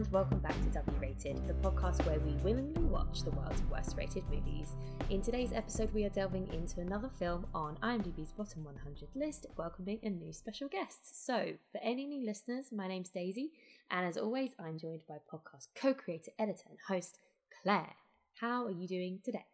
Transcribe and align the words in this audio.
and 0.00 0.12
welcome 0.12 0.38
back 0.38 0.58
to 0.62 0.70
W 0.70 0.98
Rated, 0.98 1.46
the 1.46 1.52
podcast 1.52 2.06
where 2.06 2.18
we 2.20 2.32
willingly 2.42 2.84
watch 2.84 3.22
the 3.22 3.32
world's 3.32 3.60
worst 3.70 3.98
rated 3.98 4.24
movies. 4.30 4.74
In 5.10 5.20
today's 5.20 5.52
episode, 5.52 5.92
we 5.92 6.06
are 6.06 6.10
delving 6.10 6.48
into 6.54 6.80
another 6.80 7.10
film 7.18 7.46
on 7.52 7.76
IMDb's 7.82 8.32
bottom 8.32 8.64
100 8.64 9.10
list, 9.14 9.44
welcoming 9.58 9.98
a 10.02 10.08
new 10.08 10.32
special 10.32 10.68
guest. 10.68 11.26
So, 11.26 11.52
for 11.70 11.82
any 11.82 12.06
new 12.06 12.24
listeners, 12.24 12.72
my 12.72 12.88
name's 12.88 13.10
Daisy, 13.10 13.50
and 13.90 14.06
as 14.06 14.16
always, 14.16 14.52
I'm 14.58 14.78
joined 14.78 15.02
by 15.06 15.16
podcast 15.30 15.66
co 15.74 15.92
creator, 15.92 16.30
editor, 16.38 16.64
and 16.70 16.78
host 16.88 17.18
Clare. 17.62 17.92
How 18.40 18.64
are 18.64 18.70
you 18.70 18.88
doing 18.88 19.20
today? 19.22 19.44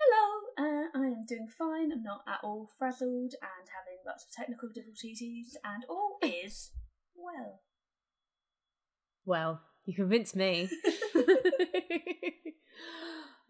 Hello, 0.00 0.66
uh, 0.68 0.86
I 0.92 1.06
am 1.06 1.24
doing 1.28 1.46
fine. 1.56 1.92
I'm 1.92 2.02
not 2.02 2.24
at 2.26 2.40
all 2.42 2.68
frazzled 2.76 3.34
and 3.40 3.68
having 3.68 4.00
lots 4.04 4.24
of 4.24 4.32
technical 4.32 4.70
difficulties, 4.70 5.56
and 5.62 5.84
all 5.88 6.18
is 6.24 6.72
well. 7.14 7.60
Well, 9.24 9.62
you 9.84 9.94
convinced 9.94 10.36
me. 10.36 10.68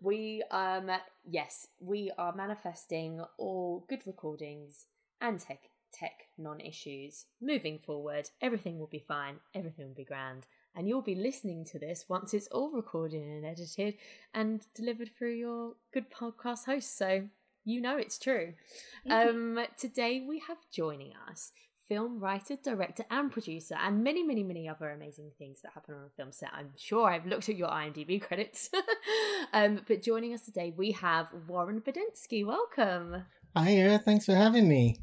we 0.01 0.43
um 0.51 0.91
yes, 1.25 1.69
we 1.81 2.11
are 2.19 2.35
manifesting 2.35 3.23
all 3.39 3.85
good 3.89 4.07
recordings 4.07 4.87
and 5.21 5.41
tech 5.41 5.71
tech 5.93 6.27
non-issues 6.37 7.27
moving 7.41 7.79
forward. 7.79 8.29
Everything 8.43 8.79
will 8.79 8.89
be 8.89 9.05
fine. 9.07 9.37
Everything 9.55 9.87
will 9.87 9.95
be 9.95 10.05
grand. 10.05 10.47
And 10.77 10.89
you'll 10.89 11.03
be 11.03 11.15
listening 11.15 11.65
to 11.67 11.79
this 11.79 12.07
once 12.09 12.35
it's 12.35 12.49
all 12.49 12.73
recorded 12.73 13.23
and 13.23 13.47
edited 13.47 13.95
and 14.35 14.61
delivered 14.75 15.11
through 15.17 15.35
your 15.35 15.75
good 15.93 16.11
podcast 16.11 16.65
host. 16.67 16.99
So 16.99 17.29
you 17.65 17.81
know 17.81 17.97
it's 17.97 18.19
true. 18.19 18.55
Um, 19.11 19.61
today 19.79 20.25
we 20.27 20.39
have 20.49 20.57
joining 20.73 21.13
us 21.29 21.53
film 21.89 22.19
writer, 22.19 22.57
director, 22.63 23.05
and 23.11 23.31
producer, 23.31 23.77
and 23.81 24.03
many, 24.03 24.23
many, 24.23 24.43
many 24.43 24.69
other 24.69 24.91
amazing 24.91 25.31
things 25.39 25.61
that 25.63 25.73
happen 25.73 25.95
on 25.95 26.07
a 26.07 26.17
film 26.17 26.33
set. 26.33 26.51
I'm 26.53 26.71
sure 26.77 27.09
I've 27.11 27.27
looked 27.27 27.49
at 27.49 27.57
your 27.57 27.69
IMDb 27.69 28.21
credits. 28.21 28.71
um, 29.53 29.81
but 29.87 30.03
joining 30.03 30.33
us 30.33 30.45
today, 30.45 30.73
we 30.77 30.93
have 30.93 31.29
Warren 31.47 31.81
Badenski. 31.81 32.45
Welcome. 32.45 33.25
Hi, 33.57 33.71
Hiya, 33.71 33.99
thanks 34.01 34.27
for 34.27 34.35
having 34.35 34.69
me. 34.69 34.97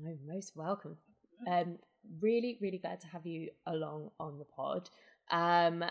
No, 0.00 0.16
most 0.26 0.52
welcome. 0.56 0.96
Um, 1.50 1.78
really, 2.20 2.58
really 2.60 2.78
glad 2.78 3.00
to 3.00 3.06
have 3.08 3.26
you 3.26 3.50
along 3.66 4.10
on 4.18 4.38
the 4.38 4.44
pod. 4.44 4.90
Um, 5.30 5.84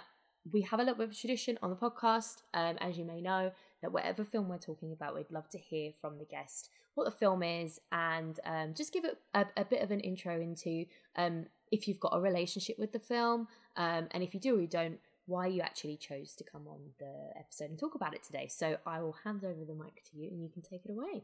we 0.52 0.62
have 0.62 0.80
a 0.80 0.84
little 0.84 0.98
bit 0.98 1.10
of 1.10 1.18
tradition 1.18 1.58
on 1.62 1.70
the 1.70 1.76
podcast, 1.76 2.42
um, 2.54 2.78
as 2.80 2.98
you 2.98 3.06
may 3.06 3.22
know, 3.22 3.52
that 3.82 3.92
whatever 3.92 4.24
film 4.24 4.50
we're 4.50 4.58
talking 4.58 4.94
about, 4.94 5.16
we'd 5.16 5.32
love 5.32 5.50
to 5.50 5.58
hear 5.58 5.92
from 6.02 6.18
the 6.18 6.26
guest 6.26 6.70
what 6.98 7.06
the 7.06 7.12
film 7.12 7.44
is 7.44 7.80
and 7.92 8.40
um, 8.46 8.74
just 8.76 8.92
give 8.92 9.06
it 9.06 9.18
a, 9.34 9.46
a, 9.56 9.64
bit 9.64 9.82
of 9.82 9.92
an 9.92 10.00
intro 10.00 10.42
into 10.42 10.86
um, 11.16 11.46
if 11.72 11.88
you've 11.88 12.00
got 12.00 12.12
a 12.14 12.20
relationship 12.20 12.78
with 12.80 12.92
the 12.92 13.00
film, 13.00 13.48
um, 13.76 14.08
and 14.12 14.24
if 14.24 14.34
you 14.34 14.40
do 14.40 14.58
or 14.58 14.62
you 14.62 14.68
don't, 14.68 15.00
why 15.26 15.46
you 15.46 15.62
actually 15.62 15.98
chose 15.98 16.34
to 16.36 16.44
come 16.44 16.68
on 16.68 16.80
the 17.00 17.38
episode 17.38 17.70
and 17.70 17.78
talk 17.80 17.96
about 17.96 18.16
it 18.16 18.24
today. 18.24 18.48
So 18.50 18.78
I 18.86 19.02
will 19.02 19.16
hand 19.24 19.44
over 19.44 19.66
the 19.66 19.74
mic 19.74 20.04
to 20.12 20.18
you 20.18 20.30
and 20.30 20.42
you 20.42 20.50
can 20.50 20.62
take 20.62 20.86
it 20.86 20.92
away. 20.92 21.24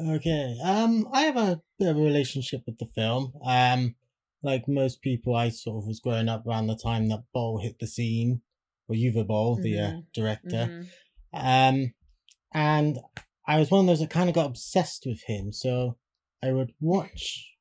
Okay. 0.00 0.58
Um, 0.62 1.08
I 1.12 1.22
have 1.22 1.36
a 1.36 1.60
bit 1.78 1.88
of 1.88 1.96
a 1.96 2.00
relationship 2.00 2.62
with 2.66 2.78
the 2.78 2.86
film. 2.94 3.32
Um, 3.44 3.94
like 4.42 4.68
most 4.68 5.00
people, 5.00 5.34
I 5.34 5.48
sort 5.48 5.82
of 5.82 5.88
was 5.88 6.00
growing 6.00 6.28
up 6.28 6.46
around 6.46 6.66
the 6.66 6.76
time 6.76 7.08
that 7.08 7.24
Boll 7.32 7.58
hit 7.58 7.78
the 7.78 7.86
scene, 7.86 8.42
or 8.88 8.94
Uwe 8.94 9.26
Boll, 9.26 9.56
the 9.56 9.78
uh, 9.78 9.90
Mhm. 9.92 10.06
director. 10.12 10.66
Mhm. 10.70 10.86
Um, 11.32 11.94
and 12.52 12.98
I 13.46 13.58
was 13.58 13.70
one 13.70 13.80
of 13.80 13.86
those 13.86 14.00
that 14.00 14.10
kind 14.10 14.28
of 14.28 14.34
got 14.34 14.46
obsessed 14.46 15.04
with 15.06 15.22
him. 15.26 15.52
So 15.52 15.96
I 16.42 16.52
would 16.52 16.72
watch 16.80 17.52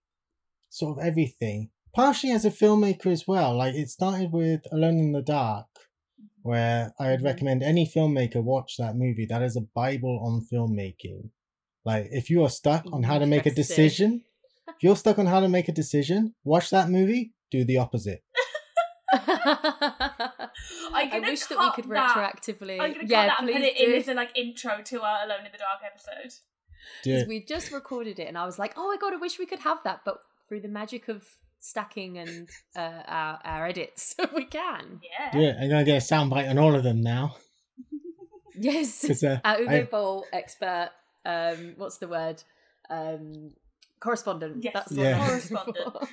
sort 0.69 0.97
of 0.97 1.05
everything, 1.05 1.69
partially 1.93 2.31
as 2.31 2.45
a 2.45 2.49
filmmaker 2.51 3.07
as 3.07 3.27
well. 3.27 3.55
Like 3.55 3.75
it 3.75 3.89
started 3.89 4.31
with 4.31 4.61
Alone 4.71 4.97
in 4.97 5.11
the 5.11 5.21
Dark, 5.21 5.67
where 6.41 6.93
I 6.99 7.11
would 7.11 7.19
Mhm. 7.21 7.25
recommend 7.25 7.63
any 7.63 7.85
filmmaker 7.85 8.41
watch 8.43 8.77
that 8.77 8.95
movie. 8.95 9.25
That 9.25 9.41
is 9.43 9.55
a 9.55 9.61
bible 9.61 10.19
on 10.25 10.45
filmmaking. 10.51 11.29
Like 11.85 12.07
if 12.11 12.29
you 12.29 12.43
are 12.43 12.49
stuck 12.49 12.85
on 12.91 13.03
how 13.03 13.19
to 13.19 13.25
make 13.25 13.45
a 13.45 13.51
decision, 13.51 14.23
if 14.69 14.81
you're 14.81 14.95
stuck 14.95 15.19
on 15.19 15.25
how 15.25 15.41
to 15.41 15.49
make 15.49 15.67
a 15.67 15.73
decision, 15.73 16.33
watch 16.43 16.69
that 16.69 16.89
movie. 16.89 17.33
Do 17.51 17.63
the 17.65 17.77
opposite. 17.77 18.23
I 20.93 21.19
wish 21.19 21.45
that 21.47 21.57
we 21.57 21.65
cut 21.65 21.75
could 21.75 21.89
that. 21.89 22.15
retroactively. 22.15 22.79
I'm 22.79 22.93
gonna 22.93 23.03
yeah, 23.07 23.27
cut 23.27 23.27
that 23.27 23.39
and 23.39 23.47
please 23.47 23.53
put 23.55 23.63
it 23.63 23.77
do. 23.77 23.91
in 23.93 23.99
as 24.01 24.07
a 24.07 24.13
like 24.13 24.37
intro 24.37 24.81
to 24.83 25.01
our 25.01 25.23
Alone 25.25 25.45
in 25.45 25.51
the 25.51 25.57
Dark 25.57 25.81
episode. 25.85 26.33
Do 27.03 27.09
Because 27.11 27.21
it. 27.23 27.27
we 27.29 27.39
just 27.43 27.71
recorded 27.71 28.19
it, 28.19 28.27
and 28.27 28.37
I 28.37 28.45
was 28.45 28.59
like, 28.59 28.73
"Oh 28.77 28.87
my 28.87 28.97
god, 28.97 29.13
I 29.13 29.17
wish 29.17 29.39
we 29.39 29.45
could 29.45 29.59
have 29.59 29.79
that!" 29.83 30.01
But 30.05 30.19
through 30.47 30.61
the 30.61 30.67
magic 30.67 31.07
of 31.07 31.25
stacking 31.59 32.17
and 32.17 32.49
uh, 32.75 33.01
our, 33.07 33.39
our 33.45 33.67
edits, 33.67 34.15
we 34.35 34.45
can. 34.45 34.99
Yeah. 35.01 35.31
Do 35.31 35.39
it. 35.39 35.55
I'm 35.59 35.69
gonna 35.69 35.83
get 35.85 36.03
a 36.03 36.05
soundbite 36.05 36.49
on 36.49 36.57
all 36.57 36.75
of 36.75 36.83
them 36.83 37.01
now. 37.01 37.35
Yes, 38.55 39.03
'Cause, 39.07 39.23
uh, 39.23 39.39
our 39.43 39.57
Uwe 39.57 39.67
I- 39.81 39.83
Boll 39.85 40.25
expert. 40.31 40.91
Um, 41.25 41.73
what's 41.77 41.97
the 41.97 42.07
word? 42.07 42.43
Um, 42.89 43.51
correspondent. 43.99 44.63
Yes, 44.63 44.73
That's 44.75 44.89
the 44.91 45.01
Yeah. 45.01 45.17
one 45.17 45.27
I'm 45.27 45.33
looking 45.49 45.73
correspondent. 45.73 46.09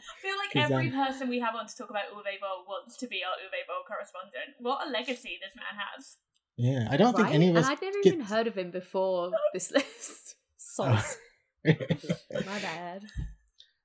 For. 0.00 0.12
I 0.16 0.20
feel 0.20 0.36
like 0.38 0.70
every 0.70 0.88
um, 0.88 1.06
person 1.06 1.28
we 1.28 1.38
have 1.40 1.54
on 1.54 1.66
to 1.66 1.76
talk 1.76 1.90
about 1.90 2.04
Uwe 2.12 2.40
Boll 2.40 2.64
wants 2.68 2.96
to 2.98 3.06
be 3.06 3.22
our 3.24 3.32
Uwe 3.34 3.66
Boll 3.68 3.82
correspondent. 3.86 4.56
What 4.58 4.86
a 4.86 4.90
legacy 4.90 5.38
this 5.40 5.54
man 5.56 5.74
has. 5.76 6.16
Yeah, 6.56 6.88
I 6.90 6.96
don't 6.96 7.16
think 7.16 7.30
any 7.30 7.48
of 7.50 7.56
us. 7.56 7.64
And 7.66 7.72
I'd 7.76 7.82
never 7.82 8.02
get- 8.02 8.14
even 8.14 8.26
heard 8.26 8.46
of 8.46 8.56
him 8.58 8.70
before 8.70 9.32
this 9.52 9.70
list. 9.70 10.36
Soz. 10.58 11.16
My 11.64 12.58
bad. 12.60 13.02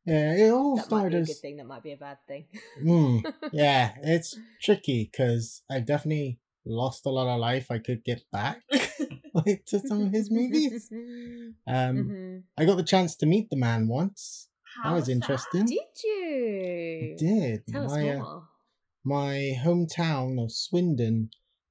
yeah, 0.06 0.34
it 0.36 0.52
all 0.52 0.76
That 0.78 0.92
might 0.92 1.10
be 1.10 1.16
a 1.18 1.24
good 1.26 1.36
thing. 1.38 1.58
That 1.58 1.68
might 1.68 1.84
be 1.84 1.92
a 1.94 1.98
bad 1.98 2.18
thing. 2.28 2.46
Mm, 2.84 3.34
yeah, 3.54 3.94
it's 4.04 4.38
tricky 4.62 5.10
because 5.12 5.62
I've 5.70 5.86
definitely 5.86 6.40
lost 6.66 7.06
a 7.06 7.10
lot 7.10 7.28
of 7.34 7.40
life. 7.40 7.72
I 7.72 7.80
could 7.80 8.04
get 8.04 8.24
back 8.32 8.62
like 9.34 9.66
to 9.68 9.80
some 9.80 10.02
of 10.04 10.12
his 10.12 10.30
movies. 10.32 10.90
Um, 10.92 11.60
Mhm. 11.68 12.44
I 12.58 12.66
got 12.66 12.78
the 12.78 12.84
chance 12.84 13.16
to 13.18 13.26
meet 13.26 13.50
the 13.50 13.58
man 13.58 13.88
once. 13.88 14.48
How 14.84 14.90
that 14.90 14.96
was 14.96 15.10
interesting. 15.10 15.66
Did 15.66 15.80
I 15.80 16.08
you? 16.08 17.16
did. 17.18 17.68
Tell 17.68 17.86
us 17.86 17.92
my, 17.92 18.10
uh, 18.10 18.18
more. 18.18 18.44
my 19.04 19.52
hometown 19.64 20.44
of 20.44 20.52
Swindon 20.52 21.30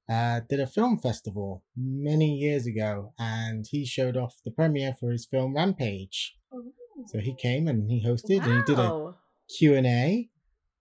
uh, 0.09 0.41
did 0.49 0.59
a 0.59 0.67
film 0.67 0.99
festival 0.99 1.63
many 1.75 2.35
years 2.35 2.65
ago, 2.65 3.13
and 3.17 3.65
he 3.69 3.85
showed 3.85 4.17
off 4.17 4.35
the 4.43 4.51
premiere 4.51 4.95
for 4.99 5.11
his 5.11 5.25
film 5.25 5.55
Rampage. 5.55 6.35
Ooh. 6.53 6.71
So 7.07 7.19
he 7.19 7.35
came 7.35 7.67
and 7.67 7.89
he 7.89 8.03
hosted, 8.05 8.43
and 8.43 8.57
he 8.57 8.61
did 8.63 8.79
a 8.79 9.13
Q 9.57 9.75
and 9.75 9.85
A, 9.85 10.29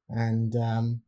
and 0.08 0.54
um, 0.56 1.02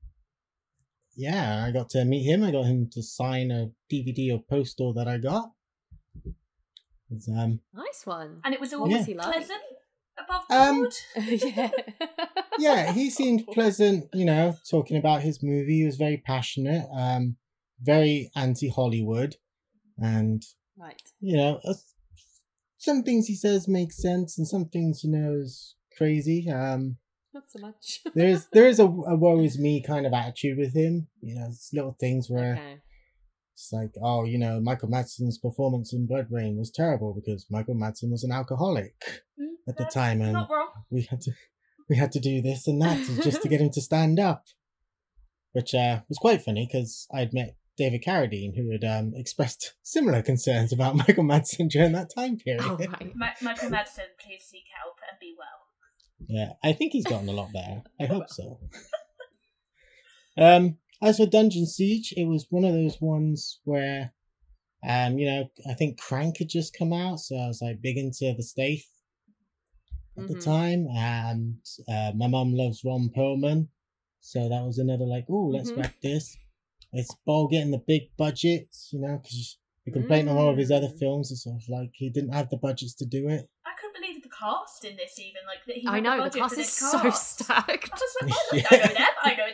yeah, 1.16 1.64
I 1.66 1.70
got 1.70 1.88
to 1.90 2.04
meet 2.04 2.24
him. 2.24 2.42
I 2.42 2.50
got 2.50 2.64
him 2.64 2.88
to 2.92 3.02
sign 3.02 3.50
a 3.50 3.70
DVD 3.90 4.34
or 4.34 4.42
postal 4.48 4.92
that 4.94 5.08
I 5.08 5.18
got. 5.18 5.52
It's, 7.10 7.28
um, 7.28 7.60
Nice 7.72 8.04
one. 8.04 8.40
And 8.44 8.52
it 8.52 8.60
was 8.60 8.72
all 8.74 8.82
What 8.82 8.90
was 8.90 9.06
he 9.06 9.14
like? 9.14 9.32
pleasant 9.32 9.60
above 10.18 10.42
Um, 10.50 10.88
yeah. 11.28 11.70
yeah, 12.58 12.92
he 12.92 13.10
seemed 13.10 13.46
pleasant. 13.48 14.08
You 14.14 14.24
know, 14.24 14.56
talking 14.70 14.96
about 14.96 15.22
his 15.22 15.42
movie. 15.42 15.78
He 15.80 15.84
was 15.86 15.96
very 15.96 16.16
passionate. 16.18 16.86
Um, 16.92 17.36
very 17.82 18.30
anti 18.34 18.68
Hollywood, 18.68 19.36
and 19.98 20.42
Right. 20.78 21.00
you 21.20 21.36
know, 21.36 21.60
uh, 21.64 21.74
some 22.78 23.02
things 23.02 23.26
he 23.26 23.34
says 23.34 23.68
make 23.68 23.92
sense, 23.92 24.38
and 24.38 24.46
some 24.46 24.66
things 24.66 25.02
you 25.04 25.10
know 25.10 25.34
is 25.34 25.74
crazy. 25.96 26.48
Um, 26.50 26.96
Not 27.34 27.44
so 27.50 27.58
much. 27.60 28.00
there 28.14 28.28
is 28.28 28.46
there 28.52 28.66
is 28.66 28.78
a, 28.78 28.84
a 29.12 29.16
woe 29.16 29.40
is 29.40 29.58
me 29.58 29.82
kind 29.82 30.06
of 30.06 30.12
attitude 30.12 30.58
with 30.58 30.74
him. 30.74 31.08
You 31.20 31.34
know, 31.36 31.46
it's 31.48 31.70
little 31.72 31.96
things 31.98 32.28
where. 32.30 32.54
okay. 32.54 32.80
It's 33.56 33.70
like, 33.72 33.92
oh, 34.02 34.24
you 34.24 34.38
know, 34.38 34.60
Michael 34.60 34.90
Madsen's 34.90 35.38
performance 35.38 35.90
in 35.94 36.06
BloodRayne 36.06 36.58
was 36.58 36.70
terrible 36.70 37.14
because 37.14 37.46
Michael 37.50 37.74
Madsen 37.74 38.10
was 38.10 38.22
an 38.22 38.30
alcoholic 38.30 38.94
Mm, 39.40 39.54
at 39.66 39.76
the 39.78 39.84
time, 39.86 40.20
and 40.20 40.36
we 40.90 41.02
had 41.10 41.22
to 41.22 41.32
we 41.88 41.96
had 41.96 42.12
to 42.12 42.20
do 42.20 42.42
this 42.42 42.66
and 42.68 42.80
that 42.82 42.98
just 43.22 43.40
to 43.42 43.48
get 43.48 43.60
him 43.62 43.70
to 43.70 43.80
stand 43.90 44.20
up, 44.20 44.44
which 45.52 45.74
uh, 45.74 46.00
was 46.08 46.18
quite 46.18 46.42
funny 46.42 46.68
because 46.70 47.06
I'd 47.14 47.32
met 47.32 47.56
David 47.78 48.02
Carradine 48.04 48.54
who 48.56 48.70
had 48.72 48.84
um, 48.84 49.12
expressed 49.16 49.74
similar 49.82 50.20
concerns 50.22 50.70
about 50.72 50.96
Michael 51.08 51.24
Madsen 51.24 51.70
during 51.70 51.92
that 51.92 52.10
time 52.14 52.36
period. 52.36 52.62
Oh, 52.64 52.76
right. 52.76 53.12
Ma- 53.16 53.26
Michael 53.42 53.70
Madsen, 53.70 54.08
please 54.22 54.44
seek 54.44 54.64
help 54.82 54.96
and 55.10 55.18
be 55.18 55.34
well. 55.38 56.26
Yeah, 56.28 56.52
I 56.62 56.72
think 56.74 56.92
he's 56.92 57.04
gotten 57.06 57.28
a 57.28 57.32
lot 57.32 57.52
better. 57.52 57.82
I 58.00 58.04
hope 58.06 58.28
so. 58.30 58.58
um, 60.38 60.78
as 61.02 61.16
for 61.18 61.26
Dungeon 61.26 61.66
Siege, 61.66 62.12
it 62.16 62.24
was 62.24 62.46
one 62.50 62.64
of 62.64 62.72
those 62.74 63.00
ones 63.00 63.60
where, 63.64 64.12
um, 64.86 65.18
you 65.18 65.26
know, 65.26 65.48
I 65.68 65.74
think 65.74 65.98
Crank 66.00 66.38
had 66.38 66.48
just 66.48 66.76
come 66.76 66.92
out, 66.92 67.20
so 67.20 67.36
I 67.36 67.46
was 67.48 67.60
like 67.62 67.80
big 67.82 67.96
into 67.98 68.32
the 68.36 68.42
Staith 68.42 68.86
at 70.18 70.26
the 70.28 70.34
Mhm. 70.34 70.44
time, 70.44 70.86
and 70.94 71.56
uh, 71.88 72.12
my 72.16 72.26
mum 72.26 72.54
loves 72.54 72.82
Ron 72.84 73.10
Perlman, 73.14 73.68
so 74.20 74.48
that 74.48 74.64
was 74.64 74.78
another 74.78 75.04
like, 75.04 75.26
oh, 75.28 75.48
let's 75.52 75.72
Mhm. 75.72 75.82
back 75.82 76.00
this. 76.00 76.36
It's 76.92 77.14
Boll 77.26 77.48
getting 77.48 77.72
the 77.72 77.78
big 77.86 78.16
budgets, 78.16 78.90
you 78.92 79.00
know, 79.00 79.18
because 79.18 79.58
the 79.84 79.92
complaint 79.92 80.28
on 80.28 80.36
all 80.36 80.50
of 80.50 80.56
his 80.58 80.70
other 80.70 80.88
Mm. 80.88 80.98
films 80.98 81.30
is 81.30 81.42
sort 81.42 81.62
of 81.62 81.68
like 81.68 81.90
he 81.94 82.08
didn't 82.10 82.32
have 82.32 82.48
the 82.48 82.56
budgets 82.56 82.94
to 82.94 83.04
do 83.04 83.28
it. 83.28 83.48
I 83.66 83.72
couldn't 83.78 84.00
believe 84.00 84.22
the 84.22 84.30
cast 84.30 84.84
in 84.84 84.96
this 84.96 85.18
even 85.18 85.42
like 85.46 85.64
that 85.66 85.76
he 85.76 85.86
I 85.86 86.00
know 86.00 86.16
the 86.16 86.22
budget 86.22 86.40
cast 86.42 86.52
is 86.52 86.58
this 86.58 86.72
so 86.74 87.10
stacked. 87.10 87.90
I 87.92 87.94
was 87.94 88.16
like, 88.22 88.32
oh, 88.32 88.56
look, 88.56 88.72
I 88.72 88.76
know 88.78 88.94
them. 88.94 89.08
I 89.22 89.34
know 89.34 89.52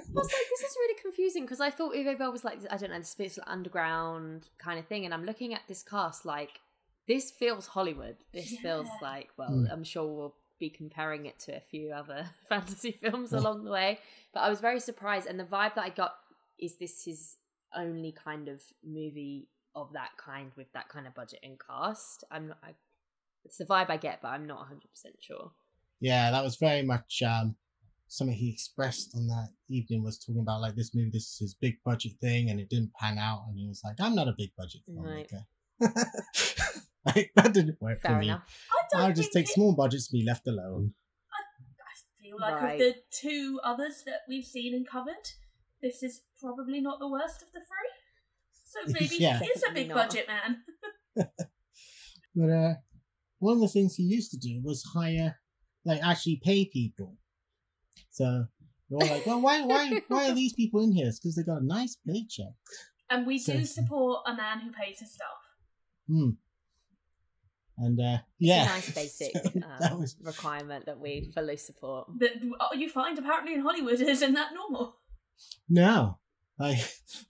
them. 0.06 0.14
was 0.14 0.26
like, 0.26 0.46
this 0.50 0.70
is 0.70 0.76
really 0.78 1.00
confusing 1.00 1.44
because 1.44 1.60
I 1.60 1.70
thought 1.70 1.94
Uwe 1.94 2.18
Boll 2.18 2.32
was 2.32 2.44
like, 2.44 2.60
I 2.70 2.76
don't 2.76 2.90
know, 2.90 2.98
this 2.98 3.14
feels 3.14 3.38
like 3.38 3.48
underground 3.48 4.48
kind 4.58 4.78
of 4.78 4.86
thing. 4.86 5.04
And 5.04 5.14
I'm 5.14 5.24
looking 5.24 5.54
at 5.54 5.62
this 5.68 5.82
cast 5.82 6.24
like, 6.24 6.60
this 7.06 7.30
feels 7.30 7.66
Hollywood. 7.66 8.16
This 8.32 8.56
feels 8.58 8.88
like, 9.02 9.30
well, 9.36 9.50
Mm. 9.50 9.72
I'm 9.72 9.84
sure 9.84 10.06
we'll 10.06 10.34
be 10.58 10.68
comparing 10.70 11.26
it 11.26 11.38
to 11.40 11.56
a 11.56 11.60
few 11.60 11.92
other 11.92 12.26
fantasy 12.48 12.92
films 12.92 13.32
along 13.32 13.64
the 13.64 13.70
way. 13.70 13.98
But 14.34 14.40
I 14.40 14.50
was 14.50 14.60
very 14.60 14.80
surprised. 14.80 15.26
And 15.26 15.38
the 15.40 15.44
vibe 15.44 15.74
that 15.76 15.84
I 15.84 15.90
got 15.90 16.14
is 16.58 16.76
this 16.76 17.04
his 17.04 17.36
only 17.74 18.12
kind 18.12 18.48
of 18.48 18.60
movie 18.84 19.48
of 19.74 19.92
that 19.92 20.10
kind 20.16 20.50
with 20.56 20.72
that 20.72 20.88
kind 20.88 21.06
of 21.06 21.14
budget 21.14 21.40
and 21.42 21.58
cast. 21.58 22.24
I'm 22.30 22.48
not, 22.48 22.58
I, 22.62 22.74
it's 23.44 23.58
the 23.58 23.64
vibe 23.64 23.90
I 23.90 23.96
get, 23.96 24.20
but 24.20 24.28
I'm 24.28 24.46
not 24.46 24.66
100% 24.68 24.80
sure. 25.20 25.52
Yeah, 26.00 26.30
that 26.30 26.42
was 26.44 26.56
very 26.56 26.82
much 26.82 27.22
um, 27.22 27.56
something 28.08 28.36
he 28.36 28.50
expressed 28.50 29.14
on 29.14 29.26
that 29.28 29.48
evening. 29.68 30.02
Was 30.02 30.18
talking 30.18 30.40
about 30.42 30.60
like 30.60 30.74
this 30.74 30.94
movie, 30.94 31.10
this 31.12 31.24
is 31.32 31.38
his 31.38 31.54
big 31.54 31.76
budget 31.84 32.12
thing, 32.20 32.50
and 32.50 32.58
it 32.60 32.68
didn't 32.68 32.92
pan 32.94 33.18
out. 33.18 33.44
And 33.48 33.58
he 33.58 33.66
was 33.68 33.80
like, 33.84 33.96
"I'm 34.00 34.14
not 34.14 34.28
a 34.28 34.34
big 34.36 34.50
budget 34.56 34.82
Right. 34.88 35.28
filmmaker." 35.30 35.44
like, 37.06 37.30
that 37.36 37.52
didn't 37.54 37.80
work 37.80 38.00
for 38.00 38.08
Fair 38.08 38.18
me. 38.18 38.26
enough. 38.28 38.66
I 38.94 39.02
I'll 39.06 39.12
just 39.12 39.32
take 39.32 39.46
it- 39.48 39.52
small 39.52 39.74
budgets 39.74 40.08
to 40.08 40.12
be 40.12 40.24
left 40.24 40.46
alone. 40.48 40.94
I 41.32 42.22
feel 42.22 42.36
like 42.40 42.60
Right. 42.62 42.72
of 42.74 42.78
the 42.80 42.94
two 43.10 43.60
others 43.64 44.02
that 44.06 44.20
we've 44.28 44.44
seen 44.44 44.74
and 44.74 44.86
covered, 44.86 45.24
this 45.80 46.02
is 46.02 46.22
probably 46.40 46.80
not 46.80 46.98
the 46.98 47.08
worst 47.08 47.42
of 47.42 47.48
the 47.52 47.60
three. 47.60 47.94
So 48.52 48.92
maybe 49.00 49.16
Yeah. 49.18 49.38
he 49.38 49.46
is 49.46 49.62
a 49.68 49.72
big 49.72 49.88
budget 49.90 50.26
man. 50.28 50.62
But 52.34 52.50
uh, 52.50 52.74
one 53.40 53.54
of 53.54 53.60
the 53.60 53.68
things 53.68 53.94
he 53.96 54.04
used 54.04 54.30
to 54.30 54.36
do 54.36 54.60
was 54.62 54.84
hire, 54.94 55.40
like, 55.84 56.00
actually 56.04 56.40
pay 56.44 56.66
people. 56.66 57.16
So 58.10 58.44
they're 58.88 58.98
all 58.98 59.14
like, 59.14 59.26
"Well, 59.26 59.40
why, 59.40 59.62
why, 59.62 60.00
why 60.08 60.30
are 60.30 60.34
these 60.34 60.52
people 60.54 60.80
in 60.82 60.92
here? 60.92 61.08
It's 61.08 61.18
because 61.18 61.36
they 61.36 61.42
got 61.42 61.62
a 61.62 61.66
nice 61.66 61.96
paycheck." 62.06 62.54
And 63.10 63.26
we 63.26 63.38
do 63.38 63.64
support 63.64 64.20
a 64.26 64.34
man 64.34 64.60
who 64.60 64.70
pays 64.70 65.00
his 65.00 65.12
staff. 65.12 65.28
Hmm. 66.08 66.30
And 67.78 68.00
uh, 68.00 68.18
It's 68.40 68.48
yeah, 68.50 68.64
a 68.64 68.66
nice 68.66 68.90
basic 68.94 69.32
So 69.36 69.50
um, 69.54 69.62
that 69.80 69.98
was 69.98 70.16
requirement 70.22 70.86
that 70.86 70.98
we 70.98 71.30
fully 71.34 71.56
support. 71.56 72.08
That 72.18 72.32
oh, 72.60 72.74
you 72.74 72.88
find 72.88 73.18
apparently 73.18 73.54
in 73.54 73.60
Hollywood 73.60 74.00
isn't 74.00 74.34
that 74.34 74.52
normal? 74.54 74.96
No. 75.68 76.18
Like 76.58 76.78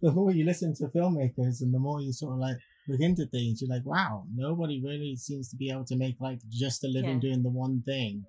the 0.01 0.11
more 0.11 0.33
you 0.33 0.45
listen 0.47 0.75
to 0.77 0.87
filmmakers 0.89 1.61
and 1.61 1.73
the 1.73 1.79
more 1.79 2.01
you 2.01 2.13
sort 2.13 2.33
of 2.33 2.39
like 2.39 2.57
look 2.89 3.01
into 3.01 3.27
things, 3.27 3.61
you're 3.61 3.69
like, 3.69 3.85
wow, 3.85 4.25
nobody 4.35 4.81
really 4.83 5.17
seems 5.17 5.51
to 5.51 5.57
be 5.57 5.71
able 5.71 5.85
to 5.85 5.97
make 5.97 6.17
like 6.19 6.41
just 6.49 6.83
a 6.85 6.89
living 6.89 7.17
Yeah. 7.17 7.21
doing 7.21 7.43
the 7.43 7.51
one 7.51 7.83
thing. 7.83 8.25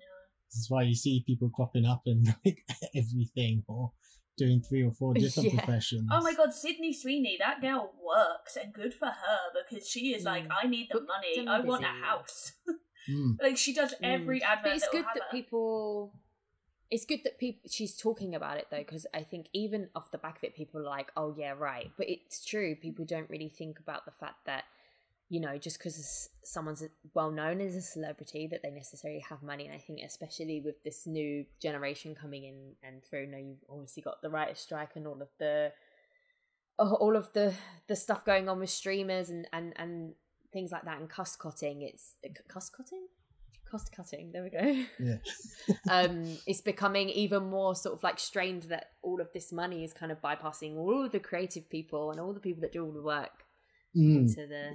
This 0.50 0.60
is 0.62 0.70
why 0.70 0.82
you 0.82 0.94
see 0.94 1.22
people 1.26 1.48
cropping 1.50 1.86
up 1.86 2.02
in 2.06 2.24
like 2.44 2.64
everything 2.94 3.62
or 3.68 3.92
doing 4.36 4.60
three 4.62 4.82
or 4.82 4.90
four 4.92 5.12
different 5.14 5.52
Yeah. 5.52 5.58
professions. 5.64 6.08
Oh 6.10 6.22
my 6.22 6.34
god, 6.34 6.52
Sydney 6.54 6.92
Sweeney, 6.92 7.36
that 7.40 7.60
girl 7.60 7.92
works 8.04 8.56
and 8.56 8.72
good 8.72 8.94
for 8.94 9.06
her 9.06 9.38
because 9.68 9.88
she 9.88 10.14
is 10.14 10.24
like, 10.24 10.44
Mm. 10.46 10.56
I 10.62 10.66
need 10.66 10.88
the 10.90 10.94
Booked 10.98 11.08
money, 11.08 11.38
and 11.38 11.48
I 11.50 11.60
want 11.60 11.84
a 11.84 11.88
house. 11.88 12.52
Mm. 13.08 13.36
like 13.42 13.56
she 13.56 13.72
does 13.72 13.94
every 14.02 14.42
advert. 14.42 14.64
But 14.64 14.76
it's 14.76 14.88
good 14.92 15.04
that 15.14 15.22
her. 15.22 15.30
people. 15.32 16.12
It's 16.90 17.06
good 17.06 17.20
that 17.24 17.38
people 17.38 17.70
she's 17.70 17.96
talking 17.96 18.34
about 18.34 18.58
it 18.58 18.66
though, 18.70 18.78
because 18.86 19.06
I 19.14 19.22
think 19.22 19.46
even 19.54 19.88
off 19.94 20.10
the 20.10 20.18
back 20.18 20.36
of 20.36 20.44
it, 20.44 20.54
people 20.54 20.80
are 20.82 20.84
like, 20.84 21.10
"Oh 21.16 21.34
yeah, 21.36 21.54
right." 21.56 21.90
But 21.96 22.10
it's 22.10 22.44
true. 22.44 22.74
People 22.76 23.06
don't 23.06 23.30
really 23.30 23.48
think 23.48 23.78
about 23.80 24.04
the 24.04 24.10
fact 24.10 24.44
that 24.44 24.64
you 25.30 25.38
know, 25.38 25.56
just 25.58 25.78
because 25.78 26.28
someone's 26.42 26.82
well 27.14 27.30
known 27.30 27.60
as 27.60 27.76
a 27.76 27.80
celebrity, 27.80 28.48
that 28.50 28.62
they 28.64 28.70
necessarily 28.70 29.20
have 29.20 29.44
money. 29.44 29.66
And 29.66 29.74
I 29.74 29.78
think, 29.78 30.00
especially 30.04 30.60
with 30.60 30.82
this 30.82 31.06
new 31.06 31.46
generation 31.62 32.16
coming 32.20 32.42
in 32.44 32.72
and 32.82 33.02
through, 33.04 33.28
now 33.28 33.38
you've 33.38 33.64
obviously 33.70 34.02
got 34.02 34.20
the 34.22 34.28
writer's 34.28 34.58
strike 34.58 34.96
and 34.96 35.06
all 35.06 35.22
of 35.22 35.28
the 35.38 35.72
all 36.78 37.14
of 37.16 37.32
the 37.32 37.54
the 37.86 37.94
stuff 37.94 38.24
going 38.24 38.48
on 38.48 38.58
with 38.58 38.70
streamers 38.70 39.30
and 39.30 39.46
and 39.52 39.72
and 39.76 40.14
things 40.52 40.72
like 40.72 40.84
that 40.84 40.98
and 40.98 41.08
cost 41.08 41.38
cutting. 41.38 41.82
It's 41.82 42.16
cost 42.48 42.76
cutting, 42.76 43.06
cost 43.70 43.94
cutting. 43.94 44.32
There 44.32 44.42
we 44.42 44.50
go. 44.50 44.84
Yeah. 44.98 45.18
um, 45.90 46.38
it's 46.44 46.60
becoming 46.60 47.08
even 47.08 47.44
more 47.44 47.76
sort 47.76 47.94
of 47.96 48.02
like 48.02 48.18
strained 48.18 48.64
that 48.64 48.86
all 49.00 49.20
of 49.20 49.32
this 49.32 49.52
money 49.52 49.84
is 49.84 49.92
kind 49.92 50.10
of 50.10 50.20
bypassing 50.20 50.76
all 50.76 51.04
of 51.04 51.12
the 51.12 51.20
creative 51.20 51.70
people 51.70 52.10
and 52.10 52.18
all 52.18 52.32
the 52.32 52.40
people 52.40 52.62
that 52.62 52.72
do 52.72 52.84
all 52.84 52.90
the 52.90 53.00
work 53.00 53.44
Mm. 53.96 54.18
into 54.18 54.46
the 54.46 54.70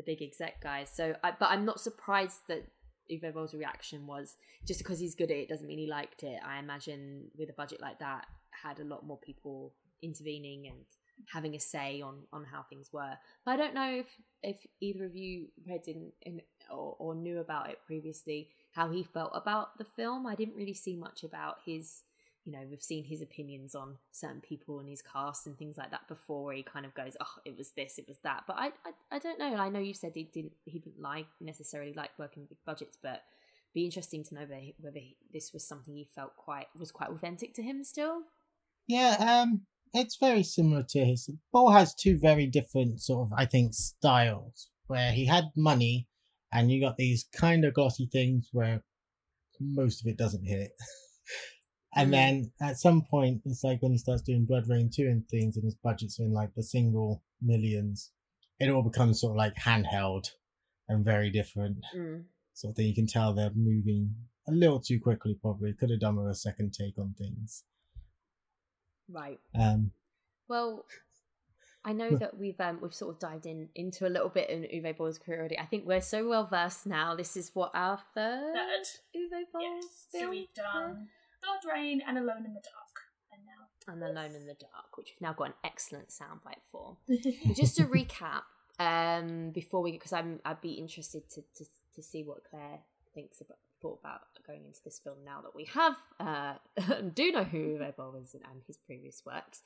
the 0.00 0.12
big 0.12 0.22
exec 0.22 0.62
guys. 0.62 0.90
So, 0.94 1.14
I, 1.22 1.32
but 1.38 1.50
I'm 1.50 1.64
not 1.64 1.80
surprised 1.80 2.48
that 2.48 2.66
Uwe 3.10 3.34
Boll's 3.34 3.54
reaction 3.54 4.06
was 4.06 4.36
just 4.66 4.80
because 4.80 4.98
he's 4.98 5.14
good 5.14 5.30
at 5.30 5.36
it 5.36 5.48
doesn't 5.48 5.66
mean 5.66 5.78
he 5.78 5.86
liked 5.86 6.22
it. 6.22 6.40
I 6.46 6.58
imagine 6.58 7.26
with 7.36 7.50
a 7.50 7.54
budget 7.54 7.80
like 7.80 7.98
that, 7.98 8.26
had 8.62 8.78
a 8.78 8.84
lot 8.84 9.06
more 9.06 9.18
people 9.18 9.74
intervening 10.02 10.66
and 10.66 10.78
having 11.32 11.54
a 11.54 11.60
say 11.60 12.00
on 12.00 12.20
on 12.32 12.44
how 12.44 12.62
things 12.62 12.90
were. 12.92 13.14
But 13.44 13.52
I 13.52 13.56
don't 13.56 13.74
know 13.74 14.00
if 14.00 14.06
if 14.42 14.66
either 14.80 15.04
of 15.04 15.14
you 15.14 15.48
read 15.68 15.86
in, 15.86 16.12
in 16.22 16.40
or, 16.70 16.96
or 16.98 17.14
knew 17.14 17.38
about 17.40 17.70
it 17.70 17.78
previously 17.86 18.48
how 18.72 18.90
he 18.90 19.02
felt 19.02 19.32
about 19.34 19.76
the 19.78 19.84
film. 19.84 20.26
I 20.26 20.34
didn't 20.34 20.54
really 20.54 20.74
see 20.74 20.96
much 20.96 21.24
about 21.24 21.56
his. 21.64 22.02
You 22.44 22.52
know, 22.52 22.66
we've 22.68 22.82
seen 22.82 23.04
his 23.04 23.20
opinions 23.20 23.74
on 23.74 23.96
certain 24.12 24.40
people 24.40 24.80
and 24.80 24.88
his 24.88 25.02
cast 25.02 25.46
and 25.46 25.58
things 25.58 25.76
like 25.76 25.90
that 25.90 26.08
before. 26.08 26.52
He 26.52 26.62
kind 26.62 26.86
of 26.86 26.94
goes, 26.94 27.16
"Oh, 27.20 27.34
it 27.44 27.56
was 27.56 27.72
this, 27.72 27.98
it 27.98 28.08
was 28.08 28.18
that." 28.24 28.44
But 28.46 28.56
I, 28.58 28.66
I, 28.84 29.16
I 29.16 29.18
don't 29.18 29.38
know. 29.38 29.54
I 29.56 29.68
know 29.68 29.78
you 29.78 29.94
said 29.94 30.12
he 30.14 30.24
didn't, 30.24 30.52
he 30.64 30.78
didn't 30.78 31.02
like 31.02 31.26
necessarily 31.40 31.92
like 31.92 32.10
working 32.18 32.42
with 32.42 32.50
big 32.50 32.58
budgets, 32.64 32.96
but 33.02 33.22
be 33.74 33.84
interesting 33.84 34.24
to 34.24 34.34
know 34.34 34.40
whether, 34.40 34.54
he- 34.54 34.74
whether 34.80 34.98
he, 34.98 35.16
this 35.32 35.52
was 35.52 35.66
something 35.66 35.94
he 35.94 36.08
felt 36.14 36.34
quite 36.36 36.66
was 36.78 36.90
quite 36.90 37.10
authentic 37.10 37.54
to 37.54 37.62
him 37.62 37.84
still. 37.84 38.22
Yeah, 38.86 39.42
um, 39.44 39.62
it's 39.92 40.16
very 40.16 40.42
similar 40.42 40.82
to 40.90 41.04
his. 41.04 41.30
Bo 41.52 41.68
has 41.70 41.94
two 41.94 42.18
very 42.18 42.46
different 42.46 43.00
sort 43.00 43.26
of, 43.26 43.32
I 43.36 43.44
think, 43.46 43.74
styles. 43.74 44.70
Where 44.86 45.12
he 45.12 45.24
had 45.26 45.44
money, 45.56 46.08
and 46.52 46.72
you 46.72 46.80
got 46.80 46.96
these 46.96 47.26
kind 47.32 47.64
of 47.64 47.74
glossy 47.74 48.08
things 48.10 48.48
where 48.52 48.82
most 49.60 50.00
of 50.00 50.08
it 50.08 50.16
doesn't 50.16 50.44
hit. 50.44 50.72
and 51.96 52.08
Mm. 52.08 52.12
then 52.12 52.52
at 52.60 52.78
some 52.78 53.02
point, 53.02 53.42
it's 53.44 53.64
like 53.64 53.82
when 53.82 53.92
he 53.92 53.98
starts 53.98 54.22
doing 54.22 54.46
BloodRayne 54.46 54.92
two 54.94 55.06
and 55.08 55.28
things, 55.28 55.56
and 55.56 55.64
his 55.64 55.74
budgets 55.74 56.18
are 56.20 56.24
in 56.24 56.32
like 56.32 56.54
the 56.54 56.62
single 56.62 57.22
millions. 57.42 58.12
It 58.58 58.68
all 58.70 58.82
becomes 58.82 59.20
sort 59.20 59.32
of 59.32 59.36
like 59.36 59.54
handheld 59.56 60.30
and 60.88 61.04
very 61.04 61.30
different 61.30 61.78
Mm. 61.94 62.24
sort 62.52 62.72
of 62.72 62.76
thing. 62.76 62.86
You 62.88 62.94
can 62.94 63.06
tell 63.06 63.32
they're 63.34 63.50
moving 63.54 64.14
a 64.46 64.52
little 64.52 64.80
too 64.80 65.00
quickly. 65.00 65.34
Probably 65.34 65.72
could 65.72 65.90
have 65.90 66.00
done 66.00 66.16
with 66.16 66.30
a 66.30 66.34
second 66.34 66.72
take 66.74 66.98
on 66.98 67.14
things. 67.14 67.64
Right. 69.08 69.40
Um, 69.54 69.92
Well, 70.48 70.84
I 71.84 71.92
know 71.92 72.10
that 72.16 72.36
we've 72.36 72.60
um 72.60 72.80
we've 72.82 72.94
sort 72.94 73.14
of 73.14 73.20
dived 73.20 73.46
in 73.46 73.68
into 73.74 74.06
a 74.06 74.10
little 74.10 74.28
bit 74.28 74.50
in 74.50 74.62
Uwe 74.64 74.96
Boll's 74.96 75.18
career 75.18 75.38
already. 75.40 75.58
I 75.58 75.66
think 75.66 75.86
we're 75.86 76.00
so 76.00 76.28
well 76.28 76.46
versed 76.46 76.86
now. 76.86 77.14
This 77.14 77.36
is 77.36 77.50
what 77.54 77.70
our 77.74 77.98
third 78.14 78.54
Third. 78.54 78.86
Uwe 79.16 79.44
Boll 79.52 79.62
Yes. 79.62 80.06
So 80.10 80.18
film, 80.18 80.30
we've 80.30 80.54
done 80.54 81.08
BloodRayne 81.44 82.00
and 82.06 82.18
Alone 82.18 82.44
in 82.46 82.54
the 82.54 82.62
Dark. 82.62 83.00
And 83.32 83.42
now 83.44 83.92
and 83.92 84.02
Alone 84.02 84.34
in 84.34 84.46
the 84.46 84.54
Dark, 84.54 84.96
which 84.96 85.12
we've 85.14 85.20
now 85.20 85.32
got 85.32 85.48
an 85.48 85.54
excellent 85.64 86.08
soundbite 86.08 86.62
for. 86.70 86.96
Just 87.54 87.76
to 87.76 87.84
recap, 87.84 88.42
um, 88.78 89.50
before 89.50 89.82
we, 89.82 89.92
because 89.92 90.12
I'm, 90.12 90.40
I'd 90.44 90.60
be 90.60 90.72
interested 90.72 91.28
to, 91.30 91.42
to 91.56 91.64
to 91.94 92.02
see 92.02 92.22
what 92.22 92.44
Clare 92.48 92.80
thinks 93.14 93.40
about 93.40 93.58
thought 93.80 93.98
about 94.00 94.20
going 94.46 94.64
into 94.66 94.80
this 94.84 94.98
film 94.98 95.16
now 95.24 95.40
that 95.40 95.54
we 95.56 95.64
have 95.64 95.96
uh 96.20 96.54
do 97.14 97.32
know 97.32 97.44
who 97.44 97.78
Boll 97.96 98.14
is 98.22 98.34
and, 98.34 98.42
and 98.50 98.62
his 98.66 98.76
previous 98.76 99.22
works. 99.24 99.62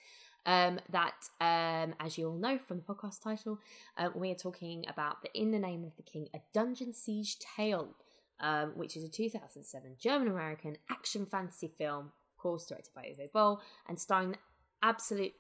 Um, 0.47 0.79
that 0.91 1.15
um, 1.41 1.95
as 1.99 2.19
you 2.19 2.29
all 2.29 2.37
know 2.37 2.59
from 2.59 2.77
the 2.77 2.83
podcast 2.83 3.23
title, 3.23 3.59
uh, 3.97 4.11
we 4.15 4.31
are 4.31 4.37
talking 4.37 4.85
about 4.89 5.23
the 5.23 5.31
In 5.33 5.53
the 5.53 5.59
Name 5.59 5.85
of 5.85 5.97
the 5.97 6.03
King, 6.03 6.29
a 6.35 6.41
dungeon 6.53 6.93
siege 6.93 7.39
tale, 7.39 7.97
um, 8.41 8.73
which 8.77 8.97
is 8.97 9.05
a 9.05 9.09
2007 9.09 9.97
German 9.99 10.29
American 10.29 10.77
action 10.91 11.27
fantasy 11.27 11.69
film, 11.79 12.07
of 12.07 12.37
course, 12.39 12.67
directed 12.67 12.93
by 12.95 13.03
Uwe 13.03 13.33
Boll 13.33 13.61
and 13.89 13.99
starring 13.99 14.33
the 14.33 14.39
absolute 14.83 15.33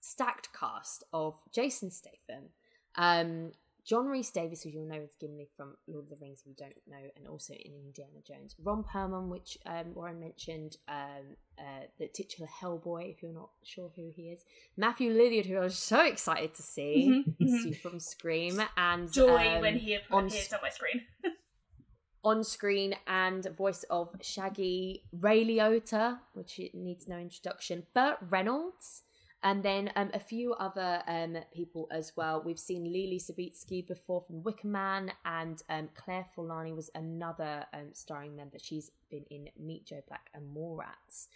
stacked 0.00 0.48
cast 0.52 1.04
of 1.12 1.34
Jason 1.52 1.90
Statham, 1.90 2.50
um, 2.96 3.52
John 3.84 4.06
Rhys-Davies, 4.06 4.62
who 4.64 4.70
you'll 4.70 4.88
know 4.88 5.00
as 5.04 5.14
Gimli 5.20 5.46
from 5.56 5.76
Lord 5.86 6.04
of 6.10 6.10
the 6.10 6.16
Rings, 6.20 6.40
if 6.40 6.46
you 6.48 6.54
don't 6.58 6.74
know, 6.88 7.08
and 7.16 7.28
also 7.28 7.54
in 7.54 7.72
Indiana 7.72 8.18
Jones. 8.26 8.56
Ron 8.60 8.82
Perlman, 8.82 9.28
which 9.28 9.56
um, 9.64 9.94
Warren 9.94 10.18
mentioned, 10.18 10.76
um, 10.88 11.36
uh, 11.56 11.84
the 12.00 12.08
titular 12.08 12.48
Hellboy, 12.60 13.12
if 13.14 13.22
you're 13.22 13.32
not 13.32 13.50
sure 13.62 13.92
who 13.94 14.10
he 14.12 14.22
is. 14.30 14.44
Matthew 14.76 15.12
Lillard, 15.12 15.46
who 15.46 15.56
I 15.58 15.60
was 15.60 15.78
so 15.78 16.04
excited 16.04 16.52
to 16.56 16.62
see, 16.64 17.24
Mhm, 17.24 17.36
mhm. 17.40 17.62
see 17.62 17.72
from 17.74 18.00
Scream, 18.00 18.60
and 18.76 19.12
Joy 19.12 19.54
um, 19.54 19.60
when 19.60 19.78
he 19.78 19.96
on 20.10 20.26
appears 20.26 20.52
on 20.52 20.58
my 20.62 20.70
screen. 20.70 21.02
on 22.26 22.42
screen 22.42 22.92
and 23.06 23.46
voice 23.56 23.84
of 23.84 24.12
Shaggy 24.20 25.04
Ray 25.12 25.44
Liotta, 25.44 26.18
which 26.32 26.60
needs 26.74 27.06
no 27.06 27.16
introduction, 27.18 27.84
Burt 27.94 28.18
Reynolds, 28.28 29.04
and 29.44 29.62
then 29.62 29.92
um, 29.94 30.10
a 30.12 30.18
few 30.18 30.52
other 30.54 31.04
um, 31.06 31.36
people 31.54 31.86
as 31.92 32.14
well. 32.16 32.42
We've 32.44 32.58
seen 32.58 32.84
Leelee 32.84 33.22
Sobieski 33.22 33.86
before 33.86 34.22
from 34.22 34.42
Wicker 34.42 34.66
Man, 34.66 35.12
and 35.24 35.62
um, 35.70 35.88
Claire 35.94 36.26
Forlani 36.36 36.74
was 36.74 36.90
another 36.96 37.64
um, 37.72 37.90
starring 37.92 38.34
member. 38.34 38.58
She's 38.60 38.90
been 39.08 39.24
in 39.30 39.48
Meet 39.56 39.86
Joe 39.86 40.02
Black 40.08 40.28
and 40.34 40.52
Mallrats. 40.52 41.28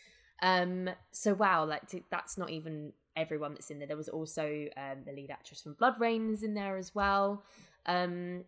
Um, 0.42 0.90
so 1.12 1.34
wow, 1.34 1.64
like 1.66 1.82
that's 2.10 2.36
not 2.36 2.50
even 2.50 2.94
everyone 3.14 3.54
that's 3.54 3.70
in 3.70 3.78
there. 3.78 3.86
There 3.86 3.96
was 3.96 4.08
also 4.08 4.66
um, 4.76 5.04
the 5.06 5.12
lead 5.12 5.30
actress 5.30 5.62
from 5.62 5.76
BloodRayne 5.76 6.32
is 6.32 6.42
in 6.42 6.54
there 6.54 6.76
as 6.76 6.96
well. 6.96 7.44
Um, 7.86 8.44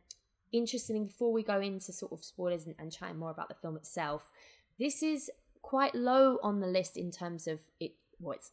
interesting. 0.52 1.06
Before 1.06 1.32
we 1.32 1.42
go 1.42 1.60
into 1.60 1.92
sort 1.92 2.12
of 2.12 2.24
spoilers 2.24 2.66
and, 2.66 2.74
and 2.78 2.92
chatting 2.92 3.18
more 3.18 3.30
about 3.30 3.48
the 3.48 3.54
film 3.54 3.76
itself, 3.76 4.30
this 4.78 5.02
is 5.02 5.30
quite 5.62 5.94
low 5.94 6.38
on 6.42 6.60
the 6.60 6.66
list 6.66 6.96
in 6.96 7.10
terms 7.10 7.46
of 7.46 7.60
it. 7.80 7.92
Well, 8.20 8.34
it's 8.34 8.50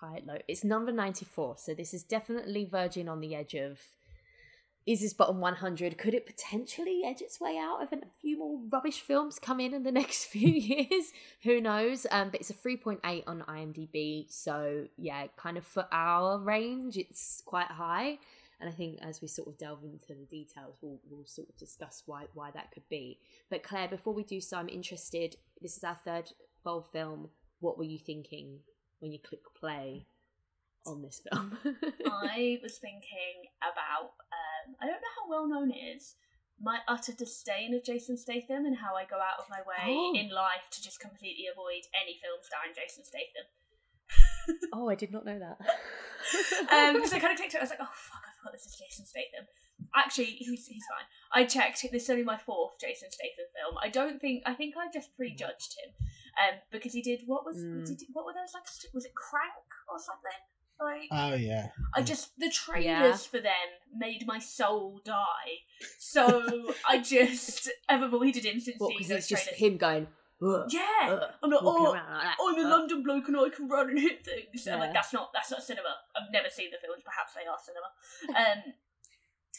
high 0.00 0.22
low. 0.24 0.38
It's 0.48 0.64
number 0.64 0.92
ninety 0.92 1.24
four. 1.24 1.56
So 1.58 1.74
this 1.74 1.94
is 1.94 2.02
definitely 2.02 2.64
verging 2.64 3.08
on 3.08 3.20
the 3.20 3.34
edge 3.34 3.54
of. 3.54 3.80
Is 4.86 5.02
this 5.02 5.12
bottom 5.12 5.40
100? 5.40 5.98
Could 5.98 6.14
it 6.14 6.26
potentially 6.26 7.02
edge 7.04 7.20
its 7.20 7.38
way 7.38 7.58
out 7.58 7.80
if 7.82 7.92
a 7.92 8.00
few 8.20 8.38
more 8.38 8.58
rubbish 8.72 9.00
films 9.00 9.38
come 9.38 9.60
in 9.60 9.74
in 9.74 9.82
the 9.82 9.92
next 10.00 10.24
few 10.24 10.48
years? 10.48 11.12
Who 11.42 11.60
knows? 11.60 12.06
Um, 12.10 12.30
but 12.30 12.40
it's 12.40 12.48
a 12.50 12.54
3.8 12.54 13.22
on 13.26 13.44
IMDb. 13.46 14.24
So, 14.32 14.86
yeah, 14.96 15.26
kind 15.36 15.58
of 15.58 15.66
for 15.66 15.86
our 15.92 16.38
range, 16.38 16.96
it's 16.96 17.42
quite 17.44 17.66
high. 17.66 18.18
And 18.60 18.68
I 18.68 18.72
think 18.72 18.98
as 19.00 19.22
we 19.22 19.28
sort 19.28 19.48
of 19.48 19.56
delve 19.58 19.82
into 19.84 20.08
the 20.08 20.26
details, 20.30 20.76
we'll, 20.82 21.00
we'll 21.10 21.24
sort 21.26 21.48
of 21.48 21.56
discuss 21.56 22.02
why, 22.06 22.24
why 22.34 22.50
that 22.52 22.70
could 22.72 22.88
be. 22.90 23.18
But, 23.48 23.62
Clare, 23.62 23.88
before 23.88 24.12
we 24.12 24.22
do 24.22 24.40
so, 24.40 24.58
I'm 24.58 24.68
interested. 24.68 25.36
This 25.62 25.76
is 25.78 25.84
our 25.84 25.98
third 26.04 26.30
Boll 26.62 26.82
film. 26.92 27.30
What 27.60 27.78
were 27.78 27.84
you 27.84 27.98
thinking 27.98 28.58
when 28.98 29.12
you 29.12 29.18
click 29.18 29.40
play 29.58 30.06
on 30.86 31.00
this 31.00 31.22
film? 31.30 31.56
I 32.06 32.58
was 32.62 32.76
thinking 32.78 33.48
about 33.62 34.12
um, 34.32 34.76
I 34.80 34.86
don't 34.86 35.00
know 35.00 35.14
how 35.16 35.30
well 35.30 35.48
known 35.48 35.70
it 35.70 35.78
is. 35.96 36.16
My 36.60 36.80
utter 36.86 37.12
disdain 37.12 37.74
of 37.74 37.82
Jason 37.82 38.18
Statham 38.18 38.66
and 38.66 38.76
how 38.76 38.94
I 38.94 39.04
go 39.06 39.16
out 39.16 39.38
of 39.38 39.46
my 39.48 39.60
way 39.60 39.88
Oh. 39.96 40.12
in 40.14 40.28
life 40.28 40.68
to 40.72 40.82
just 40.82 41.00
completely 41.00 41.46
avoid 41.50 41.88
any 41.96 42.18
film 42.22 42.38
starring 42.42 42.74
Jason 42.76 43.04
Statham. 43.04 43.48
oh, 44.74 44.88
I 44.90 44.94
did 44.94 45.12
not 45.12 45.24
know 45.24 45.38
that. 45.38 45.58
Um, 46.70 47.00
so 47.06 47.16
I 47.16 47.20
kind 47.20 47.32
of 47.32 47.38
clicked 47.38 47.54
it. 47.54 47.58
I 47.58 47.60
was 47.62 47.70
like, 47.70 47.78
oh 47.80 47.88
fuck, 47.94 48.24
I 48.40 48.42
forgot 48.42 48.52
this 48.52 48.66
is 48.66 48.76
Jason 48.80 49.04
Statham. 49.04 49.44
Actually, 49.94 50.26
he's 50.26 50.66
he's 50.66 50.84
fine. 50.88 51.06
I 51.32 51.46
checked. 51.46 51.84
This 51.92 52.04
is 52.04 52.10
only 52.10 52.22
my 52.24 52.36
fourth 52.38 52.78
Jason 52.80 53.10
Statham 53.10 53.46
film. 53.54 53.76
I 53.82 53.88
don't 53.88 54.20
think. 54.20 54.42
I 54.46 54.54
think 54.54 54.74
I 54.76 54.90
just 54.92 55.14
prejudged 55.16 55.76
him, 55.82 55.92
um, 56.40 56.58
because 56.70 56.92
he 56.92 57.02
did 57.02 57.22
what 57.26 57.44
was 57.44 57.56
Mm. 57.56 57.84
did, 57.86 58.00
what 58.12 58.24
were 58.24 58.32
those 58.32 58.54
like? 58.54 58.64
Was 58.94 59.04
it 59.04 59.14
Crank 59.14 59.52
or 59.88 59.98
something? 59.98 60.40
Like 60.80 61.08
Oh 61.12 61.34
yeah. 61.34 61.68
I 61.94 62.00
just 62.02 62.38
the 62.38 62.48
trailers 62.50 62.84
Yeah. 62.84 63.16
for 63.16 63.40
them 63.40 63.68
made 63.94 64.26
my 64.26 64.38
soul 64.38 65.00
die. 65.04 65.60
So 65.98 66.72
I 66.88 66.98
just 66.98 67.70
have 67.88 68.02
avoided 68.02 68.44
him 68.46 68.60
since 68.60 68.78
What? 68.78 68.88
seeing 68.88 68.98
Because 68.98 69.08
those 69.08 69.18
it's 69.18 69.28
just 69.28 69.48
him 69.50 69.76
going. 69.76 70.06
"Ugh, 70.42 70.66
Yeah, 70.72 70.80
ugh," 71.10 71.22
I'm 71.42 71.50
like, 71.50 71.60
oh, 71.62 71.92
around 71.92 72.12
like 72.12 72.22
that. 72.24 72.36
I'm 72.40 72.54
a 72.56 72.60
Ugh. 72.60 72.66
London 72.70 73.02
bloke 73.02 73.28
and 73.28 73.36
I 73.36 73.48
can 73.50 73.68
run 73.68 73.90
and 73.90 73.98
hit 73.98 74.24
things. 74.24 74.66
I'm 74.66 74.78
like, 74.80 74.92
that's 74.94 75.12
not 75.12 75.30
that's 75.34 75.50
not 75.50 75.62
cinema. 75.62 75.88
I've 76.16 76.30
never 76.32 76.48
seen 76.48 76.70
the 76.70 76.78
films. 76.84 77.02
Perhaps 77.04 77.34
they 77.34 77.46
are 77.46 77.58
cinema. 77.58 78.38
Um, 78.38 78.72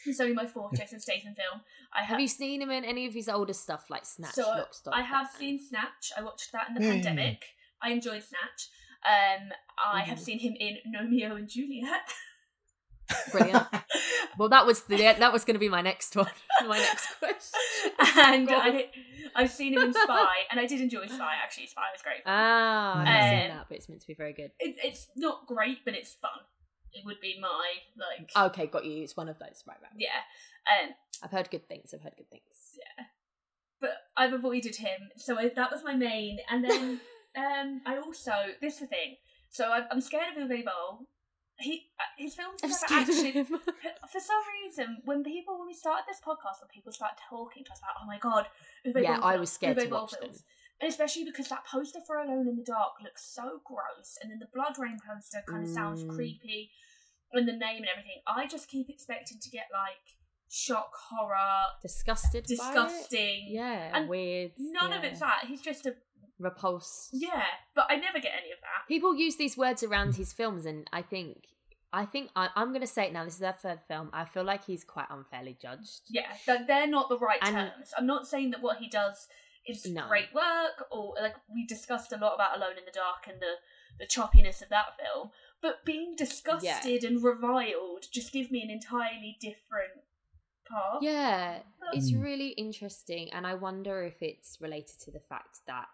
it's 0.06 0.18
only 0.20 0.34
my 0.34 0.46
fourth 0.46 0.76
Jason 0.76 0.98
Statham 1.04 1.34
film. 1.34 1.60
I 1.94 2.00
have. 2.00 2.08
Have 2.08 2.20
you 2.20 2.28
seen 2.28 2.60
him 2.62 2.70
in 2.70 2.84
any 2.84 3.06
of 3.06 3.14
his 3.14 3.28
older 3.28 3.52
stuff 3.52 3.86
like 3.90 4.04
Snatch, 4.04 4.34
So, 4.34 4.42
Lock, 4.42 4.74
Stock, 4.74 4.94
I 4.96 5.02
have 5.02 5.26
Batman? 5.26 5.38
seen 5.38 5.58
Snatch. 5.60 6.12
I 6.16 6.22
watched 6.22 6.50
that 6.52 6.68
in 6.68 6.74
the 6.74 6.80
Yeah, 6.80 6.86
yeah, 6.88 6.92
yeah. 6.94 7.02
pandemic. 7.04 7.44
I 7.80 7.90
enjoyed 7.90 8.22
Snatch. 8.22 8.68
Um, 9.04 9.52
I 9.84 10.02
have 10.02 10.18
Mhm. 10.18 10.22
seen 10.22 10.38
him 10.38 10.54
in 10.58 10.78
Gnomeo 10.92 11.36
and 11.36 11.48
Juliet. 11.48 12.02
Brilliant. 13.30 13.66
Well, 14.38 14.48
that 14.48 14.64
was 14.64 14.84
the 14.84 14.96
that 14.96 15.30
was 15.32 15.44
going 15.44 15.54
to 15.56 15.60
be 15.60 15.68
my 15.68 15.82
next 15.82 16.16
one. 16.16 16.26
my 16.66 16.78
next 16.78 17.06
question. 17.18 17.60
and 18.16 18.48
I, 18.50 18.88
I've 19.36 19.50
seen 19.50 19.74
him 19.74 19.82
in 19.82 19.92
Spy, 19.92 20.26
and 20.50 20.58
I 20.58 20.66
did 20.66 20.80
enjoy 20.80 21.06
Spy. 21.06 21.34
Actually, 21.42 21.66
Spy 21.66 21.82
was 21.92 22.00
great. 22.02 22.22
Ah, 22.24 22.98
I've 22.98 23.04
not 23.04 23.30
seen 23.30 23.50
Um, 23.50 23.56
that, 23.58 23.66
but 23.68 23.76
it's 23.76 23.88
meant 23.90 24.00
to 24.00 24.06
be 24.06 24.14
very 24.14 24.32
good. 24.32 24.50
It, 24.58 24.76
it's 24.82 25.08
not 25.16 25.46
great, 25.46 25.84
but 25.84 25.94
it's 25.94 26.14
fun. 26.14 26.30
It 26.94 27.04
would 27.04 27.20
be 27.20 27.38
my 27.40 27.74
like, 27.98 28.30
Okay, 28.52 28.66
got 28.66 28.86
you. 28.86 29.02
It's 29.02 29.16
one 29.16 29.28
of 29.28 29.38
those. 29.38 29.62
Right, 29.68 29.76
right. 29.82 29.92
yeah. 29.96 30.08
Um, 30.82 30.94
I've 31.22 31.30
heard 31.30 31.50
good 31.50 31.68
things. 31.68 31.92
I've 31.94 32.02
heard 32.02 32.16
good 32.16 32.30
things. 32.30 32.42
Yeah. 32.78 33.04
But 33.82 33.96
I've 34.16 34.32
avoided 34.32 34.76
him, 34.76 35.10
so 35.16 35.38
I, 35.38 35.50
that 35.54 35.70
was 35.70 35.84
my 35.84 35.94
main. 35.94 36.38
And 36.50 36.64
then 36.64 37.00
um, 37.36 37.82
I 37.84 37.98
also 37.98 38.32
this 38.62 38.74
is 38.74 38.80
the 38.80 38.86
thing. 38.86 39.16
So 39.50 39.66
I, 39.66 39.82
I'm 39.90 40.00
scared 40.00 40.36
of 40.38 40.48
Uwe 40.48 40.64
Boll. 40.64 41.06
He 41.62 41.86
uh, 41.98 42.02
his 42.18 42.34
films 42.34 42.60
have 42.62 42.72
scared 42.72 43.08
actually 43.08 43.32
for 44.12 44.20
some 44.20 44.42
reason, 44.62 44.98
when 45.04 45.22
people 45.24 45.58
when 45.58 45.68
we 45.68 45.74
started 45.74 46.04
this 46.08 46.20
podcast, 46.20 46.60
when 46.60 46.68
people 46.74 46.92
started 46.92 47.16
talking 47.30 47.64
to 47.64 47.72
us 47.72 47.78
about, 47.78 47.96
oh 48.02 48.06
my 48.06 48.18
god, 48.18 48.46
Uwe 48.86 49.02
Yeah, 49.02 49.16
Boll 49.20 49.24
I 49.24 49.36
was 49.36 49.50
scared 49.52 49.76
Uwe 49.78 49.84
to 49.84 49.88
Boll 49.88 50.00
watch 50.02 50.10
them. 50.12 50.20
films. 50.22 50.42
and 50.80 50.88
especially 50.90 51.24
because 51.24 51.48
that 51.48 51.64
poster 51.66 52.00
for 52.06 52.18
Alone 52.18 52.48
in 52.48 52.56
the 52.56 52.64
Dark 52.64 52.94
looks 53.02 53.24
so 53.34 53.60
gross, 53.64 54.18
and 54.20 54.30
then 54.30 54.38
the 54.40 54.50
BloodRayne 54.54 54.98
poster 55.06 55.42
kind 55.48 55.64
of 55.64 55.70
sounds 55.70 56.02
Mm. 56.04 56.14
creepy, 56.14 56.70
and 57.32 57.46
the 57.48 57.52
name 57.52 57.78
and 57.84 57.88
everything. 57.92 58.20
I 58.26 58.46
just 58.46 58.68
keep 58.68 58.90
expecting 58.90 59.38
to 59.40 59.50
get 59.50 59.66
like 59.72 60.04
shock 60.50 60.92
horror, 61.08 61.64
Disgusted. 61.80 62.44
disgusting. 62.44 63.46
Yeah, 63.48 63.96
And 63.96 64.08
weird. 64.08 64.52
None 64.58 64.92
of 64.92 65.02
it's 65.04 65.20
that. 65.20 65.44
He's 65.48 65.62
just 65.62 65.86
a 65.86 65.94
repulse. 66.38 67.08
yeah, 67.12 67.44
but 67.74 67.86
I 67.88 67.96
never 67.96 68.18
get 68.18 68.32
any 68.38 68.50
of 68.52 68.58
that. 68.60 68.86
People 68.88 69.14
use 69.14 69.36
these 69.36 69.56
words 69.56 69.82
around 69.82 70.16
his 70.16 70.32
films, 70.32 70.66
and 70.66 70.88
I 70.92 71.00
think, 71.02 71.44
I 71.92 72.04
think 72.06 72.30
I, 72.34 72.48
I'm 72.56 72.68
going 72.68 72.80
to 72.80 72.86
say 72.86 73.06
it 73.06 73.12
now. 73.12 73.24
This 73.24 73.36
is 73.36 73.42
our 73.42 73.52
third 73.52 73.80
film. 73.86 74.08
I 74.12 74.24
feel 74.24 74.44
like 74.44 74.64
he's 74.64 74.82
quite 74.84 75.06
unfairly 75.10 75.56
judged. 75.60 76.00
Yeah, 76.08 76.32
like 76.48 76.66
they're 76.66 76.86
not 76.86 77.08
the 77.08 77.18
right 77.18 77.38
And- 77.42 77.54
terms. 77.54 77.92
I'm 77.96 78.06
not 78.06 78.26
saying 78.26 78.50
that 78.52 78.62
what 78.62 78.78
he 78.78 78.88
does 78.88 79.28
is 79.66 79.86
No. 79.86 80.08
great 80.08 80.32
work, 80.34 80.86
or 80.90 81.14
like 81.20 81.36
we 81.52 81.66
discussed 81.66 82.12
a 82.12 82.16
lot 82.16 82.34
about 82.34 82.56
Alone 82.56 82.78
in 82.78 82.84
the 82.84 82.90
Dark 82.92 83.26
and 83.28 83.40
the 83.40 83.54
the 83.98 84.06
choppiness 84.06 84.62
of 84.62 84.70
that 84.70 84.96
film. 84.98 85.30
But 85.60 85.84
being 85.84 86.16
disgusted 86.16 87.04
and 87.04 87.22
reviled 87.22 88.06
just 88.10 88.32
give 88.32 88.50
me 88.50 88.62
an 88.62 88.70
entirely 88.70 89.36
different 89.40 89.92
path. 90.66 91.02
Yeah, 91.02 91.60
it's 91.92 92.10
Mm. 92.10 92.22
really 92.22 92.48
interesting, 92.50 93.30
and 93.32 93.46
I 93.46 93.54
wonder 93.54 94.02
if 94.02 94.22
it's 94.22 94.60
related 94.60 94.98
to 95.00 95.10
the 95.10 95.20
fact 95.20 95.58
that 95.66 95.88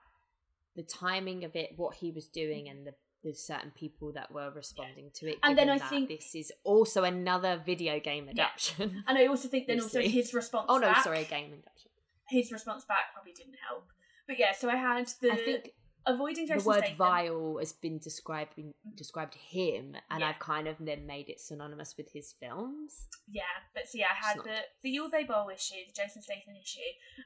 the 0.76 0.84
timing 0.84 1.44
of 1.44 1.56
it, 1.56 1.76
what 1.76 1.96
he 1.96 2.12
was 2.12 2.28
doing, 2.28 2.68
and 2.68 2.86
the 2.86 2.94
the 3.24 3.34
certain 3.34 3.72
people 3.72 4.12
that 4.12 4.32
were 4.32 4.50
responding 4.50 5.10
to 5.14 5.28
it. 5.28 5.38
And 5.42 5.58
then 5.58 5.68
I 5.68 5.78
think- 5.78 6.08
this 6.08 6.34
is 6.34 6.52
also 6.64 7.04
another 7.04 7.60
video 7.64 7.98
game 8.00 8.28
adaptation. 8.28 9.02
And 9.06 9.18
I 9.18 9.26
also 9.26 9.48
think 9.48 9.66
then 9.66 9.80
also 9.82 10.00
his 10.00 10.32
response. 10.32 10.66
oh 10.68 10.78
no, 10.78 10.92
back, 10.92 11.04
sorry, 11.04 11.22
a 11.22 11.24
game 11.24 11.46
adaptation. 11.52 11.90
His 12.28 12.52
response 12.52 12.84
back 12.84 13.12
probably 13.14 13.32
didn't 13.32 13.56
help. 13.68 13.86
But 14.26 14.38
yeah, 14.38 14.52
so 14.52 14.68
I 14.68 14.76
had 14.76 15.08
the 15.22 15.32
I 15.32 15.36
think 15.36 15.70
avoiding 16.06 16.46
the 16.46 16.62
word 16.62 16.78
Statham. 16.78 16.96
vile 16.96 17.56
has 17.58 17.72
been 17.72 17.98
described 17.98 18.54
been 18.56 18.74
mm. 18.86 18.96
described 18.96 19.34
him, 19.34 19.96
and 20.10 20.20
Yeah. 20.20 20.28
I've 20.28 20.38
kind 20.38 20.68
of 20.68 20.76
then 20.78 21.06
made 21.06 21.28
it 21.28 21.40
synonymous 21.40 21.94
with 21.96 22.12
his 22.12 22.34
films. 22.38 23.08
Yeah, 23.26 23.42
but 23.74 23.88
so 23.88 23.98
yeah, 23.98 24.08
I 24.12 24.26
had 24.26 24.36
not- 24.36 24.44
the 24.46 24.58
the 24.82 24.96
Uwe 24.98 25.26
Boll 25.26 25.48
issue, 25.48 25.76
the 25.86 25.92
Jason 25.94 26.22
Statham 26.22 26.54
issue, 26.62 26.80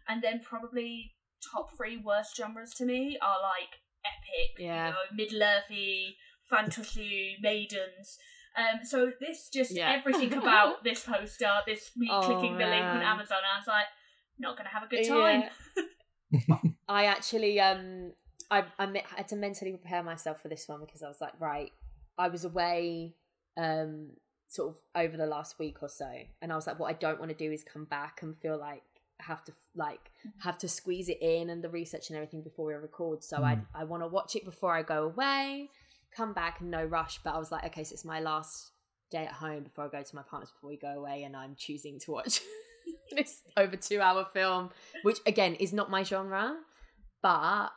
and 0.08 0.22
then 0.22 0.40
probably 0.40 1.14
top 1.52 1.76
three 1.76 1.96
worst 1.96 2.37
genres 2.37 2.72
to 2.75 2.84
me 2.84 3.18
are 3.20 3.40
like 3.42 3.80
epic, 4.04 4.59
Yeah. 4.59 4.87
you 4.87 4.92
know, 4.92 4.99
middle 5.14 5.42
earthy, 5.42 6.16
fantasy, 6.49 7.37
maidens. 7.40 8.18
Um, 8.56 8.85
so 8.85 9.11
this 9.21 9.49
just 9.49 9.73
Yeah. 9.73 9.92
everything 9.99 10.32
about 10.38 10.85
this 10.85 11.04
poster, 11.04 11.50
this 11.66 11.90
me 11.97 12.09
Oh, 12.11 12.21
clicking 12.23 12.59
the 12.59 12.66
link 12.66 12.85
on. 12.85 13.02
Amazon, 13.02 13.38
I 13.52 13.59
was 13.59 13.66
like, 13.66 13.87
not 14.38 14.56
gonna 14.56 14.68
have 14.68 14.82
a 14.82 14.88
good 14.88 15.06
time. 15.09 15.44
I 16.88 17.06
actually 17.06 17.61
um 17.61 18.12
I 18.50 18.64
I 18.78 19.02
had 19.16 19.28
to 19.28 19.37
mentally 19.37 19.71
prepare 19.73 20.02
myself 20.02 20.42
for 20.42 20.49
this 20.49 20.68
one 20.68 20.80
because 20.80 21.02
I 21.02 21.09
was 21.09 21.21
like, 21.21 21.32
right, 21.40 21.73
I 22.18 22.28
was 22.28 22.44
away 22.44 23.14
um 23.56 24.11
sort 24.49 24.71
of 24.71 24.76
over 24.94 25.16
the 25.16 25.26
last 25.26 25.59
week 25.59 25.82
or 25.82 25.88
so, 25.88 26.11
and 26.42 26.52
I 26.52 26.56
was 26.56 26.66
like, 26.66 26.78
what 26.78 26.90
I 26.90 26.92
don't 26.92 27.18
want 27.18 27.30
to 27.30 27.37
do 27.37 27.50
is 27.50 27.64
come 27.64 27.85
back 27.87 28.21
and 28.23 28.37
feel 28.37 28.59
like 28.59 28.82
have 29.23 29.45
to 29.45 29.52
like 29.75 30.11
have 30.38 30.59
to 30.59 30.69
squeeze 30.69 31.09
it 31.09 31.19
in 31.21 31.50
and 31.50 31.62
the 31.62 31.69
research 31.69 32.09
and 32.11 32.17
everything 32.17 32.43
before 32.43 32.67
we 32.67 32.75
record. 32.75 33.23
So 33.25 33.43
I 33.43 33.57
Mm. 33.57 33.67
I 33.75 33.85
want 33.85 34.02
to 34.02 34.09
watch 34.09 34.37
it 34.37 34.45
before 34.45 34.75
I 34.75 34.83
go 34.83 35.05
away, 35.05 35.71
come 36.17 36.33
back, 36.33 36.61
no 36.61 36.85
rush. 36.85 37.21
But 37.25 37.35
I 37.35 37.38
was 37.38 37.50
like, 37.50 37.64
okay, 37.67 37.85
so 37.85 37.93
it's 37.95 38.05
my 38.05 38.21
last 38.21 38.73
day 39.11 39.25
at 39.26 39.33
home 39.33 39.62
before 39.64 39.85
I 39.85 39.88
go 39.88 40.02
to 40.02 40.17
my 40.17 40.23
partner's 40.23 40.50
before 40.50 40.71
we 40.71 40.76
go 40.76 40.88
away, 40.88 41.23
and 41.25 41.37
I'm 41.37 41.55
choosing 41.57 41.99
to 42.00 42.11
watch 42.12 42.41
this 43.17 43.43
over 43.57 43.76
two 43.76 44.00
hour 44.00 44.25
film, 44.33 44.71
which 45.02 45.19
again 45.26 45.55
is 45.57 45.73
not 45.73 45.91
my 45.91 46.02
genre, 46.02 46.57
but 47.23 47.69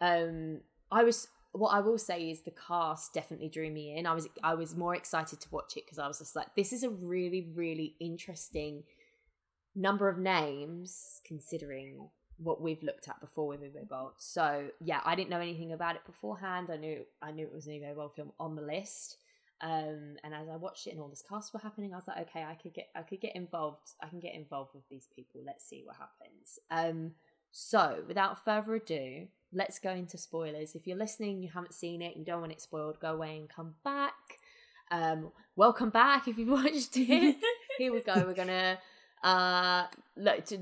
um, 0.00 0.60
I 0.90 1.04
was. 1.04 1.28
What 1.56 1.68
I 1.68 1.78
will 1.78 1.98
say 1.98 2.30
is 2.32 2.42
the 2.42 2.50
cast 2.50 3.14
definitely 3.14 3.48
drew 3.48 3.70
me 3.70 3.96
in. 3.96 4.08
I 4.08 4.12
was 4.12 4.26
I 4.42 4.54
was 4.54 4.74
more 4.74 4.96
excited 4.96 5.40
to 5.40 5.48
watch 5.52 5.76
it 5.76 5.84
because 5.86 6.00
I 6.00 6.08
was 6.08 6.18
just 6.18 6.34
like, 6.34 6.48
this 6.56 6.72
is 6.72 6.82
a 6.82 6.90
really 6.90 7.48
really 7.54 7.94
interesting 8.00 8.82
number 9.74 10.08
of 10.08 10.18
names 10.18 11.20
considering 11.24 12.08
what 12.38 12.60
we've 12.60 12.82
looked 12.82 13.08
at 13.08 13.20
before 13.20 13.46
with 13.46 13.60
Uwe 13.60 13.88
Boll. 13.88 14.12
So 14.16 14.68
yeah, 14.80 15.00
I 15.04 15.14
didn't 15.14 15.30
know 15.30 15.40
anything 15.40 15.72
about 15.72 15.96
it 15.96 16.04
beforehand. 16.04 16.68
I 16.72 16.76
knew 16.76 17.04
I 17.22 17.30
knew 17.30 17.46
it 17.46 17.52
was 17.52 17.66
an 17.66 17.74
Uwe 17.74 17.94
Boll 17.94 18.08
film 18.08 18.32
on 18.38 18.56
the 18.56 18.62
list. 18.62 19.18
Um, 19.60 20.16
and 20.24 20.34
as 20.34 20.48
I 20.52 20.56
watched 20.56 20.86
it 20.86 20.90
and 20.90 21.00
all 21.00 21.08
this 21.08 21.22
cast 21.26 21.54
were 21.54 21.60
happening, 21.60 21.94
I 21.94 21.96
was 21.96 22.08
like, 22.08 22.28
okay, 22.28 22.42
I 22.42 22.54
could 22.54 22.74
get 22.74 22.88
I 22.94 23.02
could 23.02 23.20
get 23.20 23.36
involved. 23.36 23.92
I 24.02 24.08
can 24.08 24.20
get 24.20 24.34
involved 24.34 24.74
with 24.74 24.88
these 24.88 25.08
people. 25.14 25.42
Let's 25.44 25.64
see 25.64 25.82
what 25.84 25.96
happens. 25.96 26.58
Um, 26.70 27.12
so 27.50 28.02
without 28.08 28.44
further 28.44 28.74
ado, 28.74 29.28
let's 29.52 29.78
go 29.78 29.90
into 29.90 30.18
spoilers. 30.18 30.74
If 30.74 30.86
you're 30.86 30.96
listening, 30.96 31.40
you 31.40 31.50
haven't 31.50 31.72
seen 31.72 32.02
it, 32.02 32.16
you 32.16 32.24
don't 32.24 32.40
want 32.40 32.52
it 32.52 32.60
spoiled, 32.60 32.98
go 32.98 33.14
away 33.14 33.36
and 33.36 33.48
come 33.48 33.74
back. 33.84 34.14
Um, 34.90 35.30
welcome 35.54 35.90
back 35.90 36.26
if 36.26 36.36
you've 36.36 36.48
watched 36.64 36.96
it. 36.96 37.36
Here 37.78 37.92
we 37.92 38.00
go. 38.00 38.24
We're 38.26 38.34
gonna 38.34 38.78
uh 39.24 39.86
look 40.16 40.44
to 40.46 40.58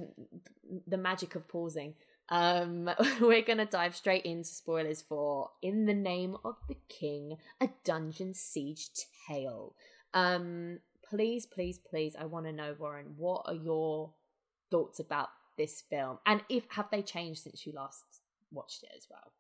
the 0.87 0.97
magic 0.97 1.35
of 1.35 1.47
pausing. 1.49 1.95
Um, 2.29 2.89
we're 3.21 3.43
gonna 3.43 3.67
dive 3.67 3.95
straight 3.95 4.25
into 4.25 4.49
spoilers 4.49 5.03
for 5.03 5.51
"In 5.61 5.87
the 5.87 5.95
Name 5.95 6.37
of 6.45 6.57
the 6.69 6.77
King," 6.89 7.37
a 7.61 7.69
dungeon 7.85 8.33
siege 8.35 8.89
tale. 9.29 9.75
Um, 10.15 10.79
please, 11.09 11.47
please, 11.47 11.79
please, 11.79 12.17
I 12.19 12.25
want 12.25 12.47
to 12.47 12.53
know, 12.53 12.75
Warren, 12.79 13.15
what 13.17 13.43
are 13.47 13.55
your 13.55 14.15
thoughts 14.71 15.01
about 15.01 15.29
this 15.59 15.83
film, 15.91 16.19
and 16.25 16.43
if 16.49 16.65
have 16.71 16.89
they 16.91 17.03
changed 17.03 17.43
since 17.43 17.67
you 17.67 17.73
last 17.73 18.05
watched 18.51 18.85
it 18.85 18.91
as 18.97 19.07
well? 19.11 19.33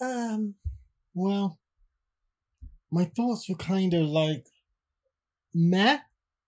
Um, 0.00 0.54
well, 1.14 1.58
my 2.90 3.04
thoughts 3.04 3.48
were 3.48 3.56
kind 3.56 3.94
of 3.94 4.06
like 4.06 4.46
meh 5.54 5.98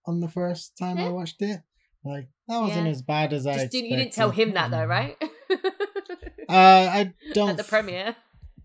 on 0.06 0.20
the 0.20 0.28
first 0.28 0.76
time 0.78 0.99
I 0.99 1.08
watched 1.08 1.40
it. 1.42 1.61
Like 2.04 2.28
that 2.49 2.58
wasn't 2.61 2.84
Yeah. 2.87 2.90
as 2.92 3.02
bad 3.02 3.32
as 3.32 3.46
I. 3.46 3.66
Didn't, 3.66 3.90
you 3.90 3.96
didn't 3.96 4.12
tell 4.12 4.30
him 4.30 4.52
that 4.54 4.70
though, 4.70 4.84
right? 4.87 5.16
Uh, 6.46 6.52
I 6.92 7.12
don't. 7.32 7.49
At 7.50 7.56
the 7.56 7.64
premiere. 7.64 8.14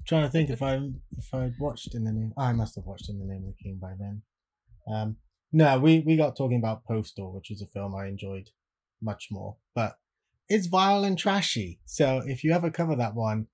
trying 0.06 0.24
to 0.24 0.30
think 0.30 0.50
if 0.50 0.62
I 0.72 0.76
if 1.18 1.34
I 1.34 1.52
watched 1.60 1.96
in 1.96 2.04
the 2.04 2.12
name. 2.12 2.34
I 2.38 2.52
must 2.52 2.76
have 2.76 2.86
watched 2.86 3.10
in 3.10 3.20
the 3.20 3.26
name 3.26 3.46
of 3.48 3.56
the 3.56 3.64
king 3.64 3.78
by 3.82 3.94
then. 3.98 4.22
Um, 4.94 5.16
no, 5.54 5.80
we 5.80 6.00
we 6.06 6.18
got 6.18 6.36
talking 6.36 6.58
about 6.58 6.84
Postal, 6.86 7.32
which 7.34 7.50
is 7.52 7.62
a 7.62 7.66
film 7.68 7.96
I 7.96 8.08
enjoyed 8.08 8.50
much 9.02 9.30
more, 9.32 9.56
but 9.74 9.98
it's 10.50 10.68
vile 10.68 11.06
and 11.06 11.18
trashy. 11.18 11.80
So 11.86 12.22
if 12.26 12.44
you 12.44 12.52
ever 12.52 12.70
cover 12.70 12.96
that 12.98 13.16
one, 13.16 13.48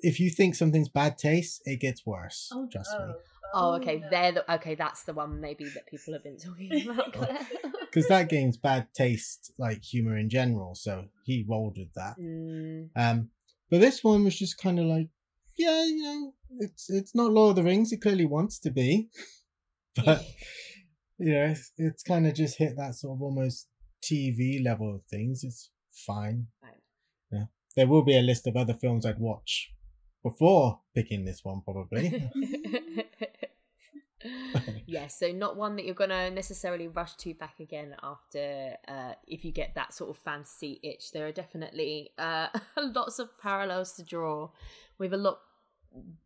if 0.00 0.18
you 0.18 0.30
think 0.30 0.54
something's 0.54 0.88
bad 0.88 1.18
taste, 1.18 1.60
it 1.66 1.80
gets 1.80 2.06
worse. 2.06 2.48
Oh, 2.52 2.66
trust 2.72 2.90
no. 2.98 3.08
me, 3.08 3.14
Oh, 3.54 3.74
okay. 3.74 3.98
no. 4.00 4.08
They're 4.10 4.32
the, 4.32 4.54
okay. 4.54 4.74
That's 4.74 5.02
the 5.04 5.12
one 5.14 5.40
maybe 5.40 5.64
that 5.74 5.86
people 5.86 6.12
have 6.14 6.22
been 6.24 6.38
talking 6.38 6.88
about. 6.90 7.14
because 7.80 8.08
that 8.08 8.28
game's 8.28 8.56
bad 8.56 8.88
taste, 8.94 9.52
like 9.58 9.82
humor 9.82 10.16
in 10.16 10.30
general. 10.30 10.74
So 10.74 11.04
he 11.24 11.44
rolled 11.48 11.76
with 11.78 11.92
that. 11.94 12.16
mm, 12.18 12.88
Um, 12.96 13.28
but 13.70 13.80
this 13.80 14.02
one 14.02 14.24
was 14.24 14.38
just 14.38 14.58
kind 14.58 14.78
of 14.78 14.86
like, 14.86 15.08
yeah, 15.58 15.84
you 15.84 16.02
know, 16.02 16.34
it's 16.60 16.88
it's 16.90 17.14
not 17.14 17.30
Lord 17.32 17.50
of 17.50 17.56
the 17.56 17.62
Rings. 17.70 17.92
It 17.92 18.00
clearly 18.00 18.24
wants 18.26 18.58
to 18.60 18.70
be, 18.70 19.08
but 20.04 20.24
you 21.18 21.32
know, 21.32 21.44
it's, 21.46 21.72
it's 21.76 22.02
kind 22.02 22.26
of 22.26 22.34
just 22.34 22.58
hit 22.58 22.76
that 22.76 22.94
sort 22.94 23.16
of 23.16 23.22
almost 23.22 23.68
TV 24.02 24.64
level 24.64 24.94
of 24.94 25.02
things. 25.10 25.44
It's 25.44 25.70
fine. 26.06 26.46
Right. 26.62 26.72
Yeah, 27.30 27.44
there 27.76 27.86
will 27.86 28.02
be 28.02 28.16
a 28.16 28.22
list 28.22 28.46
of 28.46 28.56
other 28.56 28.74
films 28.74 29.04
I'd 29.06 29.18
watch 29.18 29.70
before 30.22 30.80
picking 30.94 31.24
this 31.24 31.40
one, 31.42 31.60
probably. 31.62 32.30
yeah, 34.86 35.06
so 35.06 35.30
not 35.32 35.56
one 35.56 35.76
that 35.76 35.84
you're 35.84 35.94
gonna 35.94 36.30
necessarily 36.30 36.88
rush 36.88 37.14
to 37.16 37.34
back 37.34 37.60
again 37.60 37.94
after 38.02 38.76
uh, 38.88 39.12
if 39.26 39.44
you 39.44 39.52
get 39.52 39.74
that 39.74 39.94
sort 39.94 40.10
of 40.10 40.18
fantasy 40.22 40.80
itch. 40.82 41.12
There 41.12 41.26
are 41.26 41.32
definitely 41.32 42.10
uh, 42.18 42.48
lots 42.76 43.18
of 43.18 43.38
parallels 43.38 43.92
to 43.94 44.04
draw 44.04 44.50
with 44.98 45.12
a 45.12 45.16
lot 45.16 45.38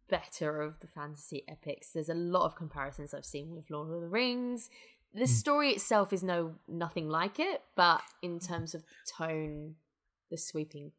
better 0.08 0.62
of 0.62 0.80
the 0.80 0.86
fantasy 0.86 1.42
epics. 1.48 1.90
There's 1.90 2.09
a 2.09 2.14
lot 2.14 2.46
of 2.46 2.54
comparisons 2.56 3.12
I've 3.12 3.24
seen 3.24 3.54
with 3.54 3.70
Lord 3.70 3.92
of 3.94 4.00
the 4.00 4.09
Rings. 4.09 4.70
The 5.12 5.20
Hmm. 5.20 5.24
story 5.26 5.70
itself 5.70 6.12
is 6.12 6.22
no 6.22 6.56
nothing 6.68 7.09
like 7.09 7.38
it, 7.40 7.62
but 7.74 8.02
in 8.22 8.38
terms 8.38 8.74
of 8.74 8.85
tone, 9.16 9.76
the 10.30 10.37
sweeping, 10.37 10.92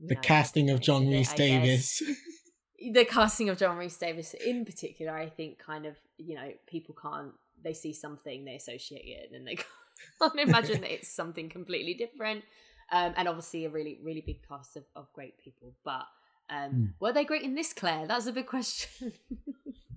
the 0.00 0.14
know, 0.14 0.20
casting 0.22 0.70
of 0.70 0.80
John 0.80 1.08
Rhys-Davies. 1.08 2.02
guess 2.80 2.94
the 2.94 3.04
casting 3.04 3.48
of 3.48 3.58
John 3.58 3.76
Rhys-Davies 3.76 4.34
in 4.34 4.64
particular, 4.64 5.12
I 5.16 5.28
think, 5.28 5.58
kind 5.58 5.86
of 5.86 5.96
you 6.18 6.34
know 6.34 6.50
people 6.66 6.94
can't 7.00 7.32
they 7.62 7.74
see 7.74 7.92
something 7.92 8.44
they 8.44 8.54
associate 8.56 9.04
it 9.04 9.30
and 9.34 9.46
they 9.46 9.56
can't 10.20 10.38
imagine 10.40 10.80
that 10.80 10.92
it's 10.92 11.08
something 11.08 11.48
completely 11.48 11.94
different. 11.94 12.44
Um, 12.92 13.14
and 13.16 13.28
obviously 13.28 13.64
a 13.66 13.70
really 13.70 13.98
really 14.02 14.22
big 14.22 14.46
cast 14.48 14.76
of, 14.76 14.84
of 14.96 15.12
great 15.12 15.38
people, 15.38 15.74
but 15.84 16.06
um, 16.50 16.70
Hmm. 16.70 16.86
were 16.98 17.12
they 17.12 17.24
great 17.24 17.42
in 17.42 17.54
this, 17.54 17.72
Clare? 17.72 18.06
That's 18.08 18.26
a 18.26 18.32
big 18.32 18.46
question. 18.46 19.12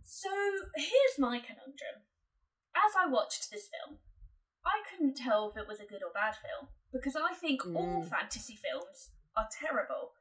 So 0.06 0.30
here's 0.76 1.18
my 1.18 1.40
conundrum. 1.40 2.04
As 2.76 2.92
I 3.00 3.10
watched 3.10 3.50
this 3.50 3.70
film, 3.72 3.98
I 4.66 4.84
couldn't 4.90 5.16
tell 5.16 5.50
if 5.50 5.58
it 5.58 5.68
was 5.68 5.80
a 5.80 5.86
good 5.86 6.04
or 6.04 6.12
bad 6.14 6.36
film 6.36 6.68
because 6.92 7.16
I 7.16 7.34
think 7.34 7.66
all 7.66 8.04
Mm. 8.04 8.10
fantasy 8.10 8.56
films 8.56 9.10
are 9.36 9.48
terrible. 9.52 10.12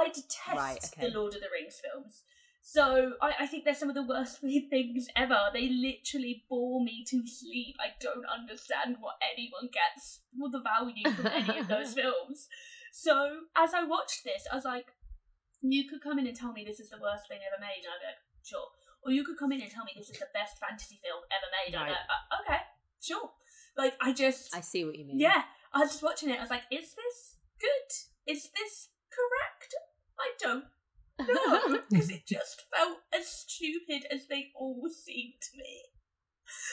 I 0.00 0.08
detest 0.08 0.56
Right, 0.56 0.78
okay. 0.96 1.10
the 1.10 1.18
Lord 1.18 1.34
of 1.34 1.40
the 1.40 1.48
Rings 1.52 1.80
films. 1.82 2.22
So 2.66 3.12
I, 3.20 3.32
I 3.40 3.46
think 3.46 3.64
they're 3.64 3.74
some 3.74 3.90
of 3.90 3.94
the 3.94 4.02
worst 4.02 4.38
weird 4.42 4.70
things 4.70 5.06
ever. 5.16 5.36
They 5.52 5.68
literally 5.68 6.44
bore 6.48 6.82
me 6.82 7.04
to 7.08 7.26
sleep. 7.26 7.76
I 7.78 7.92
don't 8.00 8.24
understand 8.24 8.96
what 9.00 9.16
anyone 9.32 9.68
gets 9.72 10.20
or 10.40 10.50
the 10.50 10.60
value 10.62 11.04
from 11.14 11.26
any 11.26 11.58
of 11.58 11.68
those 11.68 11.92
films. 12.00 12.48
So 12.92 13.40
as 13.56 13.74
I 13.74 13.84
watched 13.84 14.24
this, 14.24 14.46
I 14.50 14.54
was 14.54 14.64
like, 14.64 14.86
you 15.60 15.88
could 15.88 16.00
come 16.02 16.18
in 16.18 16.26
and 16.26 16.36
tell 16.36 16.52
me 16.52 16.64
this 16.64 16.80
is 16.80 16.90
the 16.90 16.98
worst 17.00 17.28
thing 17.28 17.40
ever 17.44 17.60
made, 17.60 17.84
and 17.84 17.92
I'd 17.92 18.00
be 18.00 18.06
like, 18.06 18.22
sure. 18.44 18.68
Or 19.04 19.12
you 19.12 19.24
could 19.24 19.36
come 19.38 19.52
in 19.52 19.60
and 19.60 19.70
tell 19.70 19.84
me 19.84 19.92
this 19.96 20.08
is 20.10 20.18
the 20.18 20.26
best 20.32 20.58
fantasy 20.58 21.00
film 21.04 21.20
ever 21.32 21.48
made, 21.52 21.74
and 21.74 21.82
I'd 21.84 21.86
be 21.88 21.92
like, 21.92 22.08
"Uh, 22.08 22.40
okay, 22.44 22.60
sure. 23.00 23.30
Like 23.76 23.94
I 24.00 24.12
just 24.12 24.54
I 24.54 24.60
see 24.60 24.84
what 24.84 24.96
you 24.96 25.04
mean. 25.04 25.18
yeah, 25.18 25.42
I 25.72 25.80
was 25.80 25.90
just 25.90 26.02
watching 26.02 26.30
it. 26.30 26.38
I 26.38 26.42
was 26.42 26.50
like, 26.50 26.62
is 26.70 26.94
this 26.94 27.36
good? 27.60 28.32
Is 28.32 28.48
this 28.54 28.88
correct? 29.14 29.74
I 30.18 30.30
don't 30.40 30.64
know 31.28 31.78
because 31.88 32.10
it 32.10 32.26
just 32.26 32.64
felt 32.74 32.98
as 33.16 33.26
stupid 33.26 34.06
as 34.10 34.26
they 34.28 34.50
all 34.54 34.88
seemed 34.90 35.34
to 35.40 35.58
me. 35.58 35.82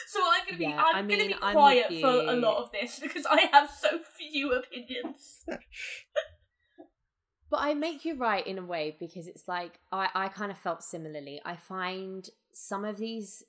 So 0.08 0.20
I'm 0.22 0.44
gonna 0.46 0.58
be 0.58 0.64
Yeah, 0.64 0.84
I'm 0.84 1.06
I 1.06 1.08
gonna 1.08 1.28
be 1.28 1.34
quiet 1.34 2.00
for 2.00 2.32
a 2.32 2.36
lot 2.36 2.62
of 2.62 2.72
this 2.72 2.98
because 3.00 3.26
I 3.26 3.48
have 3.52 3.70
so 3.70 4.00
few 4.16 4.52
opinions. 4.52 5.44
But 7.52 7.60
I 7.60 7.74
make 7.74 8.06
you 8.06 8.16
right 8.16 8.46
in 8.46 8.56
a 8.56 8.64
way 8.64 8.96
because 8.98 9.26
it's 9.26 9.46
like 9.46 9.78
I, 9.92 10.08
I 10.14 10.28
kind 10.28 10.50
of 10.50 10.56
felt 10.56 10.82
similarly. 10.82 11.38
I 11.44 11.56
find 11.56 12.26
some 12.54 12.82
of 12.82 12.96
these 12.96 13.42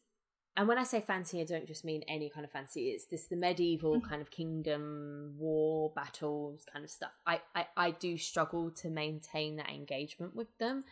and 0.55 0.67
when 0.67 0.77
I 0.77 0.83
say 0.83 1.01
fancy, 1.01 1.41
I 1.41 1.45
don't 1.45 1.67
just 1.67 1.83
mean 1.83 2.03
any 2.07 2.29
kind 2.29 2.45
of 2.45 2.51
fancy. 2.51 2.89
It's 2.89 3.05
this 3.05 3.25
the 3.27 3.35
medieval 3.35 3.99
Mhm. 3.99 4.07
kind 4.07 4.21
of 4.21 4.29
kingdom, 4.29 5.35
war, 5.37 5.91
battles 5.95 6.65
kind 6.71 6.85
of 6.85 6.91
stuff. 6.91 7.11
I, 7.25 7.41
I, 7.55 7.67
I 7.75 7.91
do 7.91 8.17
struggle 8.17 8.69
to 8.71 8.89
maintain 8.89 9.55
that 9.55 9.69
engagement 9.69 10.35
with 10.35 10.55
them. 10.59 10.83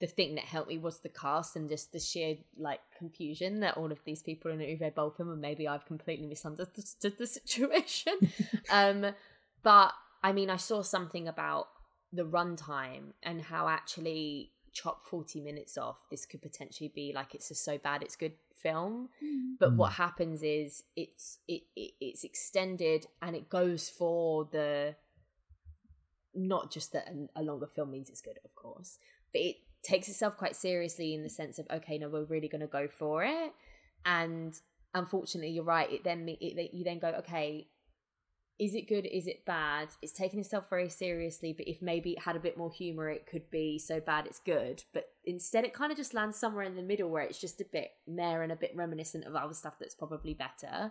The 0.00 0.06
thing 0.06 0.34
that 0.34 0.44
helped 0.44 0.68
me 0.68 0.76
was 0.76 0.98
the 0.98 1.08
cast 1.08 1.56
and 1.56 1.70
just 1.70 1.92
the 1.92 1.98
sheer 1.98 2.36
like 2.58 2.80
confusion 2.98 3.60
that 3.60 3.78
all 3.78 3.90
of 3.90 4.04
these 4.04 4.22
people 4.22 4.50
in 4.50 4.58
Uwe 4.58 4.94
Boll 4.94 5.10
film, 5.10 5.30
and 5.30 5.40
maybe 5.40 5.66
I've 5.66 5.86
completely 5.86 6.26
misunderstood 6.26 7.16
the 7.16 7.26
situation. 7.38 8.12
um, 8.70 9.14
but 9.62 9.94
I 10.22 10.32
mean, 10.32 10.50
I 10.50 10.56
saw 10.56 10.82
something 10.82 11.26
about 11.26 11.68
the 12.12 12.24
runtime 12.24 13.12
and 13.22 13.40
how 13.40 13.68
actually 13.68 14.52
chop 14.72 15.02
40 15.06 15.40
minutes 15.40 15.78
off 15.78 16.04
this 16.10 16.26
could 16.26 16.42
potentially 16.42 16.92
be 16.94 17.10
like 17.14 17.34
it's 17.34 17.48
just 17.48 17.64
so 17.64 17.78
bad 17.78 18.02
it's 18.02 18.14
good 18.14 18.34
film 18.66 18.94
but 19.60 19.70
Mm. 19.72 19.76
what 19.80 19.92
happens 20.04 20.42
is 20.42 20.82
it's 21.04 21.26
it, 21.54 21.62
it 21.82 21.92
it's 22.08 22.22
extended 22.30 23.00
and 23.22 23.32
it 23.40 23.46
goes 23.58 23.82
for 23.98 24.48
the 24.56 24.94
not 26.34 26.70
just 26.70 26.92
that 26.92 27.06
a- 27.08 27.40
a 27.40 27.42
longer 27.42 27.66
film 27.66 27.90
means 27.90 28.08
it's 28.10 28.20
good 28.28 28.38
of 28.44 28.54
course 28.54 28.98
but 29.32 29.40
it 29.40 29.56
takes 29.82 30.08
itself 30.08 30.36
quite 30.36 30.56
seriously 30.56 31.14
in 31.14 31.22
the 31.22 31.30
sense 31.40 31.58
of 31.58 31.66
okay 31.70 31.96
no 31.98 32.08
we're 32.08 32.24
really 32.34 32.48
going 32.48 32.60
to 32.60 32.66
go 32.80 32.86
for 32.88 33.24
it 33.24 33.52
and 34.04 34.52
unfortunately 34.94 35.50
you're 35.50 35.64
right 35.78 35.90
it 35.92 36.04
then 36.04 36.24
me- 36.24 36.38
it, 36.40 36.70
you 36.74 36.84
then 36.84 36.98
go 36.98 37.08
okay 37.22 37.68
is 38.58 38.74
it 38.74 38.88
good 38.88 39.04
is 39.06 39.26
it 39.26 39.44
bad 39.44 39.88
it's 40.00 40.12
taking 40.12 40.40
itself 40.40 40.68
very 40.70 40.88
seriously 40.88 41.52
but 41.52 41.68
if 41.68 41.82
maybe 41.82 42.12
it 42.12 42.22
had 42.22 42.36
a 42.36 42.40
bit 42.40 42.56
more 42.56 42.70
humor 42.72 43.10
it 43.10 43.26
could 43.26 43.50
be 43.50 43.78
so 43.78 44.00
bad 44.00 44.26
it's 44.26 44.38
good 44.38 44.82
but 44.94 45.08
instead 45.24 45.64
it 45.64 45.74
kind 45.74 45.90
of 45.92 45.98
just 45.98 46.14
lands 46.14 46.38
somewhere 46.38 46.64
in 46.64 46.74
the 46.74 46.82
middle 46.82 47.10
where 47.10 47.22
it's 47.22 47.38
just 47.40 47.60
a 47.60 47.66
bit 47.70 47.90
mere 48.06 48.42
and 48.42 48.50
a 48.52 48.56
bit 48.56 48.72
reminiscent 48.74 49.24
of 49.26 49.36
other 49.36 49.52
stuff 49.54 49.74
that's 49.78 49.94
probably 49.94 50.32
better 50.32 50.90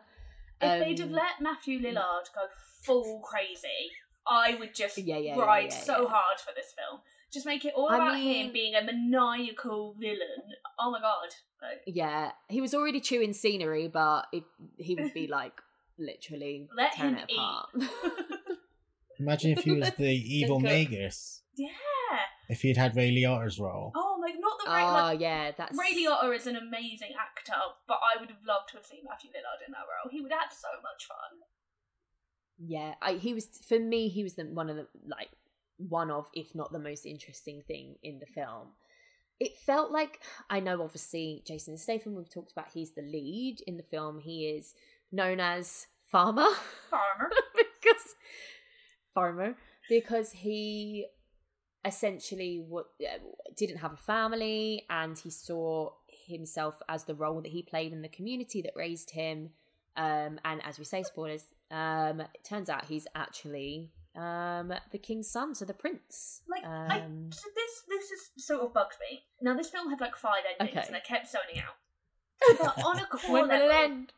If 0.62 0.80
they'd 0.80 1.00
have 1.00 1.10
Um, 1.10 1.16
let 1.16 1.42
Matthew 1.42 1.80
Lillard 1.82 2.32
go 2.34 2.42
full 2.84 3.20
crazy, 3.22 3.90
I 4.28 4.56
would 4.60 4.74
just 4.76 4.98
Yeah, 4.98 5.18
yeah, 5.18 5.36
ride 5.38 5.72
yeah, 5.72 5.80
so 5.80 6.02
yeah. 6.04 6.08
hard 6.10 6.40
for 6.40 6.52
this 6.56 6.74
film. 6.78 7.02
Just 7.32 7.46
make 7.46 7.66
it 7.66 7.74
all 7.76 7.90
I 7.90 7.96
about 7.96 8.14
mean- 8.16 8.46
him 8.46 8.54
being 8.54 8.76
a 8.76 8.82
maniacal 8.84 9.96
villain. 10.00 10.54
Oh 10.80 10.92
my 10.92 11.00
god! 11.02 11.30
Like, 11.62 11.82
yeah 11.88 12.32
he 12.48 12.62
was 12.62 12.74
already 12.76 13.00
chewing 13.02 13.34
scenery 13.34 13.88
but 13.88 14.28
it, 14.32 14.44
he 14.78 14.94
would 14.96 15.14
be 15.14 15.26
like 15.40 15.60
literally 15.98 16.68
Let 16.76 16.94
tearing 16.94 17.16
him 17.16 17.26
it 17.28 17.34
apart 17.34 17.70
Imagine 19.20 19.52
if 19.58 19.64
he 19.64 19.72
was 19.72 19.92
the 19.92 20.10
evil 20.10 20.60
cook. 20.60 20.66
Magus. 20.70 21.42
yeah. 21.56 21.70
If 22.50 22.62
he'd 22.62 22.78
had 22.78 22.96
Ray 22.96 23.16
Liotta's 23.16 23.60
role. 23.60 23.92
Oh 23.96 24.18
my, 24.20 24.28
not 24.38 24.60
the 24.64 24.70
Ray. 24.70 24.82
oh 24.82 24.86
ah, 24.86 25.06
like, 25.06 25.20
yeah 25.20 25.52
that's 25.58 25.78
Ray 25.78 25.96
Liotta 25.96 26.36
is 26.36 26.48
an 26.48 26.58
amazing 26.58 27.14
actor, 27.20 27.54
but 27.88 28.00
I 28.04 28.20
would 28.20 28.30
have 28.30 28.44
loved 28.46 28.70
to 28.70 28.78
have 28.78 28.86
seen 28.86 29.00
Matthew 29.08 29.32
Lillard 29.32 29.66
in 29.66 29.72
that 29.72 29.80
role. 29.80 30.12
He 30.12 30.22
would 30.22 30.32
have 30.32 30.42
had 30.42 30.54
so 30.54 30.68
much 30.84 31.08
fun. 31.08 31.40
Yeah, 32.58 32.96
I, 33.02 33.14
he 33.14 33.34
was 33.34 33.48
for 33.68 33.80
me. 33.80 34.08
He 34.10 34.24
was 34.24 34.36
the 34.36 34.44
one 34.44 34.70
of 34.70 34.76
the 34.76 34.88
like 35.08 35.30
one 35.78 36.12
of, 36.12 36.28
if 36.34 36.56
not 36.56 36.72
the 36.72 36.80
most 36.80 37.06
interesting 37.06 37.64
thing 37.68 37.96
in 38.04 38.20
the 38.20 38.26
film. 38.26 38.70
It 39.40 39.58
felt 39.58 39.92
like 39.92 40.22
I 40.50 40.62
know, 40.62 40.82
obviously, 40.82 41.44
Jason 41.46 41.78
Statham. 41.78 42.16
We've 42.16 42.32
talked 42.32 42.54
about 42.54 42.70
he's 42.74 42.92
the 42.92 43.02
lead 43.02 43.58
in 43.68 43.78
the 43.78 43.84
film. 43.84 44.20
He 44.20 44.48
is 44.48 44.74
known 45.16 45.40
as 45.40 45.88
Farmer 46.06 46.48
Farmer. 46.90 47.30
because 47.56 48.16
farmer 49.14 49.56
because 49.90 50.32
he 50.32 51.06
essentially 51.86 52.64
what 52.68 52.88
didn't 53.56 53.78
have 53.78 53.94
a 53.94 53.98
family 53.98 54.84
and 54.90 55.18
he 55.20 55.30
saw 55.30 55.90
himself 56.28 56.82
as 56.90 57.04
the 57.06 57.14
role 57.16 57.42
that 57.42 57.52
he 57.52 57.62
played 57.62 57.94
in 57.94 58.02
the 58.02 58.10
community 58.10 58.62
that 58.62 58.74
raised 58.76 59.12
him 59.12 59.52
um 59.96 60.40
and 60.44 60.62
as 60.66 60.80
we 60.80 60.86
say 60.86 61.04
spoilers 61.04 61.46
um 61.72 62.20
it 62.22 62.44
turns 62.44 62.70
out 62.70 62.86
he's 62.86 63.08
actually 63.16 63.92
um 64.16 64.74
the 64.92 64.98
king's 64.98 65.30
son 65.30 65.54
so 65.54 65.64
the 65.64 65.74
prince 65.74 66.42
Like 66.50 66.66
I, 66.66 67.00
um 67.02 67.30
so 67.32 67.48
this 67.56 67.84
this 67.88 68.12
is 68.12 68.46
sort 68.46 68.62
of 68.62 68.74
bugged 68.74 68.96
me. 69.12 69.22
Now 69.42 69.56
this 69.56 69.70
film 69.70 69.90
had 69.90 70.02
like 70.02 70.16
five 70.16 70.44
endings, 70.60 70.78
Okay. 70.78 70.88
and 70.88 70.96
I 70.96 71.00
kept 71.02 71.30
zoning 71.32 71.62
out. 71.62 71.76
But 72.60 72.84
on 72.84 73.00
a 73.00 73.06
core 73.12 73.34
when 73.34 73.48
will 73.48 73.70
it 73.70 73.74
end 73.74 74.14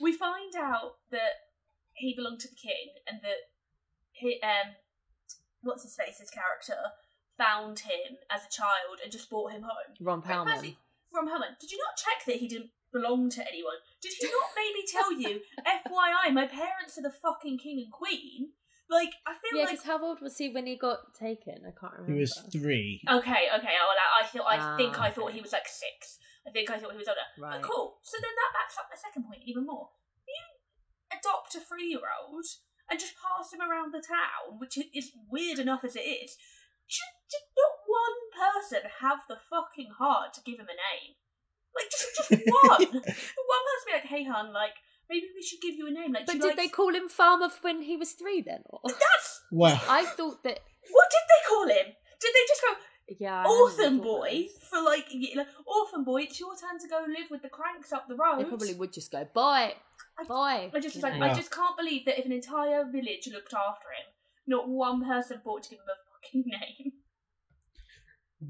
we 0.00 0.12
find 0.12 0.54
out 0.56 0.96
that 1.10 1.48
he 1.94 2.14
belonged 2.14 2.40
to 2.40 2.48
the 2.48 2.54
king, 2.54 2.94
and 3.08 3.18
that 3.22 3.50
he 4.12 4.40
um, 4.42 4.74
what's 5.62 5.82
his 5.82 5.96
face's 5.96 6.30
character 6.30 6.76
found 7.36 7.80
him 7.80 8.18
as 8.30 8.42
a 8.42 8.50
child 8.50 8.98
and 9.02 9.12
just 9.12 9.30
brought 9.30 9.52
him 9.52 9.62
home. 9.62 9.94
ron 10.00 10.20
Wait, 10.20 10.28
Perlman. 10.28 10.76
Ron 11.14 11.28
Perlman, 11.28 11.58
did 11.60 11.70
you 11.70 11.78
not 11.78 11.96
check 11.96 12.24
that 12.26 12.36
he 12.36 12.48
didn't 12.48 12.70
belong 12.92 13.30
to 13.30 13.40
anyone? 13.46 13.76
Did 14.02 14.12
he 14.18 14.26
not 14.26 14.50
maybe 14.56 14.86
tell 14.90 15.12
you, 15.12 15.40
FYI, 15.66 16.32
my 16.34 16.46
parents 16.46 16.98
are 16.98 17.02
the 17.02 17.10
fucking 17.10 17.58
king 17.58 17.78
and 17.84 17.92
queen? 17.92 18.50
Like, 18.90 19.10
I 19.26 19.32
feel 19.34 19.58
yeah 19.58 19.64
like 19.66 19.70
because 19.72 19.84
how 19.84 20.02
old 20.02 20.20
was 20.20 20.36
he 20.38 20.48
when 20.48 20.66
he 20.66 20.76
got 20.76 21.14
taken 21.14 21.56
i 21.66 21.78
can't 21.78 21.92
remember 21.92 22.14
He 22.14 22.20
was 22.20 22.42
three. 22.50 23.02
Okay, 23.06 23.46
okay. 23.56 23.74
Oh, 23.78 23.86
well, 23.86 23.96
I 24.18 24.26
thought 24.26 24.46
I 24.48 24.76
think 24.78 24.98
Ah, 24.98 25.04
I 25.04 25.10
thought 25.10 25.26
okay. 25.26 25.34
he 25.34 25.42
was 25.42 25.52
like 25.52 25.68
six. 25.68 26.18
I 26.48 26.50
think 26.50 26.70
I 26.72 26.80
thought 26.80 26.96
he 26.96 27.02
was 27.04 27.12
older. 27.12 27.28
right 27.36 27.60
But 27.60 27.68
cool. 27.68 28.00
So 28.00 28.16
then 28.16 28.32
that 28.32 28.56
backs 28.56 28.80
up 28.80 28.88
my 28.88 28.96
second 28.96 29.28
point 29.28 29.44
even 29.44 29.68
more. 29.68 29.92
You 30.24 30.40
adopt 31.12 31.54
a 31.54 31.60
three-year-old 31.60 32.46
and 32.88 32.96
just 32.96 33.20
pass 33.20 33.52
him 33.52 33.60
around 33.60 33.92
the 33.92 34.00
town, 34.00 34.56
which 34.56 34.80
is 34.80 35.12
weird 35.28 35.58
enough 35.60 35.84
as 35.84 35.94
it 35.96 36.08
is. 36.08 36.40
Should, 36.88 37.12
did 37.28 37.44
not 37.52 37.84
one 37.84 38.18
person 38.32 38.88
have 39.04 39.28
the 39.28 39.36
fucking 39.36 39.92
heart 40.00 40.32
to 40.34 40.40
give 40.40 40.56
him 40.56 40.72
a 40.72 40.76
name? 40.76 41.20
Like 41.76 41.92
just 41.92 42.16
just 42.16 42.30
one. 42.64 42.80
one 42.80 43.64
person 43.68 43.84
be 43.84 43.92
like, 43.92 44.08
"Hey, 44.08 44.24
hun, 44.24 44.52
like 44.56 44.72
maybe 45.10 45.28
we 45.36 45.44
should 45.44 45.60
give 45.60 45.76
you 45.76 45.86
a 45.86 45.90
name." 45.92 46.12
Like, 46.12 46.24
but 46.24 46.40
do 46.40 46.48
you 46.48 46.48
did 46.48 46.56
they 46.56 46.68
call 46.68 46.94
him 46.94 47.08
farmer 47.08 47.50
when 47.60 47.82
he 47.82 47.96
was 47.96 48.12
three 48.12 48.40
then 48.40 48.64
or? 48.66 48.80
That's 48.88 49.44
Well, 49.52 49.80
i 49.88 50.04
thought 50.06 50.42
that 50.44 50.60
what 50.90 51.08
did 51.12 51.24
they 51.28 51.42
call 51.46 51.68
him? 51.68 51.92
Did 52.18 52.32
they 52.34 52.44
just 52.48 52.62
go? 52.62 52.72
Yeah 53.18 53.36
I 53.38 53.42
hadn't 53.42 53.54
really 53.56 53.62
orphan 53.62 53.98
boy 54.00 54.46
for 54.70 54.82
like, 54.82 55.06
y- 55.12 55.32
like 55.36 55.46
orphan 55.66 56.04
boy 56.04 56.22
it's 56.22 56.38
your 56.38 56.54
turn 56.56 56.78
to 56.78 56.88
go 56.88 57.04
live 57.08 57.30
with 57.30 57.42
the 57.42 57.48
cranks 57.48 57.92
up 57.92 58.06
the 58.08 58.14
road 58.16 58.38
They 58.40 58.44
probably 58.44 58.74
would 58.74 58.92
just 58.92 59.10
go, 59.10 59.24
boy, 59.34 59.72
I- 60.18 60.24
boy. 60.26 60.70
i 60.74 60.80
just 60.80 60.96
was 60.96 61.02
like 61.02 61.16
know. 61.18 61.26
i 61.26 61.34
just 61.34 61.50
can't 61.50 61.76
believe 61.76 62.04
that 62.06 62.18
if 62.18 62.26
an 62.26 62.32
entire 62.32 62.84
village 62.84 63.28
looked 63.32 63.54
after 63.54 63.88
him 63.88 64.06
not 64.46 64.68
one 64.68 65.04
person 65.04 65.40
thought 65.42 65.62
to 65.64 65.70
give 65.70 65.78
him 65.80 65.86
a 65.88 65.98
fucking 66.26 66.44
name 66.84 66.92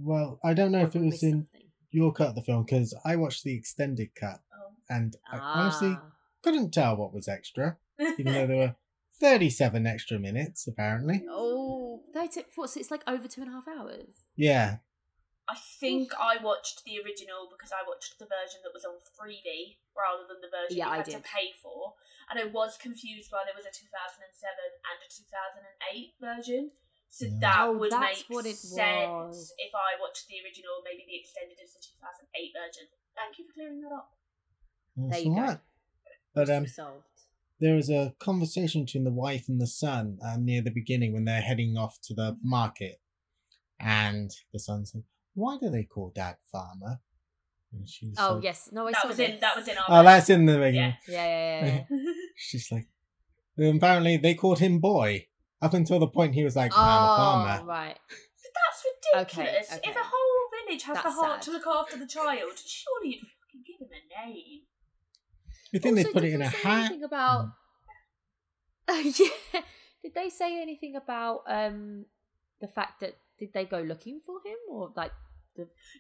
well, 0.01 0.39
I 0.45 0.53
don't 0.55 0.73
know 0.73 0.81
if 0.81 0.89
it 0.89 0.93
Probably 0.93 1.09
was 1.11 1.23
in 1.23 1.47
your 1.91 2.13
cut 2.13 2.29
of 2.29 2.35
the 2.35 2.43
film 2.43 2.65
because 2.65 2.95
I 3.05 3.17
watched 3.17 3.45
the 3.45 3.55
extended 3.57 4.15
cut 4.15 4.41
oh. 4.55 4.73
and 4.91 5.17
I 5.33 5.39
honestly 5.39 5.97
Ah. 5.99 6.11
couldn't 6.43 6.73
tell 6.73 6.97
what 6.97 7.15
was 7.15 7.27
extra, 7.27 7.79
even 8.19 8.35
though 8.35 8.47
there 8.47 8.57
were 8.57 8.75
37 9.21 9.87
extra 9.87 10.19
minutes 10.19 10.67
apparently. 10.67 11.25
Oh, 11.31 11.78
they 12.19 12.27
took 12.27 12.47
what's 12.57 12.77
it's 12.77 12.91
like 12.91 13.05
over 13.07 13.27
two 13.29 13.41
and 13.43 13.51
a 13.51 13.55
half 13.55 13.69
hours. 13.69 14.27
Yeah, 14.37 14.83
i 15.49 15.57
think 15.81 16.13
i 16.21 16.37
watched 16.43 16.85
the 16.85 17.01
original 17.01 17.49
because 17.49 17.73
i 17.73 17.81
watched 17.89 18.19
the 18.21 18.29
version 18.29 18.61
that 18.67 18.75
was 18.77 18.85
on 18.85 19.01
3d 19.17 19.79
rather 19.97 20.29
than 20.29 20.43
the 20.45 20.53
version 20.53 20.77
Yeah, 20.77 20.93
you 20.93 20.93
I 20.93 20.97
had 21.01 21.09
to 21.17 21.25
pay 21.25 21.57
for 21.63 21.97
and 22.29 22.37
i 22.37 22.45
was 22.53 22.77
confused 22.77 23.33
why 23.33 23.49
there 23.49 23.57
was 23.57 23.65
a 23.65 23.73
2007 23.73 23.89
and 24.29 24.99
a 25.01 25.09
2008 25.09 26.21
version 26.21 26.63
so 27.09 27.25
Yeah. 27.25 27.41
that 27.41 27.61
Oh, 27.65 27.79
would 27.81 27.97
make 27.97 28.29
what 28.29 28.45
it 28.45 28.61
sense 28.61 29.09
was. 29.09 29.55
if 29.57 29.73
I 29.73 29.97
watched 29.99 30.29
the 30.29 30.37
original, 30.45 30.85
maybe 30.85 31.09
the 31.09 31.17
extended 31.17 31.57
is 31.57 31.73
the 31.73 31.81
2008 31.81 32.53
version. 32.53 32.85
Thank 33.17 33.39
you 33.41 33.47
for 33.49 33.53
clearing 33.57 33.81
that 33.81 33.93
up. 33.97 34.13
that's 34.95 35.17
There 35.17 35.25
you 35.25 35.33
go. 35.35 35.41
alright. 35.41 35.61
But 36.37 36.51
um, 36.53 36.67
solved. 36.69 37.09
There 37.61 37.75
was 37.75 37.91
a 37.91 38.15
conversation 38.19 38.85
between 38.85 39.05
the 39.05 39.13
wife 39.13 39.45
and 39.49 39.61
the 39.61 39.67
son 39.67 40.19
uh, 40.25 40.37
near 40.39 40.63
the 40.63 40.71
beginning 40.71 41.13
when 41.13 41.25
they're 41.25 41.41
heading 41.41 41.77
off 41.77 41.99
to 42.05 42.15
the 42.15 42.37
market, 42.43 43.01
and 43.81 44.31
the 44.53 44.59
son 44.59 44.87
said, 44.87 45.03
"Why 45.35 45.59
do 45.61 45.71
they 45.71 45.85
call 45.85 46.13
Dad 46.15 46.37
Farmer?" 46.51 47.01
And 47.73 47.89
she's 47.89 48.15
Oh 48.19 48.35
like, 48.35 48.45
yes, 48.45 48.71
no, 48.73 48.87
I 48.87 48.93
that 48.93 49.03
saw 49.03 49.09
was 49.09 49.17
this. 49.19 49.31
in 49.31 49.41
that 49.41 49.57
was 49.57 49.69
in 49.69 49.77
our. 49.77 49.85
Oh, 49.89 50.03
that's 50.03 50.31
in 50.31 50.47
the 50.47 50.55
beginning. 50.55 50.95
Yeah. 51.07 51.15
Yeah, 51.15 51.27
yeah, 51.27 51.67
yeah. 51.67 51.85
yeah. 51.91 52.13
She's 52.37 52.73
like, 52.73 52.87
apparently 53.59 54.17
they 54.17 54.35
called 54.35 54.59
him 54.59 54.79
boy 54.79 55.27
up 55.61 55.75
until 55.75 55.99
the 55.99 56.07
point 56.07 56.35
he 56.35 56.45
was 56.45 56.57
like, 56.57 56.73
"I'm 56.75 57.03
a 57.03 57.13
oh, 57.13 57.17
farmer." 57.17 57.67
right. 57.67 57.99
That's 58.55 59.27
ridiculous. 59.27 59.73
okay. 59.73 59.91
If 59.91 59.97
a 59.97 60.01
whole 60.03 60.67
village 60.67 60.83
has 60.85 61.03
the 61.03 61.11
heart 61.11 61.45
sad. 61.45 61.51
to 61.51 61.51
look 61.51 61.67
after 61.67 61.99
the 61.99 62.07
child, 62.07 62.59
surely 62.65 63.17
you'd 63.17 63.21
fucking 63.21 63.65
give 63.67 63.81
him 63.81 63.93
a 63.93 64.27
name. 64.27 64.63
You 65.73 65.81
think 65.81 65.97
Also, 65.99 66.09
they 66.09 66.13
put 66.13 66.23
did 66.23 66.31
it 66.31 66.35
in 66.35 66.41
they 66.41 66.47
a 66.47 66.51
say 66.51 66.59
hat? 66.69 66.79
Anything 66.87 67.05
about? 67.05 67.49
yeah. 68.89 69.61
Did 70.03 70.15
they 70.15 70.29
say 70.31 70.61
anything 70.63 70.97
about 70.97 71.43
um 71.47 72.07
the 72.61 72.69
fact 72.69 73.01
that 73.01 73.15
did 73.39 73.53
they 73.53 73.65
go 73.65 73.81
looking 73.81 74.21
for 74.25 74.37
him 74.45 74.57
or 74.71 74.93
like 74.97 75.13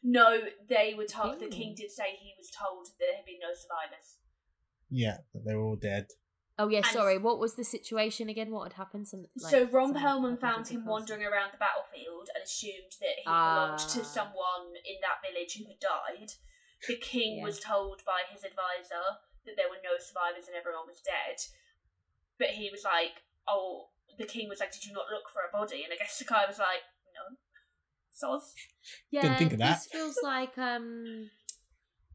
No, 0.02 0.38
they 0.68 0.94
were 0.96 1.04
told. 1.04 1.40
The 1.40 1.48
king 1.48 1.74
did 1.76 1.90
say 1.90 2.04
he 2.20 2.32
was 2.38 2.50
told 2.50 2.86
there 2.98 3.16
had 3.16 3.24
been 3.26 3.40
no 3.42 3.52
survivors. 3.54 4.16
Yeah, 4.90 5.18
that 5.34 5.44
they 5.44 5.54
were 5.54 5.62
all 5.64 5.76
dead. 5.76 6.06
Oh 6.58 6.68
yeah, 6.68 6.78
And- 6.78 6.86
sorry. 6.86 7.18
What 7.18 7.38
was 7.38 7.54
the 7.56 7.64
situation 7.64 8.28
again? 8.28 8.50
What 8.50 8.64
had 8.72 8.72
happened? 8.78 9.06
Some 9.06 9.26
like, 9.42 9.50
so 9.50 9.64
Ron 9.66 9.92
something 9.92 10.02
Perlman 10.02 10.40
found 10.40 10.66
him 10.68 10.80
castle. 10.80 10.92
wandering 10.92 11.22
around 11.24 11.50
the 11.52 11.58
battlefield 11.58 12.28
and 12.34 12.42
assumed 12.42 12.92
that 13.00 13.14
he 13.18 13.24
Ah. 13.26 13.66
belonged 13.76 13.78
to 13.90 14.04
someone 14.04 14.66
in 14.86 14.96
that 15.02 15.18
village 15.22 15.58
who 15.58 15.66
had 15.68 15.78
died. 15.78 16.30
The 16.88 16.96
king 16.96 17.38
Yeah. 17.38 17.44
was 17.44 17.60
told 17.60 18.02
by 18.06 18.22
his 18.32 18.42
advisor 18.44 19.04
that 19.48 19.56
there 19.56 19.72
were 19.72 19.80
no 19.82 19.96
survivors 19.96 20.46
and 20.46 20.56
everyone 20.56 20.86
was 20.86 21.00
dead. 21.00 21.40
But 22.38 22.54
he 22.54 22.70
was 22.70 22.84
like, 22.84 23.24
"Oh," 23.48 23.88
the 24.20 24.28
king 24.28 24.48
was 24.48 24.60
like, 24.60 24.72
"Did 24.72 24.84
you 24.84 24.92
not 24.92 25.10
look 25.10 25.28
for 25.32 25.42
a 25.42 25.50
body?" 25.50 25.82
And 25.82 25.92
I 25.92 25.96
guess 25.96 26.18
the 26.18 26.28
guy 26.28 26.44
was 26.46 26.58
like, 26.60 26.84
"No." 27.16 27.36
Soz. 28.12 28.52
Yeah, 29.10 29.36
think 29.36 29.52
of 29.52 29.58
that. 29.58 29.80
this 29.80 29.86
feels 29.86 30.18
like 30.22 30.56
um, 30.58 31.30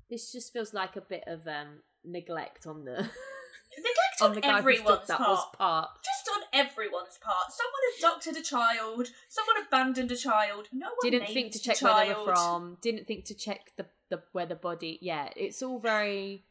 this 0.09 0.31
just 0.31 0.53
feels 0.53 0.73
like 0.73 0.95
a 0.95 1.01
bit 1.01 1.23
of 1.27 1.47
um 1.47 1.81
neglect 2.03 2.67
on 2.67 2.85
the 2.85 3.09
Neglect 3.77 4.21
on 4.21 4.29
on 4.29 4.35
the 4.35 4.41
guy 4.41 4.59
everyone's 4.59 4.99
took 4.99 5.07
that 5.07 5.17
part. 5.17 5.29
was 5.29 5.45
part. 5.57 5.89
Just 6.03 6.29
on 6.35 6.43
everyone's 6.53 7.17
part. 7.21 7.51
Someone 7.51 7.81
abducted 7.97 8.37
a 8.37 8.43
child. 8.43 9.07
Someone 9.29 9.55
abandoned 9.65 10.11
a 10.11 10.15
child. 10.15 10.67
No 10.71 10.87
one 10.87 10.95
Didn't 11.01 11.27
think 11.27 11.51
to 11.53 11.57
the 11.59 11.63
check 11.63 11.81
where 11.81 12.05
they 12.05 12.13
were 12.13 12.35
from. 12.35 12.77
Didn't 12.81 13.07
think 13.07 13.25
to 13.25 13.33
check 13.33 13.71
the, 13.77 13.85
the 14.09 14.21
where 14.31 14.45
the 14.45 14.55
body. 14.55 14.99
Yeah, 15.01 15.29
it's 15.35 15.63
all 15.63 15.79
very 15.79 16.45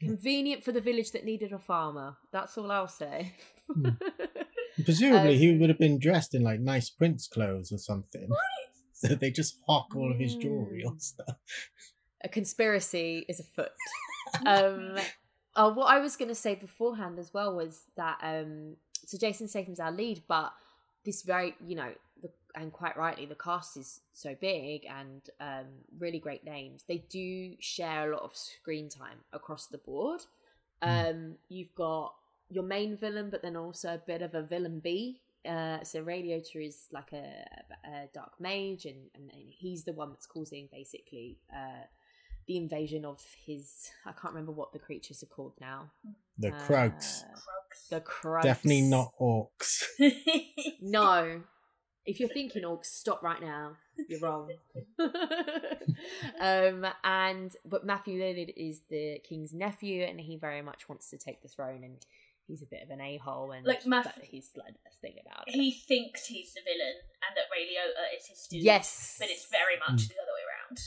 convenient 0.00 0.62
for 0.64 0.72
the 0.72 0.80
village 0.80 1.12
that 1.12 1.24
needed 1.24 1.52
a 1.52 1.58
farmer. 1.58 2.16
That's 2.32 2.56
all 2.58 2.70
I'll 2.70 2.88
say. 2.88 3.34
Hmm. 3.72 3.90
Presumably, 4.84 5.38
he 5.38 5.52
Um, 5.52 5.60
would 5.60 5.68
have 5.70 5.78
been 5.78 5.98
dressed 5.98 6.34
in 6.34 6.42
like 6.42 6.60
nice 6.60 6.90
prince 6.90 7.28
clothes 7.28 7.72
or 7.72 7.78
something. 7.78 8.28
So 8.96 9.08
they 9.16 9.30
just 9.32 9.58
hawk 9.66 9.94
all 9.96 10.10
of 10.12 10.18
his 10.18 10.34
jewelry 10.36 10.82
Mm. 10.86 10.92
or 10.92 10.98
stuff. 10.98 11.36
a 12.22 12.28
conspiracy 12.28 13.26
is 13.28 13.38
afoot. 13.40 13.72
um, 14.46 14.96
oh, 15.56 15.74
what 15.74 15.88
I 15.88 15.98
was 15.98 16.16
going 16.16 16.28
to 16.28 16.34
say 16.34 16.54
beforehand 16.54 17.18
as 17.18 17.34
well 17.34 17.54
was 17.54 17.82
that 17.96 18.18
um, 18.22 18.76
so 19.04 19.18
Jason 19.18 19.48
Statham's 19.48 19.80
our 19.80 19.90
lead, 19.92 20.22
but 20.26 20.52
this 21.04 21.22
very 21.22 21.54
you 21.66 21.76
know 21.76 21.92
the, 22.22 22.30
and 22.54 22.72
quite 22.72 22.96
rightly 22.96 23.26
the 23.26 23.34
cast 23.34 23.76
is 23.76 24.00
so 24.12 24.34
big 24.40 24.86
and 24.86 25.22
um, 25.40 25.66
really 25.98 26.18
great 26.18 26.44
names. 26.44 26.84
They 26.86 27.04
do 27.08 27.54
share 27.60 28.10
a 28.10 28.14
lot 28.14 28.22
of 28.22 28.36
screen 28.36 28.88
time 28.88 29.18
across 29.32 29.66
the 29.66 29.78
board. 29.78 30.20
Mm. 30.82 31.10
Um, 31.10 31.34
you've 31.48 31.74
got 31.74 32.14
your 32.50 32.64
main 32.64 32.96
villain, 32.96 33.30
but 33.30 33.42
then 33.42 33.56
also 33.56 33.94
a 33.94 33.98
bit 33.98 34.22
of 34.22 34.34
a 34.34 34.42
villain 34.42 34.80
B. 34.80 35.20
Uh, 35.48 35.82
so 35.82 36.00
Ray 36.00 36.22
Liotta 36.22 36.66
is 36.66 36.86
like 36.90 37.12
a, 37.12 37.44
a 37.86 38.08
dark 38.14 38.32
mage, 38.40 38.86
and, 38.86 39.10
and 39.14 39.30
he's 39.34 39.84
the 39.84 39.92
one 39.92 40.10
that's 40.10 40.26
causing 40.26 40.68
basically 40.72 41.38
uh, 41.52 41.84
the 42.46 42.56
invasion 42.56 43.04
of 43.04 43.20
his. 43.44 43.90
I 44.06 44.12
can't 44.12 44.32
remember 44.32 44.52
what 44.52 44.72
the 44.72 44.78
creatures 44.78 45.22
are 45.22 45.26
called 45.26 45.52
now. 45.60 45.90
The 46.38 46.48
Uh, 46.48 46.60
Krugs. 46.66 47.24
The 47.90 48.00
Krugs. 48.00 48.42
Definitely 48.42 48.82
not 48.82 49.12
orcs. 49.20 49.82
No. 50.80 51.42
If 52.06 52.20
you're 52.20 52.28
thinking 52.28 52.62
orcs, 52.64 52.86
stop 52.86 53.22
right 53.22 53.40
now. 53.40 53.76
You're 54.08 54.20
wrong. 54.20 54.50
um, 56.40 56.86
and 57.02 57.52
but 57.64 57.84
Matthew 57.86 58.20
Lillard 58.20 58.52
is 58.56 58.82
the 58.90 59.18
king's 59.26 59.52
nephew, 59.54 60.02
and 60.02 60.20
he 60.20 60.36
very 60.36 60.62
much 60.62 60.88
wants 60.88 61.08
to 61.10 61.18
take 61.18 61.42
the 61.42 61.48
throne, 61.48 61.82
and 61.84 62.04
he's 62.46 62.62
a 62.62 62.66
bit 62.66 62.82
of 62.82 62.90
an 62.90 63.00
a 63.00 63.16
hole, 63.18 63.52
and 63.52 63.64
Like, 63.66 63.86
Math- 63.86 64.12
but 64.16 64.24
he's 64.24 64.50
like 64.56 64.74
the 64.74 64.78
best 64.84 65.00
thing 65.00 65.14
about 65.24 65.44
it. 65.48 65.52
He 65.54 65.70
thinks 65.72 66.26
he's 66.26 66.52
the 66.52 66.60
villain 66.64 66.94
and 67.26 67.36
that 67.36 67.44
Ray 67.50 67.64
Liotta 67.64 68.18
is 68.20 68.26
his 68.26 68.38
student. 68.38 68.64
yes, 68.64 69.16
But 69.18 69.30
it's 69.30 69.46
very 69.50 69.76
much 69.88 70.02
Mm. 70.04 70.08
the 70.08 70.14
other 70.14 70.32
way 70.34 70.44
around. 70.50 70.78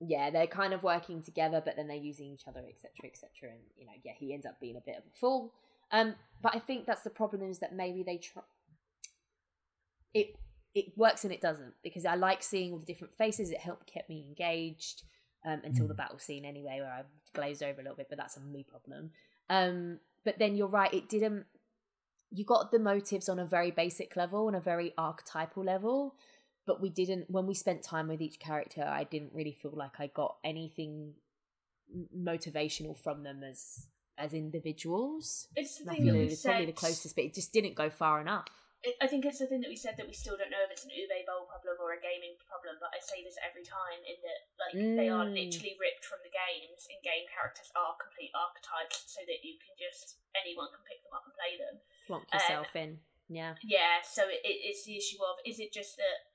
yeah, 0.00 0.30
they're 0.30 0.46
kind 0.48 0.74
of 0.74 0.82
working 0.82 1.22
together, 1.22 1.62
but 1.64 1.76
then 1.76 1.86
they're 1.86 1.96
using 1.96 2.26
each 2.32 2.48
other, 2.48 2.60
etc., 2.68 2.90
etc. 3.04 3.50
And 3.52 3.60
you 3.78 3.86
know, 3.86 3.92
yeah, 4.04 4.12
he 4.18 4.32
ends 4.34 4.46
up 4.46 4.58
being 4.60 4.76
a 4.76 4.80
bit 4.80 4.96
of 4.96 5.04
a 5.04 5.16
fool. 5.16 5.52
Um, 5.90 6.14
but 6.42 6.54
I 6.54 6.58
think 6.58 6.86
that's 6.86 7.02
the 7.02 7.10
problem 7.10 7.42
is 7.42 7.58
that 7.60 7.74
maybe 7.74 8.02
they 8.02 8.18
try. 8.18 8.42
It 10.14 10.36
it 10.74 10.96
works 10.96 11.24
and 11.24 11.32
it 11.32 11.40
doesn't 11.40 11.72
because 11.82 12.04
I 12.04 12.16
like 12.16 12.42
seeing 12.42 12.72
all 12.72 12.78
the 12.78 12.84
different 12.84 13.14
faces. 13.14 13.50
It 13.50 13.58
helped 13.58 13.86
kept 13.86 14.08
me 14.10 14.26
engaged 14.28 15.02
um, 15.44 15.62
until 15.64 15.86
the 15.88 15.94
Mm. 15.94 15.98
battle 15.98 16.18
scene 16.18 16.44
anyway, 16.44 16.80
where 16.80 16.92
I 16.92 17.02
glazed 17.34 17.62
over 17.62 17.80
a 17.80 17.82
little 17.84 17.96
bit, 17.96 18.08
but 18.08 18.18
that's 18.18 18.36
a 18.36 18.40
me 18.40 18.62
problem. 18.62 19.12
Um, 19.48 20.00
but 20.24 20.38
then 20.38 20.56
you're 20.56 20.66
right, 20.66 20.92
it 20.92 21.08
didn't. 21.08 21.46
You 22.30 22.44
got 22.44 22.72
the 22.72 22.78
motives 22.78 23.28
on 23.28 23.38
a 23.38 23.46
very 23.46 23.70
basic 23.70 24.16
level, 24.16 24.48
on 24.48 24.54
a 24.54 24.60
very 24.60 24.92
archetypal 24.98 25.62
level, 25.64 26.16
but 26.66 26.82
we 26.82 26.90
didn't. 26.90 27.30
When 27.30 27.46
we 27.46 27.54
spent 27.54 27.82
time 27.82 28.08
with 28.08 28.20
each 28.20 28.38
character, 28.40 28.82
I 28.82 29.04
didn't 29.04 29.32
really 29.32 29.52
feel 29.52 29.72
like 29.74 30.00
I 30.00 30.08
got 30.08 30.36
anything 30.44 31.14
motivational 32.14 32.98
from 32.98 33.22
them 33.22 33.42
as 33.44 33.86
as 34.18 34.32
individuals. 34.34 35.48
It's 35.56 35.78
the 35.78 35.84
thing 35.90 36.06
that 36.06 36.14
we 36.14 36.30
said. 36.30 36.50
probably 36.50 36.66
the 36.66 36.72
closest, 36.72 37.14
but 37.16 37.24
it 37.24 37.34
just 37.34 37.52
didn't 37.52 37.74
go 37.74 37.90
far 37.90 38.20
enough. 38.20 38.46
it- 38.86 38.94
I 39.02 39.08
think 39.10 39.24
it's 39.26 39.40
the 39.42 39.48
thing 39.50 39.62
that 39.66 39.72
we 39.72 39.74
said 39.74 39.96
that 39.98 40.06
we 40.06 40.12
still 40.14 40.36
don't 40.38 40.50
know 40.52 40.62
if 40.62 40.70
it's 40.70 40.84
an 40.86 40.92
Uwe 40.94 41.26
Boll 41.26 41.46
problem 41.50 41.74
or 41.82 41.90
a 41.96 42.00
gaming 42.00 42.36
problem, 42.46 42.76
but 42.78 42.94
I 42.94 43.00
say 43.02 43.18
this 43.24 43.34
every 43.42 43.64
time 43.66 43.98
in 44.06 44.14
that 44.22 44.40
like 44.62 44.72
they 45.00 45.08
are 45.10 45.26
Mm. 45.26 45.34
literally 45.34 45.74
ripped 45.80 46.04
from 46.06 46.20
the 46.22 46.30
games 46.30 46.86
and 46.86 47.02
game 47.02 47.26
characters 47.26 47.72
are 47.74 47.96
complete 47.98 48.30
archetypes 48.32 49.02
so 49.10 49.24
that 49.26 49.42
you 49.42 49.58
can 49.58 49.74
just 49.76 50.20
anyone 50.38 50.70
can 50.70 50.84
pick 50.86 51.02
them 51.02 51.14
up 51.18 51.24
and 51.26 51.34
play 51.34 51.56
them. 51.58 51.80
Plonk 52.06 52.28
Um, 52.30 52.38
yourself 52.38 52.76
in. 52.76 53.00
Yeah. 53.28 53.56
Yeah, 53.64 54.02
so 54.02 54.28
it, 54.28 54.38
it, 54.44 54.58
it's 54.70 54.84
the 54.84 54.94
issue 54.96 55.18
of 55.24 55.40
is 55.44 55.58
it 55.58 55.72
just 55.72 55.96
that 55.96 56.30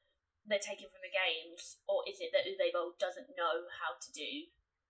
they're 0.45 0.59
taken 0.59 0.89
from 0.89 0.99
the 1.07 1.13
games 1.13 1.77
or 1.87 2.03
is 2.09 2.19
it 2.19 2.33
that 2.33 2.43
Uwe 2.45 2.73
Boll 2.73 2.91
doesn't 2.99 3.29
know 3.37 3.63
how 3.79 3.95
to 3.95 4.11
do 4.11 4.47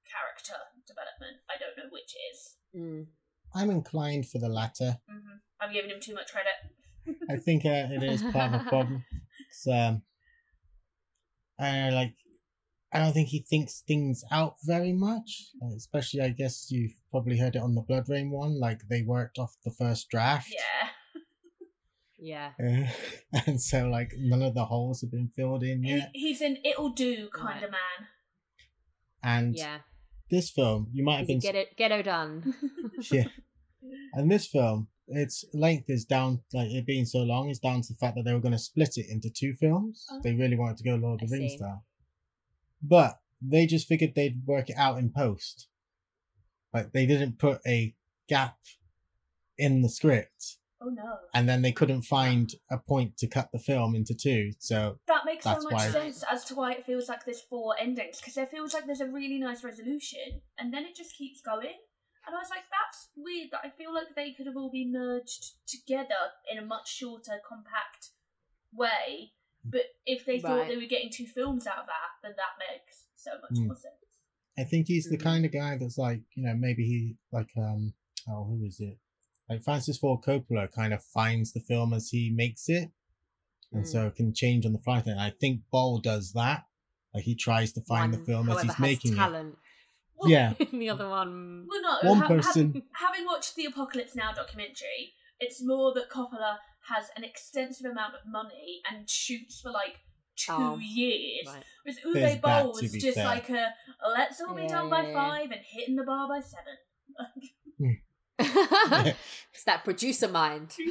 character 0.10 0.58
development? 0.88 1.42
I 1.48 1.58
don't 1.62 1.78
know 1.78 1.90
which 1.94 2.16
is. 2.34 2.58
Mm. 2.76 3.08
I'm 3.54 3.70
inclined 3.70 4.28
for 4.30 4.40
the 4.40 4.50
latter. 4.50 4.98
hmm 5.10 5.38
I'm 5.60 5.72
giving 5.74 5.92
him 5.92 6.00
too 6.02 6.16
much 6.16 6.32
credit. 6.32 6.54
I 7.30 7.36
think 7.38 7.66
uh, 7.66 7.88
it 7.92 8.02
is 8.04 8.22
part 8.24 8.54
of 8.54 8.64
the 8.64 8.70
problem. 8.70 9.04
It's, 9.50 9.68
um, 9.68 10.04
I 11.60 11.90
like. 11.90 12.16
I 12.94 13.00
don't 13.00 13.14
think 13.14 13.30
he 13.30 13.40
thinks 13.40 13.82
things 13.88 14.24
out 14.32 14.56
very 14.66 14.92
much. 14.92 15.48
uh, 15.64 15.74
Especially, 15.76 16.22
I 16.22 16.30
guess 16.30 16.70
you've 16.72 16.94
probably 17.10 17.38
heard 17.38 17.56
it 17.56 17.62
on 17.62 17.74
the 17.76 17.82
BloodRayne 17.84 18.30
one. 18.32 18.60
Like 18.60 18.88
they 18.90 19.02
worked 19.04 19.38
off 19.40 19.56
the 19.64 19.72
first 19.72 20.10
draft, 20.10 20.54
Yeah. 22.20 22.52
Yeah. 22.60 22.86
uh, 23.34 23.40
and 23.48 23.62
so 23.62 23.88
like 23.88 24.14
none 24.18 24.42
of 24.42 24.54
the 24.56 24.66
holes 24.66 25.02
have 25.02 25.12
been 25.12 25.30
filled 25.36 25.64
in 25.64 25.84
He, 25.84 25.92
yet. 25.98 26.12
he's 26.14 26.42
an 26.42 26.58
it'll 26.66 26.90
do 26.90 27.30
kind 27.34 27.56
Right. 27.56 27.64
of 27.64 27.72
man. 27.72 28.08
And 29.24 29.56
Yeah. 29.58 29.80
This 30.32 30.50
film, 30.50 30.88
you 30.92 31.04
might 31.04 31.18
have 31.18 31.28
been 31.28 31.40
get 31.40 31.56
it 31.56 31.78
ghetto 31.78 32.02
done. 32.02 32.56
yeah. 33.12 33.26
And 34.14 34.32
this 34.32 34.48
film, 34.48 34.88
its 35.08 35.46
length 35.54 35.90
is 35.90 36.06
down, 36.06 36.42
like 36.54 36.70
it 36.72 36.86
being 36.86 37.06
so 37.06 37.20
long, 37.20 37.50
is 37.50 37.60
down 37.60 37.82
to 37.82 37.94
the 37.94 37.98
fact 37.98 38.16
that 38.16 38.24
they 38.24 38.34
were 38.34 38.40
going 38.40 38.54
to 38.54 38.60
split 38.60 38.98
it 38.98 39.08
into 39.10 39.30
two 39.30 39.54
films. 39.54 40.06
Oh. 40.12 40.22
They 40.24 40.34
really 40.34 40.58
wanted 40.58 40.78
to 40.78 40.84
go 40.84 40.96
Lord 40.96 41.22
of 41.22 41.30
the 41.30 41.38
Rings 41.38 41.54
style. 41.54 41.84
But 42.82 43.20
they 43.42 43.66
just 43.66 43.88
figured 43.88 44.16
they'd 44.16 44.46
work 44.46 44.70
it 44.70 44.78
out 44.78 44.98
in 44.98 45.12
post. 45.12 45.68
Like 46.74 46.94
they 46.94 47.06
didn't 47.06 47.40
put 47.40 47.60
a 47.68 47.94
gap 48.30 48.58
in 49.58 49.82
the 49.82 49.90
script, 49.90 50.58
Oh 50.84 50.90
no. 50.90 51.18
and 51.36 51.48
then 51.48 51.62
they 51.62 51.72
couldn't 51.72 52.02
find 52.04 52.52
a 52.72 52.78
point 52.80 53.16
to 53.20 53.28
cut 53.28 53.50
the 53.54 53.60
film 53.60 53.94
into 53.96 54.16
two. 54.16 54.52
So 54.60 54.98
That 55.08 55.26
makes 55.26 55.46
That's 55.46 55.62
so 55.64 55.70
much 55.70 55.74
why- 55.80 55.90
sense 55.92 56.24
as 56.30 56.44
to 56.46 56.56
why 56.56 56.74
it 56.74 56.86
feels 56.86 57.08
like 57.08 57.24
there's 57.26 57.42
four 57.42 57.76
endings 57.80 58.18
because 58.20 58.36
it 58.38 58.50
feels 58.50 58.74
like 58.74 58.86
there's 58.88 59.02
a 59.02 59.06
really 59.08 59.38
nice 59.38 59.64
resolution 59.64 60.42
and 60.58 60.74
then 60.74 60.86
it 60.86 60.96
just 60.96 61.16
keeps 61.16 61.40
going. 61.42 61.78
And 62.26 62.36
I 62.36 62.40
was 62.40 62.50
like, 62.50 62.66
that's 62.72 63.10
weird 63.16 63.50
that 63.52 63.62
I 63.64 63.70
feel 63.70 63.94
like 63.94 64.16
they 64.16 64.32
could 64.34 64.46
have 64.48 64.56
all 64.58 64.72
been 64.72 64.92
merged 64.92 65.54
together 65.68 66.22
in 66.52 66.58
a 66.58 66.66
much 66.66 66.88
shorter, 66.96 67.40
compact 67.48 68.10
way. 68.74 69.34
But 69.64 69.86
if 70.06 70.26
they 70.26 70.40
thought 70.40 70.68
they 70.68 70.76
were 70.78 70.88
getting 70.90 71.12
two 71.12 71.26
films 71.28 71.68
out 71.68 71.78
of 71.80 71.86
that, 71.86 72.12
then 72.24 72.34
that 72.38 72.58
makes 72.60 73.06
so 73.16 73.32
much 73.42 73.58
Hmm. 73.60 73.68
more 73.68 73.76
sense. 73.76 73.96
I 74.58 74.64
think 74.64 74.88
he's 74.88 75.08
the 75.10 75.18
Mhm. 75.18 75.24
kind 75.24 75.46
of 75.46 75.52
guy 75.52 75.78
that's 75.78 75.98
like, 75.98 76.22
you 76.36 76.44
know, 76.44 76.56
maybe 76.56 76.84
he 76.86 77.18
like 77.32 77.50
um 77.58 77.94
oh 78.28 78.44
who 78.46 78.66
is 78.66 78.80
it? 78.80 78.98
Like 79.52 79.64
Francis 79.64 79.98
Ford 79.98 80.22
Coppola 80.24 80.72
kind 80.72 80.94
of 80.94 81.04
finds 81.04 81.52
the 81.52 81.60
film 81.60 81.94
as 81.94 82.10
he 82.10 82.32
makes 82.34 82.70
it. 82.70 82.90
And 83.74 83.84
Mm. 83.84 83.88
so 83.88 84.08
it 84.08 84.16
can 84.16 84.34
change 84.34 84.66
on 84.66 84.72
the 84.74 84.80
fly. 84.80 85.04
And 85.06 85.20
I 85.20 85.30
think 85.30 85.62
Boll 85.72 86.00
does 86.00 86.32
that. 86.34 86.64
Like 87.14 87.26
he 87.26 87.36
tries 87.36 87.74
to 87.74 87.82
find 87.82 88.14
the 88.14 88.18
film 88.20 88.50
as 88.50 88.62
he's 88.62 88.72
has 88.72 88.80
making 88.80 89.12
it. 89.14 89.16
talent. 89.18 89.58
Well, 90.16 90.30
Yeah. 90.32 90.54
the 90.72 90.90
other 90.90 91.10
one. 91.10 91.68
Well, 91.70 91.82
no, 91.82 92.10
One 92.10 92.20
ha- 92.20 92.28
ha- 92.28 92.34
person. 92.36 92.84
having 92.94 93.26
watched 93.26 93.56
the 93.56 93.66
Apocalypse 93.66 94.16
Now 94.16 94.32
documentary, 94.32 95.14
it's 95.42 95.62
more 95.62 95.94
that 95.96 96.10
Coppola 96.10 96.58
has 96.88 97.10
an 97.18 97.24
extensive 97.26 97.86
amount 97.92 98.16
of 98.16 98.22
money 98.26 98.82
and 98.90 99.10
shoots 99.10 99.60
for 99.60 99.72
like 99.72 99.98
two 100.38 100.54
Oh, 100.54 100.78
years. 100.78 101.46
Right. 101.48 101.64
With 101.86 101.98
There's 102.14 102.16
Uwe 102.16 102.42
that, 102.42 102.64
Boll 102.64 102.74
to 102.76 102.82
was 102.84 102.92
just 102.94 103.16
fair. 103.18 103.26
like 103.26 103.50
a 103.50 103.74
let's 104.18 104.40
all 104.40 104.56
be 104.56 104.68
done 104.68 104.90
by 104.90 105.08
Yeah. 105.08 105.14
five 105.14 105.52
and 105.52 105.62
hitting 105.62 105.98
the 105.98 106.04
bar 106.04 106.28
by 106.30 106.40
seven. 106.40 108.00
it's 109.54 109.64
that 109.66 109.84
producer 109.84 110.28
mind. 110.28 110.76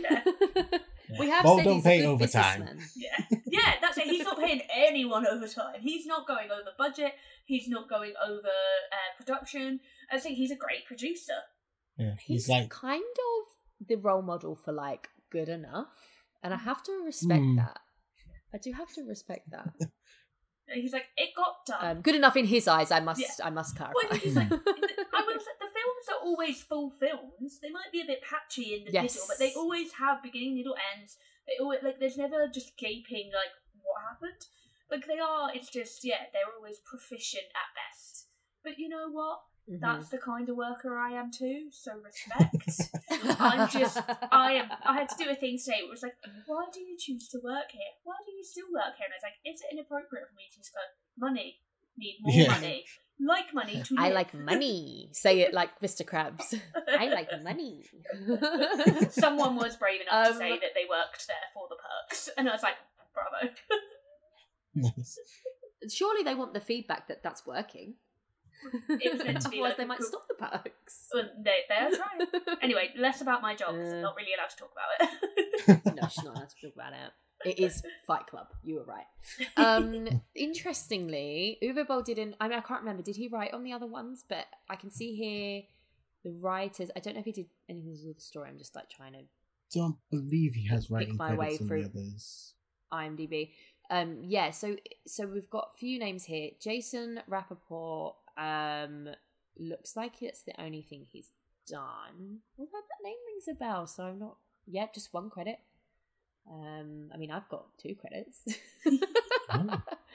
Yeah. 1.10 1.18
we 1.18 1.28
have 1.28 1.42
Boll 1.42 1.56
said 1.56 1.64
don't 1.64 1.74
he's 1.76 1.82
pay 1.84 1.98
a 1.98 2.02
good 2.02 2.08
overtime. 2.08 2.60
businessman. 2.60 2.88
yeah, 2.96 3.38
yeah, 3.46 3.72
that's 3.80 3.98
it. 3.98 4.04
He's 4.04 4.22
not 4.24 4.38
paying 4.38 4.62
anyone 4.72 5.26
overtime. 5.26 5.74
He's 5.80 6.06
not 6.06 6.24
going 6.28 6.50
over 6.52 6.70
budget. 6.78 7.12
He's 7.46 7.66
not 7.66 7.88
going 7.88 8.12
over 8.24 8.46
uh, 8.46 9.16
production. 9.18 9.80
I 10.12 10.20
think 10.20 10.36
he's 10.36 10.52
a 10.52 10.56
great 10.56 10.86
producer. 10.86 11.32
Yeah. 11.98 12.12
He's, 12.24 12.46
He's 12.46 12.48
like 12.48 12.70
kind 12.70 13.02
of 13.02 13.88
the 13.88 13.96
role 13.96 14.22
model 14.22 14.54
for 14.54 14.70
like 14.72 15.08
good 15.32 15.48
enough, 15.48 15.88
and 16.44 16.54
I 16.54 16.58
have 16.58 16.80
to 16.84 16.92
respect 17.04 17.40
Hmm. 17.42 17.56
that. 17.56 17.78
I 18.54 18.58
do 18.58 18.70
have 18.72 18.92
to 18.94 19.02
respect 19.02 19.50
that. 19.50 19.70
And 19.80 20.80
He's 20.80 20.92
like, 20.92 21.06
it 21.16 21.30
got 21.36 21.66
done. 21.66 21.96
Um, 21.96 22.02
good 22.02 22.14
enough 22.14 22.36
in 22.36 22.46
his 22.46 22.68
eyes, 22.68 22.92
I 22.92 23.00
must. 23.00 23.20
Yeah. 23.20 23.46
I 23.46 23.50
must 23.50 23.74
clarify. 23.76 23.94
Well, 24.10 24.20
he's 24.20 24.36
like, 24.36 24.46
I 24.52 24.54
will 24.54 24.60
say, 25.40 25.54
the 25.60 25.66
films 26.06 26.08
are 26.20 26.24
always 26.24 26.62
full 26.62 26.90
films. 26.90 27.60
They 27.60 27.70
might 27.70 27.92
be 27.92 28.00
a 28.00 28.06
bit 28.06 28.22
patchy 28.22 28.74
in 28.74 28.84
the 28.84 28.92
Yes. 28.92 29.14
middle, 29.14 29.26
but 29.28 29.38
they 29.38 29.52
always 29.54 29.92
have 29.94 30.22
beginning, 30.22 30.56
middle, 30.56 30.76
ends. 30.96 31.16
They 31.46 31.56
always 31.60 31.82
like. 31.82 31.98
There's 31.98 32.16
never 32.18 32.48
just 32.48 32.76
gaping 32.76 33.30
like 33.34 33.52
what 33.82 34.02
happened. 34.08 34.46
Like 34.90 35.06
they 35.06 35.18
are. 35.18 35.54
It's 35.54 35.70
just 35.70 36.04
yeah. 36.04 36.26
They're 36.32 36.52
always 36.56 36.78
proficient 36.84 37.44
at 37.54 37.68
best. 37.74 38.26
But 38.64 38.78
you 38.78 38.88
know 38.88 39.08
what? 39.10 39.40
Mhm. 39.68 39.80
That's 39.80 40.08
the 40.08 40.18
kind 40.18 40.48
of 40.48 40.56
worker 40.56 40.96
I 40.98 41.12
am 41.12 41.30
too. 41.30 41.70
So 41.70 41.92
respect. 42.02 42.56
I'm 43.40 43.68
just- 43.68 44.00
I 44.32 44.52
am. 44.54 44.70
I 44.84 44.94
had 44.94 45.08
to 45.10 45.16
do 45.22 45.30
a 45.30 45.34
thing 45.34 45.58
today. 45.58 45.78
It 45.84 45.88
was 45.90 46.02
like, 46.02 46.16
why 46.46 46.66
do 46.72 46.80
you 46.80 46.96
choose 46.98 47.28
to 47.28 47.38
work 47.44 47.70
here? 47.70 47.92
Why 48.02 48.16
do 48.26 48.32
you 48.32 48.42
still 48.42 48.66
work 48.72 48.96
here? 48.98 49.06
And 49.06 49.14
I 49.14 49.18
was 49.20 49.26
like, 49.28 49.38
is 49.46 49.60
it 49.62 49.72
inappropriate 49.72 50.26
for 50.28 50.34
me 50.34 50.48
to 50.50 50.58
just 50.58 50.72
go 50.74 50.80
money? 51.18 51.60
Need 52.00 52.16
more 52.22 52.34
Yeah. 52.34 52.50
money. 52.52 52.84
Like 53.22 53.52
money 53.52 53.82
to 53.84 53.94
I 53.98 54.06
live." 54.06 54.14
like 54.14 54.32
money. 54.34 55.10
Say 55.12 55.40
it 55.42 55.52
like 55.52 55.78
Mr. 55.80 56.02
Krabs. 56.10 56.58
I 56.88 57.06
like 57.08 57.28
money. 57.42 57.84
Someone 59.10 59.56
was 59.56 59.76
brave 59.76 60.00
enough 60.00 60.26
Um, 60.28 60.32
to 60.32 60.38
say 60.38 60.50
that 60.52 60.72
they 60.74 60.86
worked 60.88 61.26
there 61.28 61.46
for 61.54 61.68
the 61.68 61.76
perks, 61.76 62.30
and 62.38 62.48
I 62.48 62.52
was 62.52 62.62
like, 62.62 62.76
bravo. 63.14 63.52
nice. 64.74 65.18
Surely 65.90 66.22
they 66.22 66.34
want 66.34 66.54
the 66.54 66.60
feedback 66.60 67.08
that 67.08 67.22
that's 67.22 67.46
working. 67.46 67.94
It 68.88 69.12
was 69.14 69.24
meant 69.24 69.40
to 69.42 69.48
be 69.48 69.56
Otherwise, 69.56 69.70
like 69.70 69.76
they 69.78 69.84
might 69.86 69.98
cool- 69.98 70.08
stop 70.08 70.26
the 70.28 70.34
perks. 70.34 71.08
Well, 71.14 71.28
they 71.42 71.60
they're 71.68 71.90
trying. 71.90 72.58
Anyway, 72.62 72.90
less 72.98 73.20
about 73.22 73.40
my 73.42 73.54
job. 73.54 73.74
'cause 73.74 73.92
I'm 73.92 73.98
Uh. 73.98 74.02
not 74.02 74.16
really 74.16 74.32
allowed 74.36 74.50
to 74.50 74.56
talk 74.56 74.72
about 74.72 74.90
it. 75.00 75.96
no, 76.02 76.08
she's 76.08 76.24
not 76.24 76.36
allowed 76.36 76.48
to 76.50 76.56
talk 76.66 76.74
about 76.74 76.92
it. 76.92 77.12
It 77.44 77.58
is 77.58 77.82
Fight 78.06 78.26
Club. 78.26 78.48
You 78.62 78.76
were 78.76 78.84
right. 78.84 79.06
Um, 79.56 80.08
interestingly, 80.34 81.58
Uwe 81.62 81.86
Boll 81.86 82.02
didn't. 82.02 82.36
I 82.40 82.48
mean, 82.48 82.58
I 82.58 82.62
can't 82.62 82.80
remember. 82.80 83.02
Did 83.02 83.16
he 83.16 83.28
write 83.28 83.54
on 83.54 83.64
the 83.64 83.72
other 83.72 83.86
ones? 83.86 84.24
But 84.28 84.46
I 84.68 84.76
can 84.76 84.90
see 84.90 85.14
here 85.14 85.62
the 86.24 86.32
writers. 86.38 86.90
I 86.96 87.00
don't 87.00 87.14
know 87.14 87.20
if 87.20 87.26
he 87.26 87.32
did 87.32 87.46
anything 87.68 87.94
to 87.94 88.02
do 88.02 88.08
with 88.08 88.16
the 88.18 88.22
story. 88.22 88.48
I'm 88.48 88.58
just 88.58 88.74
like 88.76 88.90
trying 88.90 89.12
to 89.14 89.20
Don't 89.72 89.96
believe 90.10 90.54
he 90.54 90.66
has 90.68 90.90
writing 90.90 91.16
my 91.16 91.34
way 91.34 91.56
through- 91.56 91.84
the 91.84 91.88
others. 91.88 92.54
IMDb. 92.92 93.52
Um, 93.90 94.18
yeah, 94.22 94.50
so 94.50 94.76
so 95.06 95.26
we've 95.26 95.50
got 95.50 95.70
a 95.74 95.78
few 95.78 95.98
names 95.98 96.24
here. 96.24 96.50
Jason 96.60 97.20
Rappaport. 97.28 98.14
Um, 98.36 99.08
looks 99.58 99.96
like 99.96 100.22
it's 100.22 100.42
the 100.42 100.58
only 100.60 100.82
thing 100.82 101.06
he's 101.10 101.30
done. 101.66 102.38
Although 102.58 102.70
that 102.72 103.04
name 103.04 103.16
rings 103.32 103.48
a 103.50 103.54
bell, 103.54 103.86
so 103.86 104.04
I'm 104.04 104.18
not. 104.18 104.36
Yeah, 104.66 104.86
just 104.94 105.12
one 105.12 105.30
credit. 105.30 105.58
Um, 106.48 107.10
I 107.12 107.16
mean, 107.16 107.30
I've 107.30 107.48
got 107.48 107.66
two 107.78 107.94
credits. 107.94 108.44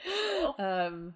Oh. 0.08 0.54
um, 0.58 1.14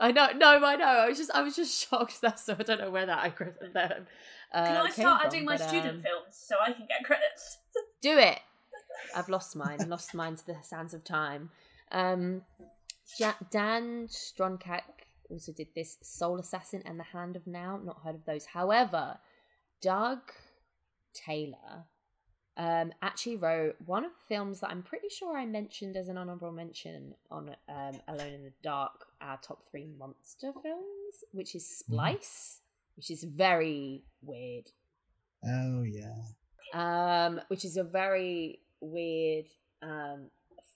I 0.00 0.12
know, 0.12 0.28
no, 0.36 0.64
I 0.64 0.76
know. 0.76 0.84
I 0.84 1.08
was 1.08 1.18
just, 1.18 1.30
I 1.32 1.42
was 1.42 1.56
just 1.56 1.88
shocked. 1.90 2.20
That's 2.20 2.44
so 2.44 2.56
I 2.58 2.62
don't 2.62 2.80
know 2.80 2.90
where 2.90 3.06
that 3.06 3.18
I 3.18 3.32
that. 3.74 4.06
Uh, 4.52 4.64
Can 4.66 4.76
I 4.76 4.90
start 4.90 5.20
from, 5.20 5.26
adding 5.26 5.44
my 5.44 5.56
but, 5.56 5.68
student 5.68 5.96
um, 5.96 6.02
films 6.02 6.30
so 6.30 6.56
I 6.60 6.72
can 6.72 6.86
get 6.86 7.04
credits? 7.04 7.58
Do 8.02 8.18
it. 8.18 8.38
I've 9.14 9.28
lost 9.28 9.56
mine. 9.56 9.88
lost 9.88 10.14
mine 10.14 10.36
to 10.36 10.46
the 10.46 10.56
sands 10.62 10.94
of 10.94 11.04
time. 11.04 11.50
Um, 11.92 12.42
ja- 13.18 13.34
Dan 13.50 14.08
Stroncak 14.08 14.82
also 15.30 15.52
did 15.52 15.68
this 15.74 15.98
Soul 16.02 16.38
Assassin 16.38 16.82
and 16.84 16.98
The 16.98 17.04
Hand 17.04 17.36
of 17.36 17.46
Now. 17.46 17.78
Not 17.82 18.02
heard 18.04 18.14
of 18.14 18.24
those. 18.24 18.46
However, 18.46 19.18
Doug 19.82 20.20
Taylor 21.14 21.84
um, 22.58 22.92
actually 23.02 23.36
wrote 23.36 23.76
one 23.86 24.04
of 24.04 24.10
the 24.10 24.34
films 24.34 24.60
that 24.60 24.70
I'm 24.70 24.82
pretty 24.82 25.08
sure 25.08 25.36
I 25.36 25.46
mentioned 25.46 25.96
as 25.96 26.08
an 26.08 26.18
honorable 26.18 26.50
mention 26.52 27.14
on 27.30 27.54
um, 27.68 27.92
Alone 28.08 28.32
in 28.34 28.42
the 28.44 28.52
Dark, 28.62 29.06
our 29.20 29.38
top 29.40 29.62
three 29.70 29.86
monster 29.98 30.52
films, 30.62 31.24
which 31.32 31.54
is 31.54 31.64
Splice, 31.66 32.60
which 32.96 33.10
is 33.10 33.22
very 33.24 34.02
weird 34.22 34.70
Oh 35.46 35.82
yeah. 35.82 36.16
um, 36.74 37.40
which 37.48 37.64
is 37.64 37.76
a 37.76 37.84
very 37.84 38.58
weird 38.80 39.46
um, 39.82 40.26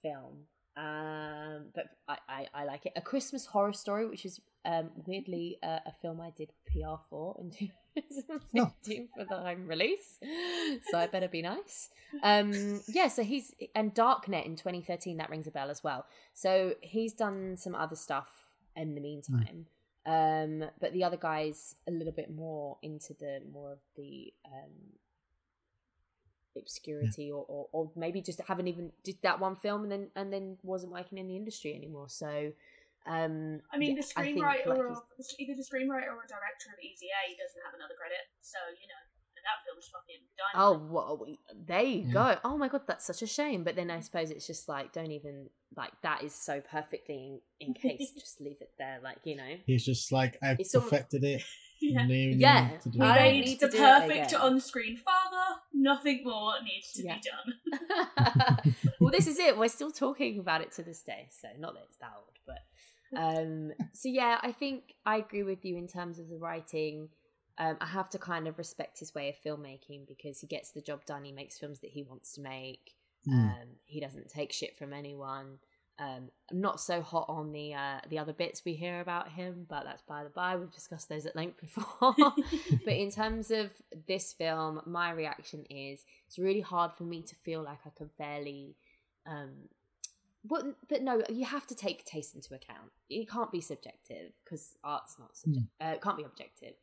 film. 0.03 0.45
Um, 0.77 1.67
but 1.75 1.87
I, 2.09 2.17
I, 2.29 2.47
I 2.55 2.65
like 2.65 2.87
it. 2.87 2.93
A 2.97 3.01
Christmas 3.03 3.45
Horror 3.47 3.73
Story, 3.73 4.07
which 4.09 4.25
is 4.25 4.41
um, 4.65 4.91
weirdly 5.07 5.59
uh, 5.63 5.81
a 5.87 5.93
film 6.01 6.21
I 6.21 6.31
did 6.31 6.51
PR 6.67 6.97
for 7.11 7.37
in 7.41 7.51
2015 7.95 9.09
for 9.17 9.25
the 9.25 9.37
home 9.37 9.67
release. 9.67 10.19
So 10.91 10.99
I 10.99 11.07
better 11.07 11.29
be 11.29 11.43
nice. 11.43 11.91
Um, 12.23 12.81
yeah, 12.87 13.09
so 13.09 13.23
he's 13.23 13.55
and 13.75 13.95
Darknet 13.95 14.47
in 14.47 14.57
2013 14.57 15.17
that 15.19 15.31
rings 15.31 15.47
a 15.47 15.51
bell 15.51 15.71
as 15.71 15.83
well. 15.83 16.07
So 16.35 16.75
he's 16.81 17.13
done 17.13 17.57
some 17.57 17.75
other 17.75 17.97
stuff 17.97 18.29
in 18.77 18.95
the 18.95 19.01
meantime. 19.01 19.67
Um, 20.05 20.65
but 20.81 20.93
the 20.93 21.05
other 21.05 21.17
guy's 21.17 21.77
a 21.87 21.93
little 21.93 22.13
bit 22.13 22.35
more 22.35 22.77
into 22.83 23.15
the 23.15 23.41
more 23.53 23.73
of 23.73 23.79
the 23.97 24.33
um, 24.45 24.99
obscurity 26.57 27.31
or, 27.31 27.45
or 27.49 27.69
or 27.73 27.91
maybe 27.97 28.21
just 28.21 28.41
haven't 28.47 28.69
even 28.69 28.91
did 29.05 29.17
that 29.23 29.41
one 29.41 29.57
film 29.57 29.85
and 29.85 29.93
then 29.93 30.09
and 30.17 30.33
then 30.33 30.57
wasn't 30.63 30.93
working 30.93 31.19
in 31.19 31.29
the 31.29 31.37
industry 31.37 31.75
anymore 31.75 32.09
so 32.09 32.53
um 33.07 33.61
I 33.73 33.79
mean, 33.79 33.97
the 33.97 34.05
I 34.17 34.23
think, 34.23 34.39
screenwriter, 34.39 34.67
like, 34.67 34.79
or 34.79 34.89
either 35.39 35.55
the 35.55 35.67
screenwriter 35.67 36.11
or 36.15 36.23
director 36.29 36.71
of 36.71 36.79
Easy 36.83 37.09
A 37.11 37.23
doesn't 37.35 37.63
have 37.67 37.75
another 37.75 37.95
credit, 37.99 38.23
so 38.41 38.59
you 38.81 38.87
know, 38.87 39.03
that 39.43 39.59
film's 39.67 39.91
fucking 39.91 40.23
oh 40.55 40.75
dynamite. 40.79 40.93
well, 40.93 41.27
there 41.67 41.83
you 41.83 42.05
Yeah. 42.07 42.13
go 42.13 42.39
oh 42.45 42.57
my 42.57 42.69
god 42.69 42.83
that's 42.87 43.05
such 43.05 43.23
a 43.23 43.27
shame 43.27 43.65
but 43.65 43.75
then 43.75 43.91
i 43.91 43.99
suppose 43.99 44.31
it's 44.31 44.47
just 44.47 44.69
like 44.69 44.93
don't 44.93 45.11
even 45.11 45.49
like 45.77 45.91
that 46.05 46.23
is 46.23 46.33
so 46.33 46.61
perfectly 46.61 47.41
in, 47.59 47.67
in 47.69 47.75
case 47.99 48.13
just 48.13 48.41
leave 48.41 48.59
it 48.61 48.71
there 48.79 49.01
like 49.03 49.19
you 49.25 49.35
know 49.35 49.57
He's 49.67 49.85
just 49.85 50.13
like 50.13 50.39
I've 50.45 50.61
It's 50.61 50.73
almost- 50.77 50.93
perfected 50.93 51.25
it. 51.25 51.43
yeah. 51.81 52.07
No 52.07 52.15
Yeah. 52.15 52.71
to 52.85 52.89
do 52.89 52.99
We 53.01 53.05
I 53.07 53.19
don't 53.19 53.33
made 53.33 53.45
need 53.47 53.59
the 53.61 53.69
to 53.71 53.77
perfect 53.77 54.35
on-screen 54.35 54.97
father. 54.99 55.61
Nothing 55.75 56.23
more 56.23 56.53
needs 56.63 56.93
to 56.93 57.03
Yeah. 57.03 57.17
be 57.17 57.23
done. 57.29 58.75
well, 59.01 59.11
this 59.11 59.27
is 59.27 59.41
it. 59.41 59.59
We're 59.59 59.67
still 59.69 59.91
talking 59.91 60.39
about 60.39 60.61
it 60.61 60.71
to 60.73 60.85
this 60.85 61.03
day. 61.03 61.27
So 61.33 61.49
not 61.59 61.75
that 61.75 61.83
it's 61.89 61.97
that 61.99 62.13
old, 62.17 62.39
but 62.47 62.59
um. 63.17 63.73
So 63.93 64.09
yeah, 64.09 64.39
I 64.43 64.53
think 64.53 64.95
I 65.05 65.17
agree 65.17 65.43
with 65.43 65.65
you 65.65 65.77
in 65.77 65.87
terms 65.87 66.19
of 66.19 66.29
the 66.29 66.39
writing. 66.39 67.09
Um, 67.59 67.77
I 67.81 67.87
have 67.87 68.09
to 68.11 68.19
kind 68.19 68.49
of 68.49 68.59
respect 68.59 68.99
his 68.99 69.15
way 69.15 69.29
of 69.29 69.35
filmmaking 69.45 70.09
because 70.09 70.41
he 70.41 70.47
gets 70.47 70.71
the 70.71 70.81
job 70.81 71.05
done. 71.05 71.25
He 71.25 71.33
makes 71.33 71.59
films 71.59 71.81
that 71.81 71.91
he 71.91 72.03
wants 72.03 72.33
to 72.35 72.41
make. 72.41 72.95
Mm. 73.29 73.35
Um, 73.35 73.69
he 73.85 74.01
doesn't 74.01 74.31
take 74.31 74.53
shit 74.53 74.77
from 74.77 74.93
anyone. 74.93 75.59
Um, 75.99 76.31
I'm 76.51 76.61
not 76.61 76.81
so 76.81 77.03
hot 77.03 77.27
on 77.29 77.53
the 77.53 77.75
uh, 77.75 78.01
the 78.09 78.19
other 78.19 78.33
bits 78.33 78.63
we 78.65 78.75
hear 78.75 79.01
about 79.01 79.29
him, 79.29 79.67
but 79.69 79.85
that's 79.85 80.03
by 80.03 80.25
the 80.25 80.31
by. 80.31 80.57
We've 80.57 80.73
discussed 80.73 81.09
those 81.09 81.27
at 81.27 81.37
length 81.37 81.61
before. 81.61 82.15
but 82.85 82.95
in 82.95 83.11
terms 83.11 83.51
of 83.51 83.71
this 84.09 84.33
film, 84.33 84.81
my 84.87 85.13
reaction 85.13 85.65
is 85.69 86.05
it's 86.27 86.39
really 86.39 86.63
hard 86.63 86.93
for 86.95 87.05
me 87.05 87.23
to 87.23 87.35
feel 87.37 87.63
like 87.63 87.79
I 87.87 87.91
can 87.97 88.09
fairly. 88.09 88.77
Um, 89.27 89.69
but 90.45 90.65
but 90.89 91.03
no, 91.03 91.23
you 91.29 91.45
have 91.45 91.67
to 91.69 91.75
take 91.75 92.05
taste 92.05 92.35
into 92.35 92.55
account. 92.55 92.91
It 93.09 93.29
can't 93.29 93.53
be 93.53 93.61
subjective 93.61 94.33
because 94.45 94.77
art's 94.83 95.17
not 95.19 95.37
subjective. 95.37 95.71
Uh, 95.81 95.93
it 95.95 96.03
can't 96.03 96.17
be 96.17 96.25
objective. 96.25 96.75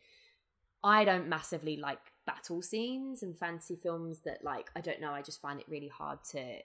I 0.83 1.03
don't 1.03 1.27
massively 1.27 1.75
like 1.75 1.99
battle 2.25 2.61
scenes 2.61 3.21
and 3.21 3.37
fantasy 3.37 3.75
films 3.75 4.19
that 4.19 4.43
like 4.43 4.69
I 4.75 4.81
don't 4.81 5.01
know. 5.01 5.11
I 5.11 5.21
just 5.21 5.41
find 5.41 5.59
it 5.59 5.65
really 5.67 5.89
hard 5.89 6.19
to 6.31 6.59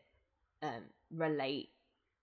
um, 0.62 0.84
relate. 1.10 1.70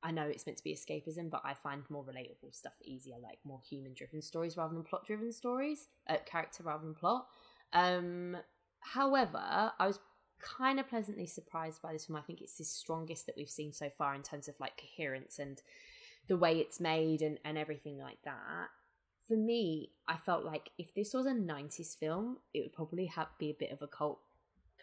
I 0.04 0.12
know 0.12 0.24
it's 0.24 0.46
meant 0.46 0.58
to 0.58 0.64
be 0.64 0.74
escapism, 0.74 1.30
but 1.30 1.42
I 1.44 1.54
find 1.54 1.84
more 1.90 2.04
relatable 2.04 2.56
stuff 2.56 2.74
easier, 2.84 3.18
like 3.22 3.40
more 3.44 3.60
human 3.70 3.94
driven 3.94 4.22
stories 4.22 4.58
rather 4.58 4.74
than 4.74 4.84
plot 4.84 5.06
driven 5.06 5.32
stories, 5.32 5.90
uh, 6.08 6.16
character 6.26 6.64
rather 6.64 6.84
than 6.84 6.96
plot. 6.96 7.28
Um, 7.74 8.38
however, 8.80 9.72
I 9.78 9.86
was 9.86 10.00
kind 10.42 10.80
of 10.80 10.90
pleasantly 10.90 11.26
surprised 11.26 11.82
by 11.82 11.94
this 11.94 12.06
film. 12.06 12.18
I 12.18 12.22
think 12.22 12.42
it's 12.42 12.58
the 12.58 12.64
strongest 12.64 13.26
that 13.26 13.36
we've 13.38 13.50
seen 13.50 13.74
so 13.74 13.90
far 13.90 14.16
in 14.16 14.24
terms 14.24 14.48
of 14.48 14.60
like 14.60 14.82
coherence 14.82 15.40
and 15.40 15.62
the 16.28 16.38
way 16.38 16.60
it's 16.60 16.80
made 16.80 17.22
and, 17.22 17.40
and 17.44 17.58
everything 17.58 18.00
like 18.00 18.22
that. 18.24 18.70
For 19.28 19.36
me, 19.36 19.92
I 20.08 20.18
felt 20.18 20.44
like 20.44 20.70
if 20.78 20.94
this 20.94 21.14
was 21.14 21.26
a 21.26 21.32
90s 21.32 21.98
film, 21.98 22.38
it 22.54 22.62
would 22.62 22.74
probably 22.74 23.06
have 23.08 23.28
be 23.38 23.50
a 23.50 23.56
bit 23.58 23.72
of 23.72 23.82
a 23.82 23.88
cult 23.88 24.20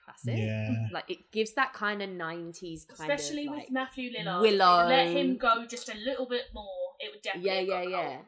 classic. 0.04 0.38
Yeah. 0.38 0.74
Like 0.92 1.10
it 1.10 1.30
gives 1.30 1.52
that 1.52 1.72
kind 1.72 2.02
of 2.02 2.08
90s 2.10 2.88
kind 2.88 3.12
Especially 3.12 3.46
of 3.46 3.50
with 3.50 3.58
like, 3.60 3.70
Matthew 3.70 4.10
Lillard. 4.12 4.40
Willow. 4.40 4.88
Let 4.88 5.08
him 5.08 5.36
go 5.36 5.66
just 5.66 5.88
a 5.88 5.96
little 5.98 6.26
bit 6.26 6.44
more. 6.54 6.94
It 6.98 7.10
would 7.12 7.22
definitely. 7.22 7.50
yeah, 7.50 7.60
yeah, 7.60 7.84
got 7.84 7.90
yeah. 7.90 8.06
gold. 8.14 8.24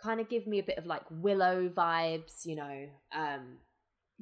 Kind 0.00 0.20
of 0.20 0.28
give 0.28 0.46
me 0.46 0.58
a 0.58 0.62
bit 0.64 0.78
of 0.78 0.86
like 0.86 1.02
Willow 1.10 1.68
vibes, 1.68 2.44
you 2.44 2.56
know. 2.56 2.88
Um, 3.16 3.58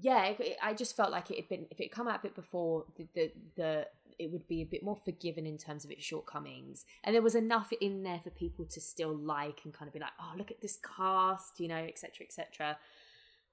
yeah, 0.01 0.27
it, 0.27 0.57
I 0.63 0.75
just 0.75 0.97
felt 0.97 1.11
like 1.11 1.31
it 1.31 1.37
had 1.37 1.49
been 1.49 1.67
if 1.71 1.81
it 1.81 1.85
had 1.85 1.93
come 1.93 2.09
out 2.09 2.21
a 2.21 2.23
bit 2.23 2.35
before 2.35 2.85
the, 2.97 3.07
the 3.15 3.33
the 3.57 3.87
it 4.19 4.31
would 4.31 4.47
be 4.47 4.61
a 4.61 4.67
bit 4.67 4.83
more 4.83 4.97
forgiven 4.97 5.47
in 5.47 5.57
terms 5.57 5.85
of 5.85 5.91
its 5.91 6.05
shortcomings, 6.05 6.85
and 7.05 7.15
there 7.15 7.23
was 7.23 7.35
enough 7.35 7.73
in 7.81 8.03
there 8.03 8.21
for 8.23 8.31
people 8.31 8.65
to 8.67 8.81
still 8.81 9.15
like 9.15 9.61
and 9.65 9.73
kind 9.73 9.89
of 9.89 9.95
be 9.95 10.01
like, 10.01 10.13
oh, 10.21 10.33
look 10.37 10.51
at 10.51 10.61
this 10.61 10.79
cast, 10.97 11.59
you 11.59 11.69
know, 11.69 11.77
etc., 11.77 12.27
etc. 12.27 12.79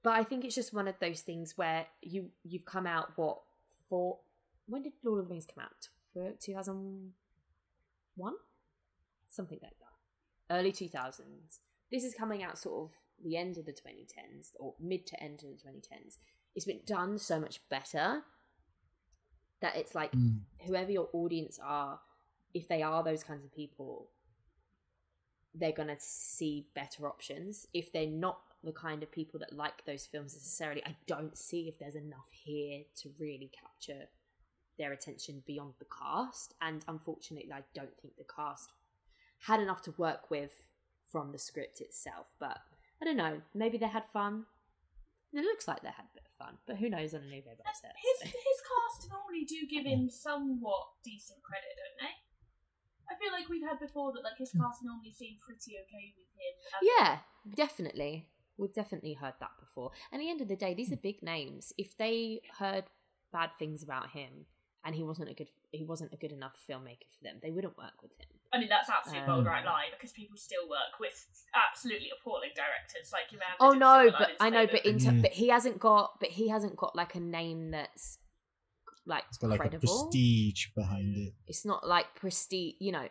But 0.03 0.11
I 0.11 0.23
think 0.23 0.45
it's 0.45 0.55
just 0.55 0.73
one 0.73 0.87
of 0.87 0.95
those 0.99 1.21
things 1.21 1.57
where 1.57 1.87
you 2.01 2.29
you've 2.43 2.65
come 2.65 2.87
out 2.87 3.11
what 3.15 3.39
for 3.89 4.19
when 4.67 4.83
did 4.83 4.93
Lord 5.03 5.19
of 5.19 5.25
the 5.27 5.31
Rings 5.31 5.45
come 5.45 5.63
out? 5.63 6.37
Two 6.39 6.53
thousand 6.53 7.13
one, 8.15 8.35
something 9.29 9.59
like 9.61 9.77
that, 9.79 10.55
early 10.55 10.71
two 10.71 10.87
thousands. 10.87 11.59
This 11.91 12.03
is 12.03 12.13
coming 12.13 12.43
out 12.43 12.57
sort 12.57 12.83
of 12.83 12.91
the 13.23 13.37
end 13.37 13.57
of 13.57 13.65
the 13.65 13.71
2010s 13.71 14.51
or 14.59 14.73
mid 14.79 15.05
to 15.07 15.21
end 15.21 15.43
of 15.43 15.49
the 15.49 15.69
2010s. 15.69 16.17
It's 16.57 16.65
been 16.65 16.81
done 16.87 17.19
so 17.19 17.39
much 17.39 17.61
better 17.69 18.23
that 19.61 19.75
it's 19.75 19.93
like 19.93 20.11
Mm. 20.11 20.41
whoever 20.65 20.91
your 20.91 21.07
audience 21.13 21.59
are, 21.59 22.01
if 22.51 22.67
they 22.67 22.81
are 22.81 23.03
those 23.03 23.23
kinds 23.23 23.45
of 23.45 23.51
people, 23.53 24.09
they're 25.53 25.71
going 25.71 25.95
to 25.95 25.99
see 25.99 26.67
better 26.73 27.07
options. 27.07 27.67
If 27.75 27.91
they're 27.91 28.07
not 28.07 28.41
the 28.63 28.71
kind 28.71 29.03
of 29.03 29.11
people 29.11 29.39
that 29.39 29.53
like 29.53 29.85
those 29.85 30.07
films 30.07 30.33
necessarily, 30.33 30.83
I 30.83 30.97
don't 31.05 31.37
see 31.37 31.67
if 31.67 31.77
there's 31.77 31.95
enough 31.95 32.31
here 32.31 32.85
to 33.01 33.13
really 33.19 33.49
capture 33.49 34.09
their 34.79 34.91
attention 34.91 35.43
beyond 35.45 35.75
the 35.77 35.85
cast. 35.85 36.55
And 36.59 36.83
unfortunately, 36.87 37.53
I 37.53 37.65
don't 37.75 37.95
think 38.01 38.17
the 38.17 38.23
cast 38.23 38.73
had 39.41 39.59
enough 39.59 39.83
to 39.83 39.91
work 39.91 40.31
with 40.31 40.69
from 41.05 41.31
the 41.31 41.37
script 41.37 41.81
itself. 41.81 42.33
But 42.39 42.57
I 42.99 43.05
don't 43.05 43.17
know, 43.17 43.43
maybe 43.53 43.77
they 43.77 43.87
had 43.87 44.09
fun. 44.11 44.47
It 45.33 45.41
looks 45.41 45.67
like 45.67 45.81
they 45.83 45.89
had 45.89 46.05
a 46.05 46.15
bit 46.15 46.26
fun, 46.37 46.57
but 46.65 46.77
who 46.77 46.89
knows 46.89 47.13
on 47.13 47.21
a 47.21 47.29
new 47.29 47.41
baby 47.41 47.61
set. 47.81 47.93
His 47.97 48.31
his 48.31 48.59
cast 48.63 49.09
normally 49.09 49.45
do 49.45 49.65
give 49.67 49.85
him 49.85 50.09
somewhat 50.09 51.01
decent 51.03 51.41
credit, 51.43 51.73
don't 51.75 52.07
they? 52.07 52.13
I 53.09 53.15
feel 53.15 53.31
like 53.31 53.49
we've 53.49 53.67
had 53.67 53.79
before 53.79 54.11
that 54.13 54.23
like 54.23 54.37
his 54.37 54.51
hmm. 54.51 54.61
cast 54.61 54.83
normally 54.83 55.11
seem 55.11 55.37
pretty 55.43 55.77
okay 55.79 56.13
with 56.15 56.29
him. 56.35 56.53
as- 56.75 56.83
Yeah, 56.83 57.19
definitely. 57.55 58.27
We've 58.57 58.73
definitely 58.73 59.13
heard 59.13 59.35
that 59.39 59.51
before. 59.59 59.91
And 60.11 60.19
at 60.19 60.25
the 60.25 60.31
end 60.31 60.41
of 60.41 60.47
the 60.47 60.55
day, 60.55 60.73
these 60.73 60.91
are 60.91 60.95
hmm. 60.95 61.07
big 61.09 61.23
names. 61.23 61.73
If 61.77 61.97
they 61.97 62.41
heard 62.57 62.85
bad 63.31 63.51
things 63.59 63.83
about 63.83 64.11
him 64.11 64.45
and 64.83 64.95
he 64.95 65.03
wasn't 65.03 65.29
a 65.29 65.33
good 65.33 65.49
he 65.77 65.85
wasn't 65.85 66.11
a 66.13 66.17
good 66.17 66.31
enough 66.31 66.55
filmmaker 66.69 67.07
for 67.17 67.23
them, 67.23 67.39
they 67.41 67.51
wouldn't 67.51 67.77
work 67.77 68.01
with 68.01 68.11
him. 68.19 68.27
I 68.53 68.59
mean, 68.59 68.69
that's 68.69 68.89
absolutely 68.89 69.21
Um, 69.27 69.35
bold 69.35 69.45
right 69.45 69.63
lie 69.65 69.87
because 69.91 70.11
people 70.13 70.37
still 70.37 70.67
work 70.69 70.99
with 70.99 71.25
absolutely 71.53 72.09
appalling 72.17 72.51
directors 72.55 73.11
like 73.11 73.31
your 73.31 73.39
man. 73.39 73.49
Oh 73.59 73.71
no, 73.73 74.09
but 74.17 74.31
I 74.39 74.49
know, 74.49 74.65
but 74.67 74.83
famous. 74.83 75.05
in 75.05 75.15
Yeah. 75.17 75.21
but 75.21 75.31
he 75.31 75.47
hasn't 75.49 75.79
got 75.79 76.19
but 76.19 76.29
he 76.29 76.47
hasn't 76.49 76.75
got 76.77 76.95
like 76.95 77.15
a 77.15 77.19
name 77.19 77.71
that's 77.71 78.19
like 79.05 79.23
It's 79.29 79.37
got 79.37 79.49
like 79.51 79.59
a 79.59 79.63
credible. 79.69 80.07
prestige 80.09 80.67
behind 80.75 81.15
it. 81.17 81.33
It's 81.47 81.65
not 81.65 81.87
like 81.87 82.15
prestige, 82.15 82.75
you 82.79 82.91
know. 82.91 83.07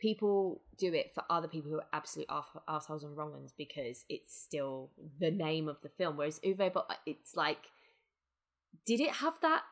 People 0.00 0.62
do 0.78 0.92
it 0.92 1.12
for 1.14 1.22
other 1.30 1.46
people 1.46 1.70
who 1.70 1.76
are 1.78 1.86
absolute 1.92 2.26
assholes 2.68 3.04
and 3.04 3.16
wrong 3.16 3.30
ones 3.30 3.52
because 3.56 4.04
it's 4.08 4.34
still 4.36 4.90
the 5.20 5.30
name 5.30 5.68
of 5.68 5.80
the 5.82 5.88
film. 5.88 6.16
Whereas 6.16 6.40
Uwe, 6.40 6.72
but 6.72 6.88
it's 7.06 7.36
like, 7.36 7.70
did 8.84 8.98
it 9.00 9.10
have 9.10 9.34
that 9.42 9.62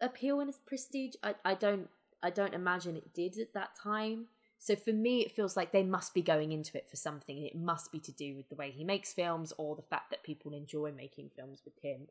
appeal 0.00 0.40
and 0.40 0.48
its 0.48 0.58
prestige? 0.58 1.14
I, 1.22 1.34
I 1.44 1.54
don't, 1.54 1.88
I 2.22 2.30
don't 2.30 2.54
imagine 2.54 2.96
it 2.96 3.12
did 3.14 3.38
at 3.38 3.54
that 3.54 3.70
time. 3.80 4.26
So 4.58 4.76
for 4.76 4.92
me, 4.92 5.20
it 5.20 5.32
feels 5.32 5.56
like 5.56 5.72
they 5.72 5.82
must 5.82 6.12
be 6.12 6.20
going 6.20 6.52
into 6.52 6.76
it 6.76 6.88
for 6.88 6.96
something, 6.96 7.36
and 7.38 7.46
it 7.46 7.56
must 7.56 7.90
be 7.90 7.98
to 8.00 8.12
do 8.12 8.36
with 8.36 8.50
the 8.50 8.56
way 8.56 8.70
he 8.70 8.84
makes 8.84 9.12
films 9.12 9.54
or 9.56 9.74
the 9.74 9.80
fact 9.82 10.10
that 10.10 10.22
people 10.22 10.52
enjoy 10.52 10.92
making 10.92 11.30
films 11.34 11.62
with 11.64 11.78
him. 11.82 12.08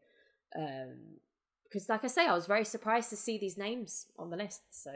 Um, 0.57 0.95
because, 1.63 1.87
like 1.87 2.03
I 2.03 2.07
say, 2.07 2.25
I 2.25 2.33
was 2.33 2.47
very 2.47 2.65
surprised 2.65 3.11
to 3.11 3.15
see 3.15 3.37
these 3.37 3.55
names 3.55 4.07
on 4.17 4.31
the 4.31 4.37
list. 4.37 4.61
So 4.71 4.91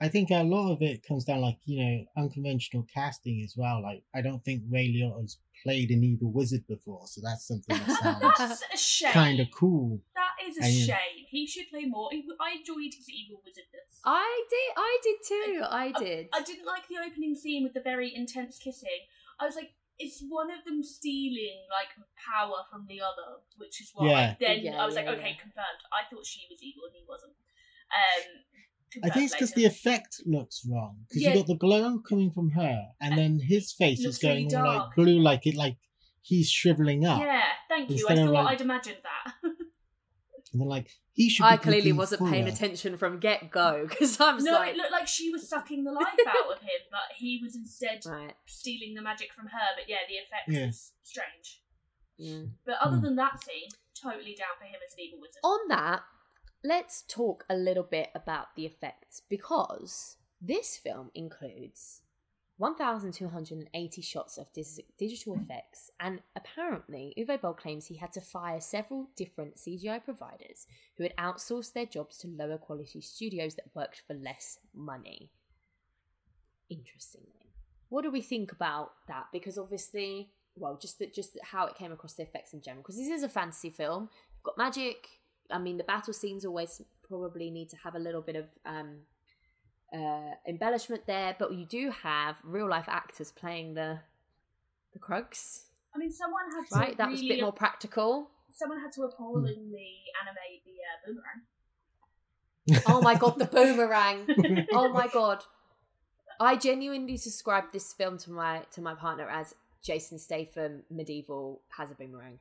I 0.00 0.08
think 0.08 0.30
a 0.30 0.44
lot 0.44 0.70
of 0.72 0.82
it 0.82 1.02
comes 1.04 1.24
down 1.24 1.40
like 1.40 1.56
you 1.64 1.82
know 1.84 2.04
unconventional 2.16 2.86
casting 2.94 3.42
as 3.42 3.54
well. 3.56 3.82
Like 3.82 4.02
I 4.14 4.20
don't 4.20 4.44
think 4.44 4.62
Ray 4.70 4.88
Liotta's 4.88 5.38
played 5.64 5.90
an 5.90 6.04
evil 6.04 6.30
wizard 6.30 6.66
before, 6.68 7.06
so 7.06 7.20
that's 7.24 7.48
something 7.48 7.76
that 7.76 7.90
sounds 8.02 8.38
That's 8.38 8.62
a 8.72 8.76
shame. 8.76 9.12
kind 9.12 9.40
of 9.40 9.48
cool. 9.50 10.00
That 10.14 10.46
is 10.48 10.58
a 10.58 10.62
And 10.64 10.72
shame. 10.72 11.15
He 11.36 11.46
should 11.46 11.68
play 11.70 11.84
more. 11.84 12.08
He, 12.10 12.24
I 12.40 12.56
enjoyed 12.58 12.92
his 12.96 13.08
evil 13.10 13.38
wizardness. 13.46 14.00
I 14.04 14.30
did, 14.54 14.70
I 14.76 14.92
did 15.06 15.16
too. 15.30 15.54
I 15.82 15.92
I- 15.94 15.98
did. 16.04 16.28
I 16.32 16.40
didn't 16.42 16.66
like 16.66 16.88
the 16.88 16.96
opening 17.06 17.34
scene 17.34 17.62
with 17.64 17.74
the 17.74 17.84
very 17.92 18.08
intense 18.14 18.58
kissing. 18.58 19.00
I 19.40 19.44
was 19.44 19.54
like, 19.54 19.72
it's 19.98 20.22
one 20.28 20.50
of 20.50 20.64
them 20.66 20.82
stealing 20.82 21.58
like 21.76 21.90
power 22.32 22.58
from 22.70 22.86
the 22.88 23.00
other, 23.00 23.28
which 23.56 23.80
is 23.82 23.90
why 23.94 24.08
Yeah. 24.10 24.34
then 24.40 24.58
Yeah, 24.62 24.82
I 24.82 24.86
was 24.86 24.94
like, 24.94 25.06
yeah, 25.06 25.12
okay, 25.12 25.32
yeah. 25.36 25.42
confirmed. 25.46 25.82
I 25.92 26.02
thought 26.08 26.24
she 26.26 26.42
was 26.50 26.60
evil 26.62 26.84
and 26.88 26.94
he 27.00 27.04
wasn't. 27.08 27.32
Um, 28.00 28.24
I 29.04 29.10
think 29.10 29.24
it's 29.26 29.34
because 29.34 29.52
the 29.52 29.64
effect 29.66 30.22
looks 30.26 30.66
wrong. 30.70 31.04
Because 31.08 31.22
Yeah. 31.22 31.30
you 31.30 31.36
got 31.40 31.46
the 31.48 31.54
glow 31.66 31.98
coming 32.08 32.30
from 32.30 32.50
her, 32.50 32.76
and 33.00 33.16
then 33.18 33.40
his 33.40 33.72
face 33.72 34.04
is 34.04 34.18
going 34.18 34.48
really 34.48 34.56
all 34.56 34.76
like 34.78 34.94
blue, 34.96 35.18
like 35.20 35.46
it, 35.46 35.54
like 35.54 35.76
he's 36.22 36.48
shriveling 36.50 37.04
up. 37.04 37.20
Yeah, 37.20 37.42
thank 37.68 37.90
you. 37.90 38.06
I 38.08 38.14
thought 38.16 38.30
like, 38.30 38.46
I'd 38.54 38.60
imagined 38.60 39.02
that. 39.02 39.50
And 40.56 40.60
then 40.62 40.68
like 40.68 40.90
he 41.12 41.28
should. 41.28 41.44
I 41.44 41.56
be 41.56 41.62
clearly 41.62 41.92
wasn't 41.92 42.28
paying 42.30 42.48
attention 42.48 42.96
from 42.96 43.18
get 43.20 43.50
go 43.50 43.86
because 43.88 44.18
I'm. 44.20 44.42
no, 44.42 44.52
like, 44.52 44.70
it 44.70 44.76
looked 44.76 44.90
like 44.92 45.06
she 45.06 45.30
was 45.30 45.46
sucking 45.48 45.84
the 45.84 45.92
life 45.92 46.06
out 46.26 46.50
of 46.56 46.60
him, 46.62 46.80
but 46.90 47.14
he 47.16 47.38
was 47.42 47.54
instead 47.54 48.00
right. 48.06 48.32
stealing 48.46 48.94
the 48.94 49.02
magic 49.02 49.32
from 49.34 49.46
her. 49.46 49.66
But 49.76 49.88
yeah, 49.88 49.98
the 50.08 50.14
effect 50.16 50.48
Yeah. 50.48 50.66
was 50.66 50.92
strange. 51.02 51.60
mm. 52.20 52.50
But 52.64 52.76
other 52.80 52.96
Hmm. 52.96 53.02
than 53.04 53.16
that 53.16 53.42
scene, 53.44 53.68
totally 53.94 54.34
down 54.34 54.56
for 54.58 54.64
him 54.64 54.80
as 54.86 54.94
an 54.94 55.00
evil 55.00 55.20
wizard. 55.20 55.40
On 55.44 55.68
that, 55.68 56.02
let's 56.64 57.02
talk 57.02 57.44
a 57.50 57.56
little 57.56 57.82
bit 57.84 58.08
about 58.14 58.56
the 58.56 58.64
effects 58.64 59.20
because 59.28 60.16
this 60.40 60.76
film 60.76 61.10
includes 61.14 62.00
1,280 62.58 64.00
shots 64.00 64.38
of 64.38 64.46
digital 64.98 65.34
effects, 65.34 65.90
and 66.00 66.20
apparently, 66.34 67.12
Uwe 67.18 67.40
Boll 67.40 67.52
claims 67.52 67.86
he 67.86 67.96
had 67.96 68.12
to 68.14 68.20
fire 68.20 68.60
several 68.60 69.10
different 69.14 69.56
CGI 69.56 70.02
providers 70.02 70.66
who 70.96 71.02
had 71.02 71.16
outsourced 71.16 71.74
their 71.74 71.84
jobs 71.84 72.16
to 72.18 72.28
lower 72.28 72.56
quality 72.56 73.02
studios 73.02 73.56
that 73.56 73.74
worked 73.74 74.02
for 74.06 74.14
less 74.14 74.58
money. 74.74 75.30
Interestingly, 76.70 77.52
what 77.90 78.02
do 78.02 78.10
we 78.10 78.22
think 78.22 78.52
about 78.52 78.92
that? 79.06 79.26
Because 79.32 79.58
obviously, 79.58 80.30
well, 80.56 80.78
just 80.80 81.02
just 81.14 81.38
how 81.42 81.66
it 81.66 81.76
came 81.76 81.92
across 81.92 82.14
the 82.14 82.22
effects 82.22 82.54
in 82.54 82.62
general. 82.62 82.82
Because 82.82 82.96
this 82.96 83.08
is 83.08 83.22
a 83.22 83.28
fantasy 83.28 83.68
film, 83.68 84.08
you've 84.32 84.42
got 84.42 84.56
magic. 84.56 85.08
I 85.50 85.58
mean, 85.58 85.76
the 85.76 85.84
battle 85.84 86.14
scenes 86.14 86.46
always 86.46 86.80
probably 87.06 87.50
need 87.50 87.68
to 87.68 87.76
have 87.76 87.94
a 87.94 88.00
little 88.00 88.22
bit 88.22 88.34
of 88.34 88.46
um, 88.64 89.00
uh, 89.94 90.34
embellishment 90.46 91.06
there, 91.06 91.36
but 91.38 91.52
you 91.54 91.64
do 91.66 91.90
have 92.02 92.36
real 92.42 92.68
life 92.68 92.86
actors 92.88 93.30
playing 93.32 93.74
the 93.74 94.00
the 94.92 94.98
Krugs, 94.98 95.64
I 95.94 95.98
mean, 95.98 96.10
someone 96.10 96.44
had 96.50 96.68
to 96.70 96.78
right? 96.78 96.96
That 96.96 97.10
was 97.10 97.20
a 97.22 97.28
bit 97.28 97.40
more 97.40 97.52
practical. 97.52 98.30
someone 98.50 98.80
had 98.80 98.92
to 98.92 99.02
appallingly 99.02 100.02
animate 100.22 100.62
the 100.64 100.76
uh, 100.82 100.96
boomerang. 101.06 101.42
Oh 102.88 103.00
my 103.02 103.14
god, 103.14 103.38
the 103.38 103.44
boomerang! 103.44 104.26
oh 104.72 104.88
my 104.92 105.06
god, 105.08 105.44
I 106.40 106.56
genuinely 106.56 107.16
described 107.16 107.72
this 107.72 107.92
film 107.92 108.18
to 108.18 108.30
my 108.32 108.62
to 108.72 108.80
my 108.80 108.94
partner 108.94 109.28
as 109.28 109.54
Jason 109.82 110.18
Statham 110.18 110.82
medieval 110.90 111.60
has 111.76 111.90
a 111.90 111.94
boomerang. 111.94 112.38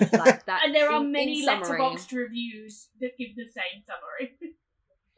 Like 0.00 0.44
that, 0.46 0.62
and 0.64 0.74
there 0.74 0.90
are 0.90 1.00
in- 1.00 1.06
in 1.06 1.12
many 1.12 1.46
Letterboxd 1.46 2.12
reviews 2.12 2.88
that 3.00 3.16
give 3.18 3.36
the 3.36 3.46
same 3.46 3.82
summary. 3.86 4.36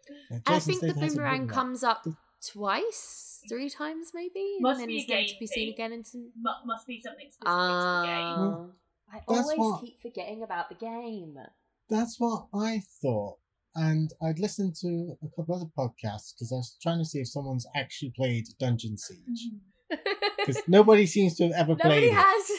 Yeah, 0.09 0.37
And 0.47 0.57
I 0.57 0.59
think 0.59 0.81
the 0.81 0.89
Statham 0.89 1.03
has 1.03 1.13
a 1.13 1.17
boomerang 1.17 1.41
boomerang. 1.41 1.49
comes 1.49 1.83
up 1.85 2.07
twice, 2.47 3.43
three 3.49 3.69
times 3.71 4.13
maybe, 4.15 4.57
Must 4.61 4.81
and 4.81 4.83
then 4.83 4.89
be 4.89 4.99
a 4.99 5.03
is 5.03 5.09
never 5.09 5.23
to 5.23 5.35
be 5.41 5.47
seen 5.47 5.67
thing. 5.69 5.75
again. 5.75 5.93
In 5.93 6.05
some... 6.05 6.31
Mu- 6.41 6.67
must 6.67 6.87
be 6.87 7.01
something 7.01 7.27
specific 7.27 7.41
to 7.41 7.45
the 7.45 7.51
ah. 7.51 8.03
game. 8.05 8.45
Oh, 8.45 8.71
I 9.13 9.21
always 9.29 9.59
what- 9.59 9.81
keep 9.83 10.01
forgetting 10.01 10.43
about 10.43 10.69
the 10.69 10.75
game. 10.77 11.37
That's 11.89 12.19
what 12.19 12.47
I 12.55 12.83
thought. 13.03 13.39
And 13.75 14.13
I'd 14.23 14.39
listened 14.39 14.75
to 14.81 15.17
a 15.23 15.29
couple 15.37 15.55
other 15.55 15.71
podcasts 15.79 16.33
because 16.35 16.51
I 16.53 16.57
was 16.57 16.77
trying 16.83 16.99
to 16.99 17.05
see 17.05 17.21
if 17.21 17.29
someone's 17.29 17.67
actually 17.77 18.13
played 18.17 18.47
Dungeon 18.59 18.97
Siege. 18.97 19.49
Mm-hmm. 19.93 19.97
Because 20.39 20.63
nobody 20.69 21.07
seems 21.07 21.37
to 21.37 21.45
have 21.45 21.53
ever 21.53 21.77
played 21.81 21.89
Nobody 21.89 22.07
it. 22.07 22.15
has. 22.15 22.51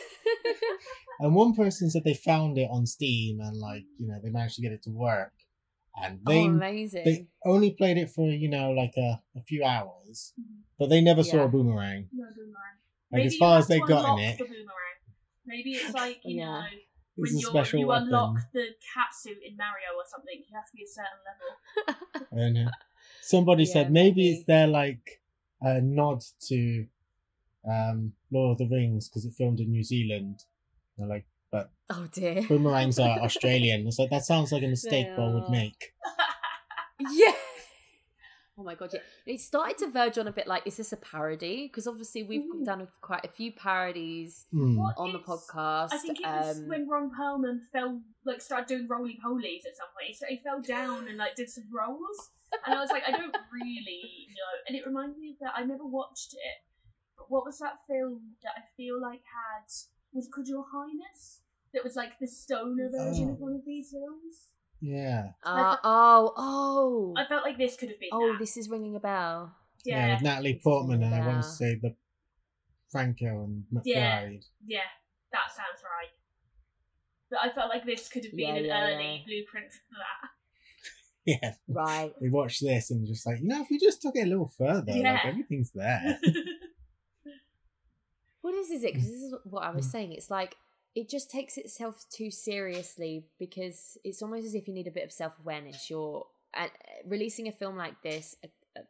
And 1.20 1.36
one 1.36 1.54
person 1.54 1.90
said 1.90 2.04
they 2.04 2.14
found 2.14 2.58
it 2.58 2.68
on 2.72 2.86
Steam 2.86 3.40
and, 3.42 3.56
like, 3.58 3.84
you 4.00 4.08
know, 4.08 4.20
they 4.24 4.30
managed 4.32 4.56
to 4.56 4.62
get 4.62 4.72
it 4.72 4.82
to 4.84 4.90
work. 4.90 5.32
And 5.96 6.20
they 6.26 6.40
oh, 6.40 6.46
amazing. 6.50 7.02
they 7.06 7.28
only 7.46 7.72
played 7.72 7.98
it 7.98 8.10
for, 8.10 8.30
you 8.30 8.50
know, 8.50 8.72
like 8.72 8.94
a, 8.98 9.22
a 9.36 9.42
few 9.48 9.64
hours. 9.64 10.34
But 10.80 10.90
they 10.90 11.02
never 11.02 11.24
saw 11.24 11.46
a 11.46 11.48
boomerang. 11.48 12.08
No 12.12 12.26
boomerang. 12.36 12.78
Like, 13.12 13.20
Maybe 13.20 13.28
as 13.28 13.36
far 13.38 13.58
as 13.60 13.68
they 13.68 13.80
got 13.80 14.08
in 14.08 14.18
it, 14.20 14.38
The. 14.38 14.46
Maybe 15.46 15.74
it's 15.74 15.94
like 15.94 16.22
you 16.24 16.38
Yeah. 16.42 16.62
know 16.62 16.66
when 17.16 17.38
you're, 17.38 17.66
you 17.74 17.88
weapon. 17.88 18.08
unlock 18.08 18.36
the 18.54 18.68
cat 18.94 19.14
suit 19.14 19.38
in 19.46 19.58
Mario 19.58 19.98
or 19.98 20.04
something. 20.10 20.34
You 20.38 20.56
have 20.56 20.66
to 20.66 20.76
be 20.76 20.84
a 20.84 20.88
certain 20.88 21.22
level. 21.28 22.28
And 22.32 22.68
uh, 22.68 22.72
somebody 23.22 23.64
Yeah, 23.64 23.74
said 23.74 23.92
maybe, 23.92 24.22
maybe. 24.24 24.32
it's 24.38 24.46
their 24.46 24.68
like 24.68 25.22
a 25.62 25.82
nod 25.82 26.24
to 26.48 26.88
um, 27.70 28.14
Lord 28.32 28.60
of 28.62 28.70
the 28.70 28.74
Rings 28.76 29.10
because 29.10 29.26
it 29.26 29.34
filmed 29.34 29.60
in 29.60 29.70
New 29.70 29.84
Zealand. 29.84 30.46
They're 30.98 31.08
like, 31.08 31.26
but 31.52 31.70
oh 31.90 32.08
dear. 32.12 32.42
boomerangs 32.48 32.98
are 33.00 33.20
Australian. 33.24 33.86
It's 33.88 34.00
like 34.00 34.10
that 34.10 34.24
sounds 34.26 34.52
like 34.52 34.64
a 34.64 34.68
mistake 34.68 35.08
They 35.10 35.16
Bob 35.16 35.34
would 35.34 35.50
make. 35.50 35.94
Yeah. 37.12 37.34
Oh 38.58 38.64
my 38.64 38.76
god, 38.76 38.92
yeah. 38.94 39.00
It 39.26 39.42
started 39.42 39.78
to 39.80 39.88
verge 39.90 40.20
on 40.20 40.28
a 40.28 40.32
bit 40.32 40.46
like, 40.46 40.68
is 40.68 40.78
this 40.78 40.94
a 40.94 40.98
parody? 40.98 41.68
Because 41.68 41.88
obviously 41.88 42.22
we've 42.22 42.42
Mm. 42.44 42.64
done 42.66 42.88
quite 43.02 43.26
a 43.26 43.28
few 43.28 43.52
parodies. 43.54 44.46
What 44.52 44.94
on 44.98 45.14
the 45.14 45.20
podcast. 45.20 45.94
I 45.94 45.98
think 45.98 46.20
it 46.20 46.26
was 46.28 46.60
um, 46.60 46.68
when 46.68 46.88
Ron 46.88 47.10
Perlman 47.10 47.62
fell, 47.72 48.00
like, 48.24 48.40
started 48.40 48.68
doing 48.68 48.88
roly 48.88 49.18
polies 49.26 49.66
at 49.66 49.76
some 49.76 49.88
point. 49.98 50.16
So 50.16 50.28
he 50.30 50.38
fell 50.38 50.62
down 50.62 51.08
and 51.08 51.18
like 51.18 51.34
did 51.36 51.50
some 51.50 51.64
rolls, 51.74 52.30
and 52.68 52.76
I 52.76 52.82
was 52.82 52.92
like, 52.92 53.04
I 53.08 53.12
don't 53.12 53.36
really 53.52 54.28
know. 54.30 54.52
And 54.68 54.78
it 54.78 54.86
reminded 54.86 55.18
me 55.18 55.32
of 55.32 55.38
that. 55.42 55.54
I 55.60 55.64
never 55.66 55.86
watched 55.86 56.34
it, 56.34 56.58
but 57.18 57.32
what 57.32 57.46
was 57.46 57.58
that 57.60 57.80
film 57.88 58.36
that 58.44 58.52
I 58.58 58.62
feel 58.78 59.02
like 59.02 59.22
had 59.26 59.66
was 60.14 60.28
Could 60.32 60.48
Your 60.48 60.66
Highness? 60.72 61.41
That 61.74 61.84
was 61.84 61.96
like 61.96 62.20
the 62.20 62.28
stoner 62.28 62.90
version 62.92 63.30
of 63.30 63.38
Oh. 63.38 63.46
one 63.46 63.56
of 63.56 63.66
these 63.66 63.92
films. 63.92 64.50
Yeah. 64.82 65.30
uh, 65.44 65.78
oh, 65.84 66.34
oh. 66.36 67.14
I 67.18 67.26
felt 67.28 67.44
like 67.46 67.58
this 67.58 67.78
could 67.78 67.90
have 67.90 68.00
been. 68.00 68.10
Oh, 68.12 68.34
that. 68.34 68.40
this 68.40 68.58
is 68.58 68.68
ringing 68.70 68.96
a 68.96 69.00
bell. 69.00 69.56
yeah. 69.86 70.08
yeah, 70.08 70.14
with 70.16 70.24
Natalie 70.24 70.60
Portman 70.64 71.04
and 71.04 71.14
I 71.16 71.26
want 71.26 71.42
to 71.44 71.48
say 71.48 71.76
the 71.82 71.96
Franco 72.92 73.26
and 73.44 73.64
McBride. 73.74 73.86
Yeah. 73.86 74.30
yeah, 74.66 74.80
that 75.32 75.50
sounds 75.56 75.82
right. 75.84 76.10
But 77.30 77.40
I 77.44 77.50
felt 77.54 77.70
like 77.70 77.86
this 77.86 78.10
could 78.10 78.26
have 78.26 78.34
been 78.36 78.56
Yeah, 78.56 78.62
an 78.62 78.66
yeah, 78.66 78.84
early 78.96 79.16
yeah. 79.18 79.24
blueprint 79.26 79.72
for 79.72 79.98
that. 80.00 80.30
Yeah. 81.24 81.54
Right. 81.68 82.12
We 82.20 82.32
watched 82.32 82.62
this 82.64 82.90
and 82.90 83.06
just 83.06 83.28
like, 83.28 83.40
you 83.42 83.48
know, 83.48 83.62
if 83.62 83.68
we 83.70 83.78
just 83.78 84.02
took 84.02 84.16
it 84.16 84.24
a 84.24 84.26
little 84.26 84.52
further, 84.58 84.92
Yeah. 84.92 85.14
like 85.14 85.26
everything's 85.28 85.70
there. 85.72 86.20
What 88.42 88.56
is, 88.56 88.72
is 88.72 88.84
it? 88.84 88.94
Because 88.94 89.08
this 89.10 89.22
is 89.22 89.36
what 89.44 89.64
I 89.64 89.70
was 89.70 89.86
Mm. 89.88 89.92
saying. 89.92 90.12
It's 90.14 90.32
like 90.32 90.56
it 90.96 91.10
just 91.10 91.32
takes 91.32 91.58
itself 91.58 92.06
too 92.10 92.32
seriously 92.32 93.26
because 93.40 93.98
it's 94.04 94.22
almost 94.22 94.46
as 94.46 94.56
if 94.56 94.68
you 94.68 94.74
need 94.74 94.88
a 94.88 94.92
bit 94.92 95.06
of 95.06 95.12
self 95.12 95.34
awareness. 95.40 95.90
You're 95.90 96.26
uh, 96.54 96.68
releasing 97.06 97.48
a 97.48 97.52
film 97.52 97.78
like 97.78 98.02
this, 98.02 98.36
uh, 98.44 98.48
uh, 98.78 98.84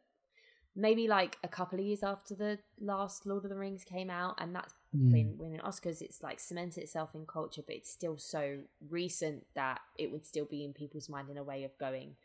maybe 0.76 1.08
like 1.08 1.38
a 1.44 1.48
couple 1.48 1.80
of 1.80 1.86
years 1.86 2.04
after 2.04 2.34
the 2.34 2.60
last 2.80 3.26
Lord 3.26 3.44
of 3.44 3.50
the 3.50 3.58
Rings 3.58 3.84
came 3.84 4.10
out, 4.10 4.36
and 4.40 4.56
that's 4.56 4.74
Hmm. 4.94 5.12
when 5.12 5.38
winning 5.38 5.60
Oscars. 5.62 6.02
It's 6.02 6.22
like 6.22 6.40
cemented 6.40 6.84
itself 6.84 7.16
in 7.16 7.26
culture, 7.26 7.62
but 7.66 7.76
it's 7.76 7.90
still 7.90 8.18
so 8.18 8.60
recent 8.90 9.46
that 9.56 9.80
it 9.98 10.12
would 10.12 10.26
still 10.26 10.46
be 10.46 10.66
in 10.66 10.74
people's 10.74 11.08
mind 11.08 11.30
in 11.30 11.38
a 11.38 11.44
way 11.44 11.64
of 11.64 11.78
going, 11.78 12.16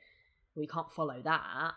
we 0.57 0.67
can't 0.67 0.91
follow 0.91 1.21
that. 1.23 1.75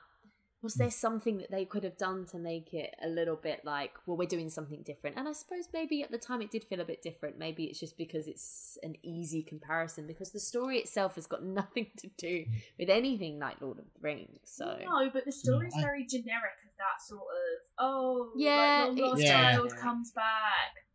Was 0.61 0.75
mm. 0.75 0.79
there 0.79 0.91
something 0.91 1.37
that 1.37 1.51
they 1.51 1.65
could 1.65 1.83
have 1.83 1.97
done 1.97 2.25
to 2.27 2.37
make 2.37 2.73
it 2.73 2.93
a 3.03 3.07
little 3.07 3.35
bit 3.35 3.61
like, 3.63 3.93
well, 4.05 4.17
we're 4.17 4.27
doing 4.27 4.49
something 4.49 4.81
different? 4.83 5.17
And 5.17 5.27
I 5.27 5.31
suppose 5.31 5.69
maybe 5.73 6.03
at 6.03 6.11
the 6.11 6.17
time 6.17 6.41
it 6.41 6.51
did 6.51 6.65
feel 6.65 6.81
a 6.81 6.85
bit 6.85 7.01
different. 7.01 7.37
Maybe 7.37 7.65
it's 7.65 7.79
just 7.79 7.97
because 7.97 8.27
it's 8.27 8.77
an 8.83 8.95
easy 9.03 9.41
comparison 9.41 10.07
because 10.07 10.31
the 10.31 10.39
story 10.39 10.77
itself 10.77 11.15
has 11.15 11.27
got 11.27 11.43
nothing 11.59 11.87
to 11.97 12.09
do 12.17 12.45
mm. 12.45 12.61
with 12.77 12.89
anything 12.89 13.39
like 13.39 13.61
Lord 13.61 13.79
of 13.79 13.85
the 13.85 13.99
Rings. 14.01 14.39
So 14.43 14.77
No, 14.83 15.09
but 15.11 15.25
the 15.25 15.31
story 15.31 15.67
is 15.67 15.75
very 15.75 16.05
generic 16.05 16.59
of 16.65 16.71
that 16.77 17.05
sort 17.05 17.21
of 17.21 17.71
oh 17.77 18.31
Yeah, 18.35 18.87
like, 18.89 18.99
lost 18.99 19.21
Yeah. 19.21 19.53
child 19.53 19.75
comes 19.77 20.11
back. 20.11 20.85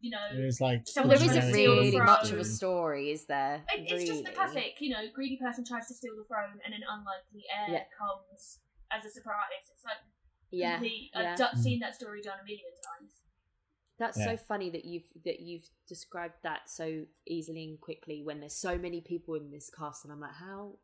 You 0.00 0.10
know, 0.10 0.40
It 0.40 0.44
was 0.44 0.60
like 0.60 0.82
So 0.86 1.02
the 1.02 1.08
there 1.08 1.18
Well, 1.18 1.28
isn't 1.28 1.42
generic 1.42 1.54
the 1.54 1.68
really 1.68 2.00
much 2.00 2.32
of 2.32 2.38
a 2.38 2.44
story, 2.44 3.12
is 3.12 3.26
there? 3.26 3.62
it, 3.72 3.92
it's 3.92 4.10
just 4.10 4.24
the 4.24 4.32
classic. 4.32 4.80
You 4.80 4.90
know, 4.90 5.02
greedy 5.14 5.36
person 5.36 5.64
tries 5.64 5.86
to 5.88 5.94
steal 5.94 6.16
the 6.16 6.24
throne, 6.24 6.58
and 6.64 6.74
an 6.74 6.82
unlikely 6.88 7.44
heir 7.48 7.76
Yeah. 7.76 7.84
comes 7.96 8.58
as 8.96 9.04
a 9.04 9.10
surprise. 9.10 9.66
It's 9.72 9.84
like 9.84 9.98
Yeah, 10.50 10.74
Complete- 10.76 11.10
yeah. 11.14 11.32
I've 11.32 11.38
do- 11.54 11.62
seen 11.62 11.80
that 11.80 11.94
story 11.94 12.20
done 12.20 12.38
a 12.40 12.44
million 12.44 12.72
times. 12.84 13.12
That's 13.98 14.18
Yeah. 14.18 14.24
so 14.32 14.36
funny 14.36 14.68
that 14.70 14.84
you've 14.84 15.08
that 15.24 15.40
you've 15.40 15.68
described 15.88 16.34
that 16.42 16.68
so 16.68 17.06
easily 17.26 17.64
and 17.64 17.80
quickly 17.80 18.22
when 18.22 18.40
there's 18.40 18.56
so 18.56 18.76
many 18.76 19.00
people 19.00 19.34
in 19.34 19.50
this 19.50 19.70
cast, 19.70 20.04
and 20.04 20.12
I'm 20.12 20.20
like, 20.20 20.34
how 20.34 20.78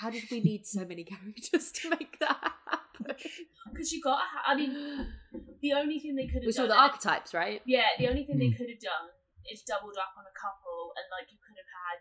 how 0.00 0.10
did 0.10 0.24
we 0.30 0.40
need 0.40 0.66
so 0.66 0.84
many 0.84 1.04
characters 1.12 1.72
to 1.72 1.90
make 1.90 2.18
that 2.18 2.36
happen? 2.40 3.16
Because 3.72 3.92
you 3.92 4.00
got, 4.00 4.20
I 4.46 4.54
mean, 4.54 4.72
the 5.60 5.72
only 5.74 5.98
thing 6.00 6.14
they 6.16 6.26
could 6.26 6.42
have 6.42 6.46
we 6.48 6.52
saw 6.52 6.66
done. 6.66 6.76
the 6.76 6.80
archetypes, 6.80 7.34
right? 7.34 7.60
Yeah, 7.66 7.88
the 7.98 8.08
only 8.08 8.24
thing 8.24 8.38
they 8.38 8.48
Hmm. 8.48 8.56
could 8.56 8.70
have 8.70 8.80
done 8.80 9.08
is 9.52 9.62
doubled 9.62 9.96
up 9.98 10.14
on 10.16 10.24
a 10.24 10.32
couple, 10.38 10.92
and 10.96 11.04
like 11.10 11.30
you 11.32 11.38
could 11.44 11.56
have 11.56 11.72
had 11.92 12.00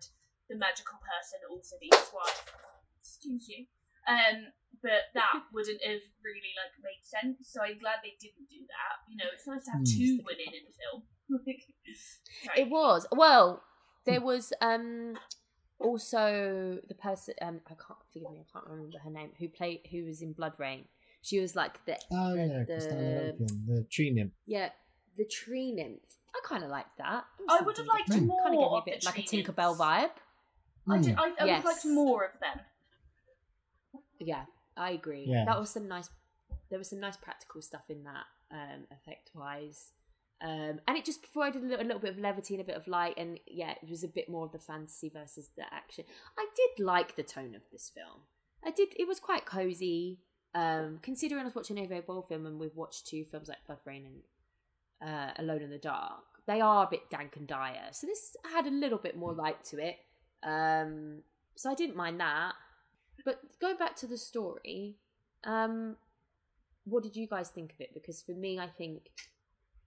the 0.49 0.55
magical 0.55 0.97
person 0.99 1.39
also 1.49 1.75
be 1.81 1.89
his 1.91 2.11
wife. 2.13 2.53
Excuse 3.01 3.47
you. 3.49 3.65
Um, 4.07 4.53
but 4.85 5.01
that 5.17 5.33
wouldn't 5.51 5.81
have 5.81 6.05
really 6.21 6.53
like 6.61 6.73
made 6.85 7.01
sense. 7.01 7.49
So 7.49 7.57
I'm 7.65 7.79
glad 7.81 7.97
they 8.05 8.13
didn't 8.21 8.45
do 8.55 8.61
that. 8.69 8.93
You 9.09 9.17
know, 9.17 9.29
it's 9.33 9.47
nice 9.49 9.65
to 9.65 9.71
have 9.73 9.81
Hmm. 9.81 9.97
two 9.97 10.13
women 10.21 10.49
in 10.53 10.63
the 10.69 10.75
film. 10.77 10.99
It 12.55 12.69
was 12.69 13.07
well. 13.11 13.63
There 14.05 14.21
was 14.21 14.53
um 14.61 15.15
also 15.79 16.77
the 16.87 16.93
person 16.95 17.33
um 17.41 17.61
I 17.67 17.73
can't 17.73 17.99
forgive 18.13 18.31
me 18.31 18.45
I 18.45 18.47
can't 18.53 18.67
remember 18.69 18.97
her 19.03 19.09
name 19.09 19.31
who 19.39 19.49
played 19.49 19.81
who 19.91 20.05
was 20.05 20.21
in 20.21 20.33
BloodRayne. 20.35 20.85
She 21.21 21.39
was 21.39 21.55
like 21.55 21.83
the 21.85 21.97
Oh 22.11 22.35
the, 22.35 22.45
yeah, 22.45 22.63
the- 22.67 22.73
Kristanna 22.73 23.37
the 23.67 23.85
tree 23.91 24.11
nymph. 24.11 24.33
yeah 24.45 24.69
the 25.17 25.25
tree 25.25 25.71
nymph. 25.71 26.05
I 26.35 26.39
kind 26.47 26.63
of 26.63 26.69
liked 26.69 26.97
that. 26.99 27.23
I 27.49 27.61
would 27.61 27.77
have 27.77 27.87
liked 27.87 28.07
different. 28.07 28.27
more 28.27 28.43
Kind 28.43 28.55
of 28.55 28.59
gave 28.61 28.69
me 28.71 28.77
of 28.77 28.83
a 28.83 28.85
bit 28.85 29.01
the 29.01 29.05
like 29.07 29.17
a 29.19 29.21
tree 29.23 29.43
Tinkerbell 29.43 29.73
nymphs. 29.77 29.81
vibe. 29.81 30.11
I, 30.87 30.97
did, 30.99 31.13
Hmm. 31.15 31.19
I, 31.19 31.23
I 31.39 31.43
would 31.45 31.53
have 31.53 31.65
liked 31.65 31.85
more 31.85 32.25
of 32.25 32.33
them. 32.39 32.57
Yeah, 34.19 34.45
I 34.77 34.91
agree. 34.91 35.25
Yeah. 35.27 35.45
That 35.45 35.59
was 35.59 35.69
some 35.69 35.87
nice. 35.87 36.09
There 36.69 36.79
was 36.79 36.89
some 36.89 36.99
nice 36.99 37.17
practical 37.17 37.61
stuff 37.61 37.83
in 37.89 38.03
that, 38.03 38.25
um, 38.51 38.85
effect 38.91 39.31
wise, 39.35 39.91
um, 40.41 40.79
and 40.87 40.97
it 40.97 41.05
just 41.05 41.21
provided 41.31 41.63
a 41.63 41.65
little, 41.65 41.85
a 41.85 41.87
little 41.87 42.01
bit 42.01 42.13
of 42.13 42.19
levity 42.19 42.55
and 42.55 42.61
a 42.61 42.65
bit 42.65 42.75
of 42.75 42.87
light. 42.87 43.15
And 43.17 43.39
yeah, 43.47 43.71
it 43.71 43.89
was 43.89 44.03
a 44.03 44.07
bit 44.07 44.29
more 44.29 44.45
of 44.45 44.51
the 44.51 44.59
fantasy 44.59 45.09
versus 45.09 45.49
the 45.55 45.63
action. 45.71 46.05
I 46.37 46.47
did 46.55 46.83
like 46.83 47.15
the 47.15 47.23
tone 47.23 47.55
of 47.55 47.61
this 47.71 47.91
film. 47.93 48.21
I 48.63 48.71
did. 48.71 48.89
It 48.97 49.07
was 49.07 49.19
quite 49.19 49.45
cozy. 49.45 50.19
Um, 50.53 50.99
considering 51.01 51.41
I 51.41 51.45
was 51.45 51.55
watching 51.55 51.77
a 51.77 51.85
very 51.85 52.01
Boll 52.01 52.21
film 52.21 52.45
and 52.45 52.59
we've 52.59 52.75
watched 52.75 53.07
two 53.07 53.25
films 53.25 53.49
like 53.49 53.57
BloodRayne 53.67 54.05
and 54.05 55.09
uh, 55.09 55.31
Alone 55.37 55.61
in 55.61 55.69
the 55.69 55.77
Dark, 55.77 56.23
they 56.47 56.61
are 56.61 56.85
a 56.85 56.89
bit 56.89 57.09
dank 57.09 57.35
and 57.35 57.47
dire. 57.47 57.89
So 57.91 58.07
this 58.07 58.35
had 58.53 58.65
a 58.65 58.71
little 58.71 58.97
bit 58.97 59.17
more 59.17 59.33
light 59.33 59.63
to 59.65 59.85
it. 59.85 59.97
Um, 60.43 61.23
so 61.55 61.69
I 61.69 61.75
didn't 61.75 61.95
mind 61.95 62.19
that. 62.19 62.53
But 63.23 63.39
going 63.61 63.77
back 63.77 63.95
to 63.97 64.07
the 64.07 64.17
story, 64.17 64.95
um, 65.45 65.95
what 66.85 67.03
did 67.03 67.15
you 67.15 67.27
guys 67.27 67.49
think 67.49 67.73
of 67.73 67.81
it? 67.81 67.93
Because 67.93 68.21
for 68.21 68.33
me, 68.33 68.59
I 68.59 68.67
think 68.67 69.09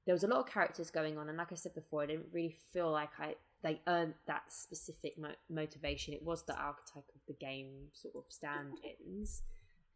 there 0.07 0.14
was 0.14 0.24
a 0.24 0.29
lot 0.29 0.41
of 0.41 0.47
characters 0.47 0.91
going 0.91 1.18
on, 1.18 1.29
and 1.29 1.39
like 1.39 1.53
I 1.53 1.57
said 1.57 1.74
before, 1.74 2.03
I 2.03 2.07
didn't 2.07 2.26
really 2.33 2.57
feel 2.72 2.91
like 2.91 3.11
I 3.18 3.35
they 3.62 3.81
earned 3.89 4.14
that 4.26 4.43
specific 4.49 5.18
mo- 5.18 5.35
motivation. 5.51 6.14
It 6.14 6.22
was 6.24 6.45
the 6.45 6.55
archetype 6.55 7.09
of 7.14 7.20
the 7.26 7.35
game 7.35 7.89
sort 7.93 8.14
of 8.14 8.22
stand-ins, 8.29 9.43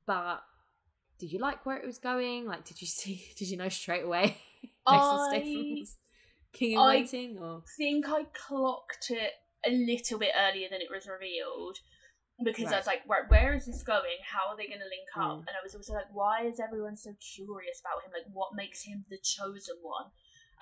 but 0.07 0.43
did 1.19 1.33
you 1.33 1.39
like 1.39 1.65
where 1.65 1.77
it 1.77 1.87
was 1.87 1.99
going? 1.99 2.47
Like, 2.47 2.65
did 2.65 2.81
you 2.81 2.87
see? 2.89 3.25
Did 3.37 3.49
you 3.49 3.57
know 3.57 3.69
straight 3.69 4.05
away? 4.05 4.37
Jason 4.89 4.89
I- 4.89 5.85
king 6.53 6.73
in 6.73 6.79
I- 6.79 6.89
waiting, 6.89 7.39
or 7.39 7.63
think 7.79 8.07
I 8.09 8.25
clocked 8.35 9.11
it 9.11 9.33
a 9.65 9.71
little 9.71 10.19
bit 10.19 10.33
earlier 10.37 10.69
than 10.69 10.81
it 10.81 10.89
was 10.91 11.07
revealed 11.07 11.79
because 12.41 12.73
I 12.73 12.81
was 12.81 12.87
like, 12.87 13.05
right, 13.05 13.29
where 13.29 13.53
is 13.53 13.67
this 13.67 13.83
going? 13.83 14.19
How 14.25 14.49
are 14.49 14.57
they 14.57 14.67
going 14.67 14.81
to 14.81 14.89
link 14.89 15.09
up? 15.15 15.45
Mm. 15.45 15.47
And 15.47 15.55
I 15.55 15.63
was 15.63 15.77
also 15.77 15.93
like, 15.93 16.09
why 16.13 16.49
is 16.49 16.59
everyone 16.59 16.97
so 16.97 17.13
curious 17.21 17.85
about 17.85 18.01
him? 18.03 18.11
Like, 18.15 18.27
what 18.33 18.57
makes 18.57 18.83
him 18.83 19.05
the 19.13 19.21
chosen 19.23 19.77
one? 19.83 20.09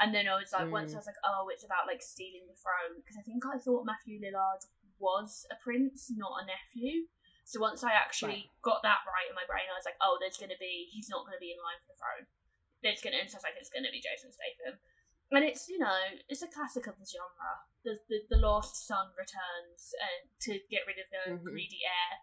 And 0.01 0.12
then 0.12 0.29
I 0.29 0.35
was 0.41 0.53
like, 0.53 0.73
once 0.73 0.93
Mm. 0.93 0.97
I 0.97 1.01
was 1.05 1.11
like, 1.11 1.23
oh, 1.25 1.49
it's 1.53 1.64
about 1.64 1.87
like 1.87 2.01
stealing 2.01 2.49
the 2.49 2.57
throne 2.57 2.99
because 2.99 3.21
I 3.21 3.23
think 3.23 3.45
I 3.45 3.61
thought 3.61 3.85
Matthew 3.85 4.18
Lillard 4.18 4.64
was 4.99 5.47
a 5.53 5.57
prince, 5.61 6.12
not 6.16 6.43
a 6.43 6.49
nephew. 6.49 7.09
So 7.45 7.61
once 7.61 7.83
I 7.83 7.93
actually 7.93 8.47
got 8.62 8.85
that 8.87 9.03
right 9.09 9.29
in 9.29 9.35
my 9.35 9.45
brain, 9.49 9.66
I 9.66 9.77
was 9.77 9.85
like, 9.85 9.99
oh, 10.01 10.16
there's 10.21 10.39
going 10.39 10.55
to 10.55 10.61
be, 10.61 10.89
he's 10.93 11.11
not 11.11 11.27
going 11.27 11.35
to 11.35 11.43
be 11.43 11.51
in 11.51 11.61
line 11.61 11.81
for 11.83 11.93
the 11.93 11.99
throne. 11.99 12.25
There's 12.81 13.03
going 13.03 13.12
to, 13.16 13.21
and 13.21 13.29
so 13.29 13.37
I 13.37 13.43
was 13.43 13.47
like, 13.49 13.59
it's 13.59 13.73
going 13.73 13.85
to 13.85 13.93
be 13.93 14.01
Jason 14.01 14.31
Statham. 14.31 14.79
And 15.33 15.45
it's, 15.45 15.68
you 15.68 15.78
know, 15.78 15.95
it's 16.28 16.43
a 16.43 16.49
classic 16.49 16.87
of 16.89 16.99
the 16.99 17.07
genre. 17.07 17.51
The, 17.85 17.99
the, 18.09 18.18
the 18.31 18.37
lost 18.43 18.87
son 18.87 19.09
returns 19.16 19.95
and 19.95 20.28
to 20.43 20.59
get 20.70 20.83
rid 20.87 20.99
of 20.99 21.07
the 21.11 21.22
Mhm. 21.39 21.45
greedy 21.45 21.81
heir. 21.87 22.18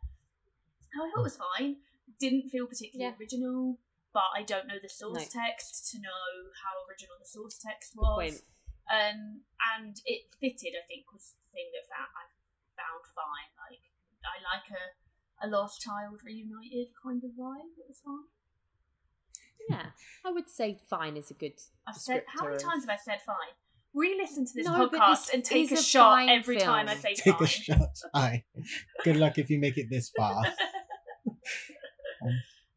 I 1.01 1.09
thought 1.11 1.19
it 1.19 1.23
was 1.23 1.37
fine. 1.37 1.77
Didn't 2.19 2.49
feel 2.49 2.67
particularly 2.67 3.11
Yeah. 3.11 3.17
original, 3.17 3.79
but 4.13 4.29
I 4.35 4.43
don't 4.43 4.67
know 4.67 4.79
the 4.79 4.89
source 4.89 5.33
No. 5.33 5.41
text 5.41 5.89
to 5.91 5.99
know 5.99 6.51
how 6.63 6.85
original 6.89 7.15
the 7.19 7.25
source 7.25 7.57
text 7.57 7.95
was. 7.95 8.43
Um, 8.89 9.43
and 9.75 9.99
it 10.05 10.33
fitted, 10.39 10.73
I 10.75 10.85
think, 10.87 11.11
was 11.11 11.35
the 11.35 11.51
thing 11.51 11.71
that 11.73 11.87
found, 11.89 12.09
I 12.15 12.23
found 12.75 13.03
fine. 13.15 13.51
Like, 13.69 13.83
I 14.23 14.39
like 14.43 14.71
a, 14.71 15.45
a 15.45 15.47
lost 15.49 15.81
child 15.81 16.23
reunited 16.23 16.93
kind 17.01 17.23
of 17.23 17.31
vibe. 17.31 17.77
It 17.77 17.87
was 17.87 17.99
fine. 18.01 18.27
Yeah, 19.69 19.87
I 20.25 20.31
would 20.31 20.49
say 20.49 20.77
fine 20.89 21.17
is 21.17 21.31
a 21.31 21.33
good. 21.33 21.53
I've 21.87 21.95
said, 21.95 22.23
how 22.27 22.43
many 22.45 22.55
of- 22.55 22.61
times 22.63 22.83
have 22.85 22.89
I 22.89 22.97
said 23.03 23.19
fine? 23.25 23.35
Re-listen 23.93 24.45
to 24.45 24.53
this 24.53 24.65
No, 24.67 24.89
but 24.89 24.99
podcast 24.99 25.25
this 25.27 25.33
and 25.33 25.43
take 25.43 25.71
a, 25.71 25.75
a 25.75 25.81
shot 25.81 26.11
fine 26.17 26.29
every 26.29 26.57
time 26.57 26.87
I 26.87 26.95
film. 26.95 27.01
say 27.01 27.13
Take 27.15 27.33
fine. 27.35 27.43
a 27.43 27.47
shot. 27.47 27.89
Aye. 28.13 28.43
Good 29.03 29.15
luck 29.15 29.37
if 29.39 29.49
you 29.49 29.59
make 29.59 29.77
it 29.77 29.87
this 29.89 30.11
far. 30.15 30.43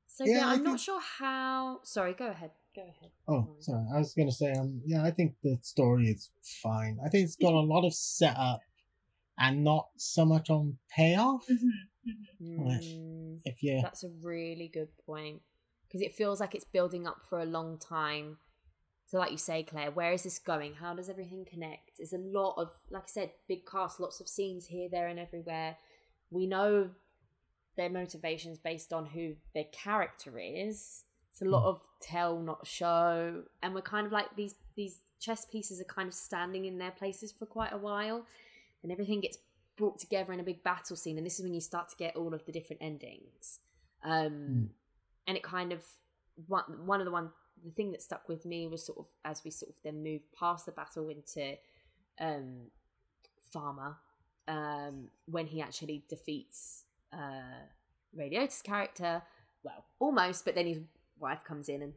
So 0.06 0.24
Yeah, 0.26 0.38
yeah, 0.38 0.48
I 0.48 0.52
I'm 0.52 0.62
not 0.64 0.78
sure 0.80 1.00
how. 1.00 1.80
Sorry, 1.84 2.12
go 2.12 2.26
ahead. 2.26 2.50
Go 2.76 2.82
ahead. 2.82 3.10
Oh, 3.26 3.56
sorry. 3.60 3.86
I 3.94 3.98
was 3.98 4.12
gonna 4.14 4.30
say, 4.32 4.52
um, 4.52 4.82
yeah, 4.84 5.02
I 5.02 5.10
think 5.10 5.34
the 5.42 5.58
story 5.62 6.08
is 6.08 6.30
fine. 6.62 6.98
I 7.04 7.08
think 7.08 7.24
it's 7.24 7.36
got 7.36 7.54
a 7.54 7.60
lot 7.60 7.86
of 7.86 7.94
setup 7.94 8.60
and 9.38 9.64
not 9.64 9.88
so 9.96 10.24
much 10.26 10.50
on 10.50 10.76
payoff. 10.94 11.46
Mhm, 11.50 12.12
mhm. 12.42 12.58
Right. 12.58 12.80
Mm, 12.82 13.40
If 13.44 13.62
you, 13.62 13.80
That's 13.82 14.04
a 14.04 14.10
really 14.22 14.68
good 14.72 14.88
point 15.06 15.40
because 15.90 16.02
it 16.02 16.14
feels 16.14 16.38
like 16.38 16.54
it's 16.54 16.64
building 16.64 17.04
up 17.04 17.22
for 17.28 17.40
a 17.40 17.44
long 17.44 17.76
time. 17.76 18.36
So, 19.06 19.18
like 19.18 19.32
you 19.32 19.38
say, 19.38 19.64
Claire, 19.64 19.90
where 19.90 20.12
is 20.12 20.22
this 20.22 20.38
going? 20.38 20.74
How 20.74 20.94
does 20.94 21.08
everything 21.10 21.44
connect? 21.44 21.96
There's 21.98 22.12
a 22.12 22.18
lot 22.18 22.54
of, 22.58 22.70
like 22.90 23.02
I 23.02 23.08
said, 23.08 23.32
big 23.48 23.66
cast, 23.66 23.98
lots 23.98 24.20
of 24.20 24.28
scenes 24.28 24.66
here, 24.66 24.88
there, 24.88 25.08
and 25.08 25.18
everywhere. 25.18 25.76
We 26.30 26.46
know 26.46 26.90
their 27.76 27.90
motivations 27.90 28.58
based 28.58 28.92
on 28.92 29.06
who 29.06 29.34
their 29.52 29.64
character 29.72 30.38
is. 30.38 31.04
It's 31.32 31.42
a 31.42 31.44
lot 31.44 31.68
of 31.68 31.80
tell, 32.00 32.38
not 32.38 32.68
show, 32.68 33.42
and 33.62 33.74
we're 33.74 33.82
kind 33.82 34.06
of 34.06 34.12
like 34.12 34.36
these 34.36 34.54
these 34.76 35.00
chess 35.18 35.44
pieces 35.44 35.80
are 35.80 35.84
kind 35.84 36.06
of 36.06 36.14
standing 36.14 36.66
in 36.66 36.78
their 36.78 36.90
places 36.92 37.32
for 37.32 37.46
quite 37.46 37.72
a 37.72 37.78
while, 37.78 38.26
and 38.82 38.92
everything 38.92 39.20
gets 39.20 39.38
brought 39.76 39.98
together 39.98 40.32
in 40.32 40.38
a 40.38 40.44
big 40.44 40.62
battle 40.62 40.94
scene. 40.94 41.16
And 41.16 41.26
this 41.26 41.38
is 41.40 41.44
when 41.44 41.54
you 41.54 41.60
start 41.60 41.88
to 41.88 41.96
get 41.96 42.14
all 42.14 42.32
of 42.32 42.44
the 42.46 42.52
different 42.52 42.82
endings. 42.82 43.58
Um, 44.04 44.32
Mm. 44.32 44.68
And 45.30 45.36
it 45.36 45.44
kind 45.44 45.72
of 45.72 45.84
one 46.48 46.64
one 46.86 47.00
of 47.00 47.04
the 47.04 47.12
one 47.12 47.30
the 47.64 47.70
thing 47.70 47.92
that 47.92 48.02
stuck 48.02 48.28
with 48.28 48.44
me 48.44 48.66
was 48.66 48.84
sort 48.84 48.98
of 48.98 49.06
as 49.24 49.44
we 49.44 49.50
sort 49.52 49.70
of 49.70 49.76
then 49.84 50.02
moved 50.02 50.24
past 50.36 50.66
the 50.66 50.72
battle 50.72 51.08
into 51.08 51.56
um 52.20 52.62
farmer 53.52 53.96
um 54.48 55.06
when 55.26 55.46
he 55.46 55.62
actually 55.62 56.02
defeats 56.08 56.82
uh 57.12 57.62
Ray 58.12 58.28
Liotta's 58.28 58.60
character 58.60 59.22
well 59.62 59.84
almost 60.00 60.44
but 60.44 60.56
then 60.56 60.66
his 60.66 60.80
wife 61.20 61.44
comes 61.44 61.68
in 61.68 61.80
and 61.82 61.92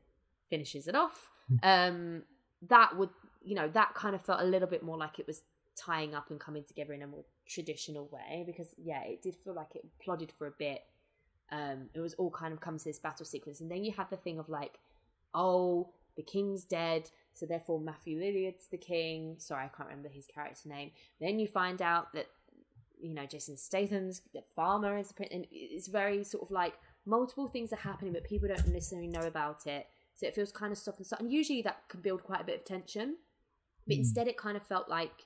finishes 0.47 0.87
it 0.87 0.93
off. 0.93 1.31
Um 1.63 2.21
that 2.69 2.95
would 2.95 3.09
you 3.41 3.55
know 3.55 3.67
that 3.69 3.95
kind 3.95 4.13
of 4.13 4.23
felt 4.23 4.41
a 4.41 4.45
little 4.45 4.67
bit 4.67 4.83
more 4.83 4.97
like 4.97 5.17
it 5.17 5.25
was 5.25 5.41
tying 5.75 6.13
up 6.13 6.29
and 6.29 6.39
coming 6.39 6.63
together 6.63 6.93
in 6.93 7.01
a 7.01 7.07
more 7.07 7.25
traditional 7.47 8.07
way 8.11 8.43
because 8.45 8.75
yeah 8.77 9.01
it 9.03 9.23
did 9.23 9.35
feel 9.35 9.55
like 9.55 9.75
it 9.75 9.83
plodded 9.99 10.31
for 10.37 10.45
a 10.45 10.51
bit 10.51 10.83
um 11.57 11.79
it 11.93 11.99
was 11.99 12.13
all 12.15 12.31
kind 12.41 12.53
of 12.53 12.59
comes 12.59 12.83
to 12.83 12.89
this 12.89 12.99
battle 13.07 13.25
sequence 13.33 13.61
and 13.61 13.69
then 13.71 13.83
you 13.85 13.91
have 13.99 14.09
the 14.09 14.17
thing 14.25 14.37
of 14.39 14.47
like 14.49 14.75
oh 15.33 15.89
the 16.15 16.23
king's 16.35 16.63
dead 16.63 17.03
so 17.33 17.45
therefore 17.45 17.79
matthew 17.79 18.15
lillard's 18.19 18.67
the 18.67 18.77
king. 18.77 19.35
Sorry 19.37 19.63
i 19.65 19.71
can't 19.75 19.89
remember 19.89 20.09
his 20.09 20.27
character 20.27 20.67
name. 20.69 20.91
Then 21.19 21.39
you 21.39 21.47
find 21.47 21.81
out 21.81 22.05
that 22.13 22.27
you 23.05 23.13
know 23.13 23.25
jason 23.25 23.57
statham's 23.57 24.21
the 24.33 24.43
farmer 24.55 24.97
is 24.97 25.07
the 25.09 25.13
prince 25.15 25.31
and 25.33 25.45
it's 25.51 25.87
very 25.87 26.23
sort 26.23 26.43
of 26.43 26.51
like 26.51 26.75
multiple 27.05 27.47
things 27.49 27.73
are 27.73 27.83
happening 27.91 28.13
but 28.13 28.23
people 28.23 28.47
don't 28.47 28.67
necessarily 28.67 29.07
know 29.15 29.25
about 29.33 29.67
it. 29.67 29.87
So 30.15 30.27
it 30.27 30.35
feels 30.35 30.51
kind 30.51 30.71
of 30.71 30.77
stop 30.77 30.97
and 30.97 31.05
start. 31.05 31.21
And 31.23 31.31
usually 31.33 31.61
that 31.63 31.77
can 31.89 31.99
build 32.01 32.21
quite 32.23 32.41
a 32.41 32.43
bit 32.43 32.59
of 32.59 32.65
tension. 32.65 33.17
But 33.87 33.95
Mm. 33.95 33.99
instead 33.99 34.27
it 34.27 34.37
kind 34.37 34.55
of 34.55 34.63
felt 34.73 34.87
like 34.87 35.25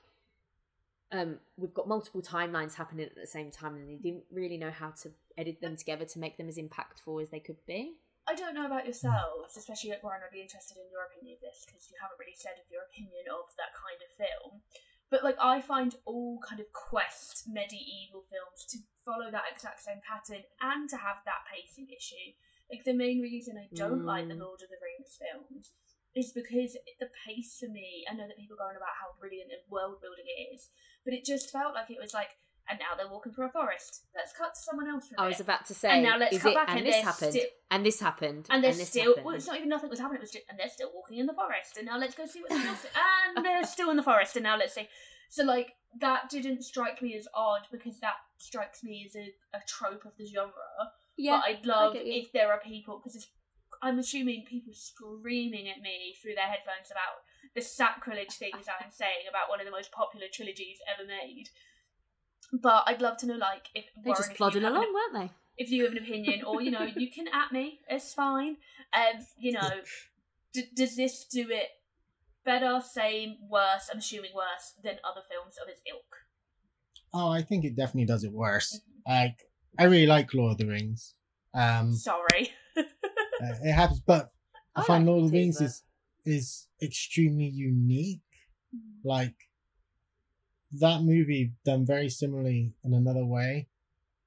um, 1.12 1.38
we've 1.56 1.74
got 1.74 1.88
multiple 1.88 2.20
timelines 2.22 2.74
happening 2.74 3.06
at 3.06 3.14
the 3.14 3.26
same 3.26 3.50
time, 3.50 3.74
and 3.76 3.88
they 3.88 3.96
didn't 3.96 4.24
really 4.30 4.58
know 4.58 4.70
how 4.70 4.90
to 5.02 5.10
edit 5.36 5.60
them 5.60 5.76
together 5.76 6.04
to 6.04 6.18
make 6.18 6.36
them 6.36 6.48
as 6.48 6.58
impactful 6.58 7.22
as 7.22 7.30
they 7.30 7.40
could 7.40 7.64
be. 7.66 7.94
I 8.28 8.34
don't 8.34 8.54
know 8.54 8.66
about 8.66 8.84
yourselves, 8.84 9.56
especially 9.56 9.90
like 9.90 10.02
Brian. 10.02 10.20
I'd 10.20 10.34
be 10.34 10.44
interested 10.44 10.76
in 10.76 10.84
your 10.92 11.08
opinion 11.08 11.40
of 11.40 11.42
this 11.48 11.64
because 11.64 11.88
you 11.88 11.96
haven't 11.96 12.20
really 12.20 12.36
said 12.36 12.60
of 12.60 12.68
your 12.68 12.84
opinion 12.92 13.24
of 13.32 13.48
that 13.56 13.72
kind 13.72 13.96
of 14.04 14.10
film. 14.20 14.60
But 15.08 15.24
like, 15.24 15.40
I 15.40 15.64
find 15.64 15.96
all 16.04 16.36
kind 16.44 16.60
of 16.60 16.68
quest 16.76 17.48
medieval 17.48 18.28
films 18.28 18.68
to 18.68 18.84
follow 19.00 19.32
that 19.32 19.48
exact 19.48 19.80
same 19.80 20.04
pattern 20.04 20.44
and 20.60 20.84
to 20.92 21.00
have 21.00 21.24
that 21.24 21.48
pacing 21.48 21.88
issue 21.88 22.36
Like 22.68 22.84
the 22.84 22.92
main 22.92 23.24
reason 23.24 23.56
I 23.56 23.72
don't 23.72 24.04
like 24.04 24.28
the 24.28 24.36
Mm. 24.36 24.44
Lord 24.44 24.60
of 24.60 24.68
the 24.68 24.76
Rings 24.76 25.16
films 25.16 25.72
is 26.14 26.32
because 26.36 26.76
the 27.00 27.08
pace 27.24 27.56
for 27.56 27.72
me. 27.72 28.04
I 28.04 28.12
know 28.12 28.28
that 28.28 28.36
people 28.36 28.60
go 28.60 28.68
on 28.68 28.76
about 28.76 28.92
how 29.00 29.16
brilliant 29.18 29.48
and 29.52 29.64
world 29.72 30.02
building 30.04 30.28
it 30.28 30.52
is, 30.52 30.68
but 31.08 31.14
it 31.16 31.24
just 31.24 31.50
felt 31.50 31.72
like 31.74 31.88
it 31.90 31.96
was 31.98 32.12
like, 32.12 32.28
and 32.68 32.78
now 32.78 32.92
they're 32.98 33.08
walking 33.10 33.32
through 33.32 33.46
a 33.46 33.48
forest. 33.48 34.02
Let's 34.14 34.34
cut 34.36 34.52
to 34.54 34.60
someone 34.60 34.88
else. 34.90 35.04
I 35.16 35.26
was 35.26 35.40
about 35.40 35.64
to 35.66 35.74
say, 35.74 35.88
and 35.88 36.02
now 36.02 36.18
let's 36.18 36.36
is 36.36 36.42
cut 36.42 36.52
it, 36.52 36.54
back 36.54 36.68
and 36.68 36.78
and 36.80 36.86
this 36.86 37.02
happened, 37.02 37.32
still- 37.32 37.50
and 37.70 37.86
this 37.86 38.00
happened, 38.00 38.46
and 38.50 38.62
they're 38.62 38.72
this 38.74 38.88
still 38.90 39.04
happened. 39.12 39.24
well, 39.24 39.34
it's 39.36 39.46
not 39.46 39.56
even 39.56 39.70
nothing 39.70 39.88
was 39.88 39.98
happening. 40.00 40.18
It 40.18 40.26
was 40.28 40.32
just, 40.32 40.44
and 40.50 40.58
they're 40.58 40.68
still 40.68 40.90
walking 40.94 41.16
in 41.18 41.24
the 41.24 41.32
forest. 41.32 41.78
And 41.78 41.86
now 41.86 41.96
let's 41.98 42.14
go 42.14 42.26
see 42.26 42.42
what's 42.46 42.62
else. 42.66 42.86
And 43.36 43.44
they're 43.44 43.64
still 43.64 43.88
in 43.90 43.96
the 43.96 44.02
forest. 44.02 44.36
And 44.36 44.42
now 44.42 44.58
let's 44.58 44.74
see. 44.74 44.86
So 45.30 45.44
like 45.44 45.72
that 46.00 46.28
didn't 46.28 46.62
strike 46.62 47.00
me 47.00 47.16
as 47.16 47.26
odd 47.34 47.62
because 47.72 48.00
that 48.00 48.16
strikes 48.36 48.84
me 48.84 49.06
as 49.08 49.16
a, 49.16 49.32
a 49.56 49.60
trope 49.66 50.04
of 50.04 50.12
the 50.18 50.26
genre. 50.26 50.52
yeah, 51.16 51.40
but 51.40 51.50
I'd 51.50 51.66
love 51.66 51.92
if 51.96 52.32
there 52.32 52.52
are 52.52 52.60
people 52.60 53.00
because 53.02 53.26
I'm 53.80 53.98
assuming 53.98 54.44
people 54.46 54.74
screaming 54.74 55.68
at 55.68 55.80
me 55.80 56.16
through 56.20 56.34
their 56.34 56.46
headphones 56.46 56.90
about 56.90 57.24
the 57.58 57.64
sacrilege 57.64 58.34
things 58.34 58.66
I'm 58.68 58.90
saying 58.90 59.26
about 59.28 59.48
one 59.48 59.60
of 59.60 59.66
the 59.66 59.72
most 59.72 59.90
popular 59.90 60.26
trilogies 60.32 60.78
ever 60.92 61.06
made. 61.06 61.48
But 62.52 62.84
I'd 62.86 63.02
love 63.02 63.16
to 63.18 63.26
know, 63.26 63.36
like, 63.36 63.66
if 63.74 63.86
they 63.96 64.10
Warren, 64.10 64.20
just 64.20 64.30
if 64.30 64.36
plodding 64.36 64.62
you 64.62 64.68
an- 64.68 64.74
along, 64.74 64.94
weren't 64.94 65.28
they? 65.28 65.34
if 65.58 65.70
you 65.72 65.82
have 65.82 65.92
an 65.92 65.98
opinion, 65.98 66.44
or 66.44 66.62
you 66.62 66.70
know, 66.70 66.84
you 66.96 67.10
can 67.10 67.26
at 67.28 67.50
me. 67.52 67.80
It's 67.88 68.14
fine. 68.14 68.56
Um, 68.96 69.26
you 69.36 69.52
know, 69.52 69.70
d- 70.52 70.68
does 70.74 70.94
this 70.94 71.24
do 71.24 71.46
it 71.50 71.68
better, 72.44 72.80
same, 72.80 73.36
worse? 73.50 73.88
I'm 73.92 73.98
assuming 73.98 74.30
worse 74.34 74.74
than 74.82 74.98
other 75.04 75.22
films 75.28 75.56
of 75.60 75.68
its 75.68 75.80
ilk. 75.90 76.16
Oh, 77.12 77.30
I 77.30 77.42
think 77.42 77.64
it 77.64 77.74
definitely 77.74 78.06
does 78.06 78.22
it 78.22 78.32
worse. 78.32 78.80
Like, 79.06 79.36
I 79.78 79.84
really 79.84 80.06
like 80.06 80.32
Lord 80.32 80.52
of 80.52 80.58
the 80.58 80.66
Rings. 80.66 81.14
Um, 81.54 81.92
Sorry. 81.92 82.50
uh, 82.76 82.82
it 83.40 83.72
happens, 83.72 84.00
but 84.00 84.30
I 84.76 84.82
I 84.82 84.84
find 84.84 85.04
like 85.04 85.10
Lord 85.10 85.24
of 85.24 85.32
the 85.32 85.38
Rings 85.38 85.60
is 85.60 85.82
is 86.28 86.66
extremely 86.82 87.46
unique. 87.46 88.20
Mm-hmm. 88.74 89.08
Like 89.08 89.34
that 90.72 91.02
movie 91.02 91.52
done 91.64 91.86
very 91.86 92.08
similarly 92.08 92.74
in 92.84 92.92
another 92.94 93.24
way 93.24 93.68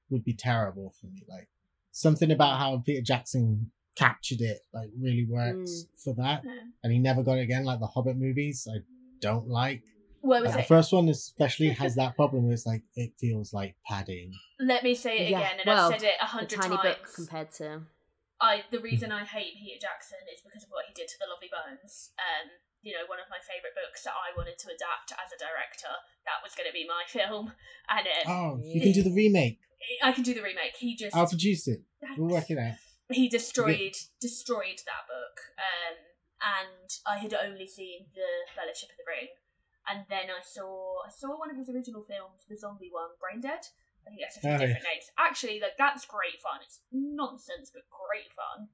would 0.09 0.23
be 0.23 0.33
terrible 0.33 0.93
for 0.99 1.07
me. 1.07 1.23
Like 1.29 1.47
something 1.91 2.31
about 2.31 2.57
how 2.59 2.77
Peter 2.85 3.01
Jackson 3.01 3.71
captured 3.95 4.41
it 4.41 4.59
like 4.73 4.89
really 4.99 5.25
works 5.25 5.71
mm. 5.71 6.03
for 6.03 6.13
that, 6.15 6.41
Yeah. 6.43 6.51
and 6.83 6.91
he 6.93 6.99
never 6.99 7.23
got 7.23 7.37
it 7.37 7.41
again. 7.41 7.65
Like 7.65 7.79
the 7.79 7.87
Hobbit 7.87 8.17
movies, 8.17 8.67
I 8.69 8.79
don't 9.19 9.47
like. 9.47 9.83
Where 10.21 10.41
was 10.41 10.51
Like, 10.51 10.63
the 10.65 10.67
first 10.67 10.93
one 10.93 11.09
especially 11.09 11.69
has 11.81 11.95
that 11.95 12.15
problem. 12.15 12.43
Where 12.45 12.53
it's 12.53 12.65
like 12.65 12.83
it 12.95 13.13
feels 13.19 13.53
like 13.53 13.75
padding. 13.87 14.31
Let 14.59 14.83
me 14.83 14.95
say 14.95 15.19
it 15.19 15.31
Yeah, 15.31 15.39
again, 15.39 15.59
and 15.59 15.67
well, 15.67 15.91
I've 15.91 15.99
said 15.99 16.07
it 16.09 16.15
a 16.21 16.25
The 16.25 16.27
hundred 16.27 16.61
tiny 16.61 16.77
times. 16.77 16.81
book 16.83 17.13
compared 17.15 17.51
to 17.53 17.81
I 18.41 18.65
the 18.73 18.81
reason 18.81 19.11
I 19.13 19.23
hate 19.23 19.53
Peter 19.61 19.77
Jackson 19.79 20.19
is 20.33 20.41
because 20.41 20.65
of 20.65 20.73
what 20.73 20.89
he 20.89 20.93
did 20.97 21.07
to 21.07 21.17
the 21.21 21.29
Lovely 21.29 21.47
Bones. 21.47 22.11
Um, 22.17 22.49
you 22.81 22.97
know, 22.97 23.05
one 23.05 23.21
of 23.21 23.29
my 23.29 23.37
favourite 23.37 23.77
books 23.77 24.01
that 24.09 24.17
I 24.17 24.33
wanted 24.33 24.57
to 24.57 24.73
adapt 24.73 25.13
as 25.13 25.29
a 25.29 25.37
director. 25.37 25.93
That 26.25 26.41
was 26.41 26.57
going 26.57 26.65
to 26.65 26.73
be 26.73 26.89
my 26.89 27.05
film, 27.15 27.53
and 27.87 28.05
um, 28.09 28.25
Oh, 28.25 28.51
you 28.65 28.81
can 28.81 28.91
do 28.91 29.05
the 29.05 29.13
remake. 29.13 29.61
I 30.01 30.11
can 30.11 30.25
do 30.25 30.33
the 30.33 30.41
remake. 30.41 30.77
He 30.77 30.97
just 30.97 31.15
I'll 31.15 31.29
produce 31.29 31.67
it. 31.69 31.81
We'll 32.17 32.33
work 32.33 32.49
it 32.49 32.57
out. 32.57 32.81
he 33.09 33.29
destroyed 33.29 33.95
destroyed 34.19 34.81
that 34.89 35.05
book. 35.05 35.37
Um, 35.61 35.97
and 36.41 36.89
I 37.05 37.21
had 37.21 37.37
only 37.37 37.69
seen 37.69 38.09
the 38.17 38.49
Fellowship 38.57 38.89
of 38.89 38.97
the 38.97 39.05
Ring, 39.05 39.29
and 39.85 40.05
then 40.09 40.33
I 40.33 40.41
saw 40.41 41.05
I 41.05 41.13
saw 41.13 41.37
one 41.37 41.53
of 41.53 41.57
his 41.57 41.69
original 41.69 42.01
films, 42.01 42.41
the 42.49 42.57
zombie 42.57 42.89
one, 42.89 43.13
Brain 43.21 43.41
Dead. 43.41 43.69
I 44.05 44.09
think 44.09 44.21
that's 44.21 44.37
a 44.37 44.41
few 44.41 44.49
Oh, 44.49 44.57
different 44.57 44.83
names. 44.83 45.07
Actually, 45.17 45.59
like 45.59 45.77
that's 45.77 46.05
great 46.05 46.41
fun. 46.41 46.59
It's 46.65 46.79
nonsense, 46.91 47.71
but 47.73 47.83
great 47.89 48.31
fun. 48.33 48.67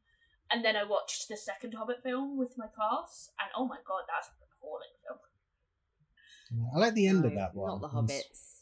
And 0.49 0.63
then 0.63 0.75
I 0.77 0.83
watched 0.83 1.27
the 1.27 1.35
second 1.37 1.73
Hobbit 1.73 2.01
film 2.03 2.37
with 2.37 2.53
my 2.57 2.67
class, 2.67 3.29
and 3.39 3.49
oh 3.55 3.67
my 3.67 3.77
god, 3.85 4.03
that's 4.07 4.29
an 4.29 4.35
appalling 4.47 4.95
film. 5.05 5.19
I 6.73 6.79
like 6.79 6.93
the 6.93 7.07
end 7.07 7.25
of 7.25 7.33
that 7.35 7.53
one. 7.53 7.81
Not 7.81 7.81
the 7.81 7.89
hobbits. 7.89 8.61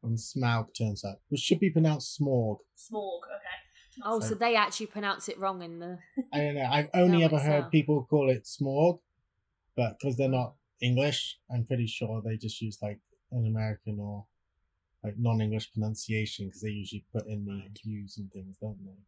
When 0.00 0.14
Smaug 0.16 0.74
turns 0.76 1.04
up, 1.04 1.20
which 1.28 1.40
should 1.40 1.60
be 1.60 1.70
pronounced 1.70 2.18
Smorg. 2.20 2.58
Smorg, 2.76 3.20
okay. 3.26 3.58
Oh, 4.04 4.20
So- 4.20 4.28
so 4.30 4.34
they 4.36 4.54
actually 4.56 4.86
pronounce 4.86 5.28
it 5.28 5.38
wrong 5.38 5.62
in 5.62 5.78
the. 5.80 5.98
I 6.32 6.38
don't 6.38 6.54
know. 6.54 6.68
I've 6.70 6.88
only 6.94 7.24
ever 7.24 7.38
heard 7.38 7.62
not. 7.62 7.70
people 7.72 8.04
call 8.08 8.30
it 8.30 8.44
Smorg, 8.44 9.00
but 9.76 9.96
because 9.98 10.16
they're 10.16 10.28
not 10.28 10.54
English, 10.80 11.38
I'm 11.52 11.64
pretty 11.64 11.86
sure 11.86 12.22
they 12.24 12.36
just 12.36 12.60
use 12.60 12.78
like 12.82 13.00
an 13.32 13.46
American 13.46 13.98
or 14.00 14.26
like 15.04 15.14
non-English 15.18 15.72
pronunciation 15.72 16.46
because 16.46 16.60
they 16.62 16.70
usually 16.70 17.04
put 17.12 17.26
in 17.26 17.44
the 17.44 17.62
U's 17.88 18.18
and 18.18 18.30
things, 18.32 18.56
don't 18.60 18.78
they? 18.84 18.98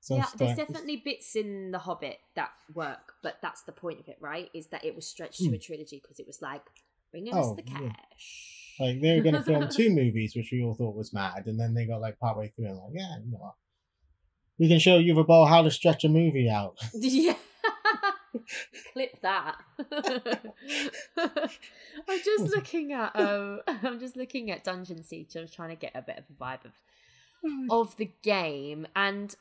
So 0.00 0.16
yeah, 0.16 0.26
there's 0.36 0.56
definitely 0.56 0.96
bits 0.96 1.34
in 1.34 1.70
the 1.70 1.78
Hobbit 1.78 2.18
that 2.36 2.50
work, 2.74 3.14
but 3.22 3.38
that's 3.40 3.62
the 3.62 3.72
point 3.72 4.00
of 4.00 4.08
it, 4.08 4.18
right? 4.20 4.50
Is 4.52 4.66
that 4.68 4.84
it 4.84 4.94
was 4.94 5.06
stretched 5.06 5.38
to 5.38 5.48
Hmm. 5.48 5.54
a 5.54 5.58
trilogy 5.58 5.98
because 6.02 6.20
it 6.20 6.26
was 6.26 6.42
like, 6.42 6.62
bring 7.10 7.26
us 7.28 7.34
Oh, 7.34 7.54
the 7.54 7.62
yeah. 7.66 7.88
cash. 7.88 8.76
Like 8.78 9.00
they 9.00 9.14
were 9.16 9.22
going 9.22 9.34
to 9.36 9.42
film 9.42 9.68
two 9.72 9.90
movies, 9.90 10.34
which 10.36 10.50
we 10.52 10.62
all 10.62 10.74
thought 10.74 10.94
was 10.96 11.12
mad, 11.14 11.46
and 11.46 11.58
then 11.58 11.72
they 11.74 11.86
got 11.86 12.00
like 12.02 12.18
partway 12.18 12.48
through 12.48 12.66
and 12.66 12.76
like, 12.76 12.92
yeah, 12.92 13.16
you 13.24 13.30
know 13.32 13.38
what? 13.38 13.54
We 14.58 14.68
can 14.68 14.78
show 14.78 14.98
you 14.98 15.14
the 15.14 15.20
about 15.20 15.46
how 15.46 15.62
to 15.62 15.70
stretch 15.70 16.04
a 16.04 16.08
movie 16.08 16.50
out. 16.50 16.76
Yeah. 16.94 17.34
Clip 18.92 19.20
that. 19.22 19.56
I'm 21.16 22.20
just 22.24 22.54
looking 22.54 22.92
at 22.92 23.14
um 23.16 23.60
I'm 23.66 23.98
just 23.98 24.16
looking 24.16 24.50
at 24.50 24.64
Dungeon 24.64 25.02
Siege. 25.02 25.36
I 25.36 25.40
was 25.40 25.52
trying 25.52 25.70
to 25.70 25.76
get 25.76 25.92
a 25.94 26.02
bit 26.02 26.18
of 26.18 26.24
a 26.30 26.42
vibe 26.42 26.64
of 26.64 26.72
of 27.70 27.96
the 27.96 28.10
game 28.22 28.86
and 28.96 29.36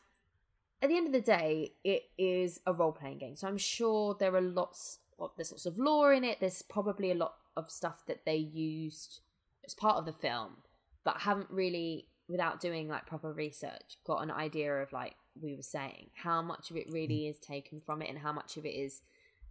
at 0.82 0.90
the 0.90 0.98
end 0.98 1.08
of 1.08 1.14
the 1.14 1.22
day 1.22 1.72
it 1.84 2.04
is 2.18 2.60
a 2.66 2.74
role 2.74 2.92
playing 2.92 3.20
game. 3.20 3.36
So 3.36 3.48
I'm 3.48 3.58
sure 3.58 4.16
there 4.20 4.36
are 4.36 4.42
lots 4.42 5.00
of 5.20 5.32
there's 5.38 5.52
lots 5.52 5.66
of 5.66 5.78
lore 5.78 6.14
in 6.14 6.24
it. 6.24 6.40
There's 6.40 6.62
probably 6.62 7.12
a 7.12 7.16
lot 7.16 7.36
of 7.56 7.72
stuff 7.72 8.04
that 8.08 8.26
they 8.26 8.36
used 8.36 9.22
as 9.66 9.74
part 9.74 9.98
of 9.98 10.06
the 10.06 10.14
film, 10.14 10.58
but 11.04 11.22
haven't 11.22 11.50
really 11.50 12.08
without 12.28 12.60
doing 12.60 12.88
like 12.88 13.06
proper 13.06 13.32
research 13.32 13.98
got 14.06 14.24
an 14.24 14.32
idea 14.32 14.74
of 14.82 14.92
like 14.94 15.16
we 15.42 15.56
were 15.56 15.62
saying 15.62 16.10
how 16.16 16.42
much 16.42 16.70
of 16.72 16.78
it 16.78 16.88
really 16.92 17.28
is 17.28 17.40
taken 17.40 17.80
from 17.80 18.02
it 18.02 18.10
and 18.10 18.20
how 18.20 18.32
much 18.32 18.58
of 18.58 18.66
it 18.66 18.70
is 18.76 19.02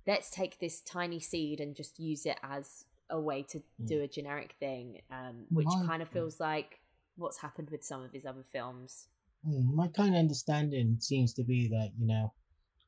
let's 0.07 0.30
take 0.30 0.59
this 0.59 0.80
tiny 0.80 1.20
seed 1.20 1.61
and 1.61 1.74
just 1.76 1.99
use 1.99 2.26
it 2.26 2.39
as 2.43 2.85
a 3.11 3.20
way 3.20 3.43
to 3.43 3.62
do 3.85 4.01
a 4.01 4.09
generic 4.09 4.55
thing 4.59 5.01
um, 5.11 5.45
which 5.51 5.66
My- 5.66 5.87
kind 5.87 6.03
of 6.03 6.09
feels 6.09 6.41
like 6.41 6.80
what's 7.16 7.39
happened 7.41 7.68
with 7.70 7.85
some 7.85 8.03
of 8.03 8.12
his 8.12 8.24
other 8.26 8.45
films 8.53 9.09
Mm, 9.47 9.74
My 9.74 9.89
kind 9.89 10.14
of 10.14 10.20
understanding 10.20 10.99
seems 11.01 11.35
to 11.35 11.43
be 11.43 11.66
that 11.68 11.91
you 11.99 12.07
know, 12.07 12.33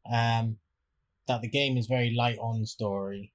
um, 0.09 0.57
that 1.27 1.43
the 1.43 1.49
game 1.49 1.77
is 1.77 1.87
very 1.89 2.15
light 2.15 2.39
on 2.39 2.65
story. 2.65 3.33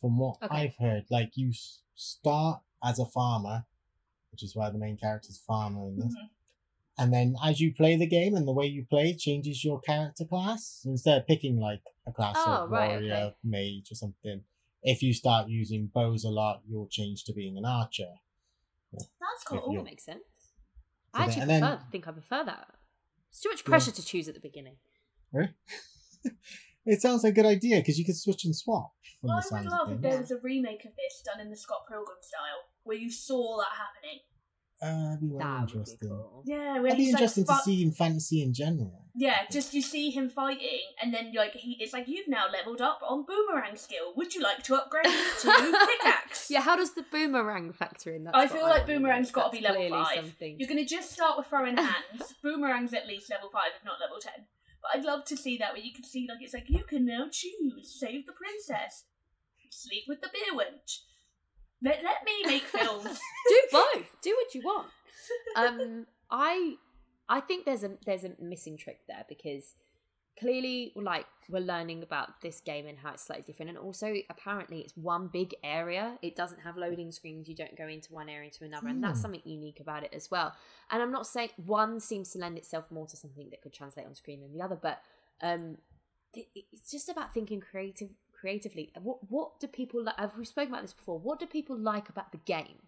From 0.00 0.18
what 0.18 0.36
Okay. 0.42 0.54
I've 0.54 0.76
heard, 0.76 1.04
like 1.10 1.30
you 1.34 1.50
start 1.94 2.60
as 2.84 2.98
a 2.98 3.06
farmer, 3.06 3.64
which 4.30 4.42
is 4.42 4.54
why 4.54 4.68
the 4.70 4.78
main 4.78 4.96
character's 4.98 5.38
a 5.40 5.44
farmer 5.44 5.88
in 5.88 5.96
this, 5.96 6.14
Mhm. 6.14 6.30
And 6.98 7.12
then 7.12 7.34
as 7.44 7.60
you 7.60 7.72
play 7.74 7.96
the 7.96 8.06
game 8.06 8.34
and 8.34 8.46
the 8.46 8.52
way 8.52 8.66
you 8.66 8.84
play 8.88 9.14
changes 9.14 9.64
your 9.64 9.80
character 9.80 10.24
class. 10.24 10.82
Instead 10.84 11.18
of 11.18 11.26
picking 11.26 11.58
like 11.58 11.82
a 12.06 12.12
class 12.12 12.36
Oh, 12.38 12.64
of 12.64 12.70
right, 12.70 12.90
warrior, 12.90 13.14
okay. 13.14 13.34
mage, 13.44 13.90
or 13.92 13.94
something, 13.94 14.42
if 14.82 15.02
you 15.02 15.12
start 15.14 15.48
using 15.48 15.90
bows 15.94 16.24
a 16.24 16.28
lot, 16.30 16.62
you'll 16.68 16.88
change 16.88 17.24
to 17.24 17.32
being 17.32 17.56
an 17.56 17.64
archer. 17.64 18.12
That's 18.92 19.06
If 19.42 19.60
cool. 19.60 19.72
you- 19.72 19.78
that 19.78 19.84
makes 19.84 20.04
sense 20.04 20.22
So 21.14 21.14
i 21.14 21.18
then- 21.20 21.28
actually 21.28 21.42
and 21.42 21.50
then- 21.50 21.60
prefer, 21.62 21.90
think 21.90 22.08
i 22.08 22.10
prefer 22.12 22.44
that 22.44 22.74
it's 23.30 23.40
too 23.40 23.50
much 23.50 23.64
pressure 23.64 23.90
to 23.90 24.02
choose 24.04 24.28
at 24.28 24.34
the 24.34 24.40
beginning 24.40 24.76
Right? 25.32 25.50
it 26.86 27.02
sounds 27.02 27.22
like 27.22 27.32
a 27.32 27.34
good 27.36 27.44
idea 27.46 27.76
because 27.80 27.98
you 27.98 28.04
could 28.06 28.16
switch 28.16 28.44
and 28.46 28.56
swap. 28.56 28.92
From 29.20 29.30
I 29.30 29.34
the 29.34 29.36
would 29.36 29.44
sounds 29.44 29.66
love 29.66 29.92
if 29.92 30.00
there 30.00 30.18
was 30.18 30.30
a 30.30 30.38
remake 30.38 30.84
of 30.86 30.92
this 30.96 31.22
done 31.24 31.40
in 31.40 31.50
the 31.50 31.56
Scott 31.56 31.82
Pilgrim 31.86 32.16
style, 32.22 32.60
where 32.84 32.96
you 32.96 33.10
saw 33.10 33.58
that 33.58 33.68
happening. 33.76 34.20
Uh, 34.80 35.14
that'd 35.14 35.20
be 35.20 35.28
very 35.28 35.38
that 35.38 35.60
would 35.60 35.66
be 35.66 35.72
interesting. 35.72 36.08
cool 36.08 36.42
Yeah, 36.46 36.72
where 36.74 36.82
That'd 36.82 36.96
be 36.96 37.04
he's 37.04 37.14
interesting 37.14 37.44
like, 37.46 37.58
to 37.58 37.64
see 37.64 37.82
in 37.82 37.92
fantasy 37.92 38.42
in 38.42 38.54
general. 38.54 39.04
Yeah, 39.16 39.38
just 39.50 39.74
you 39.74 39.82
see 39.82 40.10
him 40.10 40.28
fighting, 40.28 40.80
and 41.02 41.12
then 41.12 41.32
like 41.34 41.54
he, 41.54 41.76
it's 41.80 41.92
like 41.92 42.06
you've 42.06 42.28
now 42.28 42.44
leveled 42.52 42.80
up 42.80 43.00
on 43.02 43.24
boomerang 43.26 43.74
skill. 43.74 44.12
Would 44.16 44.34
you 44.36 44.40
like 44.42 44.62
to 44.64 44.76
upgrade 44.76 45.06
to 45.06 45.86
pickaxe? 46.02 46.48
yeah 46.50 46.60
how 46.60 46.76
does 46.76 46.92
the 46.94 47.04
boomerang 47.10 47.72
factor 47.72 48.14
in 48.14 48.24
that 48.24 48.36
I 48.36 48.46
feel 48.46 48.62
like 48.62 48.86
boomerang's 48.86 49.32
got 49.32 49.50
to 49.50 49.58
be 49.58 49.62
level 49.62 49.76
clearly 49.82 50.04
five. 50.04 50.16
something 50.16 50.56
You're 50.60 50.68
gonna 50.68 50.84
just 50.84 51.12
start 51.12 51.36
with 51.36 51.48
throwing 51.48 51.76
hands. 51.76 52.34
Boomerang's 52.44 52.94
at 52.94 53.08
least 53.08 53.30
level 53.30 53.50
five, 53.50 53.72
if 53.76 53.84
not 53.84 54.00
level 54.00 54.18
ten. 54.20 54.46
But 54.80 54.96
I'd 54.96 55.04
love 55.04 55.24
to 55.24 55.36
see 55.36 55.58
that 55.58 55.72
where 55.72 55.82
you 55.82 55.92
can 55.92 56.04
see 56.04 56.28
like 56.28 56.38
it's 56.40 56.54
like 56.54 56.68
you 56.68 56.84
can 56.84 57.04
now 57.04 57.26
choose 57.32 57.98
save 57.98 58.26
the 58.26 58.32
princess, 58.32 59.04
sleep 59.70 60.04
with 60.06 60.20
the 60.20 60.28
beer 60.32 60.56
wench. 60.56 61.00
Let, 61.82 62.02
let 62.02 62.24
me 62.24 62.32
make 62.46 62.62
films. 62.78 63.18
do 63.48 63.60
both. 63.72 64.06
Do 64.22 64.36
what 64.36 64.54
you 64.54 64.62
want. 64.62 64.88
Um, 65.56 66.06
I 66.30 66.74
I 67.28 67.40
think 67.40 67.64
there's 67.66 67.84
a 67.84 67.92
there's 68.06 68.24
a 68.24 68.32
missing 68.40 68.76
trick 68.76 69.00
there 69.08 69.24
because 69.28 69.74
clearly 70.38 70.92
like 70.94 71.26
we're 71.48 71.58
learning 71.58 72.02
about 72.02 72.40
this 72.42 72.60
game 72.60 72.86
and 72.86 72.96
how 72.98 73.10
it's 73.12 73.24
slightly 73.24 73.42
different 73.44 73.70
and 73.70 73.76
also 73.78 74.14
apparently 74.30 74.78
it's 74.78 74.96
one 74.96 75.26
big 75.26 75.52
area 75.64 76.16
it 76.22 76.36
doesn't 76.36 76.60
have 76.60 76.76
loading 76.76 77.10
screens 77.10 77.48
you 77.48 77.56
don't 77.56 77.76
go 77.76 77.88
into 77.88 78.12
one 78.12 78.28
area 78.28 78.48
to 78.48 78.64
another 78.64 78.86
and 78.86 79.02
that's 79.02 79.18
Hmm. 79.18 79.22
something 79.22 79.42
unique 79.44 79.80
about 79.80 80.04
it 80.04 80.10
as 80.14 80.30
well 80.30 80.54
and 80.92 81.02
i'm 81.02 81.10
not 81.10 81.26
saying 81.26 81.50
one 81.66 81.98
seems 81.98 82.30
to 82.30 82.38
lend 82.38 82.56
itself 82.56 82.84
more 82.92 83.04
to 83.08 83.16
something 83.16 83.50
that 83.50 83.62
could 83.62 83.72
translate 83.72 84.06
on 84.06 84.14
screen 84.14 84.40
than 84.40 84.52
the 84.56 84.62
other 84.62 84.78
but 84.80 85.00
um 85.42 85.78
it's 86.34 86.88
just 86.88 87.08
about 87.08 87.34
thinking 87.34 87.60
creative 87.60 88.10
creatively. 88.40 88.90
What 89.00 89.30
what 89.30 89.60
do 89.60 89.66
people 89.66 90.02
like 90.04 90.16
have 90.18 90.36
we've 90.36 90.46
spoken 90.46 90.72
about 90.72 90.82
this 90.82 90.92
before? 90.92 91.18
What 91.18 91.38
do 91.38 91.46
people 91.46 91.76
like 91.78 92.08
about 92.08 92.32
the 92.32 92.38
game? 92.38 92.82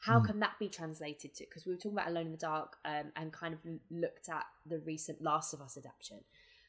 How 0.00 0.20
Hmm. 0.20 0.26
can 0.26 0.40
that 0.40 0.58
be 0.58 0.68
translated 0.68 1.34
to 1.34 1.44
because 1.44 1.66
we 1.66 1.72
were 1.72 1.78
talking 1.78 1.98
about 1.98 2.08
alone 2.08 2.26
in 2.26 2.32
the 2.32 2.38
dark 2.38 2.76
um, 2.84 3.12
and 3.16 3.32
kind 3.32 3.54
of 3.54 3.60
looked 3.90 4.28
at 4.28 4.44
the 4.64 4.78
recent 4.78 5.22
last 5.22 5.52
of 5.52 5.60
us 5.60 5.76
adaptation 5.76 6.20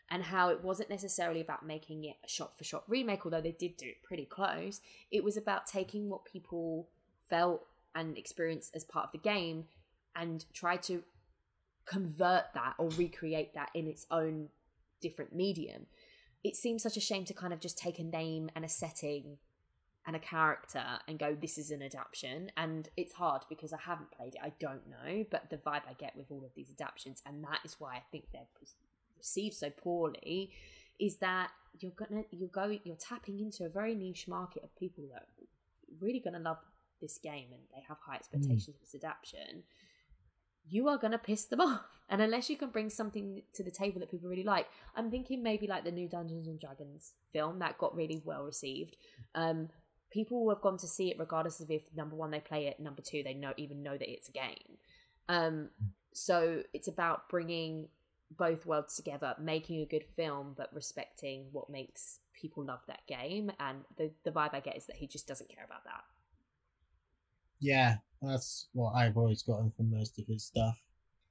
and 0.09 0.23
how 0.23 0.49
it 0.49 0.63
wasn't 0.63 0.89
necessarily 0.89 1.39
about 1.39 1.63
making 1.65 2.03
it 2.03 2.15
a 2.25 2.27
shot 2.27 2.57
for 2.57 2.63
shot 2.63 2.83
remake 2.87 3.25
although 3.25 3.41
they 3.41 3.51
did 3.51 3.77
do 3.77 3.87
it 3.87 4.03
pretty 4.03 4.25
close. 4.25 4.81
It 5.11 5.23
was 5.23 5.37
about 5.37 5.67
taking 5.67 6.09
what 6.09 6.25
people 6.25 6.89
felt 7.29 7.67
and 7.93 8.17
experienced 8.17 8.75
as 8.75 8.83
part 8.83 9.05
of 9.05 9.11
the 9.11 9.19
game 9.19 9.65
and 10.15 10.45
try 10.53 10.77
to 10.77 11.03
convert 11.85 12.45
that 12.53 12.73
or 12.77 12.89
recreate 12.89 13.53
that 13.53 13.69
in 13.73 13.87
its 13.87 14.05
own 14.11 14.49
different 15.01 15.33
medium 15.33 15.85
it 16.43 16.55
seems 16.55 16.83
such 16.83 16.97
a 16.97 17.01
shame 17.01 17.25
to 17.25 17.33
kind 17.33 17.53
of 17.53 17.59
just 17.59 17.77
take 17.77 17.99
a 17.99 18.03
name 18.03 18.49
and 18.55 18.63
a 18.63 18.69
setting 18.69 19.37
and 20.07 20.15
a 20.15 20.19
character 20.19 20.83
and 21.07 21.19
go 21.19 21.35
this 21.39 21.57
is 21.57 21.71
an 21.71 21.81
adaptation. 21.81 22.51
And 22.57 22.89
it's 22.97 23.13
hard 23.13 23.43
because 23.49 23.73
i 23.73 23.77
haven't 23.77 24.11
played 24.11 24.35
it. 24.35 24.41
I 24.43 24.53
don't 24.59 24.87
know 24.89 25.25
but 25.29 25.49
the 25.49 25.57
vibe 25.57 25.83
i 25.87 25.93
get 25.97 26.15
with 26.15 26.31
all 26.31 26.43
of 26.43 26.51
these 26.55 26.71
adaptations 26.71 27.21
and 27.25 27.43
that 27.43 27.59
is 27.63 27.75
why 27.79 27.95
i 27.95 28.01
think 28.11 28.25
they're 28.31 28.47
received 29.17 29.55
so 29.55 29.69
poorly 29.69 30.51
is 30.99 31.17
that 31.17 31.51
you're 31.79 31.91
gonna 31.91 32.23
you're 32.31 32.49
going 32.49 32.79
you're 32.83 32.95
tapping 32.95 33.39
into 33.39 33.65
a 33.65 33.69
very 33.69 33.95
niche 33.95 34.27
market 34.27 34.63
of 34.63 34.75
people 34.77 35.03
that 35.11 35.21
are 35.23 35.45
really 35.99 36.19
gonna 36.19 36.39
love 36.39 36.57
this 37.01 37.17
game 37.17 37.47
and 37.51 37.61
they 37.73 37.83
have 37.87 37.97
high 38.05 38.15
expectations 38.15 38.65
mm. 38.65 38.69
of 38.69 38.81
this 38.81 38.95
adaptation 38.95 39.63
you 40.69 40.87
are 40.87 40.97
gonna 40.97 41.17
piss 41.17 41.45
them 41.45 41.61
off. 41.61 41.81
And 42.09 42.21
unless 42.21 42.49
you 42.49 42.57
can 42.57 42.69
bring 42.69 42.89
something 42.89 43.43
to 43.53 43.63
the 43.63 43.71
table 43.71 43.99
that 43.99 44.09
people 44.09 44.29
really 44.29 44.43
like 44.43 44.65
i'm 44.95 45.11
thinking 45.11 45.43
maybe 45.43 45.67
like 45.67 45.83
the 45.83 45.91
new 45.91 46.09
dungeons 46.09 46.47
and 46.47 46.59
dragons 46.59 47.13
film 47.31 47.59
that 47.59 47.77
got 47.77 47.95
really 47.95 48.21
well 48.25 48.43
received. 48.43 48.97
Um 49.35 49.69
people 50.11 50.49
have 50.49 50.61
gone 50.61 50.77
to 50.77 50.87
see 50.87 51.11
it 51.11 51.19
regardless 51.19 51.59
of 51.59 51.69
if 51.69 51.83
number 51.95 52.15
one 52.15 52.31
they 52.31 52.39
play 52.39 52.65
it 52.65 52.79
number 52.79 53.01
two 53.01 53.21
they 53.23 53.33
know 53.33 53.53
even 53.57 53.83
know 53.83 53.97
that 53.97 54.11
it's 54.11 54.29
a 54.29 54.33
game. 54.33 54.77
Um 55.27 55.69
so 56.13 56.63
it's 56.73 56.87
about 56.87 57.29
bringing 57.29 57.87
both 58.37 58.65
worlds 58.65 58.95
together 58.95 59.35
making 59.39 59.81
a 59.81 59.85
good 59.85 60.03
film 60.15 60.53
but 60.55 60.73
respecting 60.73 61.45
what 61.51 61.69
makes 61.69 62.19
people 62.33 62.63
love 62.63 62.81
that 62.87 63.05
game. 63.07 63.51
And 63.59 63.79
the, 63.97 64.11
the 64.23 64.31
vibe 64.31 64.53
i 64.53 64.59
get 64.59 64.77
is 64.77 64.85
that 64.85 64.95
he 64.95 65.07
just 65.07 65.27
doesn't 65.27 65.53
care 65.53 65.65
about 65.65 65.83
that. 65.83 66.03
Yeah, 67.59 67.97
that's 68.21 68.67
what 68.73 68.93
I've 68.93 69.17
always 69.17 69.41
gotten 69.43 69.71
from 69.71 69.91
most 69.91 70.19
of 70.19 70.25
his 70.27 70.43
stuff. 70.45 70.77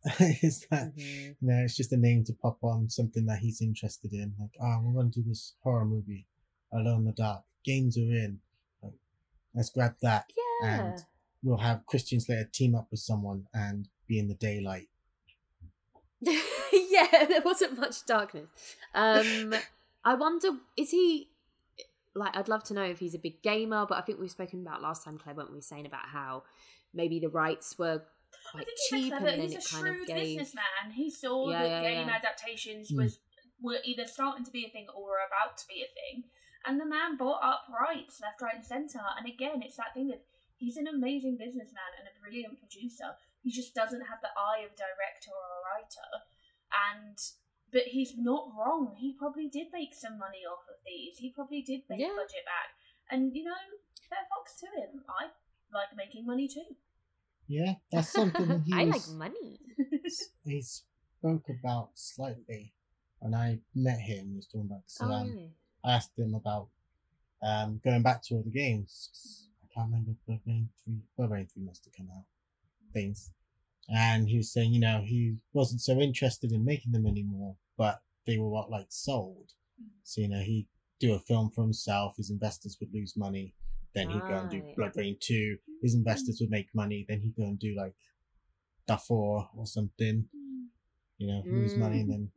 is 0.20 0.64
that 0.70 0.94
Mhm. 0.96 1.36
you 1.40 1.48
know, 1.48 1.62
it's 1.64 1.76
just 1.76 1.92
a 1.92 1.96
name 1.96 2.24
to 2.24 2.32
pop 2.32 2.62
on 2.62 2.88
something 2.88 3.26
that 3.26 3.40
he's 3.40 3.60
interested 3.60 4.12
in. 4.12 4.34
Like, 4.38 4.50
oh, 4.60 4.80
we're 4.82 4.92
going 4.94 5.10
to 5.10 5.20
do 5.22 5.28
this 5.28 5.54
horror 5.62 5.84
movie, 5.84 6.26
Alone 6.72 7.00
in 7.00 7.04
the 7.06 7.12
Dark. 7.12 7.42
Games 7.64 7.98
are 7.98 8.02
in. 8.02 8.40
Like, 8.82 8.92
let's 9.54 9.70
grab 9.70 9.96
that, 10.02 10.30
yeah 10.62 10.82
and 10.82 10.98
we'll 11.42 11.56
have 11.58 11.84
Christian 11.86 12.20
Slater 12.20 12.48
team 12.52 12.74
up 12.74 12.88
with 12.90 13.00
someone 13.00 13.46
and 13.52 13.88
be 14.06 14.18
in 14.18 14.28
the 14.28 14.34
daylight. 14.34 14.88
yeah, 16.20 17.24
there 17.26 17.42
wasn't 17.44 17.78
much 17.78 18.04
darkness. 18.06 18.50
Um, 18.94 19.54
I 20.04 20.14
wonder, 20.14 20.48
is 20.76 20.90
he 20.90 21.28
like? 22.14 22.36
I'd 22.36 22.48
love 22.48 22.64
to 22.64 22.74
know 22.74 22.82
if 22.84 22.98
he's 22.98 23.14
a 23.14 23.18
big 23.18 23.40
gamer, 23.42 23.86
but 23.86 23.98
I 23.98 24.00
think 24.00 24.18
we've 24.18 24.30
spoken 24.30 24.62
about 24.66 24.82
last 24.82 25.04
time, 25.04 25.18
Claire, 25.18 25.36
weren't 25.36 25.52
we 25.52 25.60
saying 25.60 25.86
about 25.86 26.06
how 26.06 26.42
maybe 26.94 27.18
the 27.20 27.28
rights 27.28 27.78
were 27.78 28.02
quite 28.52 28.66
cheap, 28.88 29.12
and 29.12 29.26
then 29.26 29.40
He's 29.40 29.54
a 29.54 29.58
it 29.58 29.68
kind 29.70 29.88
of 29.88 29.94
shrewd 29.96 30.06
gave. 30.08 30.16
businessman. 30.38 30.92
He 30.94 31.10
saw 31.10 31.50
Yeah, 31.50 31.62
that 31.62 31.68
yeah, 31.68 31.82
game 31.82 32.08
yeah. 32.08 32.14
adaptations 32.16 32.90
Mm. 32.90 32.96
was 32.96 33.20
were 33.60 33.78
either 33.84 34.06
starting 34.06 34.44
to 34.44 34.52
be 34.52 34.64
a 34.64 34.70
thing 34.70 34.86
or 34.94 35.02
were 35.02 35.18
about 35.26 35.56
to 35.58 35.66
be 35.66 35.82
a 35.82 35.88
thing, 35.90 36.24
and 36.64 36.80
the 36.80 36.86
man 36.86 37.16
bought 37.16 37.42
up 37.42 37.66
rights 37.68 38.20
left, 38.20 38.40
right, 38.40 38.54
and 38.54 38.64
centre. 38.64 39.02
And 39.18 39.26
again, 39.26 39.62
it's 39.62 39.76
that 39.76 39.94
thing 39.94 40.08
that 40.08 40.24
he's 40.56 40.76
an 40.76 40.86
amazing 40.86 41.36
businessman 41.36 41.90
and 41.98 42.06
a 42.06 42.20
brilliant 42.20 42.58
producer. 42.58 43.16
He 43.42 43.50
just 43.50 43.74
doesn't 43.74 44.02
have 44.02 44.20
the 44.22 44.30
eye 44.36 44.60
of 44.64 44.72
a 44.72 44.76
director 44.76 45.30
or 45.34 45.46
a 45.58 45.62
writer, 45.66 46.10
and 46.90 47.18
but 47.70 47.82
he's 47.92 48.16
not 48.16 48.48
wrong. 48.56 48.94
He 48.96 49.12
probably 49.12 49.48
did 49.48 49.68
make 49.72 49.92
some 49.94 50.18
money 50.18 50.46
off 50.48 50.64
of 50.68 50.76
these. 50.86 51.18
He 51.18 51.30
probably 51.30 51.60
did 51.62 51.82
make 51.88 52.00
budget 52.00 52.44
back, 52.46 52.72
and 53.10 53.34
you 53.34 53.44
know, 53.44 53.58
fair 54.08 54.24
fox 54.30 54.54
to 54.60 54.66
him. 54.66 55.04
I 55.08 55.28
like 55.72 55.88
making 55.96 56.26
money 56.26 56.48
too. 56.48 56.74
Yeah, 57.46 57.74
that's 57.90 58.12
something 58.12 58.62
he 58.66 58.74
I 58.74 58.84
like 58.84 59.08
money. 59.08 59.60
he 60.44 60.62
spoke 60.62 61.48
about 61.48 61.90
slightly 61.94 62.72
when 63.20 63.34
I 63.34 63.58
met 63.74 64.00
him. 64.00 64.30
He 64.30 64.36
was 64.36 64.46
talking 64.46 64.68
about 64.70 64.82
so, 64.86 65.06
oh, 65.06 65.12
um, 65.12 65.28
really? 65.28 65.52
I 65.84 65.92
asked 65.92 66.18
him 66.18 66.34
about 66.34 66.68
um, 67.42 67.80
going 67.84 68.02
back 68.02 68.22
to 68.24 68.34
all 68.36 68.42
the 68.42 68.50
games. 68.50 69.08
'cause 69.12 69.48
I 69.62 69.66
can't 69.74 69.90
remember 69.90 70.12
if 70.26 70.40
Rain 70.46 70.68
3, 70.84 70.94
BloodRayne 71.18 71.50
3 71.52 71.62
must 71.62 71.84
have 71.84 71.94
come 71.94 72.08
out. 72.16 72.24
Things. 72.92 73.30
And 73.88 74.28
he 74.28 74.36
was 74.38 74.52
saying, 74.52 74.72
you 74.72 74.80
know, 74.80 75.02
he 75.02 75.36
wasn't 75.52 75.80
so 75.80 75.98
interested 76.00 76.52
in 76.52 76.64
making 76.64 76.92
them 76.92 77.06
anymore, 77.06 77.56
but 77.76 78.02
they 78.26 78.36
were 78.38 78.48
what, 78.48 78.70
like 78.70 78.86
sold. 78.90 79.52
So, 80.02 80.20
you 80.20 80.28
know, 80.28 80.40
he'd 80.40 80.66
do 81.00 81.14
a 81.14 81.18
film 81.20 81.50
for 81.50 81.62
himself, 81.62 82.16
his 82.16 82.30
investors 82.30 82.76
would 82.80 82.92
lose 82.92 83.16
money, 83.16 83.54
then 83.98 84.08
he'd 84.10 84.20
go 84.20 84.34
and 84.34 84.50
do 84.50 84.60
Right. 84.62 84.76
Blood 84.76 84.92
Rain 84.96 85.16
2, 85.20 85.56
his 85.82 85.94
investors 85.94 86.38
would 86.40 86.50
make 86.50 86.66
money, 86.74 87.04
then 87.08 87.20
he'd 87.20 87.36
go 87.36 87.42
and 87.44 87.58
do 87.58 87.74
like 87.76 87.94
Darfur 88.86 89.14
or 89.56 89.66
something, 89.66 90.28
you 91.18 91.26
know, 91.26 91.42
lose 91.44 91.76
money 91.76 92.00
and 92.00 92.10
then 92.10 92.30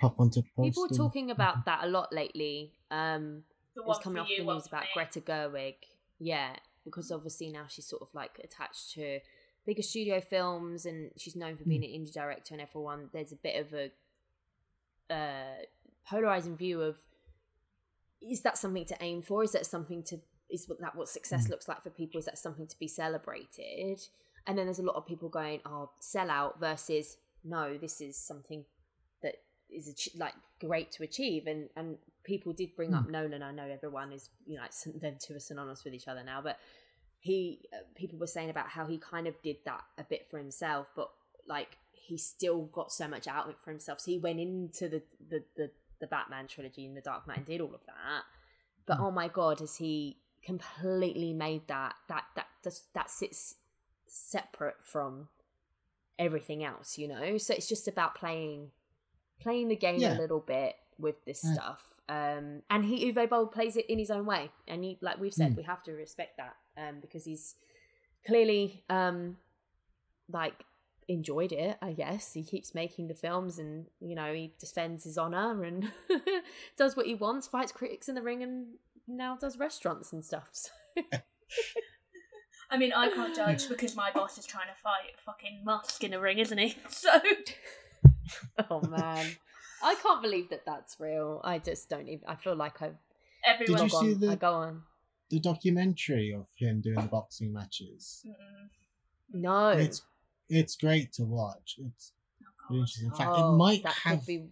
hop 0.00 0.18
onto 0.18 0.42
post. 0.56 0.64
People 0.70 0.82
were 0.82 0.88
and- 0.88 0.96
talking 0.96 1.30
about 1.30 1.64
that 1.66 1.84
a 1.84 1.86
lot 1.88 2.12
lately. 2.12 2.72
Um, 2.90 3.44
The 3.74 3.82
it 3.82 3.86
was 3.86 3.98
coming 3.98 4.18
off 4.18 4.28
you, 4.28 4.44
the 4.44 4.52
news 4.52 4.66
about 4.66 4.82
me. 4.82 4.88
Greta 4.94 5.20
Gerwig. 5.20 5.76
Yeah, 6.18 6.56
because 6.84 7.12
obviously 7.12 7.50
now 7.50 7.66
she's 7.68 7.86
sort 7.86 8.02
of 8.02 8.08
like 8.14 8.40
attached 8.42 8.92
to 8.94 9.20
bigger 9.66 9.82
studio 9.82 10.20
films, 10.20 10.86
and 10.86 11.10
she's 11.16 11.36
known 11.36 11.56
for 11.56 11.64
being 11.64 11.84
an 11.84 11.90
indie 11.90 12.12
director. 12.12 12.54
And 12.54 12.60
everyone, 12.62 13.10
there's 13.12 13.32
a 13.32 13.36
bit 13.36 13.56
of 13.64 13.72
a 13.74 13.90
uh, 15.14 15.62
polarizing 16.06 16.56
view 16.56 16.80
of 16.82 16.96
is 18.22 18.42
that 18.42 18.58
something 18.58 18.84
to 18.86 18.96
aim 19.00 19.22
for? 19.22 19.42
Is 19.44 19.52
that 19.52 19.66
something 19.66 20.02
to 20.04 20.20
is 20.50 20.68
what 20.68 20.80
that 20.80 20.94
what 20.96 21.08
success 21.08 21.46
Mm. 21.46 21.50
looks 21.50 21.68
like 21.68 21.82
for 21.82 21.90
people? 21.90 22.18
Is 22.18 22.26
that 22.26 22.38
something 22.38 22.66
to 22.66 22.78
be 22.78 22.88
celebrated? 22.88 24.00
And 24.46 24.56
then 24.58 24.66
there's 24.66 24.78
a 24.78 24.82
lot 24.84 24.96
of 24.96 25.06
people 25.06 25.28
going, 25.28 25.60
"Oh, 25.66 25.90
sell 26.00 26.30
out," 26.30 26.58
versus 26.58 27.16
no, 27.44 27.76
this 27.78 28.00
is 28.00 28.16
something 28.16 28.64
that 29.22 29.36
is 29.70 29.88
ach- 29.88 30.14
like 30.16 30.34
great 30.60 30.90
to 30.92 31.02
achieve 31.02 31.46
and 31.46 31.70
and 31.76 31.98
people 32.24 32.52
did 32.52 32.74
bring 32.76 32.92
up 32.92 33.08
nolan 33.08 33.42
i 33.42 33.50
know 33.50 33.64
everyone 33.66 34.12
is 34.12 34.28
you 34.46 34.56
know 34.58 34.64
it's, 34.64 34.82
them 34.84 35.16
two 35.18 35.34
are 35.34 35.40
synonymous 35.40 35.84
with 35.84 35.94
each 35.94 36.06
other 36.06 36.22
now 36.22 36.42
but 36.42 36.58
he 37.20 37.62
uh, 37.72 37.78
people 37.94 38.18
were 38.18 38.26
saying 38.26 38.50
about 38.50 38.68
how 38.68 38.86
he 38.86 38.98
kind 38.98 39.26
of 39.26 39.40
did 39.42 39.56
that 39.64 39.82
a 39.96 40.04
bit 40.04 40.28
for 40.28 40.36
himself 40.38 40.88
but 40.94 41.10
like 41.48 41.78
he 41.92 42.18
still 42.18 42.62
got 42.66 42.92
so 42.92 43.08
much 43.08 43.26
out 43.26 43.44
of 43.44 43.50
it 43.52 43.60
for 43.60 43.70
himself 43.70 44.00
so 44.00 44.10
he 44.10 44.18
went 44.18 44.38
into 44.38 44.86
the 44.88 45.02
the 45.30 45.42
the, 45.56 45.70
the 46.00 46.06
batman 46.06 46.46
trilogy 46.46 46.84
and 46.84 46.94
the 46.96 47.00
dark 47.00 47.26
knight 47.26 47.38
and 47.38 47.46
did 47.46 47.60
all 47.62 47.74
of 47.74 47.84
that 47.86 48.22
but 48.86 48.98
Mm. 48.98 49.04
oh 49.04 49.10
my 49.10 49.28
god 49.28 49.60
has 49.60 49.76
he 49.76 50.18
completely 50.44 51.32
made 51.32 51.66
that 51.68 51.94
that 52.08 52.24
that 52.36 52.46
just 52.64 52.92
that 52.94 53.10
sits 53.10 53.56
separate 54.06 54.76
from 54.82 55.28
everything 56.18 56.62
else 56.64 56.98
you 56.98 57.06
know 57.08 57.36
so 57.38 57.54
it's 57.54 57.68
just 57.68 57.86
about 57.88 58.14
playing 58.14 58.70
playing 59.40 59.68
the 59.68 59.76
game 59.76 60.00
Yeah. 60.00 60.16
a 60.16 60.18
little 60.18 60.40
bit 60.40 60.74
with 60.98 61.24
this 61.24 61.42
Mm. 61.44 61.54
stuff 61.54 61.82
um 62.08 62.62
and 62.68 62.84
he 62.84 63.10
uwe 63.12 63.28
boll 63.28 63.46
plays 63.46 63.76
it 63.76 63.86
in 63.88 63.98
his 63.98 64.10
own 64.10 64.26
way 64.26 64.50
and 64.66 64.82
he 64.84 64.98
like 65.00 65.18
we've 65.20 65.32
said 65.34 65.52
Mm. 65.52 65.56
we 65.58 65.62
have 65.62 65.82
to 65.84 65.92
respect 65.92 66.36
that 66.38 66.56
um 66.76 67.00
because 67.00 67.24
he's 67.24 67.54
clearly 68.26 68.82
um 68.90 69.36
like 70.28 70.64
enjoyed 71.08 71.50
it 71.52 71.76
i 71.82 71.92
guess 71.92 72.34
he 72.34 72.42
keeps 72.44 72.74
making 72.74 73.08
the 73.08 73.14
films 73.14 73.58
and 73.58 73.86
you 74.00 74.14
know 74.14 74.32
he 74.32 74.52
defends 74.60 75.02
his 75.04 75.18
honor 75.18 75.64
and 75.64 75.90
does 76.76 76.96
what 76.96 77.06
he 77.06 77.14
wants 77.14 77.46
fights 77.48 77.72
critics 77.72 78.08
in 78.08 78.14
the 78.14 78.22
ring 78.22 78.42
and 78.42 78.66
now 79.06 79.36
does 79.36 79.58
restaurants 79.58 80.12
and 80.12 80.24
stuff 80.24 80.48
so 80.52 80.70
I 82.72 82.76
mean, 82.78 82.92
I 82.92 83.08
can't 83.10 83.34
judge 83.34 83.68
because 83.68 83.96
my 83.96 84.12
boss 84.12 84.38
is 84.38 84.46
trying 84.46 84.68
to 84.68 84.80
fight 84.80 85.18
fucking 85.26 85.62
Musk 85.64 86.04
in 86.04 86.14
a 86.14 86.20
ring, 86.20 86.38
isn't 86.38 86.56
he? 86.58 86.76
So 86.88 87.10
oh 88.70 88.80
man 88.82 89.26
i 89.82 89.96
can't 89.96 90.22
believe 90.22 90.50
that 90.50 90.64
that's 90.64 91.00
real 91.00 91.40
i 91.42 91.58
just 91.58 91.88
don't 91.88 92.06
even 92.08 92.22
i 92.28 92.36
feel 92.36 92.54
like 92.54 92.80
I've. 92.80 92.94
everyone. 93.44 93.66
Did 93.82 93.90
you 93.92 93.98
log 93.98 94.04
see 94.04 94.14
on 94.14 94.20
the- 94.20 94.30
i 94.30 94.34
go 94.36 94.52
on 94.52 94.82
the 95.30 95.40
documentary 95.40 96.32
of 96.32 96.46
him 96.56 96.80
doing 96.80 96.96
the 97.00 97.08
boxing 97.08 97.52
matches. 97.52 98.24
Mm-mm. 98.26 98.68
no 99.32 99.68
It's 99.70 100.02
it's 100.48 100.76
great 100.76 101.12
to 101.14 101.24
watch. 101.24 101.76
It's 101.78 102.12
Oh, 102.42 102.66
really 102.70 102.80
interesting. 102.82 103.06
In 103.10 103.14
fact, 103.16 103.30
Oh, 103.34 103.54
it 103.54 103.56
might 103.56 103.86
have 103.86 104.18
could 104.18 104.26
be 104.26 104.44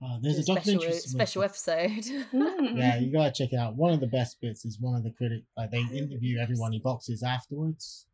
Uh, 0.00 0.16
there's 0.22 0.36
Do 0.46 0.52
a 0.52 0.54
documentary. 0.56 0.92
special, 0.92 1.10
special 1.10 1.42
episode. 1.42 2.04
Mm. 2.32 2.76
Yeah, 2.78 2.98
you 2.98 3.10
gotta 3.12 3.32
check 3.32 3.52
it 3.52 3.56
out. 3.56 3.74
One 3.74 3.92
of 3.92 4.00
the 4.00 4.06
best 4.06 4.40
bits 4.40 4.64
is 4.64 4.78
one 4.80 4.94
of 4.94 5.02
the 5.02 5.10
critic 5.10 5.42
like 5.56 5.70
they 5.72 5.80
interview 5.80 6.38
everyone 6.38 6.72
he 6.72 6.78
boxes 6.78 7.22
afterwards, 7.24 8.06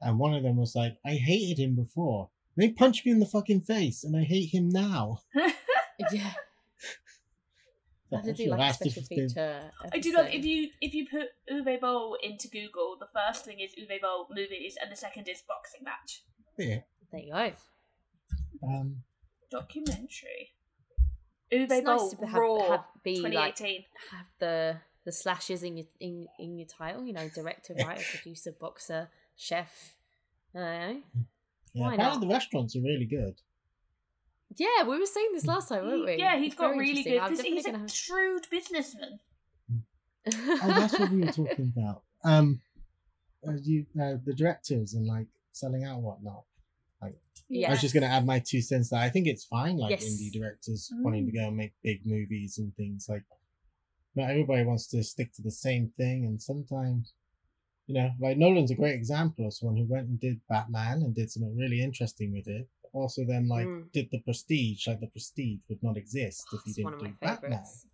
and 0.00 0.18
one 0.18 0.32
of 0.34 0.42
them 0.42 0.56
was 0.56 0.74
like, 0.74 0.96
"I 1.04 1.14
hated 1.14 1.58
him 1.62 1.74
before. 1.74 2.30
They 2.56 2.70
punched 2.70 3.04
me 3.04 3.12
in 3.12 3.20
the 3.20 3.26
fucking 3.26 3.60
face, 3.62 4.04
and 4.04 4.16
I 4.16 4.22
hate 4.24 4.54
him 4.54 4.70
now." 4.70 5.20
yeah. 5.34 6.32
I 8.12 8.16
have 8.16 8.24
to 8.24 8.32
do 8.32 8.50
like 8.50 8.70
a 8.70 8.74
special 8.74 8.92
just 9.02 9.10
been- 9.10 9.28
feature. 9.28 9.70
I 9.92 9.98
do 9.98 10.12
love 10.14 10.28
if 10.32 10.44
you 10.46 10.70
if 10.80 10.94
you 10.94 11.06
put 11.10 11.28
Uwe 11.52 11.78
Boll 11.80 12.16
into 12.22 12.48
Google, 12.48 12.96
the 12.98 13.08
first 13.12 13.44
thing 13.44 13.60
is 13.60 13.72
Uwe 13.74 14.00
Boll 14.00 14.28
movies, 14.30 14.76
and 14.80 14.90
the 14.90 14.96
second 14.96 15.28
is 15.28 15.42
boxing 15.46 15.84
match 15.84 16.22
Yeah. 16.56 16.80
There 17.12 17.20
you 17.20 17.32
go. 17.32 17.52
Um, 18.66 19.02
documentary. 19.50 20.52
Uwe 21.52 21.70
It's 21.70 21.84
nice 21.84 22.10
to 22.10 22.26
have, 22.26 22.40
Raw 22.40 22.70
have 22.70 22.84
be 23.02 23.20
like 23.20 23.58
have 23.58 24.26
the 24.38 24.76
the 25.04 25.12
slashes 25.12 25.62
in 25.62 25.76
your 25.76 25.86
in, 26.00 26.26
in 26.38 26.58
your 26.58 26.66
title. 26.66 27.04
You 27.04 27.12
know, 27.12 27.28
director, 27.28 27.74
writer, 27.78 28.02
producer, 28.10 28.52
boxer, 28.58 29.08
chef. 29.36 29.94
I 30.54 30.58
don't 30.58 30.64
know. 30.64 31.02
yeah, 31.72 31.82
Why 31.82 31.94
apparently 31.94 32.20
not? 32.20 32.28
the 32.28 32.34
restaurants 32.34 32.76
are 32.76 32.80
really 32.80 33.04
good. 33.04 33.40
Yeah, 34.56 34.84
we 34.84 34.98
were 34.98 35.06
saying 35.06 35.30
this 35.34 35.44
last 35.44 35.68
time, 35.68 35.86
weren't 35.86 36.06
we? 36.06 36.16
Yeah, 36.16 36.36
he's 36.38 36.52
It's 36.52 36.54
got 36.54 36.76
really 36.76 37.02
good 37.02 37.18
I'm 37.18 37.30
he's 37.30 37.66
a 37.66 37.72
definitely 37.72 37.88
shrewd 37.88 38.46
businessman. 38.50 39.20
Oh, 40.34 40.66
that's 40.66 40.98
what 40.98 41.12
we 41.12 41.20
were 41.20 41.30
talking 41.30 41.72
about. 41.76 42.02
Um, 42.24 42.60
uh, 43.46 43.52
you, 43.62 43.86
uh, 44.00 44.14
the 44.24 44.34
directors 44.34 44.94
and 44.94 45.06
like 45.06 45.28
selling 45.52 45.84
out 45.84 45.98
and 45.98 46.04
whatnot. 47.12 47.22
Yeah. 47.48 47.68
I 47.68 47.70
was 47.72 47.80
just 47.80 47.94
gonna 47.94 48.06
add 48.06 48.26
my 48.26 48.38
two 48.40 48.60
cents 48.60 48.90
that 48.90 49.00
I 49.00 49.08
think 49.08 49.26
it's 49.26 49.44
fine, 49.44 49.76
like 49.76 49.90
Yes. 49.90 50.04
indie 50.04 50.32
directors 50.32 50.90
Mm. 50.94 51.02
wanting 51.02 51.26
to 51.26 51.32
go 51.32 51.46
and 51.48 51.56
make 51.56 51.72
big 51.82 52.04
movies 52.06 52.58
and 52.58 52.74
things 52.76 53.06
like. 53.08 53.22
Not 54.14 54.30
everybody 54.30 54.64
wants 54.64 54.86
to 54.88 55.02
stick 55.04 55.32
to 55.34 55.42
the 55.42 55.50
same 55.50 55.90
thing, 55.98 56.24
and 56.24 56.40
sometimes, 56.40 57.12
you 57.86 57.94
know, 57.94 58.10
like 58.18 58.38
Nolan's 58.38 58.70
a 58.70 58.74
great 58.74 58.94
example 58.94 59.46
of 59.46 59.52
someone 59.52 59.76
who 59.76 59.84
went 59.84 60.08
and 60.08 60.18
did 60.18 60.40
Batman 60.48 61.02
and 61.02 61.14
did 61.14 61.30
something 61.30 61.54
really 61.54 61.82
interesting 61.82 62.32
with 62.32 62.48
it. 62.48 62.66
but 62.82 62.98
Also, 62.98 63.24
then 63.26 63.46
like 63.46 63.66
Mm. 63.66 63.92
did 63.92 64.08
the 64.10 64.20
Prestige. 64.20 64.86
Like 64.86 65.00
the 65.00 65.08
Prestige 65.08 65.60
would 65.68 65.82
not 65.82 65.98
exist 65.98 66.46
if 66.54 66.62
he 66.64 66.72
didn't 66.72 66.98
do 66.98 67.04
my 67.04 67.10
Batman. 67.20 67.50
favourites. 67.50 67.86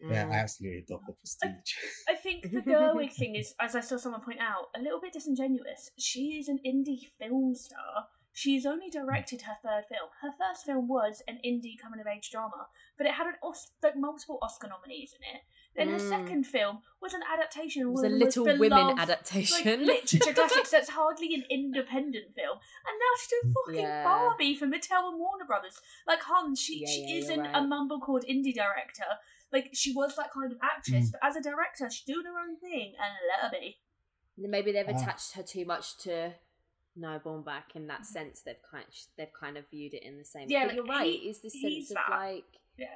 Yeah, 0.00 0.26
Mm. 0.26 0.30
I 0.30 0.34
absolutely 0.36 0.78
adore 0.78 1.00
the 1.08 1.12
Prestige. 1.14 1.74
I 2.08 2.14
think 2.14 2.42
the 2.52 2.62
Gerwig 2.70 3.12
thing 3.14 3.34
is, 3.34 3.52
as 3.58 3.74
I 3.74 3.80
saw 3.80 3.96
someone 3.96 4.20
point 4.22 4.38
out, 4.38 4.66
a 4.76 4.80
little 4.80 5.00
bit 5.00 5.12
disingenuous. 5.12 5.90
She 5.98 6.38
is 6.38 6.46
an 6.48 6.60
indie 6.64 7.06
film 7.18 7.56
star. 7.56 8.06
She's 8.38 8.64
only 8.66 8.88
directed 8.88 9.42
her 9.42 9.56
third 9.64 9.84
film. 9.88 10.10
Her 10.22 10.30
first 10.38 10.64
film 10.64 10.86
was 10.86 11.22
an 11.26 11.40
indie 11.44 11.76
coming 11.76 11.98
of 11.98 12.06
age 12.06 12.30
drama, 12.30 12.68
but 12.96 13.04
it 13.08 13.14
had 13.14 13.26
an 13.26 13.34
Os- 13.42 13.72
like 13.82 13.96
multiple 13.96 14.38
Oscar 14.42 14.68
nominees 14.68 15.12
in 15.18 15.22
it. 15.36 15.42
Then 15.74 15.88
her 15.88 15.98
Mm. 15.98 16.08
second 16.08 16.44
film 16.44 16.82
was 17.00 17.14
an 17.14 17.22
adaptation. 17.32 17.82
It 17.82 17.90
was 17.90 18.04
a 18.04 18.06
of 18.06 18.12
the 18.12 18.18
Little 18.24 18.44
Women 18.44 18.68
beloved, 18.68 19.00
adaptation. 19.00 19.80
Like, 19.86 20.04
literature 20.04 20.34
classics 20.38 20.70
that's 20.70 20.90
hardly 20.90 21.34
an 21.34 21.44
independent 21.50 22.32
film. 22.32 22.58
And 22.86 22.94
now 23.04 23.12
she's 23.18 23.28
doing 23.42 23.54
fucking 23.54 23.80
Yeah. 23.80 24.04
Barbie 24.04 24.54
for 24.54 24.66
Mattel 24.68 25.08
and 25.10 25.18
Warner 25.18 25.44
Brothers. 25.44 25.80
Like 26.06 26.20
Hans, 26.22 26.60
she, 26.60 26.78
Yeah, 26.82 26.86
she 26.86 27.00
yeah, 27.08 27.18
isn't 27.18 27.40
right. 27.40 27.56
a 27.56 27.60
mumblecore 27.60 28.22
indie 28.24 28.54
director. 28.54 29.18
Like 29.50 29.70
she 29.74 29.92
was 29.92 30.14
that 30.14 30.30
kind 30.32 30.52
of 30.52 30.58
actress, 30.62 31.08
Mm. 31.08 31.12
but 31.12 31.20
as 31.24 31.34
a 31.34 31.42
director, 31.42 31.90
she's 31.90 32.04
doing 32.04 32.24
her 32.26 32.38
own 32.38 32.56
thing 32.56 32.94
and 33.02 33.14
let 33.30 33.40
her 33.40 33.50
be. 33.50 33.78
Maybe 34.36 34.70
they've 34.70 34.86
attached 34.86 35.32
her 35.32 35.42
too 35.42 35.64
much 35.64 35.96
to 36.04 36.34
Noah 36.98 37.20
Baumbach 37.24 37.74
in 37.74 37.86
that 37.86 38.02
mm. 38.02 38.06
sense. 38.06 38.42
They've 38.44 38.56
kind 38.70 38.84
of, 38.86 38.94
they've 39.16 39.32
kind 39.38 39.56
of 39.56 39.64
viewed 39.70 39.94
it 39.94 40.02
in 40.02 40.18
the 40.18 40.24
same. 40.24 40.42
Way. 40.42 40.48
Yeah, 40.50 40.66
but 40.66 40.68
like, 40.68 40.76
you're 40.76 40.84
right. 40.86 41.06
he- 41.06 41.28
it's 41.28 41.40
this 41.40 41.52
he's 41.52 41.88
sense 41.88 41.98
of 41.98 42.10
like 42.10 42.44
Yeah. 42.76 42.86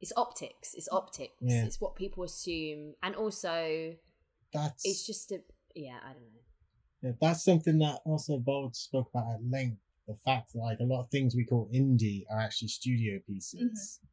it's 0.00 0.12
optics. 0.16 0.74
It's 0.74 0.88
mm. 0.88 0.96
optics. 0.96 1.32
Yeah. 1.40 1.64
It's 1.64 1.80
what 1.80 1.94
people 1.94 2.24
assume, 2.24 2.94
and 3.02 3.14
also 3.14 3.94
That's 4.52 4.82
it's 4.84 5.06
just 5.06 5.32
a 5.32 5.40
yeah. 5.74 5.98
I 6.02 6.12
don't 6.12 6.22
know. 6.22 6.40
Yeah, 7.02 7.12
that's 7.20 7.44
something 7.44 7.78
that 7.78 8.00
also 8.04 8.38
Boll 8.38 8.70
spoke 8.72 9.10
about 9.14 9.34
at 9.34 9.40
length. 9.50 9.78
The 10.06 10.16
fact 10.24 10.52
that 10.52 10.58
like 10.58 10.78
a 10.80 10.84
lot 10.84 11.00
of 11.00 11.10
things 11.10 11.34
we 11.34 11.44
call 11.44 11.68
indie 11.74 12.24
are 12.30 12.40
actually 12.40 12.68
studio 12.68 13.20
pieces. 13.26 13.60
Mm-hmm. 13.60 14.06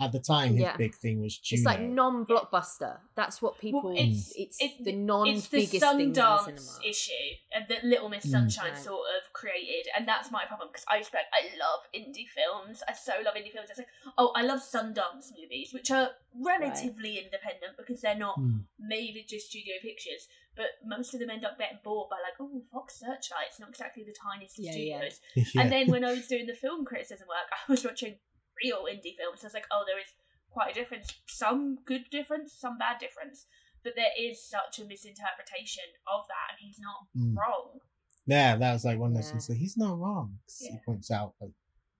At 0.00 0.12
the 0.12 0.20
time, 0.20 0.52
his 0.52 0.60
Yeah. 0.62 0.76
big 0.76 0.94
thing 0.94 1.20
was 1.20 1.36
Juno. 1.38 1.58
It's 1.58 1.66
like 1.66 1.80
non-blockbuster. 1.80 3.00
That's 3.16 3.42
what 3.42 3.58
people. 3.58 3.90
it's- 3.96 4.32
it's 4.36 4.60
it's- 4.60 4.60
the 4.60 4.64
It's 4.76 4.84
the 4.84 4.92
non-biggest 4.92 5.50
things 5.50 5.74
in 5.74 5.80
Sundance 5.80 6.44
cinema. 6.60 6.86
issue 6.88 7.34
that 7.68 7.84
Little 7.84 8.08
Miss 8.08 8.24
Mm. 8.26 8.30
Sunshine 8.30 8.72
Right. 8.74 8.78
sort 8.82 9.06
of 9.16 9.32
created, 9.32 9.88
and 9.96 10.06
that's 10.06 10.30
my 10.30 10.44
problem 10.44 10.68
because 10.68 10.84
I 10.88 10.98
respect, 10.98 11.26
I 11.32 11.50
love 11.56 11.86
indie 11.94 12.28
films. 12.28 12.82
I 12.86 12.92
so 12.92 13.12
love 13.24 13.34
indie 13.34 13.52
films. 13.52 13.70
It's 13.70 13.78
like, 13.78 13.88
oh, 14.16 14.32
I 14.36 14.42
love 14.42 14.60
Sundance 14.60 15.32
movies, 15.36 15.72
which 15.72 15.90
are 15.90 16.14
relatively 16.34 17.18
independent 17.18 17.76
because 17.76 18.00
they're 18.00 18.14
not 18.14 18.36
Hmm. 18.36 18.60
made 18.78 19.14
with 19.16 19.26
just 19.26 19.48
studio 19.48 19.74
pictures, 19.82 20.28
but 20.54 20.66
most 20.84 21.14
of 21.14 21.20
them 21.20 21.30
end 21.30 21.44
up 21.44 21.58
getting 21.58 21.78
bought 21.82 22.08
by 22.10 22.16
like, 22.20 22.34
oh, 22.40 22.62
Fox 22.70 22.98
Searchlight's 23.00 23.58
not 23.58 23.68
exactly 23.70 24.04
the 24.04 24.12
tiniest 24.12 24.58
of 24.58 24.64
Yeah, 24.64 24.72
yeah. 24.74 24.96
studios. 25.10 25.20
yeah. 25.54 25.62
And 25.62 25.72
then 25.72 25.88
when 25.90 26.04
I 26.04 26.12
was 26.12 26.26
doing 26.28 26.46
the 26.46 26.54
film 26.54 26.84
criticism 26.84 27.26
work, 27.28 27.48
I 27.52 27.70
was 27.72 27.84
watching 27.84 28.18
real 28.62 28.84
indie 28.84 29.16
films. 29.16 29.40
I 29.42 29.46
was 29.46 29.54
like, 29.54 29.66
oh, 29.70 29.84
there 29.86 29.98
is 29.98 30.06
quite 30.50 30.70
a 30.70 30.74
difference. 30.74 31.12
Some 31.26 31.78
good 31.84 32.04
difference, 32.10 32.52
some 32.52 32.78
bad 32.78 32.98
difference. 32.98 33.46
But 33.84 33.94
there 33.96 34.10
is 34.18 34.42
such 34.44 34.78
a 34.80 34.84
misinterpretation 34.84 35.84
of 36.12 36.22
that, 36.28 36.56
and 36.58 36.66
he's 36.66 36.78
not 36.80 37.06
Mm. 37.16 37.36
wrong. 37.36 37.80
yeah, 38.26 38.56
that 38.56 38.72
was 38.74 38.84
like 38.84 38.98
one 38.98 39.10
of 39.10 39.16
those 39.16 39.26
Yeah. 39.26 39.30
things. 39.32 39.48
Like, 39.48 39.58
he's 39.58 39.76
not 39.76 39.98
wrong. 39.98 40.38
'cause 40.46 40.58
He 40.60 40.76
points 40.84 41.10
out 41.10 41.34
like 41.40 41.52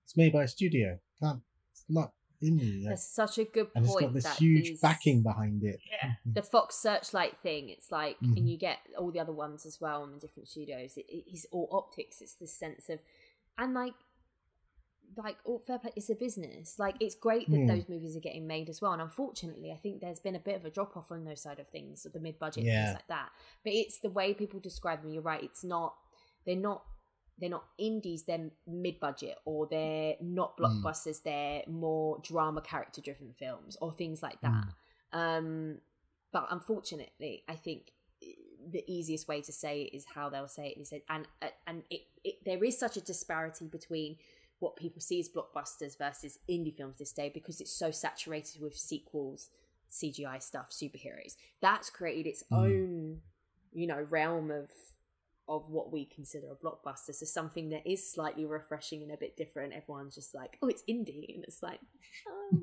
it's 0.03 0.15
made 0.17 0.31
by 0.33 0.43
a 0.43 0.47
studio. 0.47 0.99
Can't. 1.19 1.41
It's 1.71 1.85
not 1.89 2.13
indie. 2.43 2.83
like, 2.83 2.89
That's 2.91 3.07
such 3.07 3.37
a 3.39 3.45
good 3.45 3.69
and 3.75 3.83
it's 3.85 3.93
point. 3.93 4.05
got 4.05 4.13
this 4.13 4.37
huge 4.37 4.63
these- 4.69 4.79
backing 4.81 5.23
behind 5.23 5.63
it. 5.63 5.79
Yeah. 5.85 6.13
the 6.25 6.43
Fox 6.43 6.75
Searchlight 6.75 7.37
thing. 7.41 7.69
It's 7.69 7.91
like, 7.91 8.17
Mhm. 8.19 8.37
and 8.37 8.49
you 8.49 8.57
get 8.57 8.79
all 8.97 9.11
the 9.11 9.19
other 9.19 9.33
ones 9.33 9.65
as 9.65 9.81
well 9.81 10.03
in 10.03 10.11
the 10.13 10.19
different 10.19 10.47
studios. 10.49 10.95
It, 10.97 11.05
it 11.09 11.25
is 11.33 11.45
all 11.51 11.67
optics. 11.71 12.21
It's 12.21 12.35
this 12.35 12.53
sense 12.55 12.89
of, 12.89 12.99
and 13.57 13.73
like, 13.73 13.95
like 15.17 15.37
all 15.43 15.59
fair 15.59 15.79
play. 15.79 15.91
It's 15.95 16.09
a 16.09 16.15
business. 16.15 16.77
Like 16.79 16.95
it's 16.99 17.15
great 17.15 17.49
that 17.49 17.57
Hmm. 17.57 17.67
those 17.67 17.89
movies 17.89 18.15
are 18.15 18.19
getting 18.21 18.47
made 18.47 18.69
as 18.69 18.81
well. 18.81 18.93
And 18.93 19.01
unfortunately, 19.01 19.71
I 19.71 19.77
think 19.77 20.01
there's 20.01 20.19
been 20.19 20.35
a 20.35 20.39
bit 20.39 20.55
of 20.55 20.65
a 20.65 20.69
drop 20.69 20.95
off 20.95 21.11
on 21.11 21.23
those 21.25 21.41
side 21.41 21.59
of 21.59 21.67
things, 21.67 22.03
the 22.11 22.19
mid 22.19 22.37
budget 22.39 22.63
Yeah. 22.63 22.85
things 22.85 22.95
like 22.95 23.07
that. 23.07 23.29
But 23.63 23.73
it's 23.73 23.99
the 23.99 24.09
way 24.09 24.33
people 24.33 24.59
describe 24.59 25.01
them. 25.01 25.11
You're 25.11 25.23
right. 25.23 25.43
It's 25.43 25.63
not. 25.63 25.95
They're 26.45 26.55
not. 26.55 26.85
They're 27.37 27.49
not 27.49 27.65
indies. 27.77 28.23
They're 28.23 28.51
mid 28.67 28.99
budget, 28.99 29.37
or 29.45 29.65
they're 29.67 30.15
not 30.21 30.55
Hmm. 30.57 30.63
blockbusters. 30.63 31.23
They're 31.23 31.63
more 31.67 32.19
drama 32.19 32.61
character 32.61 33.01
driven 33.01 33.33
films, 33.33 33.77
or 33.81 33.91
things 33.93 34.21
like 34.21 34.41
that. 34.41 34.65
Mm. 35.13 35.17
Um, 35.17 35.81
but 36.31 36.47
unfortunately, 36.51 37.43
I 37.47 37.55
think 37.55 37.93
the 38.71 38.83
easiest 38.91 39.27
way 39.29 39.41
to 39.41 39.53
say 39.53 39.83
it 39.83 39.95
is 39.95 40.05
how 40.05 40.29
they'll 40.29 40.47
say 40.49 40.69
it. 40.77 40.85
Said, 40.85 41.01
and 41.09 41.27
uh, 41.41 41.47
and 41.65 41.83
it, 41.89 42.01
it 42.25 42.43
there 42.43 42.61
is 42.63 42.77
such 42.77 42.97
a 42.97 43.01
disparity 43.01 43.67
between 43.67 44.17
what 44.59 44.75
people 44.75 45.01
see 45.01 45.19
as 45.19 45.29
blockbusters 45.29 45.97
versus 45.97 46.39
indie 46.49 46.75
films 46.75 46.97
this 46.97 47.13
day 47.13 47.31
because 47.33 47.61
it's 47.61 47.71
so 47.71 47.91
saturated 47.91 48.61
with 48.61 48.75
sequels, 48.77 49.49
CGI 49.91 50.41
stuff, 50.41 50.69
superheroes. 50.71 51.35
That's 51.61 51.89
created 51.89 52.27
its 52.27 52.43
Mm. 52.51 52.57
own, 52.57 53.21
you 53.73 53.87
know, 53.87 54.01
realm 54.09 54.51
of 54.51 54.69
of 55.47 55.67
what 55.71 55.91
we 55.91 56.05
consider 56.05 56.51
a 56.51 56.55
blockbuster. 56.55 57.11
So 57.15 57.25
something 57.25 57.69
that 57.69 57.87
is 57.89 58.11
slightly 58.13 58.45
refreshing 58.45 59.01
and 59.01 59.11
a 59.11 59.17
bit 59.17 59.35
different. 59.35 59.73
Everyone's 59.73 60.13
just 60.13 60.35
like, 60.35 60.59
oh, 60.61 60.67
it's 60.67 60.83
indie, 60.87 61.33
and 61.33 61.43
it's 61.43 61.63
like, 61.63 61.79
oh. 62.29 62.59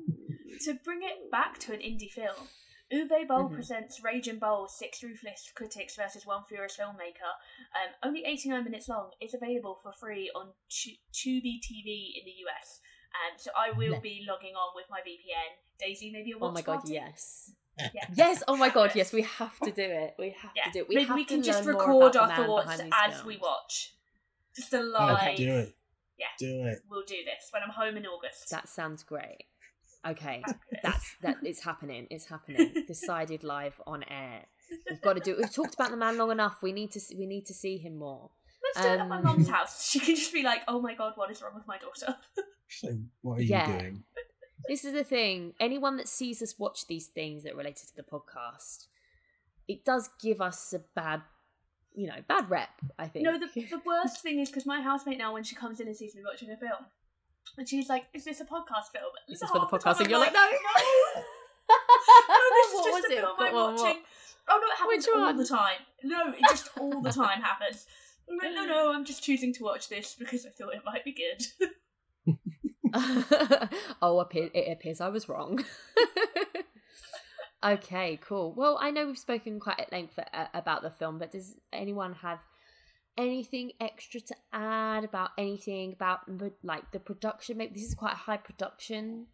To 0.63 0.73
bring 0.85 1.03
it 1.03 1.29
back 1.29 1.57
to 1.59 1.73
an 1.73 1.81
indie 1.81 2.09
film, 2.09 2.47
Uwe 2.91 3.27
Boll 3.27 3.49
Mhm. 3.49 3.53
presents 3.53 4.01
Raging 4.03 4.39
Bull, 4.39 4.67
Six 4.67 5.03
Ruthless 5.03 5.51
Critics 5.53 5.95
versus 5.95 6.25
One 6.25 6.43
Furious 6.45 6.77
Filmmaker. 6.77 7.33
Um, 7.75 7.93
only 8.03 8.23
89 8.23 8.63
minutes 8.63 8.87
long. 8.87 9.11
It's 9.19 9.33
available 9.33 9.75
for 9.75 9.91
free 9.91 10.31
on 10.33 10.53
Tu- 10.69 10.95
Tubi 11.11 11.59
TV 11.61 12.15
in 12.17 12.23
the 12.25 12.31
US. 12.45 12.79
Um, 13.13 13.37
so 13.37 13.51
I 13.57 13.71
will 13.71 13.93
Yeah. 13.93 13.99
be 13.99 14.25
logging 14.27 14.55
on 14.55 14.73
with 14.75 14.89
my 14.89 15.01
VPN. 15.01 15.57
Daisy, 15.79 16.11
maybe 16.11 16.31
a 16.31 16.35
oh 16.35 16.39
watch 16.39 16.47
it. 16.49 16.51
Oh 16.51 16.53
my 16.53 16.61
god, 16.61 16.73
party? 16.81 16.93
yes. 16.93 17.51
Yeah. 17.93 18.05
Yes, 18.15 18.43
oh 18.47 18.55
my 18.55 18.69
god, 18.69 18.95
yes, 18.95 19.11
we 19.13 19.21
have 19.39 19.59
to 19.59 19.71
do 19.71 19.83
it. 19.83 20.15
We 20.17 20.31
have 20.31 20.51
Yeah, 20.55 20.63
to 20.65 20.71
do 20.71 20.79
it. 20.81 20.87
We 20.89 20.95
maybe 20.95 21.07
have 21.07 21.15
we 21.15 21.25
to 21.25 21.33
can 21.35 21.43
just 21.43 21.65
record 21.65 22.15
our 22.15 22.27
thoughts 22.35 22.65
behind 22.65 22.81
these 22.81 22.93
as 23.17 23.23
we 23.25 23.37
watch. 23.37 23.93
Just 24.55 24.73
a 24.73 24.81
live. 24.81 25.35
do 25.35 25.57
it. 25.57 25.75
Yeah. 26.17 26.27
Do 26.39 26.65
it. 26.67 26.79
We'll 26.89 27.03
do 27.05 27.23
this 27.25 27.49
when 27.51 27.63
I'm 27.63 27.69
home 27.69 27.97
in 27.97 28.07
August. 28.07 28.49
That 28.49 28.67
sounds 28.69 29.03
great. 29.03 29.45
Okay, 30.07 30.43
that's 30.83 31.15
that. 31.21 31.37
It's 31.43 31.63
happening. 31.63 32.07
It's 32.09 32.25
happening. 32.27 32.73
Decided 32.87 33.43
live 33.43 33.79
on 33.85 34.03
air. 34.03 34.45
We've 34.89 35.01
got 35.01 35.13
to 35.13 35.19
do. 35.19 35.31
it. 35.31 35.37
We've 35.37 35.53
talked 35.53 35.73
about 35.73 35.91
the 35.91 35.97
man 35.97 36.17
long 36.17 36.31
enough. 36.31 36.57
We 36.61 36.71
need 36.71 36.91
to. 36.91 37.01
We 37.17 37.25
need 37.25 37.45
to 37.47 37.53
see 37.53 37.77
him 37.77 37.97
more. 37.97 38.31
Let's 38.75 38.85
do 38.87 38.93
it 38.93 38.99
at 38.99 39.07
my 39.07 39.17
Um, 39.17 39.23
mum's 39.23 39.49
house. 39.49 39.89
She 39.89 39.99
can 39.99 40.15
just 40.15 40.33
be 40.33 40.43
like, 40.43 40.61
"Oh 40.67 40.81
my 40.81 40.93
god, 40.95 41.13
what 41.15 41.31
is 41.31 41.41
wrong 41.41 41.53
with 41.55 41.67
my 41.67 41.77
daughter?" 41.77 42.15
So 42.69 42.89
what 43.21 43.39
are 43.39 43.41
Yeah. 43.43 43.71
you 43.71 43.79
doing? 43.79 44.03
This 44.67 44.83
is 44.83 44.91
the 44.93 45.05
thing. 45.05 45.53
Anyone 45.57 45.95
that 45.97 46.09
sees 46.09 46.41
us 46.41 46.59
watch 46.59 46.85
these 46.87 47.07
things 47.07 47.43
that 47.43 47.53
are 47.53 47.57
related 47.57 47.87
to 47.87 47.95
the 47.95 48.03
podcast, 48.03 48.87
it 49.69 49.85
does 49.85 50.09
give 50.21 50.41
us 50.41 50.73
a 50.73 50.79
bad, 50.93 51.21
you 51.95 52.07
know, 52.07 52.21
bad 52.27 52.49
rep. 52.49 52.67
I 52.99 53.07
think. 53.07 53.23
No, 53.25 53.39
the, 53.39 53.45
the 53.47 53.81
worst 53.85 54.21
thing 54.21 54.39
is 54.39 54.49
because 54.49 54.65
my 54.65 54.81
housemate 54.81 55.17
now, 55.17 55.31
when 55.33 55.43
she 55.45 55.55
comes 55.55 55.79
in 55.79 55.87
and 55.87 55.95
sees 55.95 56.13
me 56.13 56.23
watching 56.29 56.51
a 56.51 56.57
film, 56.57 56.85
And 57.57 57.67
she's 57.67 57.89
like, 57.89 58.05
"Is 58.13 58.25
this 58.25 58.41
a 58.41 58.45
podcast 58.45 58.91
film?" 58.93 59.11
This 59.27 59.41
is 59.41 59.49
for 59.49 59.59
the 59.59 59.65
podcast, 59.65 59.99
and 59.99 60.09
you're 60.09 60.19
like, 60.19 60.33
no. 60.33 60.45
no. 60.45 61.21
No, 62.29 62.35
this 62.53 62.67
is 62.67 62.73
what 62.75 62.85
just 62.85 63.03
was 63.03 63.11
it? 63.11 63.19
film 63.19 63.37
What? 63.37 63.53
What? 63.53 63.75
watching. 63.75 64.01
Oh 64.49 64.59
no, 64.61 64.67
it 64.67 64.77
happens 64.77 65.05
Which 65.05 65.15
all 65.15 65.21
one? 65.21 65.37
the 65.37 65.45
time. 65.45 65.79
No, 66.03 66.29
it 66.29 66.39
just 66.49 66.69
all 66.77 67.01
the 67.01 67.11
time 67.11 67.41
happens. 67.41 67.85
Like, 68.29 68.53
no, 68.53 68.65
no, 68.65 68.93
I'm 68.93 69.05
just 69.05 69.23
choosing 69.23 69.53
to 69.55 69.63
watch 69.63 69.89
this 69.89 70.15
because 70.17 70.45
I 70.45 70.49
thought 70.49 70.73
it 70.73 70.81
might 70.85 71.03
be 71.03 71.13
good. 71.13 72.37
oh, 74.01 74.27
it 74.31 74.71
appears 74.71 75.01
I 75.01 75.09
was 75.09 75.29
wrong. 75.29 75.63
okay, 77.65 78.19
cool. 78.21 78.53
Well, 78.55 78.77
I 78.81 78.91
know 78.91 79.07
we've 79.07 79.17
spoken 79.17 79.59
quite 79.59 79.79
at 79.79 79.91
length 79.91 80.19
uh, 80.19 80.45
about 80.53 80.81
the 80.81 80.91
film, 80.91 81.19
but 81.19 81.31
does 81.31 81.55
anyone 81.71 82.13
have 82.15 82.39
anything 83.17 83.71
extra 83.79 84.19
to 84.21 84.35
add 84.53 85.03
about 85.03 85.31
anything 85.37 85.93
about 85.93 86.21
like 86.63 86.91
the 86.91 86.99
production? 86.99 87.57
Maybe 87.57 87.75
this 87.75 87.89
is 87.89 87.95
quite 87.95 88.13
a 88.13 88.17
high 88.17 88.37
production. 88.37 89.27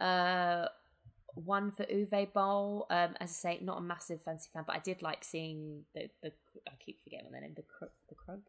Uh, 0.00 0.66
one 1.34 1.72
for 1.72 1.84
Uwe 1.84 2.32
Boll. 2.32 2.86
Um, 2.90 3.14
as 3.20 3.30
I 3.30 3.32
say, 3.32 3.58
not 3.62 3.78
a 3.78 3.80
massive 3.80 4.22
fancy 4.22 4.50
fan, 4.52 4.64
but 4.66 4.76
I 4.76 4.78
did 4.78 5.02
like 5.02 5.24
seeing 5.24 5.84
the 5.94 6.08
the. 6.22 6.32
I 6.68 6.72
keep 6.84 7.02
forgetting 7.02 7.26
what 7.26 7.32
their 7.32 7.42
name. 7.42 7.54
The 7.56 7.62
Krug. 7.62 7.90
The 8.08 8.14
Krug. 8.14 8.40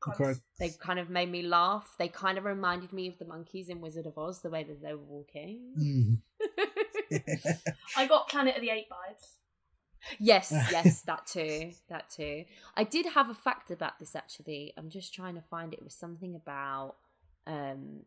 Crow. 0.00 0.34
They 0.58 0.70
kind 0.70 0.98
of 0.98 1.10
made 1.10 1.30
me 1.30 1.42
laugh. 1.42 1.94
They 1.96 2.08
kind 2.08 2.36
of 2.36 2.44
reminded 2.44 2.92
me 2.92 3.06
of 3.06 3.18
the 3.18 3.24
monkeys 3.24 3.68
in 3.68 3.80
Wizard 3.80 4.06
of 4.06 4.18
Oz, 4.18 4.40
the 4.40 4.50
way 4.50 4.64
that 4.64 4.82
they 4.82 4.92
were 4.94 4.98
walking. 4.98 5.60
Mm. 5.78 6.18
I 7.96 8.06
got 8.06 8.28
Planet 8.28 8.56
of 8.56 8.62
the 8.62 8.70
Apes 8.70 8.90
vibes. 8.90 9.41
Yes, 10.18 10.50
yes, 10.70 11.02
that 11.02 11.26
too. 11.26 11.72
That 11.88 12.10
too. 12.10 12.44
I 12.76 12.84
did 12.84 13.06
have 13.06 13.30
a 13.30 13.34
fact 13.34 13.70
about 13.70 13.98
this 13.98 14.14
actually. 14.16 14.72
I'm 14.76 14.90
just 14.90 15.14
trying 15.14 15.34
to 15.34 15.42
find 15.42 15.72
it. 15.72 15.78
It 15.78 15.84
was 15.84 15.94
something 15.94 16.34
about 16.34 16.96
um 17.46 18.00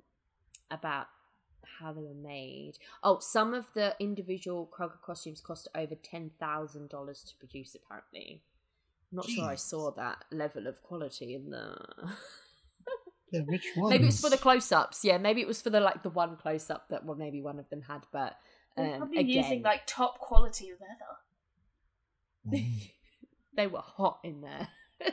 about 0.72 1.08
how 1.80 1.94
they 1.94 2.02
were 2.02 2.14
made. 2.14 2.74
Oh, 3.04 3.20
some 3.20 3.54
of 3.54 3.66
the 3.74 3.96
individual 4.00 4.70
Kroger 4.78 5.02
costumes 5.02 5.42
cost 5.42 5.68
over 5.76 5.96
ten 5.96 6.32
thousand 6.40 6.90
dollars 6.90 7.24
to 7.24 7.36
produce. 7.38 7.76
Apparently, 7.76 8.42
I'm 9.12 9.18
not 9.18 9.30
sure 9.30 9.46
I 9.46 9.56
saw 9.56 9.92
that 9.92 10.26
level 10.32 10.68
of 10.68 10.82
quality 10.82 11.36
in 11.36 11.50
the. 11.50 11.76
yeah, 13.32 13.42
which 13.42 13.72
one? 13.76 13.90
maybe 13.90 14.04
it 14.04 14.08
was 14.08 14.22
for 14.22 14.30
the 14.30 14.38
close-ups. 14.38 15.04
Yeah, 15.04 15.18
maybe 15.18 15.42
it 15.42 15.48
was 15.48 15.62
for 15.62 15.70
the 15.70 15.80
like 15.80 16.04
the 16.04 16.10
one 16.10 16.38
close-up 16.38 16.90
that 16.90 17.06
well, 17.06 17.18
maybe 17.18 17.42
one 17.42 17.60
of 17.60 17.70
them 17.70 17.82
had. 17.82 18.06
But 18.12 18.38
um, 18.78 18.98
probably 18.98 19.20
again, 19.20 19.44
using 19.44 19.62
like 19.62 19.82
top 19.86 20.20
quality 20.20 20.72
leather. 20.72 21.18
they 23.56 23.68
were 23.68 23.80
hot 23.80 24.20
in 24.24 24.42
there. 24.42 24.68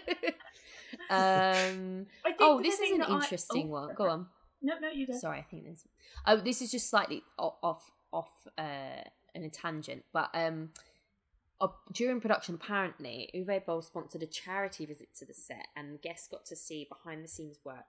um. 1.11 2.07
Oh, 2.41 2.63
this 2.63 2.81
is 2.81 2.93
an 2.93 2.99
that 2.99 3.11
I- 3.11 3.15
interesting 3.15 3.67
oh, 3.67 3.71
one. 3.71 3.95
Go 3.95 4.09
on. 4.09 4.27
No, 4.63 4.79
no, 4.79 4.91
you 4.91 5.07
go. 5.07 5.19
Sorry, 5.19 5.39
I 5.39 5.43
think 5.43 5.65
there's. 5.65 5.85
Oh, 6.27 6.37
this 6.37 6.63
is 6.63 6.71
just 6.71 6.89
slightly 6.89 7.23
off 7.39 7.91
off 8.13 8.31
uh, 8.57 9.03
in 9.35 9.45
a 9.45 9.51
tangent, 9.51 10.05
but 10.13 10.31
um, 10.35 10.71
uh, 11.61 11.69
during 11.93 12.21
production, 12.21 12.57
apparently, 12.57 13.31
Uwe 13.35 13.65
Boll 13.65 13.83
sponsored 13.83 14.23
a 14.23 14.27
charity 14.27 14.85
visit 14.85 15.09
to 15.19 15.25
the 15.25 15.35
set, 15.35 15.69
and 15.77 16.01
guests 16.03 16.29
got 16.29 16.45
to 16.47 16.57
see 16.57 16.89
behind 16.89 17.25
the 17.25 17.29
scenes 17.29 17.59
work. 17.65 17.85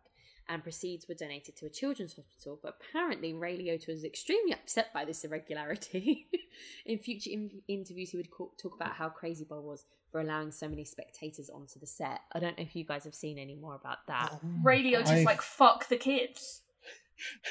And 0.49 0.61
proceeds 0.61 1.07
were 1.07 1.15
donated 1.15 1.55
to 1.57 1.65
a 1.65 1.69
children's 1.69 2.15
hospital, 2.15 2.59
but 2.61 2.77
apparently 2.89 3.33
Ray 3.33 3.57
Liotta 3.57 3.87
was 3.87 4.03
extremely 4.03 4.53
upset 4.53 4.93
by 4.93 5.05
this 5.05 5.23
irregularity. 5.23 6.27
in 6.85 6.99
future 6.99 7.29
in- 7.31 7.61
interviews, 7.67 8.09
he 8.09 8.17
would 8.17 8.29
co- 8.29 8.51
talk 8.61 8.75
about 8.75 8.93
how 8.93 9.09
crazy 9.09 9.45
Boll 9.45 9.63
was 9.63 9.85
for 10.11 10.19
allowing 10.19 10.51
so 10.51 10.67
many 10.67 10.83
spectators 10.85 11.49
onto 11.49 11.79
the 11.79 11.87
set. 11.87 12.21
I 12.33 12.39
don't 12.39 12.57
know 12.57 12.63
if 12.63 12.75
you 12.75 12.83
guys 12.83 13.05
have 13.05 13.15
seen 13.15 13.39
any 13.39 13.55
more 13.55 13.75
about 13.75 14.05
that. 14.07 14.39
Ray 14.63 14.91
just 14.91 15.11
I've- 15.11 15.25
like 15.25 15.41
fuck 15.41 15.87
the 15.87 15.97
kids. 15.97 16.61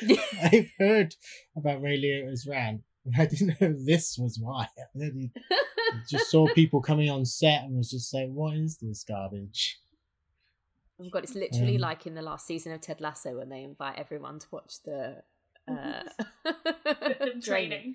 I've 0.43 0.71
heard 0.79 1.15
about 1.57 1.83
Ray 1.83 2.01
Liotta's 2.01 2.47
rant. 2.47 2.83
I 3.19 3.27
didn't 3.27 3.61
know 3.61 3.75
this 3.85 4.17
was 4.19 4.39
why. 4.41 4.69
I 5.01 5.31
just 6.11 6.31
saw 6.31 6.47
people 6.55 6.81
coming 6.81 7.11
on 7.11 7.25
set 7.25 7.65
and 7.65 7.77
was 7.77 7.91
just 7.91 8.15
like, 8.15 8.29
"What 8.29 8.55
is 8.55 8.79
this 8.79 9.05
garbage?" 9.05 9.79
Oh 11.03 11.05
my 11.05 11.11
god, 11.11 11.25
it's 11.25 11.35
literally 11.35 11.75
Um, 11.75 11.81
like 11.83 12.07
in 12.07 12.15
the 12.15 12.23
last 12.23 12.47
season 12.47 12.73
of 12.73 12.81
Ted 12.81 13.01
Lasso 13.01 13.37
when 13.39 13.49
they 13.49 13.65
invite 13.65 13.99
everyone 13.99 14.39
to 14.39 14.47
watch 14.53 14.83
the 14.85 15.23
uh, 15.69 16.03
training. 17.41 17.43
Training. 17.43 17.95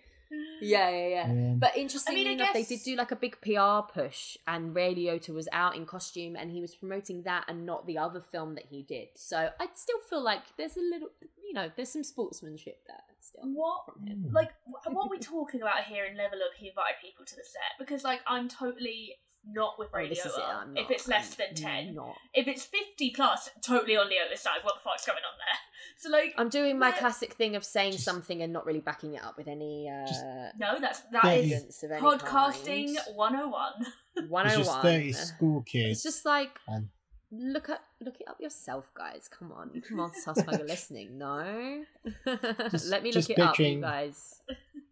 Yeah, 0.61 0.89
yeah, 0.89 1.07
yeah. 1.07 1.33
Yeah. 1.33 1.53
But 1.57 1.77
interestingly 1.77 2.27
I 2.27 2.31
enough, 2.31 2.53
guess- 2.53 2.67
they 2.67 2.75
did 2.75 2.83
do 2.83 2.95
like 2.97 3.11
a 3.11 3.15
big 3.15 3.39
PR 3.41 3.79
push, 3.93 4.35
and 4.45 4.75
Ray 4.75 4.93
Liotta 4.93 5.29
was 5.33 5.47
out 5.53 5.75
in 5.77 5.85
costume, 5.85 6.35
and 6.35 6.51
he 6.51 6.59
was 6.59 6.75
promoting 6.75 7.23
that 7.23 7.45
and 7.47 7.65
not 7.65 7.87
the 7.87 7.97
other 7.97 8.19
film 8.19 8.55
that 8.55 8.65
he 8.65 8.83
did. 8.83 9.07
So 9.15 9.49
I 9.57 9.67
still 9.73 9.99
feel 10.09 10.21
like 10.21 10.41
there's 10.57 10.75
a 10.75 10.81
little, 10.81 11.09
you 11.41 11.53
know, 11.53 11.71
there's 11.77 11.93
some 11.93 12.03
sportsmanship 12.03 12.79
there 12.87 12.97
still 13.21 13.43
What 13.53 13.85
from 13.85 14.05
him. 14.05 14.29
Like 14.33 14.51
wh- 14.65 14.93
what 14.93 15.05
are 15.07 15.09
we 15.09 15.19
talking 15.19 15.61
about 15.61 15.85
here 15.85 16.03
in 16.05 16.17
level 16.17 16.39
of 16.39 16.53
he 16.57 16.67
invited 16.69 16.95
people 17.01 17.23
to 17.25 17.35
the 17.35 17.43
set? 17.45 17.79
Because 17.79 18.03
like 18.03 18.19
I'm 18.27 18.49
totally 18.49 19.15
not 19.51 19.77
with 19.79 19.89
Oh, 19.93 19.97
radio. 19.97 20.09
this 20.09 20.25
is 20.25 20.37
it. 20.37 20.43
I'm 20.43 20.75
if 20.77 20.91
it's 20.91 21.07
less 21.07 21.31
I'm 21.39 21.45
than 21.47 21.55
ten, 21.55 21.95
not. 21.95 22.15
if 22.33 22.47
it's 22.47 22.65
fifty 22.65 23.11
plus, 23.11 23.49
totally 23.61 23.95
on 23.97 24.07
Liotta's 24.09 24.41
side. 24.41 24.59
What 24.63 24.75
the 24.75 24.81
fuck's 24.81 25.05
going 25.05 25.17
on 25.17 25.37
there? 25.37 25.57
So 25.99 26.09
like, 26.11 26.33
I'm 26.37 26.49
doing 26.49 26.77
my 26.77 26.91
classic 26.91 27.33
thing 27.33 27.55
of 27.55 27.63
saying 27.63 27.93
Just- 27.93 28.03
something 28.05 28.43
and 28.43 28.53
not 28.53 28.67
really 28.67 28.81
backing 28.81 29.15
it 29.15 29.23
up 29.23 29.35
with 29.35 29.47
any 29.47 29.89
uh, 29.89 30.05
Just- 30.07 30.23
no, 30.59 30.79
that's 30.79 30.99
that 31.11 31.23
Yeah, 31.23 31.57
is 31.57 31.83
of 31.83 31.91
any 31.91 32.01
podcasting 32.01 32.95
kind. 32.95 33.15
101. 33.15 33.71
It's 34.17 34.29
101. 34.29 34.57
just 34.65 34.81
thirty 34.81 35.11
school 35.13 35.61
kids. 35.63 35.91
It's 35.93 36.03
just 36.03 36.25
like 36.25 36.51
and 36.67 36.89
look 37.31 37.69
at 37.69 37.81
look 37.99 38.15
it 38.19 38.27
up 38.27 38.39
yourself, 38.39 38.91
guys. 38.95 39.27
Come 39.27 39.51
on, 39.51 39.71
you 39.73 39.81
can 39.81 39.97
multitask 39.97 40.45
while 40.45 40.57
you're 40.57 40.67
listening. 40.67 41.17
No, 41.17 41.83
Just- 42.71 42.87
let 42.89 43.01
me 43.03 43.11
look 43.11 43.29
it 43.29 43.39
up, 43.39 43.57
you 43.59 43.81
guys. 43.81 44.41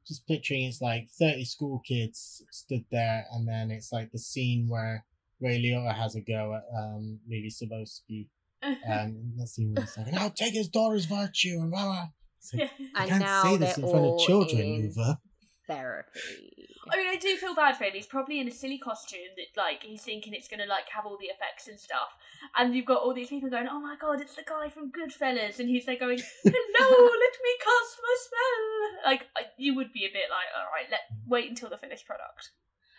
Just 0.08 0.28
picturing 0.28 0.64
it's 0.64 0.82
like 0.82 1.08
30 1.20 1.46
school 1.46 1.82
kids 1.88 2.44
stood 2.52 2.86
there 2.92 3.26
and 3.32 3.48
then 3.48 3.72
it's 3.72 3.92
like 3.92 4.12
the 4.12 4.20
scene 4.20 4.68
where 4.70 5.04
Ray 5.42 5.62
Liotta 5.62 5.94
has 5.96 6.16
a 6.16 6.22
go 6.22 6.54
at 6.56 6.64
um 6.78 7.20
Leelee 7.30 7.52
Sobieski 7.52 8.28
um 8.64 9.34
that 9.38 9.48
scene 9.48 9.74
where 9.74 9.84
it's 9.84 9.98
like 9.98 10.12
now 10.14 10.30
take 10.30 10.54
his 10.54 10.68
daughter's 10.70 11.06
virtue 11.06 11.58
and 11.60 11.72
blah, 11.72 11.84
blah. 11.86 12.06
It's 12.40 12.54
like, 12.54 12.72
you 12.80 12.90
And 12.96 13.10
can't 13.10 13.22
now 13.24 13.44
say 13.44 13.58
this 13.58 13.78
in 13.78 13.88
front 13.90 14.06
of 14.06 14.20
children 14.20 14.62
in 14.62 14.84
Uva. 14.84 15.20
therapy. 15.68 16.55
I 16.92 16.98
mean, 16.98 17.08
I 17.08 17.16
do 17.16 17.36
feel 17.38 17.56
bad 17.56 17.78
for 17.78 17.84
him. 17.86 17.94
He's 17.94 18.06
probably 18.06 18.40
in 18.40 18.48
a 18.48 18.52
silly 18.52 18.78
costume 18.78 19.34
that, 19.38 19.60
like, 19.60 19.84
he's 19.84 20.04
thinking 20.04 20.34
it's 20.34 20.48
gonna 20.48 20.66
like 20.68 20.88
have 20.90 21.06
all 21.06 21.18
the 21.20 21.28
effects 21.28 21.68
and 21.68 21.80
stuff. 21.80 22.10
And 22.58 22.76
you've 22.76 22.86
got 22.86 23.02
all 23.02 23.14
these 23.14 23.30
people 23.30 23.50
going, 23.50 23.68
"Oh 23.68 23.80
my 23.80 23.96
god, 24.00 24.22
it's 24.22 24.36
the 24.36 24.44
guy 24.44 24.70
from 24.70 24.92
Goodfellas," 24.92 25.60
and 25.60 25.68
he's 25.70 25.86
there 25.86 25.98
going, 25.98 26.20
"Hello, 26.44 27.04
let 27.04 27.36
me 27.44 27.52
cast 27.60 27.98
my 28.02 28.16
spell." 28.20 29.12
Like, 29.12 29.28
I- 29.36 29.52
you 29.58 29.76
would 29.76 29.92
be 29.94 30.06
a 30.06 30.10
bit 30.14 30.30
like, 30.30 30.48
"All 30.58 30.72
right, 30.72 30.86
let 30.92 31.02
wait 31.28 31.50
until 31.50 31.70
the 31.70 31.78
finished 31.78 32.06
product." 32.06 32.52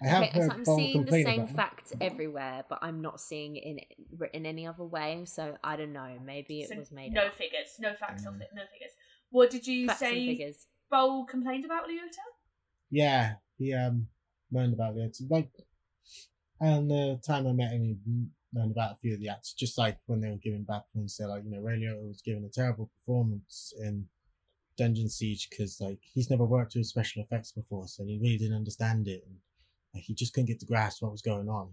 I 0.02 0.08
have 0.08 0.22
okay, 0.24 0.40
so 0.42 0.50
I'm 0.52 0.64
seeing 0.64 1.04
the 1.06 1.10
same 1.12 1.40
about 1.40 1.50
it. 1.50 1.56
fact 1.56 1.92
everywhere, 2.02 2.64
but 2.68 2.80
I'm 2.82 3.00
not 3.00 3.18
seeing 3.18 3.56
it 3.56 3.64
in 3.64 3.80
written 4.18 4.44
any 4.44 4.66
other 4.66 4.84
way. 4.84 5.22
So 5.24 5.56
I 5.64 5.76
don't 5.76 5.94
know. 5.94 6.18
Maybe 6.22 6.60
it 6.60 6.68
So 6.68 6.76
was 6.76 6.92
made 6.92 7.12
no 7.14 7.26
up. 7.28 7.34
figures, 7.34 7.76
no 7.78 7.94
facts, 7.94 8.26
or 8.26 8.30
Mm. 8.32 8.40
fi- 8.40 8.48
no 8.54 8.62
figures. 8.70 8.92
What 9.30 9.48
did 9.50 9.66
you 9.66 9.86
Facts 9.86 10.00
say? 10.00 10.26
figures. 10.26 10.66
Boll 10.90 11.24
complained 11.24 11.64
about 11.64 11.88
Liotta. 11.88 12.20
Yeah, 12.90 13.36
he 13.58 13.72
um 13.74 14.08
learned 14.52 14.74
about 14.74 14.96
it. 14.96 15.16
Like, 15.28 15.50
and 16.60 16.90
the 16.90 17.20
time 17.26 17.46
I 17.46 17.52
met 17.52 17.72
him, 17.72 17.82
he 17.82 17.96
learned 18.58 18.70
about 18.72 18.92
a 18.92 18.96
few 18.96 19.14
of 19.14 19.20
the 19.20 19.28
acts. 19.28 19.52
Just 19.52 19.76
like 19.78 19.98
when 20.06 20.20
they 20.20 20.30
were 20.30 20.36
giving 20.36 20.62
back 20.64 20.84
when 20.92 21.08
said 21.08 21.28
like 21.28 21.44
you 21.44 21.50
know 21.50 21.60
Ray 21.60 21.78
Liotta 21.78 22.06
was 22.06 22.22
giving 22.22 22.44
a 22.44 22.48
terrible 22.48 22.90
performance 22.98 23.74
in 23.80 24.06
Dungeon 24.76 25.08
Siege 25.08 25.48
because 25.50 25.80
like 25.80 25.98
he's 26.02 26.30
never 26.30 26.44
worked 26.44 26.74
with 26.74 26.86
special 26.86 27.22
effects 27.22 27.52
before, 27.52 27.88
so 27.88 28.04
he 28.04 28.18
really 28.18 28.38
didn't 28.38 28.56
understand 28.56 29.08
it. 29.08 29.24
And, 29.26 29.36
like, 29.94 30.04
he 30.04 30.14
just 30.14 30.34
couldn't 30.34 30.46
get 30.48 30.60
to 30.60 30.66
grasp 30.66 31.02
what 31.02 31.12
was 31.12 31.22
going 31.22 31.48
on. 31.48 31.70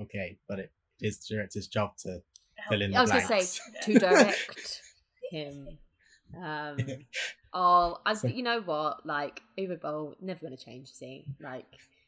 Okay, 0.00 0.38
but 0.48 0.58
it 0.58 0.72
is 1.00 1.18
the 1.18 1.34
director's 1.36 1.66
job 1.68 1.96
to 1.98 2.22
fill 2.68 2.82
in 2.82 2.90
the 2.90 2.96
I 2.96 3.00
was 3.02 3.10
gonna 3.10 3.26
blanks. 3.26 3.60
say 3.82 3.92
to 3.92 3.98
direct 3.98 4.82
him. 5.30 5.78
Um, 6.36 6.78
oh, 7.54 7.98
as 8.06 8.20
So- 8.22 8.28
you 8.28 8.42
know 8.42 8.60
what? 8.60 9.06
Like 9.06 9.42
Uwe 9.58 9.80
Boll 9.80 10.16
never 10.20 10.40
gonna 10.40 10.56
change. 10.56 10.90
is 10.90 10.98
he? 10.98 11.24
like 11.40 11.66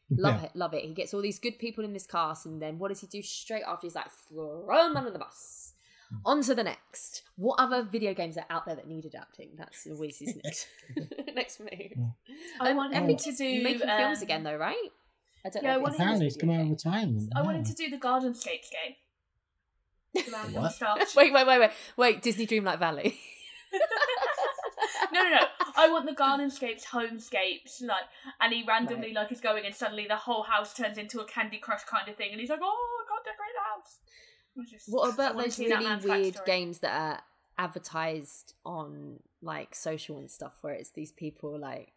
love 0.09 0.35
Yeah. 0.41 0.45
it, 0.45 0.51
love 0.55 0.73
it. 0.73 0.83
He 0.85 0.93
gets 0.93 1.13
all 1.13 1.21
these 1.21 1.39
good 1.39 1.57
people 1.59 1.83
in 1.83 1.93
this 1.93 2.05
cast, 2.05 2.45
and 2.45 2.61
then 2.61 2.77
what 2.79 2.89
does 2.89 3.01
he 3.01 3.07
do 3.07 3.21
straight 3.21 3.63
after? 3.67 3.87
He's 3.87 3.95
like 3.95 4.11
throw 4.29 4.87
them 4.87 4.97
under 4.97 5.11
the 5.11 5.19
bus. 5.19 5.73
Hmm. 6.09 6.17
On 6.25 6.41
to 6.43 6.53
the 6.55 6.63
next. 6.63 7.23
What 7.37 7.59
other 7.59 7.81
video 7.83 8.13
games 8.13 8.37
are 8.37 8.45
out 8.49 8.65
there 8.65 8.75
that 8.75 8.87
need 8.87 9.05
adapting? 9.05 9.51
That's 9.57 9.87
always 9.87 10.17
his 10.19 10.35
next 10.43 10.67
next 11.35 11.59
move. 11.59 11.69
I 12.59 12.71
Um, 12.71 12.77
want 12.77 12.93
I 12.95 12.99
him 12.99 13.15
to 13.17 13.31
do 13.31 13.63
making 13.63 13.87
films 13.87 14.17
um, 14.19 14.23
again, 14.23 14.43
though, 14.43 14.57
right? 14.57 14.89
I 15.45 15.49
don't 15.49 15.63
Yeah, 15.63 15.71
I 15.71 15.73
know. 15.73 15.77
if 15.79 15.83
want 15.83 15.93
it's 15.95 15.99
him 15.99 15.99
to- 15.99 16.03
Apparently, 16.03 16.25
he's 16.25 16.35
video 16.35 16.47
come 16.53 16.59
out 16.59 16.65
of 16.65 16.69
retirement. 16.71 17.33
I 17.35 17.41
want 17.41 17.57
him 17.57 17.63
yeah. 17.63 17.69
to 17.71 17.75
do 17.75 17.89
the 17.89 17.97
Garden 17.97 18.33
Gardenscapes 18.33 18.69
game. 18.71 18.95
The 20.13 20.59
What? 20.59 21.15
Wait, 21.15 21.33
wait, 21.33 21.47
wait, 21.47 21.59
wait, 21.59 21.71
wait! 21.97 22.21
Disney 22.21 22.45
Dreamlight 22.45 22.77
Valley. 22.79 23.19
No, 25.11 25.23
no, 25.23 25.29
no. 25.29 25.45
I 25.75 25.89
want 25.89 26.05
the 26.05 26.13
Gardenscapes, 26.13 26.83
Homescapes, 26.85 27.81
like, 27.81 28.03
and 28.41 28.53
he 28.53 28.63
randomly 28.67 29.13
like 29.13 29.31
is 29.31 29.41
going, 29.41 29.65
and 29.65 29.73
suddenly 29.75 30.05
the 30.07 30.15
whole 30.15 30.43
house 30.43 30.73
turns 30.73 30.97
into 30.97 31.19
a 31.19 31.25
Candy 31.25 31.57
Crush 31.57 31.83
kind 31.83 32.07
of 32.07 32.15
thing, 32.15 32.31
and 32.31 32.39
he's 32.39 32.49
like, 32.49 32.59
"Oh, 32.61 33.05
I 33.05 33.09
can't 33.09 33.25
decorate 33.25 33.53
the 33.55 33.63
house." 33.73 33.99
What 34.87 35.13
about 35.13 35.37
those 35.37 35.57
really 35.57 35.85
weird 36.03 36.35
backstory. 36.35 36.45
games 36.45 36.79
that 36.79 36.91
are 36.93 37.21
advertised 37.57 38.53
on 38.65 39.19
like 39.41 39.75
social 39.75 40.17
and 40.17 40.29
stuff 40.29 40.53
where 40.61 40.73
it's 40.73 40.91
these 40.91 41.11
people 41.11 41.57
like 41.57 41.93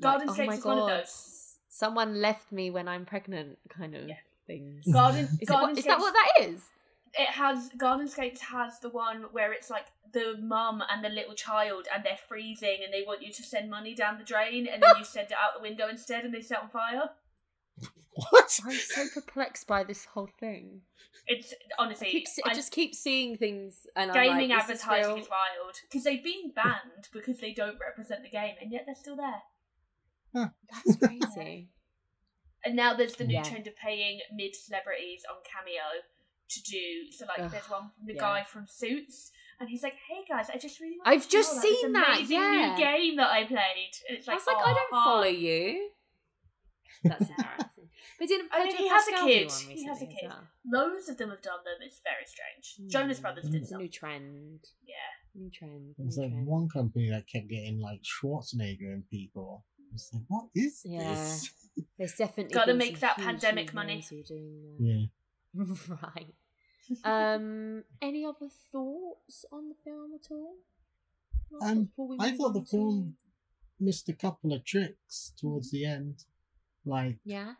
Garden 0.00 0.28
like, 0.28 0.38
oh 0.40 0.46
my 0.46 0.54
is 0.54 0.64
one 0.64 0.78
of 0.78 0.86
God, 0.86 1.00
those. 1.00 1.56
someone 1.68 2.20
left 2.20 2.52
me 2.52 2.70
when 2.70 2.88
I'm 2.88 3.04
pregnant 3.04 3.58
kind 3.68 3.94
of 3.94 4.08
Yeah. 4.08 4.16
things. 4.46 4.86
Garden, 4.92 5.24
Is, 5.40 5.42
it, 5.42 5.46
Garden 5.48 5.70
what, 5.70 5.78
is 5.78 5.84
that 5.84 5.98
what 5.98 6.14
that 6.14 6.44
is? 6.46 6.60
It 7.18 7.28
has 7.30 7.70
Gardenscapes 7.78 8.38
has 8.40 8.78
the 8.80 8.90
one 8.90 9.24
where 9.32 9.52
it's 9.52 9.70
like 9.70 9.86
the 10.12 10.34
mum 10.40 10.82
and 10.90 11.04
the 11.04 11.08
little 11.08 11.34
child 11.34 11.86
and 11.94 12.04
they're 12.04 12.18
freezing 12.28 12.78
and 12.84 12.92
they 12.92 13.04
want 13.06 13.22
you 13.22 13.32
to 13.32 13.42
send 13.42 13.70
money 13.70 13.94
down 13.94 14.18
the 14.18 14.24
drain 14.24 14.66
and 14.66 14.82
then 14.82 14.90
you 14.98 15.04
send 15.16 15.26
it 15.30 15.36
out 15.36 15.54
the 15.56 15.62
window 15.62 15.88
instead 15.88 16.24
and 16.24 16.32
they 16.34 16.40
set 16.42 16.62
on 16.62 16.68
fire. 16.68 17.10
What? 18.30 18.58
I'm 18.64 18.72
so 18.72 19.04
perplexed 19.12 19.66
by 19.66 19.84
this 19.84 20.06
whole 20.06 20.30
thing. 20.40 20.80
It's 21.26 21.52
I, 21.78 21.82
honestly 21.84 22.08
keep, 22.10 22.26
se- 22.28 22.42
I 22.46 22.50
I- 22.50 22.54
just 22.54 22.72
keep 22.72 22.94
seeing 22.94 23.36
things 23.36 23.86
and 23.96 24.12
gaming 24.12 24.52
I'm 24.52 24.58
like, 24.58 24.60
is 24.62 24.66
this 24.68 24.82
advertising 24.84 25.14
real? 25.14 25.22
is 25.24 25.28
wild 25.30 25.74
because 25.82 26.04
they've 26.04 26.24
been 26.24 26.52
banned 26.54 27.08
because 27.12 27.38
they 27.38 27.52
don't 27.52 27.76
represent 27.80 28.22
the 28.22 28.30
game 28.30 28.54
and 28.62 28.72
yet 28.72 28.84
they're 28.86 28.94
still 28.94 29.16
there. 29.16 29.42
That's 30.34 30.96
crazy. 30.96 31.70
And 32.64 32.74
now 32.74 32.94
there's 32.94 33.14
the 33.14 33.22
new 33.24 33.34
Yeah. 33.34 33.44
trend 33.44 33.68
of 33.68 33.76
paying 33.76 34.18
mid 34.34 34.56
celebrities 34.56 35.22
on 35.30 35.36
Cameo 35.44 36.02
to 36.48 36.62
do. 36.62 37.12
So 37.12 37.26
like, 37.26 37.40
Ugh, 37.40 37.50
there's 37.50 37.68
one 37.70 37.88
from 37.90 38.06
the 38.06 38.14
yeah. 38.14 38.20
guy 38.20 38.44
from 38.44 38.66
Suits, 38.66 39.30
and 39.60 39.68
he's 39.68 39.82
like, 39.82 39.94
"Hey 40.08 40.24
guys, 40.28 40.48
I 40.52 40.58
just 40.58 40.80
really 40.80 40.96
want 40.98 41.08
I've 41.08 41.24
to 41.24 41.28
just 41.30 41.50
tell, 41.50 41.56
like, 41.60 41.68
this 41.70 41.80
seen 41.80 41.92
that, 41.92 42.16
amazing 42.18 42.36
yeah. 42.38 42.74
new 42.74 42.82
game 42.82 43.16
that 43.16 43.30
I 43.30 43.44
played." 43.44 43.92
And 44.08 44.18
it's 44.18 44.28
I 44.28 44.32
like, 44.32 44.40
was 44.40 44.46
like, 44.46 44.56
I 44.56 44.70
"Oh, 44.70 44.74
don't 44.74 44.92
hi." 44.92 45.04
follow 45.04 45.24
you. 45.26 45.90
That's 47.04 47.28
embarrassing. 47.30 47.88
But 48.18 48.28
didn't 48.28 48.48
I 48.52 48.64
mean, 48.64 48.72
Pedro 48.72 48.82
he 48.84 48.88
has 48.88 49.08
a 49.08 49.12
kid. 49.26 49.52
He 49.76 49.84
has 49.84 50.02
a 50.02 50.06
kid. 50.06 50.30
Loads 50.72 51.08
of 51.08 51.18
them 51.18 51.30
have 51.30 51.42
done 51.42 51.58
them. 51.64 51.74
It's 51.82 52.00
very 52.02 52.24
strange. 52.24 52.90
Jonas 52.90 53.18
Hmm. 53.18 53.22
Brothers 53.22 53.44
Mm. 53.46 53.52
did 53.52 53.62
It's 53.62 53.70
a 53.70 53.74
some. 53.74 53.82
new 53.82 53.88
trend. 53.88 54.60
Yeah. 54.86 54.94
New 55.34 55.50
trend. 55.50 55.94
There's 55.98 56.16
new 56.16 56.22
like 56.24 56.32
trend. 56.32 56.46
one 56.46 56.68
company 56.68 57.10
that 57.10 57.26
kept 57.28 57.48
getting 57.48 57.78
like 57.80 58.00
Schwarzenegger 58.02 58.92
and 58.94 59.08
people. 59.10 59.64
It's 59.92 60.10
like, 60.12 60.22
what 60.28 60.46
is 60.54 60.82
Yeah. 60.84 61.14
this? 61.14 61.50
There's 61.98 62.14
definitely 62.14 62.54
Gotta 62.54 62.74
make 62.74 62.98
that 63.00 63.18
pandemic 63.18 63.72
money. 63.74 63.94
names 63.96 64.08
who 64.08 64.20
are 64.20 64.22
doing 64.22 64.62
that. 64.78 64.84
Yeah. 64.84 65.06
right. 66.04 66.34
Um. 67.04 67.82
any 68.00 68.24
other 68.24 68.48
thoughts 68.70 69.44
on 69.50 69.68
the 69.68 69.74
film 69.84 70.12
at 70.14 70.30
all? 70.30 70.54
Um, 71.60 71.60
thoughts 71.60 71.80
before 71.88 72.08
we 72.08 72.16
I 72.20 72.30
thought 72.36 72.52
the 72.52 72.60
on 72.60 72.64
to- 72.64 72.70
film 72.70 73.16
missed 73.80 74.08
a 74.08 74.12
couple 74.12 74.52
of 74.52 74.64
tricks 74.64 75.32
towards 75.38 75.70
the 75.70 75.84
end. 75.84 76.24
Like 76.84 77.18
Yeah. 77.24 77.54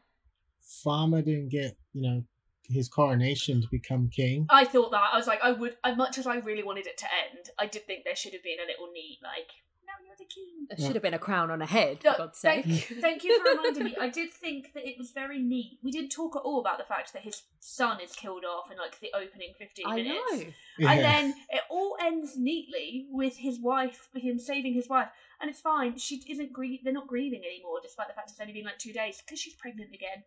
Farmer 0.83 1.23
didn't 1.23 1.49
get, 1.51 1.77
you 1.93 2.03
know, 2.03 2.25
his 2.69 2.89
coronation 2.89 3.63
to 3.63 3.69
become 3.71 4.09
king. 4.09 4.47
I 4.51 4.65
thought 4.65 4.91
that. 4.91 5.11
I 5.13 5.17
was 5.17 5.27
like, 5.29 5.41
I 5.43 5.53
would, 5.53 5.77
as 5.85 5.97
much 5.97 6.19
as 6.19 6.27
I 6.27 6.37
really 6.39 6.65
wanted 6.65 6.87
it 6.89 6.99
to 6.99 7.05
end, 7.05 7.51
I 7.59 7.67
did 7.67 7.87
think 7.87 8.05
there 8.05 8.17
should 8.17 8.33
have 8.33 8.43
been 8.43 8.59
a 8.59 8.67
little 8.67 8.93
neat, 8.93 9.19
like, 9.23 9.51
now 9.87 10.05
you're 10.05 10.17
the 10.19 10.25
king. 10.25 10.67
There 10.69 10.79
should 10.87 10.97
have 10.97 11.03
been 11.03 11.15
a 11.15 11.19
crown 11.19 11.51
on 11.51 11.63
a 11.63 11.67
head, 11.67 11.99
No, 12.05 12.13
for 12.13 12.19
God's 12.19 12.39
sake. 12.39 12.65
thank, 12.65 13.01
thank 13.01 13.25
you 13.25 13.39
for 13.43 13.51
reminding 13.51 13.85
me. 13.85 13.97
I 14.01 14.09
did 14.09 14.33
think 14.33 14.73
that 14.75 14.87
it 14.87 14.97
was 14.99 15.11
very 15.13 15.39
neat. 15.41 15.79
We 15.83 15.91
didn't 15.93 16.11
talk 16.11 16.35
at 16.37 16.41
all 16.41 16.61
about 16.61 16.79
the 16.79 16.85
fact 16.85 17.13
that 17.13 17.23
his 17.23 17.43
son 17.61 18.01
is 18.01 18.13
killed 18.13 18.45
off 18.45 18.71
in 18.71 18.79
like 18.79 18.99
the 19.01 19.11
opening 19.15 19.53
15 19.59 19.87
I 19.87 19.95
minutes. 19.97 20.19
know. 20.33 20.43
Yeah. 20.79 20.91
And 20.93 21.01
then 21.01 21.35
it 21.51 21.63
all 21.71 21.97
ends 22.03 22.35
neatly 22.37 23.07
with 23.11 23.37
his 23.37 23.61
wife, 23.61 24.09
him 24.15 24.39
saving 24.39 24.75
his 24.75 24.89
wife, 24.89 25.09
and 25.41 25.51
it's 25.51 25.61
fine. 25.61 25.97
She 25.99 26.23
isn't 26.29 26.53
grie- 26.53 26.81
They're 26.83 26.93
not 26.93 27.07
grieving 27.07 27.43
anymore, 27.45 27.79
despite 27.83 28.09
the 28.09 28.15
fact 28.15 28.31
it's 28.31 28.41
only 28.41 28.53
been 28.53 28.65
like 28.65 28.79
two 28.79 28.93
days 28.93 29.23
because 29.25 29.39
she's 29.41 29.55
pregnant 29.55 29.91
again. 29.95 30.25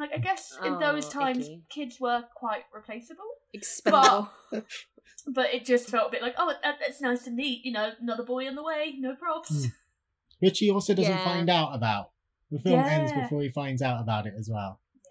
Like 0.00 0.10
I 0.14 0.18
guess 0.18 0.56
in 0.64 0.78
those 0.78 1.06
Oh, 1.06 1.10
times, 1.10 1.46
icky. 1.46 1.62
kids 1.68 1.98
were 2.00 2.24
quite 2.34 2.62
replaceable, 2.74 3.22
Expendable. 3.52 4.30
but 5.26 5.52
it 5.54 5.64
just 5.66 5.90
felt 5.90 6.08
a 6.08 6.10
bit 6.10 6.22
like, 6.22 6.34
oh, 6.38 6.52
that, 6.62 6.76
that's 6.80 7.00
nice 7.00 7.26
and 7.26 7.36
neat. 7.36 7.64
You 7.64 7.72
know, 7.72 7.90
another 8.00 8.24
boy 8.24 8.46
on 8.48 8.54
the 8.54 8.62
way, 8.62 8.94
no 8.98 9.14
props. 9.14 9.52
Mm. 9.52 9.72
Which 10.40 10.58
he 10.58 10.70
also 10.70 10.94
doesn't 10.94 11.12
Yeah. 11.12 11.24
find 11.24 11.50
out 11.50 11.74
about. 11.74 12.12
The 12.50 12.58
film 12.60 12.80
ends 12.80 13.12
before 13.12 13.42
he 13.42 13.50
finds 13.50 13.82
out 13.82 14.00
about 14.00 14.26
it 14.26 14.32
as 14.38 14.48
well. 14.50 14.80
Yeah. 15.04 15.10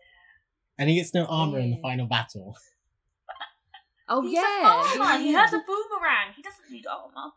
And 0.80 0.90
he 0.90 0.96
gets 0.96 1.14
no 1.14 1.26
armor 1.26 1.60
in 1.60 1.70
the 1.72 1.78
final 1.78 2.08
battle. 2.08 2.58
oh 4.10 4.22
He's 4.24 4.34
yeah. 4.34 4.82
a 4.82 4.84
farmer. 4.98 5.20
He 5.24 5.32
has 5.34 5.54
a 5.54 5.60
boomerang. 5.60 6.34
He 6.36 6.42
doesn't 6.42 6.70
need 6.72 6.86
armor. 6.88 7.32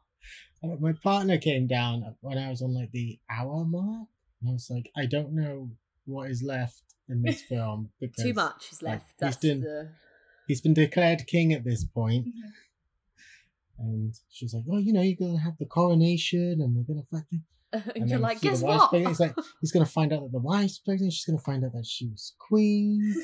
Uh, 0.64 0.76
My 0.80 0.92
partner 1.04 1.38
came 1.38 1.66
down 1.66 2.16
when 2.20 2.38
I 2.38 2.48
was 2.48 2.62
on 2.62 2.72
like 2.74 2.90
the 2.92 3.18
hour 3.30 3.64
mark, 3.64 4.08
and 4.40 4.50
I 4.50 4.52
was 4.54 4.68
like, 4.70 4.90
I 4.96 5.06
don't 5.06 5.34
know 5.34 5.70
what 6.06 6.30
is 6.30 6.42
left 6.42 6.82
in 7.08 7.22
this 7.22 7.42
film 7.42 7.90
because 8.00 8.24
Too 8.24 8.34
much 8.34 8.72
is 8.72 8.82
like, 8.82 8.92
left. 8.94 9.06
he's 9.08 9.16
That's 9.20 9.36
doing- 9.36 9.60
the. 9.60 9.90
he's 10.48 10.60
been 10.60 10.74
declared 10.74 11.26
king 11.26 11.52
at 11.52 11.64
this 11.64 11.84
point, 11.84 12.26
Mhm. 12.26 12.52
and 13.78 14.14
she's 14.30 14.54
like, 14.54 14.64
"Oh, 14.70 14.78
you 14.78 14.92
know, 14.92 15.02
you're 15.02 15.16
gonna 15.18 15.40
have 15.40 15.56
the 15.58 15.66
coronation, 15.66 16.60
and 16.60 16.74
we're 16.76 16.82
gonna 16.84 17.06
fucking." 17.10 17.42
and 17.72 17.92
And 17.96 18.10
you're 18.10 18.18
like, 18.18 18.40
guess 18.40 18.60
what? 18.62 18.90
pregnant. 18.90 19.08
He's 19.08 19.20
like, 19.20 19.34
he's 19.60 19.72
gonna 19.72 19.86
find 19.86 20.12
out 20.12 20.22
that 20.22 20.32
the 20.32 20.38
wife's 20.40 20.78
pregnant. 20.78 21.12
She's 21.12 21.24
gonna 21.24 21.38
find 21.38 21.64
out 21.64 21.72
that 21.72 21.86
she 21.86 22.06
was 22.08 22.34
queen. 22.38 23.14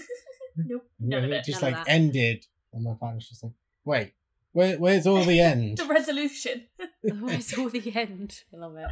Nope, 0.56 0.88
And 0.98 1.08
none 1.10 1.24
of 1.24 1.30
it 1.30 1.34
it. 1.36 1.44
just 1.44 1.62
none 1.62 1.72
of 1.72 1.78
like 1.78 1.86
that. 1.86 1.92
ended, 1.92 2.46
and 2.72 2.82
my 2.82 2.94
partner's 2.94 3.28
just 3.28 3.44
like, 3.44 3.52
"Wait, 3.84 4.12
where, 4.52 4.76
where's 4.78 5.06
all 5.06 5.22
the 5.22 5.40
end?" 5.40 5.76
The 5.78 5.84
resolution. 5.84 6.66
Where's 7.02 7.52
all 7.56 7.68
the 7.68 7.92
end? 7.94 8.40
I 8.52 8.56
love 8.56 8.76
it. 8.76 8.90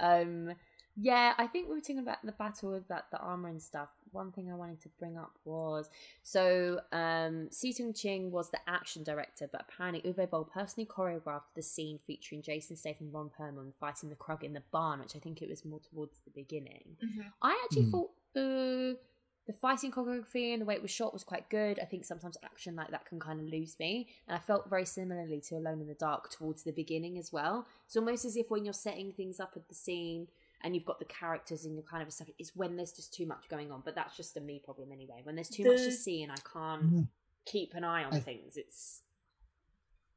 Um, 0.00 0.54
yeah, 0.96 1.32
I 1.38 1.46
think 1.46 1.68
we 1.68 1.74
were 1.74 1.80
talking 1.80 1.98
about 1.98 2.18
the 2.24 2.32
battle 2.32 2.70
with 2.72 2.86
that 2.88 3.06
the 3.10 3.18
armor 3.18 3.48
and 3.48 3.62
stuff. 3.62 3.88
One 4.10 4.30
thing 4.30 4.50
I 4.50 4.54
wanted 4.54 4.80
to 4.82 4.90
bring 4.98 5.16
up 5.16 5.38
was 5.44 5.88
so 6.22 6.80
um, 6.92 7.48
Siu-Tung 7.50 7.94
Ching 7.94 8.30
was 8.30 8.50
the 8.50 8.58
action 8.68 9.02
director, 9.02 9.48
but 9.50 9.62
apparently 9.68 10.02
Uwe 10.12 10.28
Boll 10.28 10.44
personally 10.44 10.86
choreographed 10.86 11.54
the 11.54 11.62
scene 11.62 11.98
featuring 12.06 12.42
Jason 12.42 12.76
Statham 12.76 13.06
and 13.06 13.14
Ron 13.14 13.30
Perlman 13.38 13.72
fighting 13.74 14.10
the 14.10 14.16
Krug 14.16 14.44
in 14.44 14.52
the 14.52 14.62
barn, 14.70 15.00
which 15.00 15.16
I 15.16 15.18
think 15.18 15.40
it 15.40 15.48
was 15.48 15.64
more 15.64 15.80
towards 15.80 16.18
the 16.20 16.30
beginning. 16.30 16.96
I 17.40 17.58
actually 17.64 17.84
Hmm. 17.84 17.90
thought 17.90 18.10
the 18.34 18.98
the 19.44 19.52
fighting 19.52 19.90
choreography 19.90 20.52
and 20.52 20.62
the 20.62 20.66
way 20.66 20.74
it 20.74 20.82
was 20.82 20.92
shot 20.92 21.12
was 21.12 21.24
quite 21.24 21.50
good. 21.50 21.80
I 21.80 21.84
think 21.84 22.04
sometimes 22.04 22.36
action 22.44 22.76
like 22.76 22.92
that 22.92 23.06
can 23.06 23.18
kind 23.18 23.40
of 23.40 23.46
lose 23.46 23.76
me, 23.80 24.06
and 24.28 24.36
I 24.36 24.38
felt 24.38 24.70
very 24.70 24.84
similarly 24.84 25.40
to 25.48 25.56
Alone 25.56 25.80
in 25.80 25.88
the 25.88 25.94
Dark 25.94 26.30
towards 26.30 26.62
the 26.62 26.70
beginning 26.70 27.18
as 27.18 27.32
well. 27.32 27.66
It's 27.86 27.96
almost 27.96 28.24
as 28.24 28.36
if 28.36 28.50
when 28.52 28.64
you're 28.64 28.72
setting 28.72 29.10
things 29.10 29.40
up 29.40 29.54
at 29.56 29.68
the 29.68 29.74
scene 29.74 30.28
and 30.64 30.74
you've 30.74 30.84
got 30.84 30.98
the 30.98 31.04
characters 31.06 31.64
and 31.64 31.74
you're 31.74 31.84
kind 31.84 32.02
of 32.02 32.08
a 32.08 32.10
stuff, 32.12 32.28
it's 32.38 32.54
when 32.54 32.76
there's 32.76 32.92
just 32.92 33.12
too 33.12 33.26
much 33.26 33.48
going 33.48 33.70
on. 33.72 33.82
But 33.84 33.94
that's 33.94 34.16
just 34.16 34.36
a 34.36 34.40
me 34.40 34.60
problem 34.64 34.92
anyway. 34.92 35.20
When 35.24 35.34
there's 35.34 35.48
too 35.48 35.64
much 35.64 35.78
to 35.78 35.92
see 35.92 36.22
and 36.22 36.30
I 36.32 36.36
can't 36.52 36.82
Mhm. 36.84 37.08
keep 37.46 37.74
an 37.74 37.84
eye 37.84 38.04
on 38.04 38.14
I- 38.14 38.20
things, 38.20 38.56
it's 38.56 39.02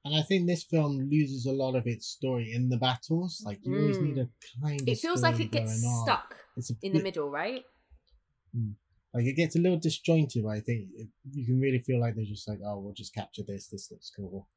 And 0.03 0.13
I 0.13 0.21
think 0.21 0.45
this 0.45 0.63
film 0.63 1.09
loses 1.09 1.47
a 1.47 1.51
lot 1.51 1.73
of 1.75 1.87
its 1.87 2.05
story 2.05 2.53
in 2.53 2.69
the 2.69 2.77
battles. 2.77 3.41
Like 3.43 3.59
you 3.63 3.75
always 3.75 3.97
need 3.97 4.19
a 4.19 4.29
kind 4.61 4.79
of. 4.81 4.87
it 4.87 4.99
feels 4.99 5.23
like 5.23 5.39
it 5.39 5.49
gets 5.51 5.81
going 5.81 5.93
on. 5.93 6.05
stuck 6.05 6.37
It's 6.55 6.69
a 6.69 6.75
in 6.83 6.93
the 6.93 7.01
middle, 7.01 7.27
right? 7.31 7.63
Like 9.15 9.25
it 9.25 9.33
gets 9.33 9.55
a 9.55 9.59
little 9.59 9.79
disjointed. 9.79 10.43
But 10.43 10.49
I 10.49 10.59
think 10.59 10.89
it, 10.95 11.07
you 11.31 11.45
can 11.45 11.59
really 11.59 11.79
feel 11.79 11.99
like 11.99 12.15
they're 12.15 12.23
just 12.25 12.47
like, 12.47 12.59
oh, 12.63 12.79
we'll 12.79 12.93
just 12.93 13.13
capture 13.15 13.41
this. 13.43 13.67
This 13.67 13.89
looks 13.91 14.11
cool. 14.15 14.47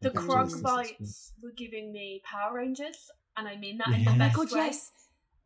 The 0.00 0.08
We'll 0.10 0.14
capture 0.14 0.60
Krug 0.62 0.84
this, 0.86 0.92
this 0.98 1.32
cool." 1.40 1.50
were 1.50 1.54
giving 1.54 1.92
me 1.92 2.22
Power 2.24 2.56
Rangers, 2.56 3.10
and 3.36 3.46
I 3.46 3.56
mean 3.56 3.78
that 3.78 3.88
Yeah. 3.90 3.96
in 3.98 4.04
the 4.04 4.10
Oh 4.12 4.18
best 4.18 4.36
God, 4.36 4.52
way. 4.52 4.58
yes. 4.66 4.90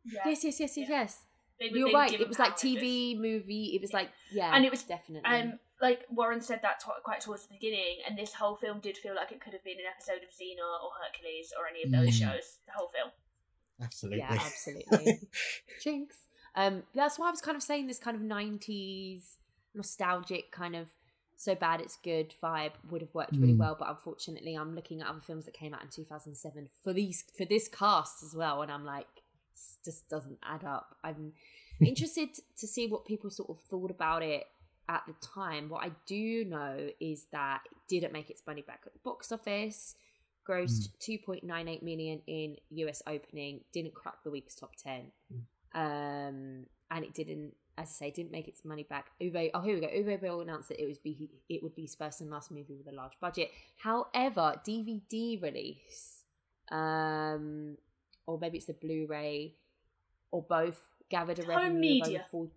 Yeah. 0.05 0.21
Yes, 0.25 0.43
yes, 0.43 0.59
yes, 0.59 0.77
yes, 0.77 0.89
Yeah. 0.89 0.99
yes. 1.01 1.25
They 1.59 1.69
You're 1.77 1.89
they 1.89 1.93
right. 1.93 2.13
It 2.13 2.27
was 2.27 2.39
like 2.39 2.51
Power 2.57 2.57
Rangers. 2.63 2.83
TV, 2.83 3.19
movie. 3.19 3.65
It 3.75 3.81
was 3.81 3.91
like 3.91 4.09
yeah, 4.31 4.55
And 4.55 4.63
it 4.65 4.71
was- 4.71 4.83
definitely. 4.83 5.29
Um, 5.29 5.59
like 5.81 6.05
Warren 6.09 6.41
said 6.41 6.61
that 6.61 6.79
t- 6.81 6.91
quite 7.03 7.21
towards 7.21 7.47
the 7.47 7.53
beginning, 7.53 7.97
and 8.07 8.17
this 8.17 8.33
whole 8.33 8.55
film 8.57 8.79
did 8.81 8.97
feel 8.97 9.15
like 9.15 9.31
it 9.31 9.39
could 9.41 9.53
have 9.53 9.63
been 9.63 9.77
an 9.77 9.85
episode 9.93 10.23
of 10.23 10.29
Xena 10.29 10.63
or 10.83 10.91
Hercules 11.03 11.53
or 11.57 11.67
any 11.67 11.83
of 11.83 11.91
those 11.91 12.19
Mm. 12.19 12.31
shows. 12.33 12.57
The 12.65 12.71
whole 12.73 12.87
film. 12.89 13.11
Absolutely. 13.81 14.19
yeah, 14.19 14.33
absolutely. 14.33 15.19
Jinx. 15.83 16.15
Um, 16.55 16.83
that's 16.93 17.17
why 17.17 17.27
I 17.27 17.31
was 17.31 17.39
kind 17.41 17.55
of 17.55 17.63
saying 17.63 17.87
this 17.87 17.99
kind 17.99 18.15
of 18.17 18.21
'90s 18.23 19.35
nostalgic 19.73 20.51
kind 20.51 20.75
of 20.75 20.89
so 21.37 21.55
bad 21.55 21.79
it's 21.79 21.95
good 22.03 22.33
vibe 22.43 22.71
would 22.89 22.99
have 23.01 23.13
worked 23.13 23.31
really 23.37 23.53
Mm. 23.53 23.57
well, 23.59 23.75
but 23.79 23.87
unfortunately, 23.89 24.55
I'm 24.55 24.75
looking 24.75 24.99
at 24.99 25.07
other 25.07 25.21
films 25.21 25.45
that 25.45 25.53
came 25.53 25.73
out 25.73 25.81
in 25.81 25.87
2007 25.89 26.69
for 26.83 26.91
these 26.91 27.23
for 27.37 27.45
this 27.45 27.69
cast 27.69 28.23
as 28.23 28.35
well, 28.35 28.61
and 28.61 28.69
I'm 28.71 28.83
like, 28.83 29.07
this 29.07 29.18
just 29.83 30.09
doesn't 30.09 30.39
add 30.43 30.63
up. 30.63 30.95
I'm 31.03 31.33
interested 31.81 32.29
to 32.57 32.67
see 32.67 32.87
what 32.87 33.05
people 33.05 33.29
sort 33.29 33.49
of 33.49 33.59
thought 33.69 33.91
about 33.91 34.23
it 34.23 34.45
at 34.89 35.03
the 35.07 35.13
time. 35.25 35.69
What 35.69 35.85
I 35.85 35.91
do 36.05 36.43
know 36.45 36.89
is 36.99 37.27
that 37.31 37.61
it 37.71 37.77
didn't 37.87 38.11
make 38.11 38.29
its 38.29 38.41
money 38.45 38.61
back 38.61 38.81
at 38.85 38.93
the 38.93 38.99
box 39.03 39.31
office. 39.31 39.95
Grossed 40.47 40.89
2.98 40.99 41.83
million 41.83 42.21
in 42.25 42.57
US 42.71 43.03
opening, 43.05 43.61
didn't 43.71 43.93
crack 43.93 44.23
the 44.23 44.31
week's 44.31 44.55
top 44.55 44.71
10. 44.77 45.11
Um, 45.75 46.65
and 46.89 47.05
it 47.05 47.13
didn't, 47.13 47.53
as 47.77 47.89
I 47.89 47.91
say, 47.91 48.11
didn't 48.11 48.31
make 48.31 48.47
its 48.47 48.65
money 48.65 48.81
back. 48.81 49.11
Uwe, 49.21 49.51
oh 49.53 49.61
here 49.61 49.75
we 49.75 49.81
go. 49.81 49.87
Uwe 49.87 50.19
Boll 50.19 50.41
announced 50.41 50.69
that 50.69 50.81
it 50.81 50.87
was 50.87 50.97
be 50.97 51.29
it 51.49 51.61
would 51.61 51.75
be 51.75 51.83
his 51.83 51.93
first 51.93 52.21
and 52.21 52.31
last 52.31 52.49
movie 52.49 52.75
with 52.75 52.91
a 52.91 52.95
large 52.95 53.13
budget. 53.21 53.51
However, 53.77 54.59
DVD 54.65 55.39
release, 55.39 56.23
um, 56.71 57.77
or 58.29 58.37
maybe 58.39 58.57
it's 58.57 58.67
the 58.67 58.73
Blu-ray, 58.73 59.55
or 60.31 60.43
both, 60.43 60.79
gathered 61.09 61.39
a 61.39 61.43
Home 61.43 61.55
revenue 61.55 61.73
of 61.75 61.79
media. 61.79 62.19
over 62.19 62.25
four, 62.29 62.47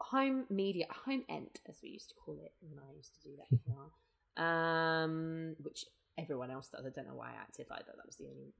home 0.00 0.44
media, 0.50 0.86
home 1.06 1.24
end 1.28 1.60
as 1.68 1.76
we 1.82 1.88
used 1.88 2.10
to 2.10 2.14
call 2.14 2.38
it 2.42 2.52
when 2.60 2.78
I 2.78 2.94
used 2.94 3.14
to 3.14 3.28
do 3.28 3.34
that. 3.38 3.58
as 4.36 4.44
um, 4.44 5.56
which 5.62 5.86
everyone 6.18 6.50
else 6.50 6.68
does. 6.68 6.84
I 6.86 6.90
don't 6.90 7.08
know 7.08 7.14
why 7.14 7.28
I 7.28 7.40
acted 7.40 7.66
like 7.70 7.86
that. 7.86 7.96
That 7.96 8.06
was 8.06 8.16
the 8.16 8.26
only. 8.26 8.52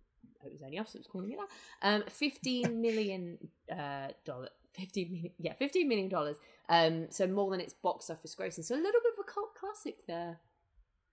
It 0.45 0.53
was 0.53 0.62
only 0.62 0.79
us 0.79 0.93
that 0.93 0.99
was 0.99 1.07
calling 1.07 1.29
me 1.29 1.37
that. 1.37 1.87
Um, 1.87 2.05
fifteen 2.09 2.81
million 2.81 3.39
uh 3.71 4.09
dollar, 4.25 4.49
fifteen 4.73 5.12
million, 5.12 5.33
yeah, 5.39 5.53
fifteen 5.55 5.89
million 5.89 6.09
dollars. 6.09 6.37
Um, 6.69 7.07
so 7.11 7.27
more 7.27 7.51
than 7.51 7.61
its 7.61 7.75
box 7.75 8.09
office 8.09 8.35
grossing. 8.35 8.65
So 8.65 8.75
a 8.75 8.77
little 8.77 9.01
bit 9.03 9.12
of 9.19 9.25
a 9.27 9.31
cult 9.31 9.55
classic 9.55 10.07
there. 10.07 10.39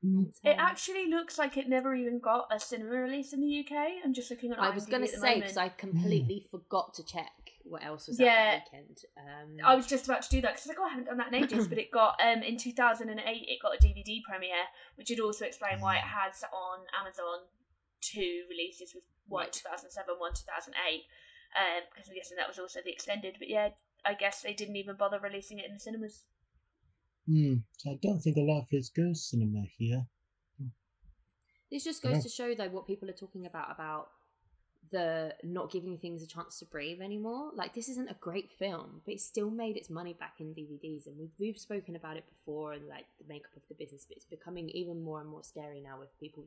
Mm. 0.05 0.31
It 0.43 0.49
Um, 0.49 0.55
actually 0.59 1.07
looks 1.07 1.37
like 1.39 1.57
it 1.57 1.67
never 1.67 1.95
even 1.95 2.19
got 2.19 2.47
a 2.51 2.59
cinema 2.59 2.91
release 2.91 3.33
in 3.33 3.41
the 3.41 3.59
UK. 3.59 4.03
I'm 4.03 4.13
just 4.13 4.29
looking 4.29 4.51
at. 4.51 4.59
I 4.59 4.69
was 4.69 4.85
going 4.85 5.01
to 5.01 5.07
say 5.07 5.35
because. 5.41 5.57
I 5.57 5.69
completely 5.69 6.45
forgot 6.51 6.93
to 6.95 7.03
check 7.05 7.31
what 7.63 7.83
else 7.83 8.07
was 8.07 8.19
Yeah. 8.19 8.29
out 8.29 8.71
that 8.71 8.79
weekend. 8.79 8.97
Um, 9.17 9.57
I 9.65 9.75
was 9.75 9.87
just 9.87 10.05
about 10.05 10.21
to 10.21 10.29
do 10.29 10.39
that 10.41 10.53
because 10.55 10.67
I 10.67 10.69
was 10.69 10.77
like, 10.77 10.79
oh, 10.79 10.85
I 10.85 10.89
haven't 10.89 11.05
done 11.05 11.17
that 11.17 11.27
in 11.33 11.35
ages. 11.43 11.67
but 11.67 11.77
it 11.79 11.91
got 11.91 12.15
um 12.23 12.43
in 12.43 12.57
2008, 12.57 13.09
it 13.49 13.59
got 13.61 13.75
a 13.75 13.77
DVD 13.85 14.21
premiere, 14.23 14.65
which 14.95 15.09
would 15.09 15.19
also 15.19 15.45
explain 15.45 15.81
why 15.81 15.95
it 15.97 16.03
has 16.03 16.43
on 16.53 16.79
Amazon 16.99 17.47
two 18.01 18.43
releases 18.49 18.93
with 18.93 19.03
one 19.27 19.45
Right. 19.45 19.53
2007, 19.53 20.15
one 20.19 20.33
2008. 20.33 21.03
Um, 21.57 21.81
because 21.91 22.07
I'm 22.09 22.15
guessing 22.15 22.37
that 22.37 22.47
was 22.47 22.59
also 22.59 22.79
the 22.85 22.91
extended. 22.91 23.35
But 23.39 23.49
yeah, 23.49 23.69
I 24.05 24.13
guess 24.13 24.41
they 24.43 24.53
didn't 24.53 24.75
even 24.75 24.95
bother 24.95 25.19
releasing 25.19 25.57
it 25.59 25.65
in 25.65 25.73
the 25.73 25.79
cinemas. 25.79 26.23
Hmm. 27.27 27.55
So 27.77 27.91
I 27.91 27.99
don't 28.01 28.19
think 28.19 28.37
a 28.37 28.41
lot 28.41 28.61
of 28.61 28.67
it 28.71 28.89
goes 28.95 29.29
cinema 29.29 29.63
here. 29.77 30.05
This 31.69 31.83
just 31.83 32.01
goes 32.01 32.23
to 32.23 32.29
show, 32.29 32.55
though, 32.55 32.69
what 32.69 32.87
people 32.87 33.09
are 33.09 33.13
talking 33.13 33.45
about 33.45 33.71
about 33.71 34.09
the 34.89 35.33
not 35.43 35.69
giving 35.69 35.97
things 35.97 36.23
a 36.23 36.27
chance 36.27 36.59
to 36.59 36.65
breathe 36.65 37.01
anymore. 37.01 37.51
Like 37.53 37.73
this 37.73 37.89
isn't 37.89 38.09
a 38.09 38.15
great 38.21 38.49
film, 38.57 39.01
but 39.03 39.13
it 39.15 39.19
still 39.19 39.49
made 39.49 39.75
its 39.75 39.89
money 39.89 40.13
back 40.13 40.35
in 40.39 40.53
DVDs, 40.53 41.07
and 41.07 41.17
we've 41.17 41.33
we've 41.39 41.57
spoken 41.57 41.97
about 41.97 42.15
it 42.15 42.23
before 42.29 42.71
and 42.71 42.87
like 42.87 43.05
the 43.19 43.27
makeup 43.27 43.51
of 43.57 43.63
the 43.67 43.75
business. 43.75 44.05
But 44.07 44.15
it's 44.15 44.25
becoming 44.25 44.69
even 44.69 45.01
more 45.01 45.19
and 45.19 45.29
more 45.29 45.43
scary 45.43 45.81
now 45.81 45.99
with 45.99 46.17
people 46.19 46.45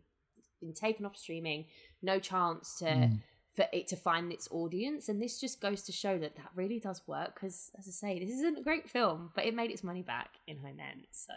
been 0.61 0.73
taken 0.74 1.05
off 1.07 1.16
streaming, 1.16 1.66
no 2.02 2.19
chance 2.19 2.78
to 2.78 2.90
Hmm. 2.90 3.15
For 3.55 3.66
it 3.72 3.89
to 3.89 3.97
find 3.97 4.32
its 4.32 4.48
audience, 4.51 5.09
and 5.09 5.20
this 5.20 5.40
just 5.40 5.60
goes 5.60 5.82
to 5.82 5.93
show 5.93 6.18
that 6.18 6.36
that 6.36 6.51
really 6.55 6.78
does 6.78 7.02
work. 7.06 7.35
Because 7.35 7.70
as 7.78 7.89
I 7.89 7.90
say, 7.90 8.18
this 8.18 8.31
isn't 8.31 8.59
a 8.59 8.62
great 8.62 8.89
film, 8.89 9.31
but 9.35 9.44
it 9.44 9.55
made 9.55 9.70
its 9.70 9.82
money 9.82 10.02
back 10.02 10.31
in 10.47 10.59
end. 10.64 11.06
So. 11.10 11.35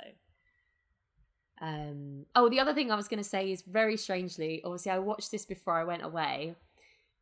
Um, 1.62 2.26
oh, 2.36 2.50
the 2.50 2.60
other 2.60 2.74
thing 2.74 2.92
I 2.92 2.96
was 2.96 3.08
going 3.08 3.24
to 3.24 3.30
say 3.30 3.52
is 3.52 3.62
very 3.62 3.96
strangely, 3.96 4.62
obviously, 4.66 4.92
I 4.92 5.00
watched 5.00 5.32
this 5.32 5.46
before 5.46 5.80
I 5.80 5.84
went 5.86 6.04
away. 6.04 6.56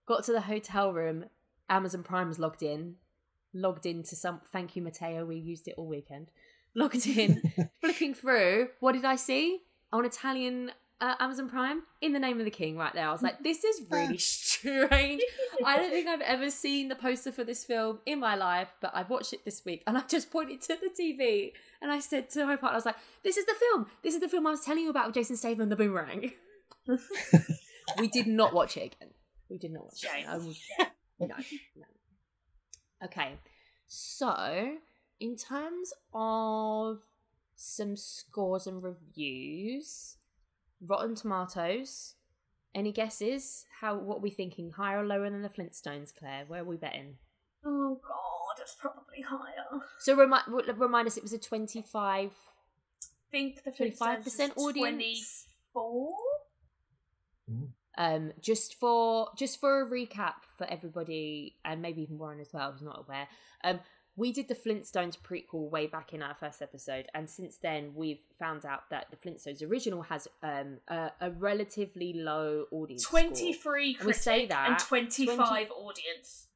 Got 0.08 0.24
to 0.26 0.32
the 0.32 0.42
hotel 0.42 0.92
room, 0.92 1.26
Amazon 1.70 2.04
Prime 2.04 2.28
was 2.28 2.40
logged 2.40 2.64
in, 2.64 2.96
logged 3.54 3.86
into 3.86 4.16
some. 4.16 4.42
Thank 4.52 4.76
you, 4.76 4.82
Mateo. 4.82 5.26
We 5.26 5.38
used 5.38 5.68
it 5.68 5.76
all 5.78 5.88
weekend. 5.88 6.32
Logged 6.74 7.06
in, 7.06 7.42
flicking 7.82 8.14
through. 8.14 8.70
What 8.80 8.94
did 8.94 9.04
I 9.04 9.18
see 9.18 9.60
on 9.92 10.06
Italian 10.06 10.72
uh, 11.02 11.16
Amazon 11.20 11.50
Prime? 11.50 11.82
In 12.00 12.14
the 12.14 12.20
Name 12.20 12.40
of 12.40 12.46
the 12.46 12.52
King, 12.52 12.78
right 12.78 12.94
there. 12.94 13.08
I 13.08 13.12
was 13.12 13.22
like, 13.22 13.40
this 13.44 13.64
is 13.64 13.82
really 13.90 14.18
strange. 14.20 15.22
I 15.66 15.78
don't 15.78 15.90
think 15.90 16.08
I've 16.08 16.22
ever 16.22 16.50
seen 16.50 16.88
the 16.88 16.96
poster 16.96 17.32
for 17.32 17.44
this 17.44 17.66
film 17.66 18.00
in 18.06 18.20
my 18.20 18.36
life, 18.36 18.74
but 18.80 18.92
I've 18.94 19.10
watched 19.10 19.34
it 19.34 19.44
this 19.44 19.66
week 19.66 19.84
and 19.88 19.98
I 19.98 20.02
just 20.08 20.32
pointed 20.32 20.62
to 20.62 20.78
the 20.78 20.90
TV 20.90 21.52
and 21.82 21.92
I 21.92 22.00
said 22.00 22.30
to 22.32 22.46
my 22.46 22.56
partner, 22.56 22.74
I 22.74 22.76
was 22.76 22.86
like, 22.86 22.96
this 23.24 23.36
is 23.38 23.46
the 23.46 23.56
film. 23.56 23.88
This 24.04 24.14
is 24.14 24.22
the 24.22 24.30
film 24.30 24.48
I 24.48 24.52
was 24.52 24.62
telling 24.62 24.84
you 24.84 24.90
about 24.90 25.08
with 25.08 25.16
Jason 25.16 25.36
Statham 25.36 25.62
and 25.62 25.72
the 25.72 25.76
boomerang. 25.76 26.32
we 27.98 28.08
did 28.08 28.28
not 28.28 28.54
watch 28.54 28.78
it 28.78 28.94
again. 28.96 29.10
We 29.50 29.58
did 29.58 29.72
not 29.72 29.84
watch 29.86 30.04
it. 30.04 30.28
Would- 30.46 30.56
no, 31.20 31.36
no. 31.76 31.86
Okay, 33.04 33.34
so 33.88 34.76
in 35.20 35.36
terms 35.36 35.92
of 36.14 37.00
some 37.56 37.96
scores 37.96 38.66
and 38.68 38.82
reviews, 38.82 40.18
Rotten 40.86 41.16
Tomatoes. 41.16 42.16
Any 42.74 42.92
guesses? 42.92 43.66
How 43.82 43.98
what 43.98 44.18
are 44.18 44.22
we 44.22 44.30
thinking? 44.30 44.72
Higher 44.72 45.04
or 45.04 45.06
lower 45.06 45.30
than 45.30 45.42
the 45.42 45.50
Flintstones, 45.50 46.14
Clare? 46.16 46.46
Where 46.48 46.62
are 46.62 46.66
we 46.66 46.78
betting? 46.78 47.16
Oh 47.66 48.00
god, 48.02 48.62
it's 48.62 48.76
probably 48.80 49.22
higher. 49.28 49.82
So 50.00 50.16
remind 50.16 50.44
remind 50.78 51.08
us, 51.08 51.18
it 51.18 51.24
was 51.24 51.34
a 51.34 51.38
twenty 51.38 51.82
five. 51.82 52.34
think 53.30 53.64
the 53.64 53.72
25% 53.72 53.96
Flintstones 54.24 54.56
was 54.56 54.58
audience? 54.58 55.48
24? 55.74 56.14
Um, 57.98 58.32
just 58.42 58.76
for 58.80 59.28
just 59.38 59.60
for 59.60 59.82
a 59.82 59.90
recap 59.90 60.36
for 60.58 60.66
everybody, 60.66 61.58
and 61.66 61.82
maybe 61.82 62.02
even 62.04 62.18
Warren 62.18 62.40
as 62.40 62.52
well, 62.54 62.72
who's 62.72 62.82
not 62.82 63.04
aware. 63.06 63.28
Um, 63.64 63.80
we 64.16 64.32
did 64.34 64.48
the 64.48 64.56
Flintstones 64.56 65.18
prequel 65.18 65.70
way 65.70 65.88
back 65.88 66.14
in 66.14 66.22
our 66.22 66.36
first 66.36 66.62
episode, 66.62 67.08
and 67.14 67.30
since 67.30 67.58
then 67.58 67.94
we've 67.96 68.20
found 68.38 68.66
out 68.66 68.90
that 68.90 69.08
the 69.10 69.18
Flintstones 69.18 69.64
original 69.68 70.02
has 70.04 70.28
um 70.44 70.78
a, 70.88 71.12
a 71.22 71.32
relatively 71.32 72.14
low 72.14 72.66
audience. 72.72 73.04
23 73.04 73.96
And 74.00 74.06
we 74.08 74.14
say 74.14 74.48
critic 74.48 74.58
and 74.58 74.80
25 74.80 75.36
20 75.38 75.70
audience 75.70 76.48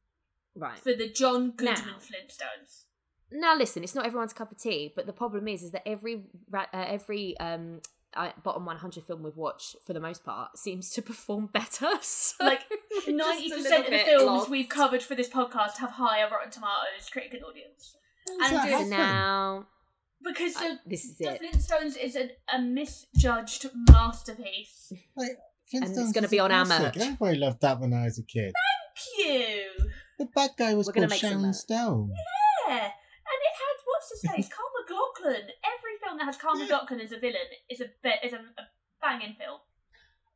right? 0.55 0.77
for 0.79 0.93
the 0.93 1.09
John 1.09 1.51
Goodman 1.51 1.75
Now. 1.75 1.95
Flintstones. 1.99 2.83
now 3.31 3.55
listen 3.57 3.83
it's 3.83 3.95
not 3.95 4.05
everyone's 4.05 4.33
cup 4.33 4.51
of 4.51 4.57
tea 4.57 4.93
but 4.95 5.05
the 5.05 5.13
problem 5.13 5.47
is 5.47 5.63
is 5.63 5.71
that 5.71 5.87
every 5.87 6.23
uh, 6.53 6.65
every 6.73 7.37
um 7.39 7.81
uh, 8.15 8.29
bottom 8.43 8.63
100 8.65 9.03
film 9.03 9.23
we've 9.23 9.35
watched 9.35 9.75
for 9.85 9.91
the 9.91 9.99
most 9.99 10.23
part 10.23 10.57
seems 10.57 10.89
to 10.91 11.01
perform 11.11 11.47
better 11.47 11.89
so 12.01 12.45
Like, 12.45 12.61
we're 13.07 13.17
90% 13.17 13.79
of 13.79 13.91
the 13.91 14.01
films 14.05 14.25
lost. 14.25 14.49
we've 14.49 14.69
covered 14.69 15.03
for 15.03 15.15
this 15.15 15.29
podcast 15.29 15.77
have 15.77 15.91
higher 15.91 16.29
Rotten 16.29 16.51
Tomatoes 16.51 17.09
critic 17.11 17.33
and 17.35 17.43
audience. 17.43 17.95
How 18.39 18.45
And 18.47 18.71
that 18.71 18.87
now 18.87 19.67
Because 20.23 20.55
I- 20.57 20.69
the, 20.69 20.79
this 20.87 21.05
is 21.05 21.17
the 21.17 21.33
it 21.35 21.41
Flintstones 21.41 21.97
is 22.01 22.15
an, 22.15 22.29
a 22.53 22.59
misjudged 22.61 23.67
masterpiece. 23.89 24.91
Like, 25.15 25.37
And 25.73 25.83
it's 25.83 26.11
gonna 26.11 26.27
be 26.27 26.39
on 26.39 26.51
our 26.51 26.65
classic. 26.65 26.95
merch. 26.95 27.05
Everybody 27.05 27.37
loved 27.37 27.61
that 27.61 27.79
when 27.79 27.93
I 27.93 28.05
was 28.05 28.19
a 28.19 28.23
kid. 28.23 28.53
Thank 28.53 29.27
you! 29.27 29.87
The 30.19 30.25
bad 30.33 30.51
guy 30.57 30.73
was 30.75 30.87
We're 30.87 30.93
called 30.93 31.09
make 31.09 31.19
some 31.19 31.39
Sharon. 31.41 31.53
Stone. 31.53 32.11
Yeah! 32.67 32.73
And 32.75 33.39
it 33.41 33.55
had, 33.57 33.77
what's 33.85 34.09
his 34.11 34.21
face? 34.31 34.49
Carl 34.49 34.69
MacLachlan. 34.81 35.49
Every 35.65 35.95
film 36.03 36.17
that 36.19 36.25
has 36.25 36.37
Carl 36.37 36.55
MacLachlan 36.59 37.01
as 37.01 37.11
a 37.11 37.19
villain 37.19 37.35
is 37.69 37.81
a, 37.81 37.85
be- 38.03 38.25
is 38.27 38.33
a, 38.33 38.37
a 38.37 38.65
banging 39.01 39.35
film. 39.37 39.59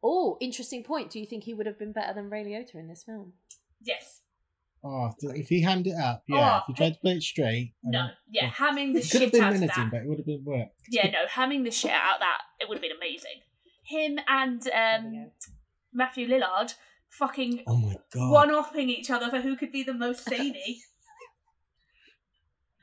Oh 0.04 0.38
interesting 0.40 0.84
point 0.84 1.10
do 1.10 1.20
you 1.20 1.26
think 1.26 1.44
he 1.44 1.54
would 1.54 1.66
have 1.66 1.78
been 1.80 1.92
better 1.92 2.14
than 2.14 2.30
Ray 2.30 2.44
Liotta 2.46 2.76
in 2.76 2.88
this 2.88 3.04
film 3.04 3.34
Yes. 3.82 4.22
Oh, 4.84 5.10
if 5.22 5.48
he 5.50 5.62
hammed 5.62 5.88
it 5.88 5.96
up, 6.02 6.24
yeah. 6.28 6.56
Oh, 6.56 6.58
if 6.60 6.64
he 6.68 6.74
tried 6.74 6.94
to 6.94 7.00
play 7.02 7.12
it 7.14 7.24
straight, 7.24 7.74
No. 7.84 8.04
mean, 8.04 8.12
Yeah, 8.30 8.50
hamming 8.50 8.94
the 8.94 9.00
it 9.00 9.10
could 9.12 9.22
have 9.22 9.30
shit 9.30 9.32
been 9.34 9.44
out 9.44 9.54
of 9.56 9.60
that. 9.62 9.90
but 9.92 10.02
it 10.02 10.08
would 10.08 10.18
have 10.20 10.26
been 10.26 10.44
work. 10.46 10.70
Yeah, 10.90 11.10
no, 11.12 11.26
hamming 11.30 11.64
the 11.66 11.72
shit 11.72 11.92
out 11.92 12.16
of 12.16 12.20
that, 12.22 12.42
it 12.62 12.70
would 12.70 12.76
have 12.78 12.82
been 12.82 12.96
amazing. 12.96 13.42
Him 13.84 14.20
and 14.28 14.68
um. 14.70 15.32
Matthew 15.92 16.28
Lillard 16.28 16.74
fucking 17.10 17.64
Oh 17.68 17.76
my 17.78 17.96
god. 18.14 18.32
one-offing 18.32 18.90
each 18.90 19.10
other 19.10 19.30
for 19.30 19.42
who 19.42 19.56
could 19.58 19.72
be 19.72 19.84
the 19.84 19.94
most 19.94 20.24
zany. 20.30 20.82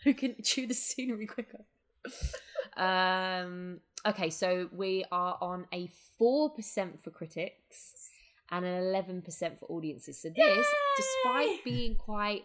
who 0.05 0.12
can 0.14 0.34
chew 0.43 0.66
the 0.66 0.74
scenery 0.74 1.26
quicker. 1.26 1.64
um, 2.76 3.80
okay, 4.05 4.31
so 4.31 4.68
we 4.73 5.05
are 5.10 5.39
on 5.40 5.66
a 5.73 5.89
four 6.18 6.51
percent 6.51 7.02
for 7.02 7.10
critics 7.10 8.10
and 8.51 8.64
an 8.64 8.78
eleven 8.78 9.23
percent 9.23 9.59
for 9.59 9.66
audiences. 9.66 10.20
So 10.20 10.28
this, 10.28 10.39
Yay! 10.39 10.62
despite 10.97 11.64
being 11.64 11.94
quite 11.94 12.44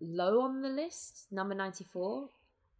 low 0.00 0.40
on 0.42 0.62
the 0.62 0.68
list, 0.68 1.26
number 1.30 1.54
ninety 1.54 1.84
four, 1.84 2.28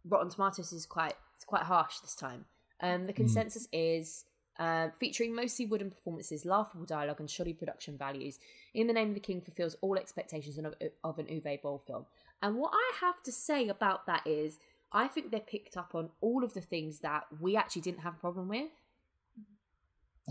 Rotten 0.07 0.29
Tomatoes 0.29 0.73
is 0.73 0.85
quite 0.85 1.15
it's 1.35 1.45
quite 1.45 1.63
harsh 1.63 1.99
this 1.99 2.15
time. 2.15 2.45
Um, 2.81 3.05
the 3.05 3.13
consensus 3.13 3.67
is 3.73 4.25
uh, 4.57 4.89
featuring 4.99 5.35
mostly 5.35 5.65
wooden 5.65 5.89
performances, 5.89 6.45
laughable 6.45 6.85
dialogue, 6.85 7.19
and 7.19 7.29
shoddy 7.29 7.53
production 7.53 7.97
values. 7.97 8.39
In 8.73 8.87
the 8.87 8.93
Name 8.93 9.09
of 9.09 9.13
the 9.15 9.19
King 9.21 9.41
fulfills 9.41 9.75
all 9.81 9.97
expectations 9.97 10.57
of, 10.57 10.73
of 11.03 11.19
an 11.19 11.25
Uwe 11.25 11.61
Boll 11.61 11.81
film. 11.85 12.05
And 12.41 12.57
what 12.57 12.71
I 12.73 12.91
have 13.01 13.21
to 13.23 13.31
say 13.31 13.67
about 13.67 14.05
that 14.05 14.25
is, 14.25 14.59
I 14.91 15.07
think 15.07 15.31
they 15.31 15.39
picked 15.39 15.77
up 15.77 15.93
on 15.93 16.09
all 16.21 16.43
of 16.43 16.53
the 16.53 16.61
things 16.61 16.99
that 16.99 17.25
we 17.39 17.55
actually 17.55 17.83
didn't 17.83 17.99
have 17.99 18.15
a 18.15 18.17
problem 18.17 18.47
with. 18.47 18.71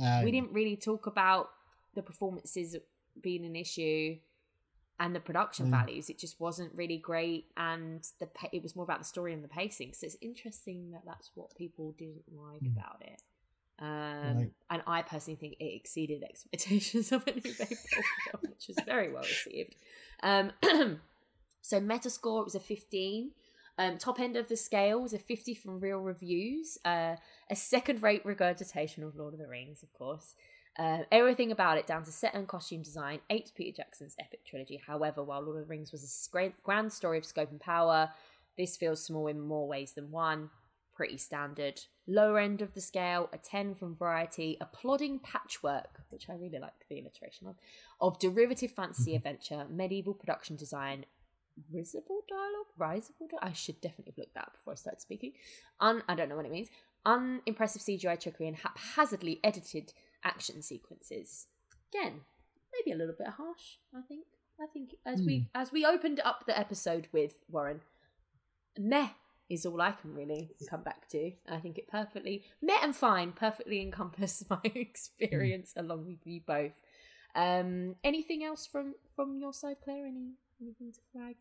Um, 0.00 0.24
we 0.24 0.30
didn't 0.30 0.52
really 0.52 0.76
talk 0.76 1.06
about 1.06 1.50
the 1.94 2.02
performances 2.02 2.76
being 3.20 3.44
an 3.44 3.56
issue 3.56 4.16
and 5.00 5.14
the 5.14 5.20
production 5.20 5.66
Mm. 5.66 5.70
values. 5.70 6.10
It 6.10 6.18
just 6.18 6.40
wasn't 6.40 6.74
really 6.74 6.98
great, 6.98 7.46
and 7.56 8.02
the 8.18 8.26
pa- 8.26 8.48
it 8.52 8.62
was 8.62 8.74
more 8.74 8.84
about 8.84 8.98
the 8.98 9.04
story 9.04 9.32
and 9.32 9.42
the 9.42 9.48
pacing. 9.48 9.94
So 9.94 10.06
it's 10.06 10.16
interesting 10.20 10.90
that 10.92 11.02
that's 11.04 11.30
what 11.34 11.54
people 11.56 11.92
didn't 11.92 12.24
like 12.28 12.62
Mm. 12.62 12.72
about 12.76 13.02
it. 13.02 13.22
Um. 13.80 14.50
And 14.70 14.82
I 14.88 15.02
personally 15.02 15.36
think 15.36 15.54
it 15.60 15.64
exceeded 15.74 16.24
expectations 16.24 17.12
of 17.12 17.24
Boll 17.24 17.34
film, 17.40 18.42
which 18.42 18.66
was 18.68 18.76
very 18.84 19.12
well 19.12 19.22
received. 19.22 19.76
Um, 20.22 20.52
so 21.62 21.80
Metascore 21.80 22.40
it 22.40 22.44
was 22.44 22.54
a 22.56 22.60
15. 22.60 23.30
Um, 23.78 23.96
top 23.96 24.18
end 24.18 24.36
of 24.36 24.48
the 24.48 24.56
scale 24.56 25.00
was 25.00 25.12
a 25.12 25.18
50 25.18 25.54
from 25.54 25.78
real 25.78 25.98
reviews. 25.98 26.78
Uh, 26.84 27.14
a 27.48 27.56
second 27.56 28.02
rate 28.02 28.22
regurgitation 28.24 29.04
of 29.04 29.14
Lord 29.14 29.34
of 29.34 29.40
the 29.40 29.46
Rings, 29.46 29.84
of 29.84 29.92
course. 29.92 30.34
Uh, 30.76 30.98
everything 31.10 31.50
about 31.52 31.78
it, 31.78 31.86
down 31.86 32.04
to 32.04 32.12
set 32.12 32.34
and 32.34 32.46
costume 32.46 32.82
design, 32.82 33.20
eight 33.30 33.52
Peter 33.56 33.76
Jackson's 33.76 34.16
epic 34.20 34.44
trilogy. 34.44 34.80
However, 34.84 35.22
while 35.22 35.42
Lord 35.42 35.58
of 35.58 35.62
the 35.64 35.68
Rings 35.68 35.92
was 35.92 36.30
a 36.34 36.52
grand 36.62 36.92
story 36.92 37.18
of 37.18 37.24
scope 37.24 37.50
and 37.50 37.60
power, 37.60 38.10
this 38.56 38.76
feels 38.76 39.04
small 39.04 39.28
in 39.28 39.40
more 39.40 39.68
ways 39.68 39.92
than 39.92 40.10
one. 40.10 40.50
pretty 40.94 41.16
standard. 41.16 41.80
Lower 42.08 42.40
end 42.40 42.60
of 42.60 42.74
the 42.74 42.80
scale, 42.80 43.28
a 43.32 43.38
10 43.38 43.76
from 43.76 43.94
Variety, 43.94 44.56
a 44.60 44.66
plodding 44.66 45.20
patchwork, 45.20 46.00
which 46.10 46.28
I 46.28 46.32
really 46.32 46.58
like 46.58 46.72
the 46.88 46.98
alliteration 46.98 47.46
of, 47.46 47.54
of 48.00 48.18
derivative 48.18 48.72
fantasy 48.72 49.14
adventure, 49.16 49.64
medieval 49.70 50.14
production 50.14 50.56
design, 50.56 51.06
risible 51.72 52.22
dialogue, 52.28 52.66
risible 52.76 53.26
dialogue. 53.28 53.50
I 53.50 53.52
should 53.52 53.80
definitely 53.80 54.12
have 54.12 54.18
looked 54.18 54.34
that 54.34 54.44
up 54.44 54.52
before 54.54 54.72
I 54.72 54.76
started 54.76 55.00
speaking. 55.00 55.32
Un, 55.80 56.02
I 56.08 56.14
don't 56.14 56.28
know 56.28 56.36
what 56.36 56.46
it 56.46 56.52
means. 56.52 56.68
Unimpressive 57.04 57.82
CGI 57.82 58.20
trickery 58.20 58.48
and 58.48 58.56
haphazardly 58.56 59.40
edited 59.44 59.92
action 60.24 60.62
sequences. 60.62 61.46
Again, 61.92 62.20
maybe 62.72 62.94
a 62.94 62.98
little 62.98 63.14
bit 63.16 63.28
harsh. 63.28 63.78
I 63.94 64.02
think. 64.06 64.24
I 64.60 64.66
think 64.66 64.96
as 65.06 65.22
we 65.22 65.46
as 65.54 65.70
we 65.70 65.86
opened 65.86 66.20
up 66.24 66.44
the 66.46 66.58
episode 66.58 67.06
with 67.12 67.36
Warren, 67.48 67.80
meh 68.76 69.10
is 69.48 69.64
all 69.64 69.80
I 69.80 69.92
can 69.92 70.14
really 70.14 70.50
come 70.68 70.82
back 70.82 71.08
to. 71.10 71.30
I 71.48 71.58
think 71.58 71.78
it 71.78 71.88
perfectly 71.88 72.42
meh 72.60 72.78
and 72.82 72.94
fine 72.94 73.32
perfectly 73.32 73.80
encompass 73.80 74.44
my 74.50 74.60
experience 74.64 75.74
along 75.76 76.06
with 76.06 76.26
you 76.26 76.40
both. 76.46 76.72
Um, 77.34 77.94
anything 78.02 78.42
else 78.42 78.66
from 78.66 78.94
from 79.14 79.38
your 79.38 79.52
side, 79.52 79.76
Clare? 79.84 80.06
Any 80.06 80.32
anything 80.60 80.92
to 80.92 81.00
flag? 81.12 81.36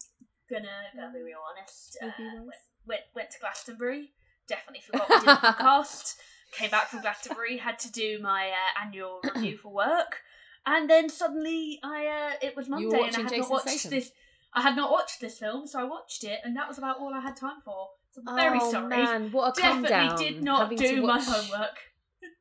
Gonna 0.49 0.67
gotta 0.95 1.13
be 1.13 1.23
real 1.23 1.39
honest. 1.49 1.97
Uh, 2.01 2.07
Review-wise? 2.07 2.45
went, 2.45 2.55
went 2.85 3.01
went 3.15 3.31
to 3.31 3.39
Glastonbury. 3.39 4.11
Definitely 4.47 4.81
forgot 4.81 5.09
we 5.09 5.15
did 5.15 5.25
the 5.25 5.31
podcast. 5.33 6.15
Came 6.53 6.69
back 6.69 6.87
from 6.87 7.01
Glastonbury. 7.01 7.57
Had 7.57 7.79
to 7.79 7.91
do 7.91 8.19
my 8.21 8.49
uh, 8.49 8.85
annual 8.85 9.19
review 9.35 9.57
for 9.57 9.73
work, 9.73 10.21
and 10.65 10.89
then 10.89 11.09
suddenly 11.09 11.79
I 11.83 12.07
uh, 12.07 12.45
it 12.45 12.55
was 12.55 12.69
Monday 12.69 12.85
and 12.85 13.15
I 13.15 13.19
had 13.19 13.29
Jason 13.29 13.39
not 13.39 13.49
watched 13.49 13.69
Statham. 13.69 13.91
this. 13.91 14.11
I 14.53 14.61
had 14.61 14.75
not 14.75 14.91
watched 14.91 15.19
this 15.19 15.37
film, 15.37 15.67
so 15.67 15.79
I 15.79 15.83
watched 15.83 16.23
it, 16.23 16.39
and 16.43 16.55
that 16.55 16.67
was 16.67 16.77
about 16.77 16.99
all 16.99 17.13
I 17.13 17.19
had 17.19 17.35
time 17.35 17.59
for. 17.63 17.89
So 18.11 18.21
I'm 18.25 18.35
very 18.35 18.59
oh, 18.61 18.71
sorry. 18.71 18.87
man, 18.87 19.31
what 19.31 19.57
a 19.57 19.61
come 19.61 19.83
Definitely 19.83 20.07
down! 20.07 20.17
did 20.17 20.43
not 20.43 20.61
having 20.61 20.77
to 20.77 20.87
do 20.87 21.01
my 21.01 21.21
homework. 21.21 21.77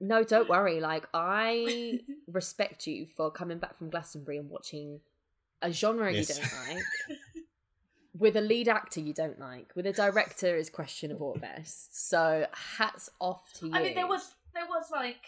No, 0.00 0.22
don't 0.22 0.48
worry. 0.48 0.80
Like 0.80 1.06
I 1.12 2.00
respect 2.28 2.86
you 2.86 3.06
for 3.06 3.30
coming 3.30 3.58
back 3.58 3.76
from 3.76 3.90
Glastonbury 3.90 4.38
and 4.38 4.48
watching 4.48 5.00
a 5.62 5.72
genre 5.72 6.12
Yes. 6.12 6.28
you 6.28 6.44
don't 6.44 6.68
like, 6.68 7.18
with 8.18 8.36
a 8.36 8.40
lead 8.40 8.68
actor 8.68 9.00
you 9.00 9.12
don't 9.12 9.38
like, 9.38 9.72
with 9.74 9.86
a 9.86 9.92
director 9.92 10.56
is 10.56 10.70
questionable 10.70 11.32
at 11.36 11.42
best. 11.42 12.08
So 12.08 12.46
hats 12.52 13.08
off 13.20 13.52
to 13.54 13.66
you. 13.68 13.74
I 13.74 13.82
mean, 13.82 13.94
there 13.94 14.06
was 14.06 14.34
there 14.54 14.66
was 14.66 14.90
like 14.90 15.24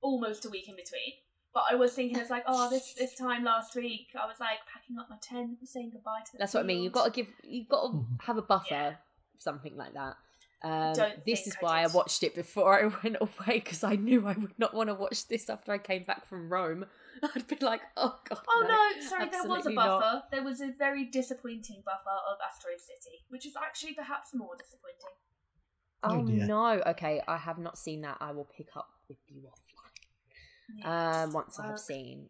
almost 0.00 0.44
a 0.44 0.48
week 0.50 0.68
in 0.68 0.76
between. 0.76 1.12
But 1.54 1.64
I 1.70 1.74
was 1.74 1.92
thinking, 1.92 2.18
it's 2.18 2.30
like, 2.30 2.44
oh, 2.46 2.70
this 2.70 2.94
this 2.94 3.14
time 3.14 3.44
last 3.44 3.74
week, 3.76 4.08
I 4.18 4.26
was 4.26 4.40
like 4.40 4.58
packing 4.72 4.98
up 4.98 5.10
my 5.10 5.16
tent, 5.20 5.58
saying 5.64 5.90
goodbye 5.92 6.20
to. 6.24 6.32
The 6.32 6.38
That's 6.38 6.54
what 6.54 6.60
I 6.60 6.66
mean. 6.66 6.82
You've 6.82 6.94
got 6.94 7.04
to 7.04 7.10
give. 7.10 7.26
You've 7.42 7.68
got 7.68 7.82
to 7.82 7.88
Mhm. 7.88 8.22
have 8.22 8.38
a 8.38 8.42
buffer, 8.42 8.66
Yeah. 8.70 8.94
something 9.38 9.76
like 9.76 9.92
that. 9.92 10.16
Um, 10.62 10.94
Don't 10.94 11.24
this 11.26 11.40
think 11.40 11.48
is 11.48 11.56
I 11.60 11.64
why 11.64 11.82
I 11.82 11.88
watched 11.88 12.22
it 12.22 12.34
before 12.34 12.80
I 12.80 12.86
went 13.04 13.16
away 13.20 13.58
because 13.58 13.84
I 13.84 13.96
knew 13.96 14.26
I 14.26 14.32
would 14.32 14.58
not 14.58 14.72
want 14.72 14.88
to 14.88 14.94
watch 14.94 15.26
this 15.28 15.50
after 15.50 15.72
I 15.72 15.78
came 15.78 16.04
back 16.04 16.24
from 16.26 16.48
Rome. 16.50 16.86
I'd 17.34 17.46
be 17.46 17.56
like, 17.60 17.80
oh 17.96 18.18
god. 18.28 18.38
Oh 18.48 18.64
no, 18.66 19.00
sorry, 19.06 19.28
there 19.30 19.42
was 19.44 19.66
a 19.66 19.70
absolutely 19.70 19.74
not. 19.74 20.00
buffer. 20.00 20.22
There 20.30 20.42
was 20.44 20.60
a 20.60 20.70
very 20.78 21.04
disappointing 21.04 21.82
buffer 21.84 22.16
of 22.30 22.38
Asteroid 22.48 22.80
City, 22.80 23.24
which 23.28 23.46
is 23.46 23.54
actually 23.56 23.94
perhaps 23.94 24.34
more 24.34 24.56
disappointing. 24.56 25.14
Oh, 26.04 26.10
Oh, 26.14 26.22
no. 26.22 26.82
Okay, 26.90 27.22
I 27.28 27.36
have 27.36 27.58
not 27.58 27.78
seen 27.78 28.00
that. 28.02 28.16
I 28.20 28.32
will 28.32 28.48
pick 28.56 28.68
up 28.76 28.88
with 29.08 29.18
you 29.28 29.42
offline. 29.42 30.78
Yeah, 30.78 31.22
Um, 31.24 31.32
once 31.32 31.58
I 31.60 31.66
have 31.68 31.78
seen. 31.78 32.28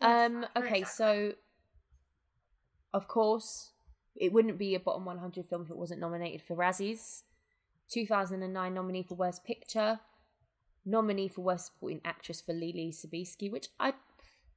very 0.00 0.24
Um, 0.26 0.46
okay, 0.56 0.80
sad. 0.82 0.88
so 0.88 1.32
of 2.94 3.08
course 3.08 3.72
it 4.14 4.32
wouldn't 4.32 4.56
be 4.58 4.74
a 4.74 4.80
bottom 4.80 5.04
100 5.04 5.46
film 5.46 5.62
if 5.62 5.70
it 5.70 5.76
wasn't 5.76 6.00
nominated 6.00 6.40
for 6.42 6.56
Razzies. 6.56 7.22
2009 7.90 8.72
nominee 8.74 9.02
for 9.02 9.14
Worst 9.14 9.44
Picture, 9.44 10.00
nominee 10.86 11.28
for 11.28 11.42
Worst 11.42 11.66
Supporting 11.66 12.00
Actress 12.04 12.40
for 12.40 12.54
Leelee 12.54 12.94
Sobieski, 12.94 13.50
which 13.50 13.68
I 13.78 13.92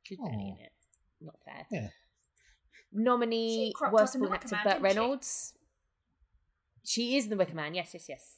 she's 0.04 0.18
barely 0.18 0.56
in 0.58 0.64
it. 0.64 0.72
Not 1.20 1.36
fair. 1.44 1.66
Yeah. 1.72 1.88
Nominee 2.94 3.74
Worst 3.92 4.16
up 4.16 4.22
in 4.22 4.22
The 4.22 4.28
Supporting 4.28 4.34
Actor 4.34 4.46
Wicker 4.46 4.56
Man, 4.56 4.64
Burt 4.64 4.74
didn't 4.74 4.92
she? 4.92 5.00
Reynolds. 5.00 5.54
She 6.86 7.18
is 7.18 7.28
the 7.28 7.36
Wicker 7.36 7.56
Man. 7.56 7.74
Yes, 7.76 7.92
yes, 7.94 8.06
yes. 8.08 8.36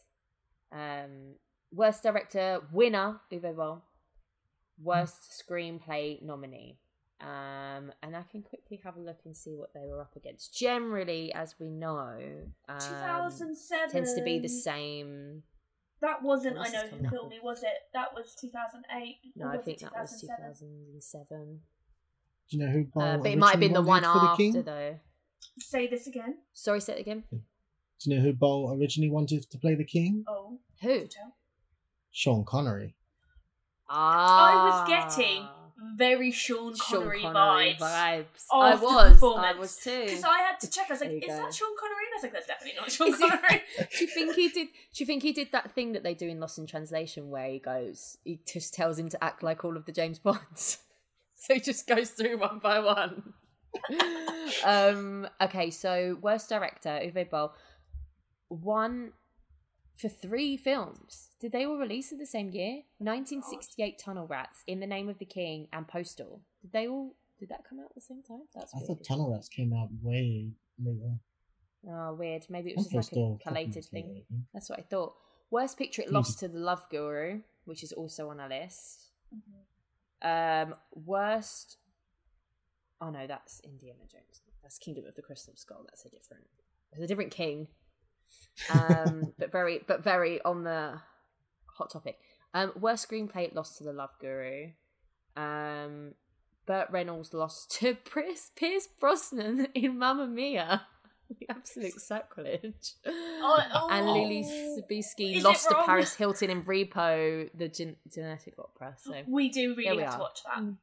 Um, 0.72 1.36
worst 1.72 2.04
Director 2.04 2.62
winner 2.72 3.20
Uwe 3.32 3.56
Boll. 3.56 3.84
Worst 4.82 5.44
Screenplay 5.48 6.22
nominee. 6.24 6.80
Um, 7.22 7.92
and 8.02 8.16
I 8.16 8.24
can 8.32 8.42
quickly 8.42 8.82
have 8.84 8.98
a 8.98 9.00
look 9.00 9.20
and 9.26 9.38
see 9.38 9.54
what 9.56 9.74
they 9.76 9.86
were 9.88 10.02
up 10.02 10.16
against. 10.16 10.58
Generally, 10.58 11.32
as 11.34 11.54
we 11.60 11.70
know, 11.70 12.18
um, 12.68 12.80
2007 12.80 13.92
tends 13.92 14.16
to 14.16 14.24
be 14.24 14.40
the 14.40 14.50
same. 14.50 15.44
That 16.02 16.24
wasn't 16.24 16.58
What 16.58 16.70
I 16.70 16.72
know 16.72 16.82
this 16.82 16.90
who 16.90 16.90
coming 16.98 17.06
up 17.06 17.12
killed 17.12 17.30
me, 17.30 17.40
was 17.44 17.62
it? 17.64 17.70
That 17.94 18.14
was 18.16 18.36
2008. 18.40 19.18
No, 19.36 19.48
I 19.48 19.58
think 19.58 19.82
it 19.82 19.90
that 19.94 20.02
was 20.02 20.20
2007? 20.20 20.68
2007. 21.02 21.60
Do 22.50 22.58
you 22.58 22.66
know 22.66 22.72
who? 22.72 23.00
Uh, 23.00 23.18
but 23.18 23.28
it 23.28 23.38
might 23.38 23.52
have 23.52 23.60
been 23.60 23.74
the 23.74 23.82
one 23.82 24.04
wanted 24.04 24.14
for 24.14 24.20
the 24.26 24.32
after, 24.32 24.38
king? 24.38 24.64
though. 24.64 25.00
Say 25.60 25.88
this 25.88 26.08
again. 26.08 26.38
Sorry, 26.54 26.82
say 26.82 26.94
it 26.94 27.00
again. 27.02 27.24
Do 27.32 27.40
you 28.06 28.16
know 28.18 28.22
who 28.24 28.34
Boll 28.34 28.76
originally 28.80 29.12
wanted 29.12 29.50
to 29.50 29.58
play 29.60 29.76
the 29.76 29.84
king? 29.86 30.24
Oh, 30.28 30.60
Who? 30.82 31.08
Sean 32.12 32.44
Connery. 32.46 32.96
Ah, 33.90 34.50
I 34.50 34.70
was 34.70 34.90
getting 34.90 35.48
very 35.96 36.32
Sean 36.32 36.74
Sean 36.76 37.00
Connery, 37.02 37.22
Connery 37.22 37.76
vibes. 37.80 37.80
vibes. 37.80 38.26
I 38.52 38.76
the 38.76 38.84
was. 38.84 39.24
I 39.24 39.54
was 39.54 39.78
too. 39.78 40.04
Because 40.06 40.24
I 40.24 40.40
had 40.40 40.60
to 40.62 40.70
check. 40.70 40.88
I 40.90 40.94
was 40.94 41.02
like, 41.02 41.12
"Is 41.12 41.28
go. 41.28 41.38
that 41.38 41.54
Sean 41.54 41.76
Connery?" 41.80 42.01
And 42.12 42.14
I 42.14 42.18
was 42.18 42.24
like, 42.24 42.34
"That's 42.34 42.48
definitely 42.48 42.80
not 42.80 42.92
Sean 42.92 43.08
Is 43.10 43.22
it- 43.22 43.30
Connery." 43.30 43.62
Do 43.98 44.04
you 44.04 44.08
think 44.08 44.36
he 44.36 44.50
did? 44.50 44.68
Do 44.68 45.04
you 45.04 45.06
think 45.06 45.24
he 45.24 45.32
did 45.32 45.52
that 45.52 45.72
thing 45.74 45.94
that 45.94 46.04
they 46.04 46.14
do 46.14 46.28
in 46.28 46.40
Lost 46.40 46.58
in 46.58 46.68
Translation, 46.68 47.30
where 47.30 47.50
he 47.50 47.60
goes, 47.60 48.18
he 48.24 48.40
just 48.46 48.74
tells 48.74 49.00
him 49.00 49.10
to 49.10 49.24
act 49.24 49.44
like 49.44 49.64
all 49.64 49.78
of 49.78 49.86
the 49.86 49.92
James 49.92 50.20
Bonds, 50.20 50.80
so 51.36 51.54
he 51.54 51.60
just 51.60 51.88
goes 51.88 52.10
through 52.12 52.38
one 52.40 52.60
by 52.60 52.80
one. 52.80 53.34
um. 54.66 55.28
Okay. 55.42 55.70
So 55.72 56.18
worst 56.22 56.50
director 56.50 56.90
Uwe 57.04 57.30
Boll 57.30 57.54
won 58.50 59.14
for 59.96 60.10
three 60.10 60.58
films. 60.58 61.30
Did 61.40 61.52
they 61.54 61.66
all 61.66 61.78
release 61.78 62.12
in 62.12 62.18
the 62.18 62.26
same 62.26 62.50
year? 62.52 62.82
1968 62.98 63.98
Tunnel 64.00 64.28
Rats, 64.28 64.64
In 64.68 64.80
the 64.80 64.88
Name 64.88 65.08
of 65.10 65.20
the 65.20 65.26
King, 65.26 65.68
and 65.72 65.88
Postal. 65.88 66.42
Did 66.62 66.72
they 66.74 66.88
all? 66.88 67.16
Did 67.40 67.50
that 67.50 67.64
come 67.68 67.80
out 67.80 67.86
at 67.86 67.96
the 67.96 68.02
same 68.02 68.22
time? 68.22 68.42
That's 68.54 68.74
I 68.76 68.80
weird. 68.80 68.88
thought 68.88 69.04
Tunnel 69.08 69.32
Rats 69.32 69.48
came 69.50 69.74
out 69.74 69.90
way 70.04 70.50
later. 70.84 71.16
Oh, 71.90 72.14
weird. 72.14 72.46
Maybe 72.50 72.72
it 72.72 72.78
was 72.78 72.88
just 72.88 73.16
like 73.16 73.24
a 73.24 73.38
collated 73.44 73.86
thing. 73.86 74.08
later. 74.08 74.26
That's 74.54 74.70
what 74.70 74.80
I 74.80 74.84
thought. 74.84 75.14
Worst 75.50 75.78
picture, 75.78 76.02
it 76.02 76.12
lost 76.12 76.40
to 76.40 76.48
The 76.48 76.60
Love 76.60 76.86
Guru, 76.90 77.42
which 77.66 77.84
is 77.84 77.92
also 77.92 78.30
on 78.30 78.40
our 78.40 78.48
list. 78.48 79.10
Mm-hmm. 79.36 80.72
Um, 80.72 80.76
worst. 80.94 81.78
Oh 83.02 83.10
no, 83.10 83.26
that's 83.28 83.60
Indiana 83.62 84.00
Jones. 84.10 84.42
That's 84.62 84.78
Kingdom 84.78 85.06
of 85.08 85.16
the 85.16 85.22
Crystal 85.22 85.54
Skull. 85.56 85.84
That's 85.86 86.06
a 86.06 86.10
different. 86.10 86.46
It's 86.94 87.04
a 87.04 87.08
different 87.08 87.32
king. 87.32 87.68
Um, 88.74 89.34
but 89.40 89.52
very, 89.52 89.82
but 89.88 90.04
very 90.04 90.42
on 90.44 90.64
the 90.64 91.02
hot 91.78 91.92
topic. 91.92 92.18
Um, 92.54 92.74
worst 92.80 93.10
screenplay, 93.10 93.48
it 93.48 93.56
lost 93.56 93.78
to 93.78 93.84
The 93.84 93.94
Love 93.94 94.12
Guru. 94.20 94.72
Um, 95.36 96.14
Burt 96.66 96.90
Reynolds 96.92 97.34
lost 97.34 97.72
to 97.80 97.96
Pierce, 98.14 98.52
Pierce 98.56 98.88
Brosnan 99.00 99.68
in 99.74 99.98
Mamma 99.98 100.28
Mia. 100.28 100.84
The 101.40 101.50
absolute 101.50 102.00
sacrilege. 102.00 102.94
oh. 103.06 103.88
And 103.90 104.08
Leelee 104.08 104.46
Sobieski 104.78 105.38
Is 105.38 105.44
lost 105.44 105.70
to? 105.70 105.76
Paris 105.86 106.16
Hilton 106.16 106.50
in 106.50 106.64
Repo, 106.64 107.50
the 107.54 107.68
gen- 107.68 107.96
genetic 108.14 108.56
opera. 108.60 108.96
So 108.98 109.14
We 109.28 109.50
do 109.50 109.76
really 109.76 109.98
we 109.98 110.04
have 110.04 110.16
to 110.16 110.20
watch 110.20 110.40
that. 110.46 110.62
Mm. 110.64 110.78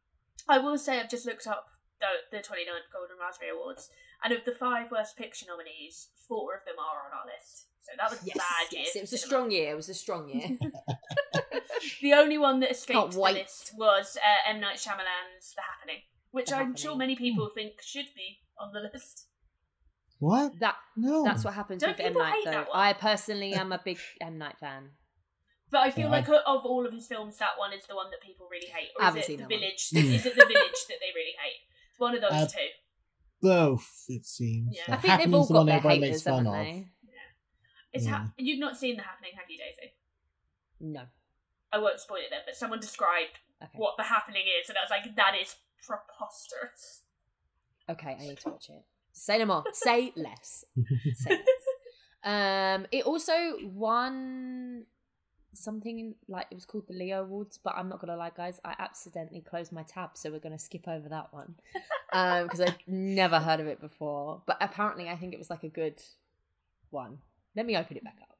I 0.48 0.58
will 0.58 0.78
say 0.78 0.98
I've 1.00 1.10
just 1.10 1.26
looked 1.26 1.46
up 1.46 1.66
the, 2.00 2.36
the 2.36 2.42
29th 2.42 2.88
Golden 2.92 3.16
Raspberry 3.20 3.50
Awards, 3.50 3.90
and 4.24 4.32
of 4.32 4.44
the 4.44 4.52
five 4.52 4.90
Worst 4.90 5.16
Picture 5.16 5.46
nominees, 5.48 6.08
four 6.26 6.54
of 6.54 6.64
them 6.64 6.76
are 6.78 7.06
on 7.06 7.18
our 7.18 7.26
list. 7.26 7.66
So 7.82 7.92
that 7.98 8.10
was 8.10 8.20
yes, 8.24 8.36
bad 8.36 8.72
year. 8.72 8.82
yes, 8.86 8.96
it 8.96 9.00
was 9.00 9.12
a 9.12 9.18
strong 9.18 9.50
year. 9.50 9.72
It 9.72 9.76
was 9.76 9.88
a 9.88 9.94
strong 9.94 10.28
year. 10.28 10.58
The 12.02 12.12
only 12.12 12.38
one 12.38 12.60
that 12.60 12.70
escaped 12.70 13.12
the 13.12 13.20
list 13.20 13.72
was 13.76 14.16
uh, 14.16 14.50
M 14.50 14.60
Night 14.60 14.76
Shyamalan's 14.76 15.54
The 15.54 15.62
Happening, 15.62 16.02
which 16.30 16.48
The 16.48 16.54
I'm 16.56 16.58
Happening. 16.58 16.76
sure 16.76 16.96
many 16.96 17.16
people 17.16 17.50
think 17.54 17.80
should 17.82 18.06
be 18.16 18.38
on 18.58 18.72
the 18.72 18.80
list. 18.92 19.26
What? 20.20 20.58
that 20.60 20.76
No. 20.96 21.22
that's 21.24 21.44
what 21.44 21.54
happens 21.54 21.82
Don't 21.82 21.92
with 21.96 22.00
M 22.00 22.06
people 22.08 22.22
Night 22.22 22.32
hate 22.34 22.44
though. 22.46 22.50
that 22.50 22.68
one? 22.68 22.76
I 22.78 22.92
personally 22.92 23.52
am 23.54 23.72
a 23.72 23.80
big 23.84 23.98
M 24.20 24.38
Night 24.38 24.58
fan. 24.58 24.90
But 25.70 25.80
I 25.80 25.90
feel 25.90 26.06
Yeah, 26.06 26.10
like 26.12 26.28
of 26.28 26.64
all 26.64 26.86
of 26.86 26.92
his 26.92 27.06
films, 27.06 27.36
that 27.38 27.58
one 27.58 27.72
is 27.72 27.86
the 27.86 27.94
one 27.94 28.10
that 28.10 28.20
people 28.22 28.48
really 28.50 28.68
hate. 28.68 28.88
Or 28.96 29.02
I 29.04 29.08
is 29.08 29.08
haven't 29.08 29.20
it 29.20 29.26
seen 29.26 29.36
the 29.36 29.42
that 29.44 29.50
one. 29.50 29.60
village? 29.60 29.90
Mm. 29.94 30.14
is 30.14 30.26
it 30.26 30.34
the 30.34 30.46
village 30.46 30.80
that 30.88 30.96
they 31.00 31.12
really 31.14 31.34
hate? 31.38 31.60
It's 31.90 32.00
one 32.00 32.14
of 32.14 32.20
those 32.22 32.32
Uh, 32.32 32.46
two. 32.46 32.68
Both, 33.40 34.04
it 34.08 34.24
seems. 34.24 34.74
Yeah. 34.76 34.82
The 34.86 34.92
I 34.92 34.96
think 34.96 35.02
they've 35.02 35.10
Happening's 35.10 35.34
all 35.34 35.46
the 35.46 35.52
got 35.54 35.58
one 35.58 35.66
their 35.66 35.76
everybody 35.76 36.00
haters, 36.00 36.10
makes 36.10 36.22
fun 36.24 36.44
haven't 36.46 36.60
of. 36.60 36.66
they? 36.66 36.88
It's 37.92 38.04
yeah. 38.04 38.10
ha- 38.10 38.32
you've 38.36 38.58
not 38.60 38.76
seen 38.76 38.96
The 38.96 39.02
Happening, 39.02 39.30
have 39.36 39.48
you, 39.48 39.58
Daisy? 39.58 39.92
No. 40.80 41.02
I 41.72 41.78
won't 41.78 42.00
spoil 42.00 42.18
it 42.18 42.30
then, 42.30 42.40
but 42.44 42.56
someone 42.56 42.80
described 42.80 43.38
Okay. 43.62 43.70
what 43.76 43.96
The 43.96 44.04
Happening 44.04 44.44
is, 44.60 44.68
and 44.68 44.76
I 44.78 44.82
was 44.82 44.90
like, 44.90 45.14
that 45.16 45.34
is 45.40 45.54
preposterous. 45.86 47.02
Okay, 47.88 48.16
I 48.18 48.22
need 48.22 48.38
to 48.40 48.48
watch 48.50 48.68
it. 48.70 48.84
Say 49.18 49.38
no 49.38 49.46
more. 49.46 49.64
Say 49.72 50.12
less. 50.16 50.64
Say 51.14 51.30
less. 51.30 51.40
Um, 52.24 52.86
it 52.92 53.04
also 53.04 53.32
won 53.64 54.84
something 55.54 56.14
like 56.28 56.46
it 56.50 56.54
was 56.54 56.64
called 56.64 56.86
the 56.88 56.94
Leo 56.94 57.22
Awards, 57.22 57.58
but 57.62 57.74
I'm 57.76 57.88
not 57.88 58.00
gonna 58.00 58.16
lie, 58.16 58.30
guys, 58.36 58.60
I 58.64 58.74
accidentally 58.78 59.40
closed 59.40 59.72
my 59.72 59.82
tab, 59.82 60.10
so 60.14 60.30
we're 60.30 60.38
gonna 60.38 60.58
skip 60.58 60.86
over 60.86 61.08
that 61.08 61.32
one 61.32 61.54
um 62.12 62.44
because 62.44 62.60
I've 62.60 62.76
never 62.86 63.38
heard 63.38 63.60
of 63.60 63.66
it 63.66 63.80
before. 63.80 64.42
But 64.46 64.58
apparently, 64.60 65.08
I 65.08 65.16
think 65.16 65.32
it 65.32 65.38
was 65.38 65.50
like 65.50 65.64
a 65.64 65.68
good 65.68 66.00
one. 66.90 67.18
Let 67.56 67.66
me 67.66 67.76
open 67.76 67.96
it 67.96 68.04
back 68.04 68.18
up. 68.22 68.36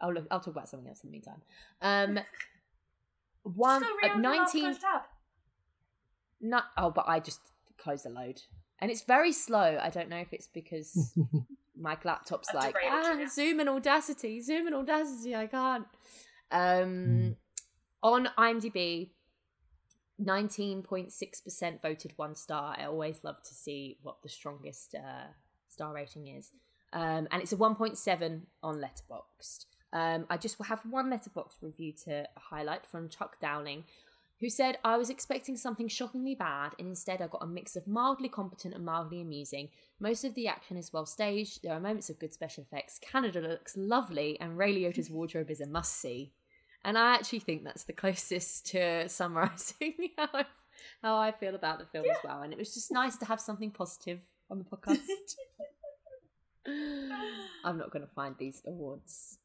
I'll 0.00 0.12
look. 0.12 0.26
I'll 0.30 0.40
talk 0.40 0.54
about 0.54 0.68
something 0.68 0.88
else 0.88 1.02
in 1.02 1.10
the 1.10 1.12
meantime. 1.12 1.42
Um, 1.80 2.18
one 3.42 3.82
uh, 3.82 3.86
reopen 4.02 4.22
the 4.22 4.28
last 4.28 4.54
nineteen. 4.54 4.62
closed 4.64 4.80
tab. 4.80 5.02
No, 6.40 6.60
oh, 6.76 6.90
but 6.90 7.06
I 7.08 7.20
just 7.20 7.40
closed 7.78 8.04
the 8.04 8.10
load, 8.10 8.40
and 8.80 8.90
it's 8.90 9.02
very 9.02 9.32
slow. 9.32 9.78
I 9.80 9.90
don't 9.90 10.08
know 10.08 10.18
if 10.18 10.32
it's 10.32 10.48
because 10.48 11.16
my 11.78 11.96
laptop's 12.04 12.48
I've 12.50 12.54
like 12.56 12.74
ah, 12.84 13.14
now." 13.18 13.26
zoom 13.26 13.60
and 13.60 13.68
audacity, 13.68 14.40
zoom 14.40 14.66
and 14.66 14.74
audacity. 14.76 15.34
I 15.34 15.46
can't. 15.46 15.86
Um, 16.50 16.88
Mm. 16.96 17.36
on 18.02 18.28
IMDb, 18.38 19.10
nineteen 20.18 20.82
point 20.82 21.12
six 21.12 21.40
percent 21.40 21.82
voted 21.82 22.12
one 22.16 22.34
star. 22.34 22.74
I 22.78 22.84
always 22.84 23.20
love 23.24 23.42
to 23.42 23.54
see 23.54 23.98
what 24.02 24.22
the 24.22 24.28
strongest 24.28 24.94
uh, 24.94 25.26
star 25.68 25.92
rating 25.92 26.28
is, 26.28 26.52
um, 26.92 27.28
and 27.30 27.42
it's 27.42 27.52
a 27.52 27.56
one 27.56 27.74
point 27.74 27.98
seven 27.98 28.46
on 28.62 28.76
Letterboxd. 28.76 29.66
Um, 29.92 30.26
I 30.28 30.36
just 30.36 30.56
have 30.64 30.80
one 30.88 31.10
Letterboxd 31.10 31.62
review 31.62 31.92
to 32.04 32.26
highlight 32.36 32.86
from 32.86 33.08
Chuck 33.08 33.38
Downing, 33.40 33.84
who 34.40 34.50
said, 34.50 34.78
I 34.84 34.96
was 34.96 35.08
expecting 35.08 35.56
something 35.56 35.88
shockingly 35.88 36.34
bad, 36.34 36.72
and 36.78 36.88
instead 36.88 37.22
I 37.22 37.26
got 37.26 37.42
a 37.42 37.46
mix 37.46 37.74
of 37.74 37.86
mildly 37.86 38.28
competent 38.28 38.74
and 38.74 38.84
mildly 38.84 39.20
amusing. 39.20 39.70
Most 39.98 40.24
of 40.24 40.34
the 40.34 40.46
action 40.46 40.76
is 40.76 40.92
well 40.92 41.06
staged, 41.06 41.62
there 41.62 41.72
are 41.72 41.80
moments 41.80 42.10
of 42.10 42.18
good 42.18 42.34
special 42.34 42.64
effects, 42.64 42.98
Canada 42.98 43.40
looks 43.40 43.76
lovely, 43.76 44.38
and 44.40 44.58
Ray 44.58 44.74
Liotta's 44.74 45.10
wardrobe 45.10 45.50
is 45.50 45.60
a 45.60 45.66
must 45.66 45.96
see. 46.00 46.32
And 46.84 46.96
I 46.96 47.14
actually 47.14 47.40
think 47.40 47.64
that's 47.64 47.84
the 47.84 47.92
closest 48.04 48.66
to 48.68 49.08
summarising 49.08 49.94
how 50.18 50.28
I, 50.32 50.44
how 51.02 51.16
I 51.16 51.32
feel 51.32 51.54
about 51.54 51.78
the 51.78 51.86
film 51.86 52.04
as 52.10 52.18
well. 52.22 52.42
And 52.42 52.52
it 52.52 52.58
was 52.58 52.74
just 52.74 52.92
nice 52.92 53.16
to 53.16 53.24
have 53.24 53.40
something 53.40 53.70
positive 53.70 54.20
on 54.50 54.58
the 54.58 54.64
podcast. 54.64 55.00
I'm 57.64 57.78
not 57.78 57.90
going 57.90 58.04
to 58.06 58.12
find 58.14 58.34
these 58.38 58.62
awards. 58.66 59.38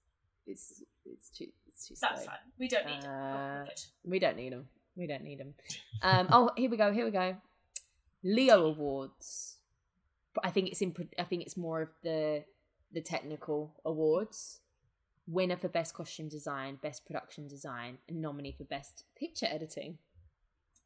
It's 0.48 0.84
it's 1.06 1.30
too 1.30 1.48
it's 1.68 1.88
too 1.88 1.96
slow. 1.96 2.10
That's 2.12 2.26
fine. 2.26 2.36
We 2.60 2.68
don't 2.68 2.86
need 2.88 3.04
them. 3.04 3.12
Uh, 3.12 3.64
We're. 3.66 4.12
We 4.12 4.20
don't 4.20 4.38
need 4.38 4.54
them. 4.54 4.68
We 4.96 5.08
don't 5.08 5.24
need 5.24 5.40
them. 5.40 5.54
Um, 6.02 6.28
oh, 6.32 6.52
here 6.58 6.70
we 6.70 6.78
go. 6.78 6.92
Here 6.94 7.06
we 7.06 7.12
go. 7.12 7.38
Leo 8.24 8.66
Awards. 8.66 9.58
But 10.34 10.46
I 10.46 10.50
think 10.50 10.70
it's 10.70 10.82
in. 10.82 10.94
I 11.20 11.24
think 11.24 11.44
it's 11.44 11.58
more 11.58 11.82
of 11.82 11.90
the 12.04 12.44
the 12.94 13.02
technical 13.02 13.74
awards. 13.86 14.60
Winner 15.28 15.56
for 15.56 15.70
best 15.70 15.94
costume 15.94 16.28
design, 16.30 16.78
best 16.82 17.06
production 17.06 17.48
design, 17.48 18.00
and 18.10 18.22
nominee 18.22 18.52
for 18.58 18.64
best 18.66 19.06
picture 19.18 19.46
editing. 19.50 19.98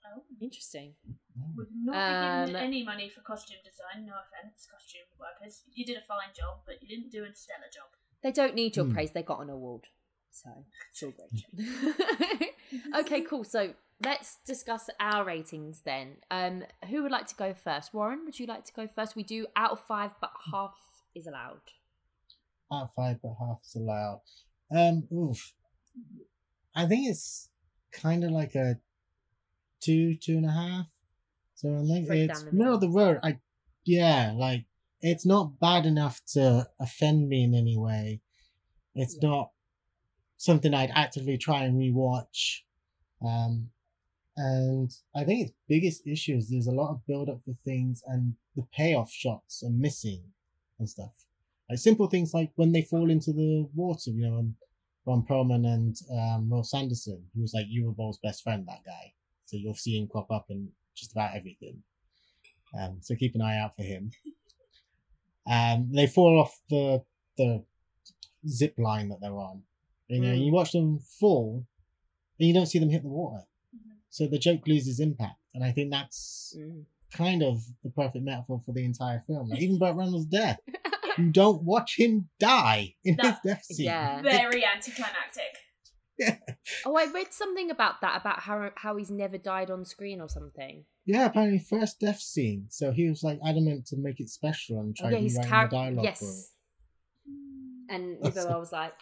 Oh. 0.05 0.21
Interesting. 0.39 0.93
Would 1.55 1.67
not 1.83 1.93
be 1.93 2.47
given 2.47 2.55
Um, 2.55 2.67
any 2.67 2.83
money 2.83 3.09
for 3.09 3.21
costume 3.21 3.57
design. 3.63 4.05
No 4.05 4.13
offense, 4.13 4.67
costume 4.71 5.01
workers. 5.19 5.63
You 5.73 5.83
did 5.85 5.97
a 5.97 6.01
fine 6.01 6.29
job, 6.35 6.59
but 6.65 6.75
you 6.81 6.87
didn't 6.87 7.11
do 7.11 7.23
a 7.23 7.33
stellar 7.33 7.69
job. 7.73 7.87
They 8.21 8.31
don't 8.31 8.53
need 8.55 8.75
your 8.75 8.85
Hmm. 8.85 8.93
praise. 8.93 9.11
They 9.13 9.23
got 9.23 9.39
an 9.41 9.49
award, 9.49 9.87
so 10.31 10.49
it's 10.91 11.01
all 11.01 11.11
great. 11.17 12.53
okay, 12.99 13.21
cool. 13.21 13.43
So 13.43 13.73
let's 14.03 14.37
discuss 14.45 14.89
our 14.99 15.23
ratings 15.25 15.81
then. 15.85 16.17
Um, 16.29 16.63
who 16.89 17.03
would 17.03 17.11
like 17.11 17.27
to 17.27 17.35
go 17.35 17.53
first? 17.53 17.93
Warren, 17.93 18.25
would 18.25 18.39
you 18.39 18.45
like 18.45 18.65
to 18.65 18.73
go 18.73 18.87
first? 18.87 19.15
We 19.15 19.23
do 19.23 19.47
out 19.55 19.71
of 19.71 19.79
five, 19.79 20.11
but 20.19 20.31
half 20.51 20.75
is 21.15 21.27
allowed. 21.27 21.61
Out 22.71 22.83
of 22.83 22.89
five, 22.95 23.17
but 23.21 23.35
half 23.39 23.59
is 23.65 23.75
allowed. 23.75 24.21
Um, 24.75 25.07
oof. 25.13 25.53
I 26.75 26.85
think 26.85 27.09
it's 27.09 27.49
kind 27.91 28.23
of 28.23 28.31
like 28.31 28.55
a 28.55 28.77
two, 29.81 30.15
two 30.15 30.37
and 30.37 30.45
a 30.45 30.51
half. 30.51 30.87
So 31.55 31.69
I 31.73 31.85
think 31.85 32.05
Straight 32.05 32.29
it's 32.29 32.43
the 32.43 32.51
middle 32.51 32.75
of 32.75 32.81
the 32.81 32.89
road. 32.89 33.19
I, 33.23 33.39
yeah, 33.85 34.33
like 34.35 34.65
it's 35.01 35.25
not 35.25 35.59
bad 35.59 35.85
enough 35.85 36.19
to 36.33 36.67
offend 36.79 37.29
me 37.29 37.43
in 37.43 37.53
any 37.53 37.77
way. 37.77 38.21
It's 38.93 39.17
Yeah. 39.21 39.29
not 39.29 39.51
something 40.37 40.73
I'd 40.73 40.91
actively 40.93 41.37
try 41.37 41.63
and 41.63 41.75
rewatch. 41.79 42.61
Um, 43.25 43.69
and 44.37 44.91
I 45.15 45.23
think 45.23 45.41
its 45.47 45.53
biggest 45.69 46.05
issue 46.07 46.35
is 46.35 46.49
there's 46.49 46.67
a 46.67 46.71
lot 46.71 46.91
of 46.91 47.05
build 47.07 47.29
up 47.29 47.41
for 47.45 47.55
things 47.63 48.03
and 48.07 48.33
the 48.55 48.65
payoff 48.75 49.11
shots 49.11 49.63
are 49.63 49.69
missing 49.69 50.21
and 50.79 50.89
stuff. 50.89 51.13
Like 51.69 51.79
simple 51.79 52.07
things 52.07 52.33
like 52.33 52.51
when 52.55 52.71
they 52.71 52.81
fall 52.81 53.09
into 53.09 53.31
the 53.33 53.67
water, 53.73 54.11
you 54.11 54.29
know, 54.29 54.37
and 54.39 54.53
Ron 55.05 55.23
Perlman 55.23 55.65
and 55.65 55.95
um, 56.19 56.49
Will 56.49 56.63
Sanderson, 56.63 57.23
who 57.33 57.41
was 57.41 57.53
like 57.53 57.65
Uwe 57.67 57.95
Boll's 57.95 58.19
best 58.23 58.43
friend, 58.43 58.67
that 58.67 58.83
guy. 58.85 59.13
So 59.45 59.57
you'll 59.57 59.73
see 59.75 59.97
him 59.97 60.07
crop 60.07 60.29
up 60.31 60.47
in 60.49 60.69
just 60.95 61.11
about 61.13 61.35
everything. 61.35 61.81
Um, 62.79 62.97
so 63.01 63.15
keep 63.15 63.35
an 63.35 63.41
eye 63.41 63.59
out 63.59 63.75
for 63.75 63.83
him. 63.83 64.11
Um, 65.47 65.89
they 65.93 66.07
fall 66.07 66.39
off 66.39 66.59
the 66.69 67.03
the 67.37 67.63
zip 68.47 68.73
line 68.77 69.09
that 69.09 69.19
they're 69.21 69.37
on. 69.37 69.61
You 70.07 70.21
know, 70.21 70.29
Mm. 70.33 70.45
you 70.45 70.51
watch 70.51 70.71
them 70.71 70.99
fall, 70.99 71.65
and 72.39 72.47
you 72.47 72.53
don't 72.53 72.65
see 72.65 72.79
them 72.79 72.89
hit 72.89 73.03
the 73.03 73.09
water. 73.09 73.43
So 74.15 74.27
the 74.27 74.39
joke 74.39 74.65
loses 74.65 75.01
impact, 75.01 75.41
and 75.53 75.61
I 75.61 75.73
think 75.73 75.91
that's 75.91 76.55
Mm. 76.57 76.85
kind 77.11 77.43
of 77.43 77.61
the 77.83 77.89
perfect 77.89 78.23
metaphor 78.23 78.61
for 78.65 78.71
the 78.71 78.85
entire 78.85 79.21
film. 79.27 79.49
Like, 79.49 79.61
even 79.61 79.77
Burt 79.83 79.97
Reynolds' 79.97 80.25
death, 80.27 80.59
you 81.17 81.31
don't 81.31 81.63
watch 81.63 81.97
him 81.99 82.29
die 82.39 82.95
in 83.03 83.17
No. 83.17 83.29
his 83.29 83.39
death 83.43 83.65
scene. 83.65 83.87
Yeah. 83.87 84.21
Very 84.37 84.63
anticlimactic. 84.65 85.51
Yeah. 86.17 86.37
Oh, 86.85 86.95
I 86.95 87.11
read 87.11 87.33
something 87.33 87.69
about 87.69 87.99
that 87.99 88.21
about 88.21 88.39
how 88.39 88.71
how 88.77 88.95
he's 88.95 89.11
never 89.11 89.37
died 89.37 89.69
on 89.69 89.83
screen 89.83 90.21
or 90.21 90.29
something. 90.29 90.85
Yeah, 91.05 91.25
apparently 91.25 91.59
first 91.59 91.99
death 91.99 92.21
scene. 92.21 92.67
So 92.69 92.93
he 92.93 93.09
was 93.09 93.21
like 93.21 93.37
adamant 93.45 93.85
to 93.87 93.97
make 93.97 94.21
it 94.21 94.29
special 94.29 94.79
and 94.79 94.95
Oh 94.97 95.01
try 95.03 95.09
yeah, 95.11 95.17
to 95.17 95.23
his 95.23 95.35
write 95.37 95.47
character. 95.47 95.75
the 95.75 95.81
dialogue 95.83 96.17
for 96.17 96.23
it. 96.25 96.27
Yes. 96.27 96.51
And 97.89 98.17
That's 98.21 98.37
Isabel 98.37 98.59
was 98.61 98.71
like, 98.71 98.93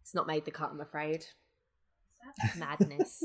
"It's 0.00 0.14
not 0.16 0.26
made 0.26 0.44
the 0.44 0.50
cut, 0.50 0.70
I'm 0.72 0.80
afraid." 0.80 1.24
Madness. 2.58 3.22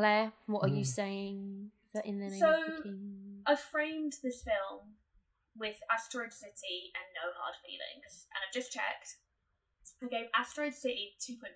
Clare, 0.00 0.32
what 0.48 0.64
are 0.64 0.72
you 0.72 0.80
Mm. 0.80 0.96
saying? 0.96 1.72
That 1.92 2.06
in 2.08 2.20
the 2.24 2.32
name 2.32 2.40
So, 2.40 2.48
of 2.48 2.64
the 2.64 2.82
king? 2.88 3.42
I 3.44 3.54
framed 3.54 4.14
this 4.22 4.40
film 4.42 4.96
with 5.56 5.76
Asteroid 5.92 6.32
City 6.32 6.88
and 6.96 7.04
No 7.12 7.28
Hard 7.36 7.56
Feelings, 7.60 8.24
and 8.32 8.40
I've 8.40 8.50
just 8.54 8.72
checked. 8.72 9.18
I 10.00 10.06
gave 10.08 10.30
Asteroid 10.32 10.72
City 10.72 11.16
2.5. 11.20 11.52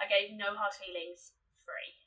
I 0.00 0.06
gave 0.08 0.32
No 0.32 0.54
Hard 0.56 0.72
Feelings 0.72 1.32
3. 1.66 2.00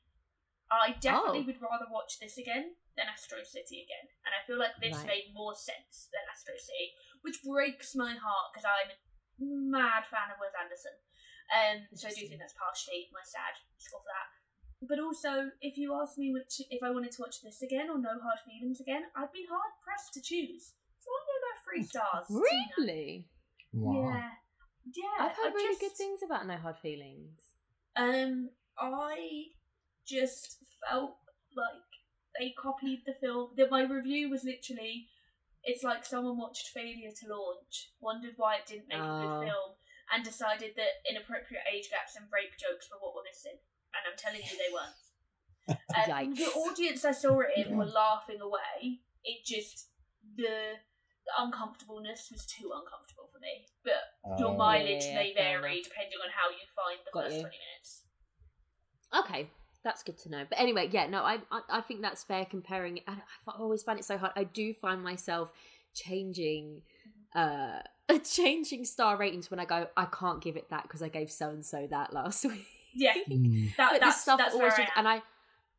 I 0.71 0.93
definitely 0.97 1.41
Oh. 1.41 1.45
would 1.45 1.61
rather 1.61 1.85
watch 1.91 2.17
this 2.17 2.39
again 2.39 2.75
than 2.97 3.05
Asteroid 3.07 3.45
City 3.45 3.83
again, 3.83 4.09
and 4.25 4.33
I 4.33 4.41
feel 4.47 4.57
like 4.57 4.75
this 4.81 4.97
Right. 4.97 5.05
made 5.05 5.33
more 5.35 5.53
sense 5.53 6.07
than 6.11 6.21
Asteroid 6.31 6.59
City, 6.61 6.95
which 7.21 7.43
breaks 7.43 7.93
my 7.93 8.15
heart 8.15 8.51
because 8.51 8.65
I'm 8.65 8.89
a 8.89 8.97
mad 9.45 10.07
fan 10.07 10.31
of 10.31 10.39
Wes 10.39 10.55
Anderson. 10.59 10.97
Um, 11.53 11.87
so 11.93 12.07
I 12.07 12.13
do 12.13 12.25
think 12.27 12.39
that's 12.39 12.53
partially 12.57 13.09
my 13.13 13.21
sad 13.21 13.53
score 13.77 14.01
for 14.01 14.07
that. 14.09 14.31
But 14.87 14.99
also, 14.99 15.49
if 15.61 15.77
you 15.77 15.93
ask 15.99 16.17
me 16.17 16.31
which, 16.33 16.61
if 16.69 16.83
I 16.83 16.91
wanted 16.91 17.11
to 17.13 17.21
watch 17.21 17.41
this 17.41 17.61
again 17.61 17.89
or 17.89 17.97
No 17.97 18.19
Hard 18.21 18.39
Feelings 18.45 18.79
again, 18.81 19.03
I'd 19.15 19.31
be 19.31 19.45
hard 19.49 19.71
pressed 19.83 20.13
to 20.13 20.21
choose. 20.21 20.73
So 20.99 21.09
I'm 21.11 21.25
gonna 21.27 21.45
three 21.65 21.83
stars. 21.83 22.27
Really? 22.29 23.27
Wow. 23.73 24.09
Yeah. 24.09 24.29
Yeah. 24.93 25.25
I've 25.25 25.35
heard 25.35 25.51
I 25.51 25.55
really 25.55 25.73
just, 25.75 25.81
good 25.81 25.97
things 25.97 26.19
about 26.23 26.47
No 26.47 26.57
Hard 26.57 26.77
Feelings. 26.77 27.39
Um, 27.95 28.49
I 28.77 29.45
just 30.07 30.57
felt 30.87 31.17
like 31.55 31.89
they 32.39 32.53
copied 32.61 33.03
the 33.05 33.13
film. 33.13 33.51
That 33.57 33.71
my 33.71 33.83
review 33.83 34.29
was 34.29 34.43
literally, 34.43 35.07
it's 35.63 35.83
like 35.83 36.05
someone 36.05 36.37
watched 36.37 36.69
Failure 36.69 37.11
to 37.21 37.27
Launch, 37.27 37.91
wondered 37.99 38.33
why 38.37 38.57
it 38.57 38.65
didn't 38.67 38.87
make 38.89 38.99
a 38.99 39.03
Oh. 39.03 39.21
good 39.21 39.47
film, 39.47 39.71
and 40.13 40.23
decided 40.23 40.75
that 40.75 41.01
inappropriate 41.09 41.63
age 41.73 41.89
gaps 41.89 42.15
and 42.15 42.25
rape 42.31 42.53
jokes 42.57 42.89
were 42.91 42.99
what 42.99 43.15
were 43.15 43.23
missing. 43.23 43.57
And 43.95 44.11
I'm 44.11 44.17
telling 44.17 44.41
you, 44.41 44.57
they 44.57 44.73
weren't. 44.73 44.95
Um, 45.95 46.35
the 46.35 46.45
audience 46.45 47.05
I 47.05 47.11
saw 47.11 47.39
it 47.39 47.47
in 47.55 47.75
were 47.75 47.85
laughing 47.85 48.41
away. 48.41 48.99
It 49.23 49.45
just 49.45 49.87
the, 50.35 50.43
the 50.43 51.33
uncomfortableness 51.39 52.29
was 52.31 52.45
too 52.45 52.71
uncomfortable 52.75 53.29
for 53.33 53.39
me. 53.39 53.65
But 53.83 53.93
your 54.37 54.53
Oh. 54.53 54.57
mileage 54.57 55.05
Yeah, 55.07 55.15
may 55.15 55.33
vary 55.33 55.81
depending 55.81 56.19
on 56.23 56.29
how 56.35 56.49
you 56.49 56.65
find 56.75 56.99
the 57.05 57.11
Got 57.13 57.23
first 57.23 57.35
you. 57.35 57.41
twenty 57.41 57.57
minutes. 57.71 58.03
Okay, 59.17 59.49
that's 59.83 60.03
good 60.03 60.17
to 60.19 60.29
know. 60.29 60.45
But 60.49 60.59
anyway, 60.59 60.89
yeah, 60.91 61.07
no, 61.07 61.23
I 61.23 61.39
I, 61.51 61.61
I 61.69 61.81
think 61.81 62.01
that's 62.01 62.23
fair 62.23 62.45
comparing. 62.45 62.99
I, 63.07 63.13
I 63.47 63.51
always 63.57 63.81
find 63.83 63.97
it 63.97 64.05
so 64.05 64.17
hard. 64.17 64.33
I 64.35 64.43
do 64.43 64.73
find 64.73 65.01
myself 65.03 65.51
changing, 65.93 66.81
uh, 67.33 67.79
changing 68.23 68.85
star 68.85 69.17
ratings 69.17 69.49
when 69.49 69.59
I 69.59 69.65
go. 69.65 69.87
I 69.95 70.05
can't 70.05 70.41
give 70.41 70.57
it 70.57 70.69
that 70.69 70.83
because 70.83 71.01
I 71.01 71.07
gave 71.07 71.31
so 71.31 71.49
and 71.49 71.65
so 71.65 71.87
that 71.89 72.13
last 72.13 72.43
week. 72.51 72.67
Yeah, 72.95 73.13
Mm. 73.29 73.75
that, 73.77 73.91
but 73.91 73.99
that's 74.01 74.15
this 74.15 74.21
stuff 74.23 74.37
that's 74.37 74.53
always 74.55 74.71
where 74.73 74.81
I 74.81 74.85
just, 74.85 74.97
and 74.97 75.07
I 75.07 75.21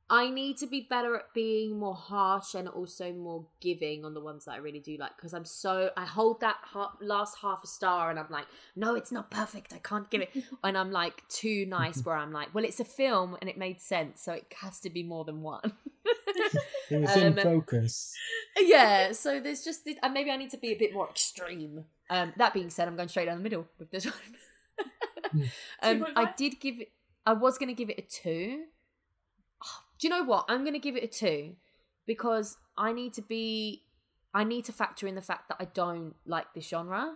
I 0.09 0.31
need 0.31 0.57
to 0.59 0.69
be 0.69 0.87
better 0.89 1.17
at 1.17 1.35
being 1.35 1.81
more 1.81 1.97
harsh 1.97 2.55
and 2.55 2.69
also 2.69 3.13
more 3.13 3.47
giving 3.61 4.05
on 4.05 4.15
the 4.15 4.21
ones 4.21 4.45
that 4.45 4.53
I 4.53 4.59
really 4.59 4.79
do 4.79 4.97
like 4.97 5.17
because 5.17 5.35
I'm 5.35 5.45
so 5.45 5.91
I 5.97 6.05
hold 6.05 6.41
that 6.43 6.59
ha- 6.63 6.93
last 7.01 7.39
half 7.43 7.65
a 7.65 7.67
star 7.67 8.09
and 8.11 8.17
I'm 8.21 8.29
like, 8.31 8.47
no, 8.77 8.95
it's 8.95 9.11
not 9.11 9.33
perfect. 9.33 9.73
I 9.75 9.79
can't 9.79 10.09
give 10.09 10.21
it, 10.21 10.31
and 10.63 10.79
I'm 10.79 10.93
like 10.93 11.27
too 11.29 11.67
nice 11.67 12.01
where 12.05 12.15
I'm 12.17 12.33
like, 12.33 12.55
well, 12.55 12.65
it's 12.65 12.79
a 12.79 12.85
film 12.85 13.37
and 13.41 13.51
it 13.51 13.59
made 13.59 13.81
sense, 13.81 14.23
so 14.23 14.33
it 14.33 14.47
has 14.63 14.79
to 14.81 14.91
be 14.91 15.03
more 15.03 15.25
than 15.25 15.43
one. 15.43 15.73
It 16.89 17.01
was 17.01 17.17
in 17.17 17.27
Um, 17.33 17.35
focus. 17.37 18.15
yeah, 18.59 19.11
so 19.11 19.41
there's 19.41 19.65
just 19.65 19.85
this, 19.85 19.97
and 20.05 20.15
maybe 20.15 20.31
I 20.31 20.37
need 20.37 20.51
to 20.51 20.57
be 20.59 20.71
a 20.71 20.77
bit 20.79 20.93
more 20.95 21.09
extreme. 21.11 21.85
Um, 22.09 22.33
that 22.37 22.55
being 22.55 22.71
said, 22.71 22.87
I'm 22.87 22.95
going 22.95 23.09
straight 23.09 23.25
down 23.25 23.39
the 23.39 23.43
middle 23.43 23.67
with 23.81 23.91
this 23.91 24.05
one. 24.07 24.15
um, 25.83 26.07
I 26.15 26.33
did 26.37 26.61
give 26.61 26.81
it. 26.81 26.91
I 27.27 27.33
was 27.33 27.59
going 27.59 27.69
to 27.69 27.75
give 27.75 27.91
it 27.91 27.99
a 27.99 28.03
two. 28.03 28.65
Do 29.99 30.07
you 30.07 30.11
know 30.11 30.25
what? 30.25 30.45
I'm 30.49 30.63
going 30.63 30.75
to 30.75 30.79
give 30.79 30.97
it 30.97 31.05
a 31.05 31.09
two 31.09 31.57
because 32.07 32.57
I 32.79 32.93
need 32.93 33.13
to 33.15 33.23
be. 33.23 33.83
I 34.33 34.45
need 34.45 34.67
to 34.67 34.73
factor 34.73 35.07
in 35.07 35.15
the 35.15 35.23
fact 35.23 35.49
that 35.49 35.57
I 35.59 35.65
don't 35.65 36.15
like 36.27 36.53
this 36.55 36.69
genre, 36.69 37.15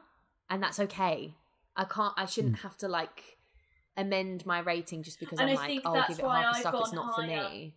and 0.48 0.62
that's 0.62 0.80
okay. 0.80 1.34
I 1.76 1.84
can't. 1.84 2.14
I 2.16 2.26
shouldn't 2.26 2.56
hmm. 2.58 2.62
have 2.62 2.76
to 2.78 2.88
like 2.88 3.38
amend 3.96 4.46
my 4.46 4.60
rating 4.60 5.02
just 5.02 5.20
because 5.20 5.38
And 5.38 5.50
I'm 5.50 5.56
I 5.56 5.60
like, 5.60 5.68
think 5.68 5.82
oh, 5.84 5.92
that's 5.92 6.08
give 6.08 6.18
it 6.20 6.24
why 6.24 6.42
half 6.42 6.54
a 6.54 6.56
I've 6.56 6.60
star. 6.60 6.74
It's 6.80 6.90
gone 6.90 6.96
not 6.96 7.14
for 7.14 7.22
higher. 7.22 7.50
me. 7.50 7.74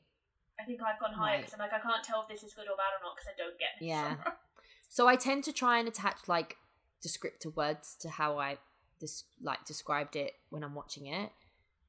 I 0.59 0.63
think 0.65 0.79
I've 0.81 0.99
gone 0.99 1.13
higher 1.13 1.35
Right. 1.35 1.41
because 1.41 1.53
I'm 1.53 1.59
like, 1.59 1.73
I 1.73 1.79
can't 1.79 2.03
tell 2.03 2.21
if 2.21 2.27
this 2.29 2.43
is 2.43 2.53
good 2.53 2.65
or 2.65 2.77
bad 2.77 2.93
or 2.99 3.03
not 3.03 3.15
because 3.15 3.27
I 3.27 3.37
don't 3.37 3.57
get 3.59 3.69
this 3.79 3.87
Yeah. 3.87 4.09
genre. 4.15 4.33
So 4.89 5.07
I 5.07 5.15
tend 5.15 5.43
to 5.45 5.51
try 5.51 5.79
and 5.79 5.87
attach 5.87 6.27
like 6.27 6.55
descriptive 7.01 7.57
words 7.57 7.95
to 8.01 8.09
how 8.11 8.37
I 8.37 8.59
des- 8.99 9.25
like 9.41 9.65
described 9.65 10.15
it 10.15 10.33
when 10.51 10.63
I'm 10.63 10.75
watching 10.75 11.07
it. 11.07 11.31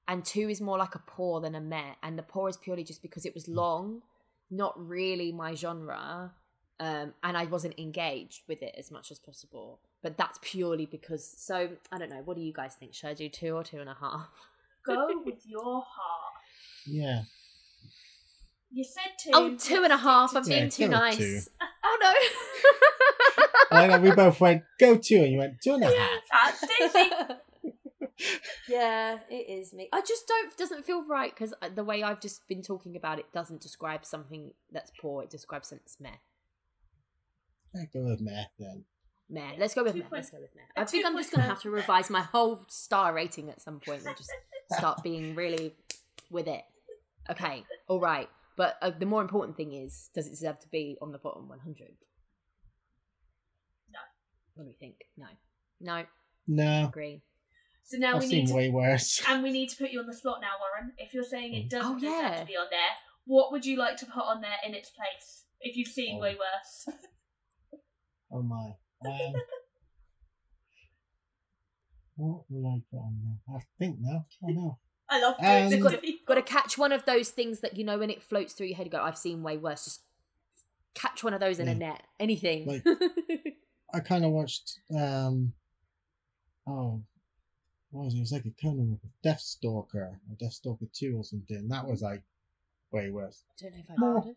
And 0.07 0.25
two 0.25 0.49
is 0.51 0.61
more 0.61 0.77
like 0.79 0.95
a 0.95 1.03
poor 1.07 1.41
than 1.41 1.55
a 1.55 1.61
met 1.61 1.97
and 2.03 2.19
the 2.19 2.23
poor 2.23 2.49
is 2.49 2.57
purely 2.57 2.85
just 2.85 3.01
because 3.03 3.25
it 3.25 3.35
was 3.35 3.49
long, 3.49 4.03
not 4.51 4.75
really 4.77 5.33
my 5.33 5.55
genre, 5.55 6.33
um, 6.81 7.15
and 7.23 7.37
I 7.37 7.45
wasn't 7.45 7.79
engaged 7.79 8.43
with 8.49 8.63
it 8.63 8.75
as 8.77 8.91
much 8.91 9.11
as 9.11 9.19
possible. 9.19 9.81
But 10.03 10.19
that's 10.19 10.39
purely 10.43 10.85
because. 10.87 11.25
So 11.39 11.71
I 11.91 11.99
don't 11.99 12.11
know. 12.11 12.21
What 12.25 12.37
do 12.37 12.43
you 12.43 12.53
guys 12.53 12.75
think? 12.75 12.93
Should 12.95 13.09
I 13.09 13.15
do 13.15 13.29
two 13.31 13.55
or 13.57 13.65
two 13.65 13.79
and 13.79 13.89
a 13.89 13.97
half? 13.99 14.29
Go 14.87 15.23
with 15.25 15.47
your 15.47 15.63
heart. 15.87 16.35
Yeah. 16.87 17.23
You 18.71 18.85
said 18.85 19.13
two. 19.23 19.31
Oh, 19.33 19.57
two 19.57 19.77
and 19.85 19.87
a 19.87 19.97
let's 19.97 20.03
half. 20.03 20.31
stick 20.31 20.39
I'm 20.39 20.45
to 20.45 20.51
Yeah, 20.51 20.59
being 20.59 20.71
too 20.71 20.89
nice. 20.89 21.49
Oh 21.87 21.99
no. 23.71 23.79
I 23.79 23.87
know 23.87 23.99
we 23.99 24.11
both 24.13 24.41
went 24.41 24.63
go 24.81 24.97
two, 24.97 25.17
and 25.23 25.33
you 25.33 25.39
went 25.39 25.61
two 25.63 25.75
and 25.75 25.85
a 25.85 25.87
half. 25.97 26.21
That's 26.33 26.93
Daisy. 26.95 27.11
Yeah, 28.69 29.19
it 29.29 29.49
is 29.49 29.73
me. 29.73 29.89
I 29.93 30.01
just 30.01 30.27
don't 30.29 30.57
doesn't 30.57 30.85
feel 30.85 31.05
right 31.07 31.33
because 31.35 31.53
the 31.75 31.85
way 31.85 32.03
I've 32.03 32.21
just 32.21 32.47
been 32.49 32.63
talking 32.63 32.97
about 32.97 33.19
it 33.19 33.27
doesn't 33.33 33.61
describe 33.61 34.05
something 34.05 34.53
that's 34.71 34.93
poor. 35.01 35.23
It 35.23 35.31
describes 35.31 35.69
something 35.69 35.83
that's 35.85 36.01
meh. 36.01 36.17
I 37.81 37.87
go 37.93 38.05
with 38.05 38.21
meh 38.21 38.45
then. 38.59 38.85
Meh. 39.29 39.53
Let's 39.59 39.75
go 39.75 39.83
with 39.83 39.95
Two 39.95 40.01
meh. 40.01 40.05
point- 40.05 40.13
Let's 40.23 40.31
go 40.31 40.41
with 40.41 40.55
meh. 40.55 40.63
a 40.77 40.81
I 40.81 40.85
think 40.85 41.05
I'm 41.07 41.17
just 41.17 41.33
gonna 41.33 41.47
have 41.47 41.61
to 41.63 41.71
revise 41.71 42.09
my 42.11 42.21
whole 42.23 42.65
star 42.69 43.13
rating 43.13 43.51
at 43.51 43.61
some 43.61 43.81
point 43.81 44.05
and 44.07 44.17
just 44.17 44.31
start 44.73 45.03
being 45.03 45.35
really 45.35 45.75
with 46.31 46.47
it. 46.47 46.63
Okay, 47.31 47.65
all 47.89 48.01
right. 48.01 48.29
But 48.57 48.77
uh, 48.81 48.91
the 48.97 49.07
more 49.07 49.21
important 49.23 49.57
thing 49.57 49.73
is, 49.73 50.11
does 50.15 50.29
it 50.29 50.31
deserve 50.31 50.61
to 50.61 50.69
be 50.69 50.97
on 51.03 51.11
the 51.11 51.19
bottom 51.19 51.49
100? 51.49 51.89
No. 53.93 53.99
What 54.55 54.65
do 54.65 54.69
we 54.69 54.75
think? 54.75 54.97
No. 55.17 55.27
No. 55.81 56.05
No, 56.47 56.87
Agree. 56.87 57.23
So 57.87 57.99
now 57.99 58.17
I've 58.17 58.23
we 58.23 58.29
seen 58.29 58.39
need 58.41 58.47
to, 58.49 58.55
way 58.55 58.71
worse. 58.71 59.23
and 59.29 59.43
we 59.43 59.51
need 59.53 59.69
to 59.69 59.77
put 59.77 59.91
you 59.91 60.01
on 60.01 60.07
the 60.07 60.15
spot 60.15 60.39
now, 60.41 60.53
Warren. 60.59 60.93
If 60.99 61.13
you're 61.15 61.23
saying 61.23 61.53
it 61.55 61.69
doesn't 61.69 61.97
Oh, 61.97 61.99
deserve 61.99 62.13
yeah. 62.21 62.41
to 62.41 62.47
be 62.47 62.57
on 62.57 62.67
there, 62.71 62.81
what 63.27 63.53
would 63.53 63.65
you 63.67 63.77
like 63.77 63.97
to 63.99 64.07
put 64.07 64.25
on 64.25 64.41
there 64.41 64.57
in 64.67 64.75
its 64.75 64.91
place? 64.91 65.45
If 65.61 65.77
you've 65.77 65.89
seen 65.89 66.17
Oh. 66.19 66.21
way 66.23 66.35
worse. 66.37 66.97
Oh 68.33 68.43
my. 68.43 68.75
Um, 69.07 69.33
what 72.17 72.43
will 72.49 72.67
I 72.67 72.83
put 72.91 72.99
on 72.99 73.21
there? 73.23 73.57
I 73.57 73.61
think 73.79 73.99
now. 74.01 74.27
Oh 74.43 74.49
no. 74.49 74.79
I 75.09 75.21
love 75.21 75.37
doing 75.39 75.65
Um, 75.65 75.71
this 75.71 75.83
Got- 75.83 76.03
to. 76.03 76.13
Got 76.27 76.35
to 76.35 76.43
catch 76.43 76.79
one 76.79 76.91
of 76.93 77.05
those 77.05 77.29
things 77.31 77.61
that 77.61 77.77
you 77.77 77.85
know 77.85 77.99
when 77.99 78.11
it 78.11 78.23
floats 78.23 78.55
through 78.55 78.69
your 78.69 78.77
head. 78.77 78.87
You 78.87 78.91
go, 78.93 79.01
I've 79.03 79.19
seen 79.19 79.43
way 79.43 79.57
worse. 79.59 79.85
Just 79.85 80.01
catch 80.95 81.23
one 81.23 81.35
of 81.35 81.41
those 81.41 81.59
in 81.61 81.69
a 81.69 81.75
net. 81.75 82.03
Anything. 82.19 82.67
Like- 82.67 82.85
I 83.95 84.01
kind 84.01 84.25
of 84.25 84.31
watched. 84.33 84.81
um 84.97 85.53
Oh, 86.67 87.03
what 87.95 88.05
was 88.07 88.15
it? 88.15 88.19
It 88.19 88.21
was 88.21 88.33
like 88.33 88.45
a 88.47 88.63
kind 88.63 88.81
of 88.81 89.11
Deathstalker 89.25 89.95
or 89.95 90.19
Deathstalker 90.43 90.93
Two 90.93 91.17
or 91.19 91.25
something. 91.25 91.69
That 91.69 91.87
was 91.87 92.03
like 92.03 92.23
way 92.91 93.11
worse. 93.11 93.45
I 93.51 93.63
don't 93.63 93.73
know 93.75 93.79
if 93.81 93.91
I've 93.91 93.99
More- 93.99 94.25
it. 94.29 94.37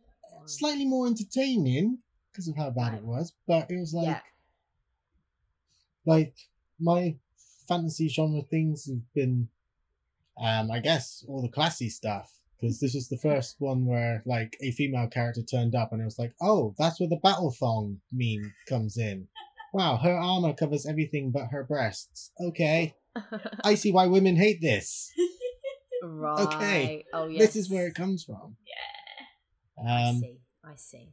Slightly 0.49 0.85
more 0.85 1.07
entertaining 1.07 1.99
because 2.31 2.47
of 2.47 2.55
how 2.55 2.69
bad 2.69 2.91
Right. 2.93 2.97
it 2.99 3.03
was, 3.03 3.33
but 3.47 3.71
it 3.71 3.77
was 3.79 3.93
like 3.93 4.07
yeah. 4.07 4.19
like 6.05 6.35
my 6.79 7.15
fantasy 7.67 8.07
genre 8.07 8.41
things 8.41 8.87
have 8.87 9.13
been 9.13 9.49
um 10.41 10.71
i 10.71 10.79
guess 10.79 11.25
all 11.27 11.41
the 11.41 11.49
classy 11.49 11.89
stuff 11.89 12.31
because 12.55 12.79
this 12.79 12.93
was 12.93 13.09
the 13.09 13.17
first 13.17 13.55
one 13.59 13.85
where 13.85 14.21
like 14.25 14.55
a 14.61 14.71
female 14.71 15.07
character 15.07 15.41
turned 15.41 15.75
up 15.75 15.91
and 15.91 16.01
it 16.01 16.05
was 16.05 16.17
like 16.19 16.33
oh 16.41 16.73
that's 16.77 16.99
where 16.99 17.09
the 17.09 17.17
battle 17.17 17.51
thong 17.51 17.99
meme 18.11 18.53
comes 18.69 18.97
in 18.97 19.27
wow 19.73 19.97
her 19.97 20.13
armor 20.15 20.53
covers 20.53 20.85
everything 20.85 21.29
but 21.31 21.47
her 21.47 21.63
breasts 21.63 22.31
okay 22.39 22.95
i 23.63 23.75
see 23.75 23.91
why 23.91 24.05
women 24.07 24.35
hate 24.35 24.61
this 24.61 25.11
right. 26.03 26.39
Okay. 26.41 27.05
Oh 27.13 27.27
yes. 27.27 27.39
this 27.47 27.55
is 27.55 27.69
where 27.69 27.87
it 27.87 27.95
comes 27.95 28.23
from 28.23 28.55
Yeah. 28.65 29.87
I 29.89 30.09
um 30.09 30.19
see. 30.19 30.37
I 30.65 30.75
see. 30.75 31.09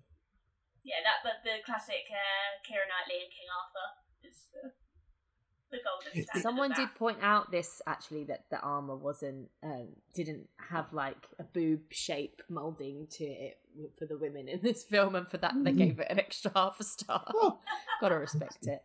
Yeah, 0.84 0.96
that 1.04 1.22
but 1.22 1.32
the 1.44 1.62
classic 1.64 2.04
uh, 2.10 2.50
Kira 2.66 2.84
Knightley 2.90 3.22
and 3.24 3.30
King 3.32 3.48
Arthur 3.58 3.88
is 4.28 4.36
the, 4.52 5.76
the 5.76 5.82
golden 5.82 6.12
standard. 6.28 6.42
Someone 6.42 6.70
of 6.72 6.76
did 6.76 6.94
point 6.94 7.18
out 7.22 7.50
this 7.50 7.80
actually 7.86 8.24
that 8.24 8.44
the 8.50 8.58
armor 8.60 8.96
wasn't 8.96 9.48
um 9.62 9.88
didn't 10.14 10.48
have 10.70 10.92
like 10.92 11.26
a 11.38 11.44
boob 11.44 11.80
shape 11.90 12.42
molding 12.50 13.06
to 13.12 13.24
it 13.24 13.58
for 13.98 14.06
the 14.06 14.18
women 14.18 14.48
in 14.48 14.60
this 14.62 14.82
film, 14.84 15.14
and 15.14 15.28
for 15.28 15.38
that 15.38 15.54
they 15.62 15.72
Mhm. 15.72 15.78
gave 15.78 15.98
it 16.00 16.06
an 16.10 16.18
extra 16.18 16.50
half 16.54 16.78
a 16.80 16.84
star. 16.84 17.24
oh, 17.34 17.58
Gotta 18.00 18.18
respect 18.18 18.66
it. 18.66 18.82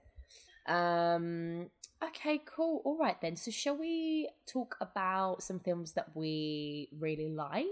Um. 0.67 1.69
Okay. 2.03 2.41
Cool. 2.45 2.81
All 2.85 2.97
right 2.97 3.19
then. 3.21 3.35
So, 3.35 3.51
shall 3.51 3.75
we 3.77 4.29
talk 4.45 4.77
about 4.81 5.43
some 5.43 5.59
films 5.59 5.93
that 5.93 6.15
we 6.15 6.89
really 6.97 7.29
like 7.29 7.65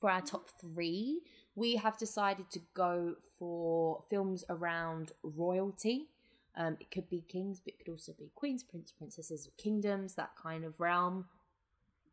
for 0.00 0.10
our 0.10 0.20
top 0.22 0.48
three? 0.60 1.20
We 1.56 1.76
have 1.76 1.96
decided 1.98 2.50
to 2.50 2.60
go 2.74 3.14
for 3.38 4.02
films 4.10 4.44
around 4.48 5.12
royalty. 5.22 6.08
Um, 6.56 6.76
it 6.80 6.90
could 6.90 7.08
be 7.08 7.22
kings, 7.28 7.60
but 7.60 7.74
it 7.74 7.78
could 7.78 7.90
also 7.90 8.12
be 8.12 8.30
queens, 8.34 8.62
prince, 8.62 8.92
princesses, 8.92 9.48
kingdoms, 9.56 10.14
that 10.14 10.30
kind 10.40 10.64
of 10.64 10.78
realm. 10.80 11.26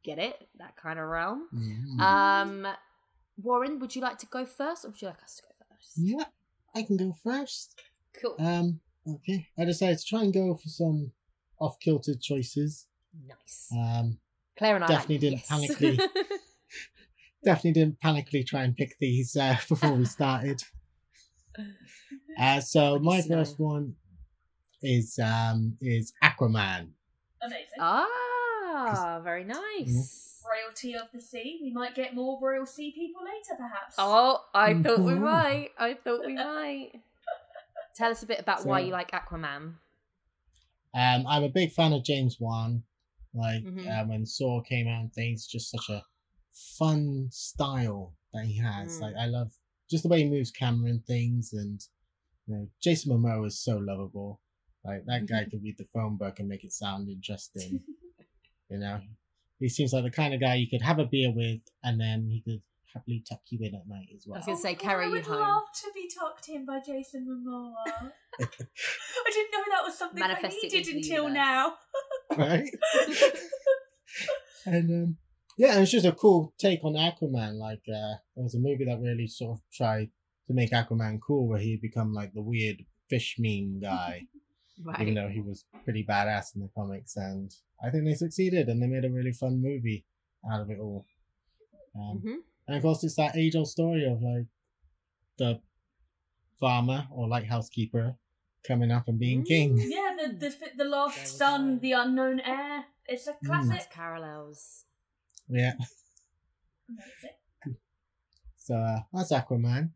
Get 0.04 0.18
it? 0.20 0.48
That 0.58 0.76
kind 0.76 0.98
of 1.00 1.06
realm. 1.08 1.48
mhm. 1.54 2.00
Um, 2.02 2.68
Warren, 3.42 3.80
would 3.80 3.96
you 3.96 4.02
like 4.02 4.18
to 4.20 4.26
go 4.26 4.46
first, 4.46 4.84
or 4.86 4.90
would 4.90 5.02
you 5.02 5.08
like 5.08 5.24
us 5.24 5.36
to 5.38 5.44
go 5.44 5.66
first? 5.70 5.94
yeah 5.98 6.26
i 6.76 6.84
can 6.84 6.96
go 6.98 7.16
first 7.24 7.82
Cool. 8.22 8.36
um 8.40 8.80
okay 9.08 9.48
i 9.58 9.66
decided 9.66 9.98
to 9.98 10.06
try 10.06 10.22
and 10.22 10.34
go 10.34 10.54
for 10.56 10.68
some 10.70 11.12
off-kilter 11.60 12.14
choices 12.22 12.88
Nice. 13.28 13.68
um 13.78 14.18
Claire 14.58 14.76
and 14.76 14.84
I 14.84 14.88
definitely 14.88 15.16
like, 15.16 15.22
didn't 15.22 15.40
yes. 15.40 15.50
panically- 15.52 16.10
definitely 17.44 17.72
didn't 17.72 18.00
panically 18.00 18.46
try 18.46 18.64
and 18.64 18.76
pick 18.76 18.96
these 19.00 19.36
uh, 19.36 19.56
before 19.70 19.94
we 19.94 20.06
started. 20.06 20.62
Uh, 22.40 22.62
so 22.62 22.94
Let 22.94 23.02
my 23.04 23.20
see. 23.22 23.28
first 23.30 23.60
one 23.60 23.96
is 24.82 25.20
um 25.22 25.76
is 25.82 26.14
Aquaman. 26.24 26.92
Amazing. 27.44 27.68
ah, 27.80 29.20
very 29.22 29.44
nice. 29.44 30.42
Royalty 30.50 30.96
of 30.96 31.08
the 31.14 31.20
sea. 31.22 31.60
We 31.62 31.72
might 31.74 31.94
get 31.94 32.16
more 32.16 32.40
royal 32.42 32.66
sea 32.66 32.92
people 32.96 33.22
later, 33.24 33.58
perhaps. 33.58 33.96
Oh, 33.98 34.40
I 34.54 34.74
thought 34.82 35.00
we 35.02 35.16
might. 35.16 35.70
I 35.78 35.94
thought 35.96 36.26
we 36.26 36.36
might. 36.36 36.92
Tell 37.96 38.12
us 38.12 38.24
a 38.24 38.26
bit 38.26 38.40
about 38.40 38.66
why 38.66 38.80
you 38.80 38.92
like 38.92 39.12
Aquaman. 39.12 39.76
Um, 40.94 41.26
I'm 41.28 41.44
a 41.44 41.50
big 41.50 41.72
fan 41.72 41.94
of 41.94 42.04
James 42.04 42.38
Wan. 42.40 42.84
Like 43.34 43.64
Mhm. 43.64 43.88
uh, 43.88 44.06
when 44.08 44.26
Saw 44.26 44.62
came 44.62 44.88
out 44.88 45.02
and 45.02 45.14
things, 45.14 45.48
just 45.48 45.70
such 45.72 45.90
a 45.90 46.04
fun 46.52 47.30
style 47.32 48.14
that 48.34 48.46
he 48.46 48.58
has. 48.58 48.98
Mm. 48.98 49.02
Like 49.02 49.16
I 49.16 49.26
love 49.28 49.54
just 49.90 50.04
the 50.04 50.10
way 50.10 50.24
he 50.24 50.30
moves 50.30 50.52
camera 50.52 50.90
and 50.90 51.06
things, 51.06 51.54
and 51.54 51.82
you 52.48 52.56
know, 52.56 52.70
Jason 52.82 53.12
Momoa 53.12 53.48
is 53.48 53.60
so 53.60 53.78
lovable. 53.78 54.42
Like 54.84 55.06
that 55.06 55.28
guy 55.28 55.46
could 55.50 55.64
read 55.64 55.78
the 55.78 55.88
phone 55.94 56.18
book 56.18 56.40
and 56.40 56.50
make 56.50 56.64
it 56.66 56.74
sound 56.74 57.08
interesting. 57.08 57.82
you 58.70 58.78
know, 58.80 59.00
he 59.60 59.70
seems 59.70 59.94
like 59.94 60.04
the 60.04 60.12
kind 60.12 60.34
of 60.34 60.42
guy 60.42 60.56
you 60.56 60.70
could 60.70 60.82
have 60.82 61.00
a 61.00 61.06
beer 61.06 61.32
with, 61.32 61.62
and 61.84 62.00
then 62.02 62.28
he 62.30 62.42
could 62.42 62.62
happily 62.94 63.24
tuck 63.28 63.42
you 63.50 63.60
in 63.62 63.76
at 63.76 63.88
night 63.88 64.08
as 64.16 64.26
well. 64.28 64.36
I 64.36 64.40
was 64.40 64.46
gonna 64.46 64.58
say, 64.58 64.74
Oh, 64.80 64.84
carry 64.84 65.04
I 65.06 65.08
you 65.08 65.12
would 65.14 65.26
home. 65.26 65.40
love 65.40 65.64
to 65.84 65.92
be 65.94 66.10
tucked 66.18 66.50
in 66.50 66.66
by 66.66 66.80
Jason 66.86 67.26
Momoa. 67.28 67.74
I 68.40 69.32
didn't 69.32 69.52
know 69.52 69.64
that 69.72 69.84
was 69.84 69.98
something 69.98 70.22
I 70.24 70.34
needed 70.62 70.88
until 70.96 71.24
universe. 71.30 71.34
now. 71.34 71.74
right? 72.38 72.70
and 74.66 74.90
um, 75.04 75.18
Yeah, 75.58 75.74
and 75.74 75.82
it's 75.84 75.92
just 75.92 76.06
a 76.06 76.12
cool 76.12 76.54
take 76.58 76.84
on 76.84 76.94
Aquaman. 76.94 77.56
Like, 77.58 77.82
uh, 77.90 78.16
there 78.36 78.44
was 78.44 78.56
a 78.56 78.60
movie 78.60 78.86
that 78.86 79.00
really 79.02 79.28
sort 79.28 79.58
of 79.58 79.62
tried 79.74 80.10
to 80.48 80.54
make 80.54 80.72
Aquaman 80.72 81.20
cool, 81.26 81.48
where 81.48 81.60
he'd 81.60 81.82
become 81.82 82.14
like 82.14 82.34
the 82.34 82.42
weird 82.42 82.78
fish 83.10 83.36
meme 83.40 83.80
guy, 83.82 84.28
Right. 84.84 85.02
even 85.02 85.14
though 85.14 85.28
he 85.28 85.42
was 85.42 85.66
pretty 85.84 86.04
badass 86.08 86.56
in 86.56 86.62
the 86.62 86.70
comics. 86.76 87.16
And 87.16 87.52
I 87.84 87.90
think 87.90 88.06
they 88.06 88.14
succeeded, 88.16 88.68
and 88.68 88.82
they 88.82 88.88
made 88.88 89.06
a 89.06 89.12
really 89.12 89.34
fun 89.34 89.62
movie 89.62 90.06
out 90.52 90.62
of 90.62 90.70
it 90.72 90.80
all. 90.80 91.06
Um, 91.96 92.18
hmm 92.20 92.36
And 92.68 92.78
of 92.78 92.84
course, 92.84 93.04
it's 93.04 93.16
that 93.16 93.36
age 93.36 93.56
old 93.56 93.68
story 93.68 94.06
of 94.06 94.22
like 94.22 94.46
the 95.38 95.62
farmer 96.60 97.08
or 97.12 97.28
lighthouse 97.28 97.70
keeper 97.70 98.16
coming 98.64 98.92
up 98.92 99.08
and 99.08 99.20
being 99.20 99.42
Mm. 99.44 99.48
king. 99.48 99.78
Yeah, 99.78 100.16
the 100.20 100.28
the 100.38 100.72
the 100.78 100.86
lost 100.86 101.38
son, 101.38 101.80
the 101.80 101.94
unknown 101.94 102.40
heir. 102.40 102.86
It's 103.08 103.28
a 103.28 103.34
Mm. 103.34 103.46
Classic. 103.46 103.90
parallels. 103.92 104.86
Yeah. 105.50 105.74
Amazing. 106.90 107.38
So 108.58 108.76
uh, 108.76 109.00
that's 109.12 109.32
Aquaman. 109.32 109.92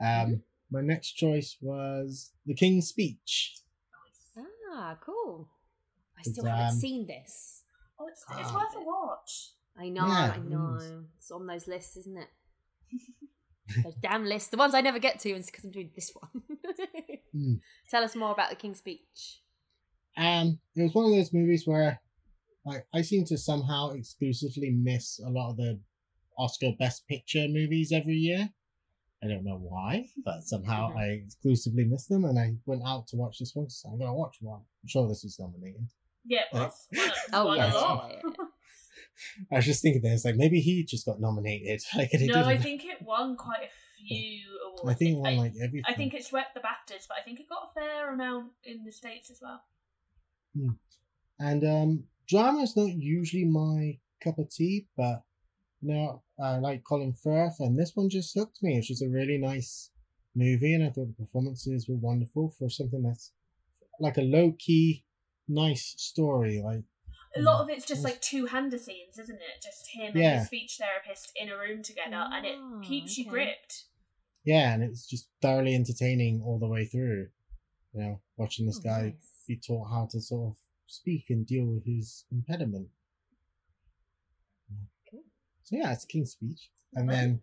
Um, 0.00 0.42
my 0.70 0.80
next 0.82 1.12
choice 1.12 1.56
was 1.60 2.32
The 2.46 2.54
King's 2.54 2.88
Speech. 2.88 3.58
Ah, 4.74 4.98
cool. 5.00 5.48
I 6.16 6.20
It's, 6.20 6.32
still 6.32 6.44
haven't 6.44 6.66
um, 6.72 6.76
seen 6.78 7.06
this. 7.06 7.64
Oh, 7.98 8.06
it's, 8.08 8.24
it's 8.38 8.52
worth 8.52 8.74
a 8.76 8.84
watch. 8.84 9.52
I 9.78 9.88
know, 9.88 10.06
yeah, 10.06 10.34
I 10.36 10.38
know. 10.38 10.76
is. 10.76 10.92
It's 11.18 11.30
on 11.30 11.46
those 11.46 11.66
lists, 11.66 11.96
isn't 11.96 12.18
it? 12.18 12.28
those 13.84 13.94
damn 14.02 14.24
lists. 14.24 14.50
The 14.50 14.56
ones 14.56 14.74
I 14.74 14.80
never 14.82 14.98
get 14.98 15.18
to 15.20 15.30
is 15.30 15.46
because 15.46 15.64
I'm 15.64 15.70
doing 15.70 15.90
this 15.94 16.12
one. 16.14 16.42
Hmm. 17.34 17.54
Tell 17.88 18.04
us 18.04 18.14
more 18.14 18.30
about 18.30 18.50
the 18.50 18.56
King's 18.56 18.76
Speech. 18.80 19.40
Um, 20.18 20.58
it 20.76 20.82
was 20.82 20.92
one 20.92 21.06
of 21.06 21.12
those 21.12 21.32
movies 21.32 21.62
where, 21.66 21.98
like, 22.66 22.84
I 22.92 23.00
seem 23.00 23.24
to 23.24 23.38
somehow 23.38 23.92
exclusively 23.92 24.68
miss 24.70 25.18
a 25.18 25.30
lot 25.30 25.52
of 25.52 25.56
the 25.56 25.80
Oscar 26.36 26.72
Best 26.78 27.08
Picture 27.08 27.46
movies 27.48 27.90
every 27.90 28.16
year. 28.16 28.50
I 29.24 29.28
don't 29.28 29.44
know 29.44 29.56
why, 29.56 30.08
but 30.26 30.42
somehow. 30.42 30.92
I 30.94 31.04
exclusively 31.24 31.84
miss 31.84 32.04
them, 32.06 32.26
and 32.26 32.38
I 32.38 32.56
went 32.66 32.82
out 32.86 33.06
to 33.08 33.16
watch 33.16 33.38
this 33.38 33.52
one. 33.54 33.70
So 33.70 33.88
I'm 33.88 33.98
gonna 33.98 34.12
watch 34.12 34.36
one. 34.42 34.60
I'm 34.60 34.88
sure 34.88 35.08
this 35.08 35.24
was 35.24 35.38
nominated. 35.40 35.88
Yeah, 36.26 36.40
it 36.52 36.54
Uh, 36.54 36.68
was. 36.68 36.88
Won 36.92 37.08
a- 37.08 37.12
Oh, 37.32 37.48
a 37.52 37.56
yes. 37.56 37.74
lot. 37.74 38.10
yeah, 38.10 38.16
yeah, 38.26 38.30
yeah. 38.38 38.44
I 39.50 39.56
was 39.56 39.64
just 39.64 39.82
thinking 39.82 40.02
there's 40.02 40.24
like 40.24 40.36
maybe 40.36 40.60
he 40.60 40.84
just 40.84 41.06
got 41.06 41.20
nominated. 41.20 41.80
Like, 41.96 42.10
No, 42.12 42.44
I 42.44 42.52
didn't. 42.54 42.62
think 42.62 42.84
it 42.84 43.02
won 43.02 43.36
quite 43.36 43.64
a 43.64 43.70
few 43.98 44.42
awards. 44.66 44.90
I 44.90 44.94
think 44.94 45.16
it 45.16 45.20
won 45.20 45.32
I, 45.32 45.36
like 45.36 45.52
everything. 45.62 45.84
I 45.86 45.94
think 45.94 46.14
it 46.14 46.24
swept 46.24 46.54
the 46.54 46.60
BAFTAs, 46.60 47.06
but 47.08 47.18
I 47.18 47.22
think 47.22 47.40
it 47.40 47.48
got 47.48 47.70
a 47.70 47.80
fair 47.80 48.12
amount 48.12 48.52
in 48.64 48.84
the 48.84 48.92
states 48.92 49.30
as 49.30 49.40
well. 49.40 49.62
And 51.38 51.64
um, 51.64 52.04
drama 52.28 52.62
is 52.62 52.76
not 52.76 52.92
usually 52.92 53.44
my 53.44 53.98
cup 54.22 54.38
of 54.38 54.50
tea, 54.50 54.86
but 54.96 55.22
you 55.80 55.92
know, 55.94 56.22
I 56.40 56.58
like 56.58 56.84
Colin 56.84 57.12
Firth, 57.12 57.56
and 57.58 57.78
this 57.78 57.92
one 57.94 58.08
just 58.08 58.34
hooked 58.34 58.62
me. 58.62 58.78
It's 58.78 58.88
just 58.88 59.02
a 59.02 59.08
really 59.08 59.38
nice 59.38 59.90
movie, 60.34 60.74
and 60.74 60.84
I 60.84 60.90
thought 60.90 61.08
the 61.08 61.24
performances 61.24 61.88
were 61.88 61.96
wonderful 61.96 62.54
for 62.58 62.68
something 62.68 63.02
that's 63.02 63.32
like 63.98 64.16
a 64.18 64.22
low 64.22 64.54
key, 64.58 65.04
nice 65.48 65.94
story. 65.96 66.62
Like, 66.64 66.84
A 67.36 67.40
lot 67.40 67.60
Mm. 67.60 67.62
of 67.64 67.70
it's 67.70 67.86
just 67.86 68.04
like 68.04 68.20
two 68.20 68.46
hander 68.46 68.78
scenes, 68.78 69.18
isn't 69.18 69.34
it? 69.36 69.62
Just 69.62 69.88
him 69.88 70.16
Yeah. 70.16 70.30
and 70.30 70.38
his 70.40 70.46
speech 70.48 70.76
therapist 70.78 71.32
in 71.34 71.48
a 71.48 71.56
room 71.56 71.82
together, 71.82 72.28
and 72.32 72.44
it 72.46 72.56
Oh, 72.58 72.80
keeps 72.84 73.16
you 73.16 73.24
gripped. 73.26 73.84
yeah, 74.44 74.74
and 74.74 74.82
it's 74.82 75.06
just 75.06 75.28
thoroughly 75.40 75.74
entertaining 75.74 76.42
all 76.42 76.58
the 76.58 76.68
way 76.68 76.84
through. 76.84 77.30
You 77.94 78.00
know, 78.00 78.20
watching 78.36 78.66
this 78.66 78.78
Oh, 78.78 78.82
guy 78.82 79.02
nice. 79.02 79.44
be 79.46 79.56
taught 79.56 79.86
how 79.90 80.06
to 80.12 80.20
sort 80.20 80.52
of 80.52 80.58
speak 80.86 81.30
and 81.30 81.46
deal 81.46 81.66
with 81.66 81.84
his 81.86 82.24
impediment. 82.30 82.88
Cool. 85.10 85.22
So 85.64 85.76
yeah, 85.76 85.92
it's 85.92 86.04
a 86.04 86.06
King's 86.06 86.32
Speech. 86.32 86.70
And 86.94 87.08
then 87.08 87.40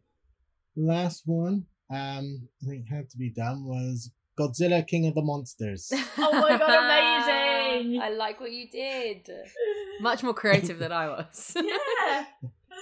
last 0.76 1.28
one, 1.28 1.66
um, 1.90 2.48
I 2.62 2.66
think 2.68 2.88
had 2.88 3.10
to 3.12 3.18
be 3.18 3.30
done 3.32 3.66
was 3.66 4.12
Godzilla 4.38 4.86
King 4.86 5.08
of 5.08 5.16
the 5.16 5.22
Monsters. 5.24 5.92
Oh 6.18 6.32
my 6.42 6.58
God, 6.58 6.70
amazing! 6.84 7.49
I 7.70 8.10
like 8.10 8.40
what 8.40 8.52
you 8.52 8.68
did. 8.70 9.30
Much 10.02 10.24
more 10.24 10.34
creative 10.34 10.80
than 10.80 10.92
I 10.92 11.08
was. 11.08 11.56
yeah. 11.64 12.26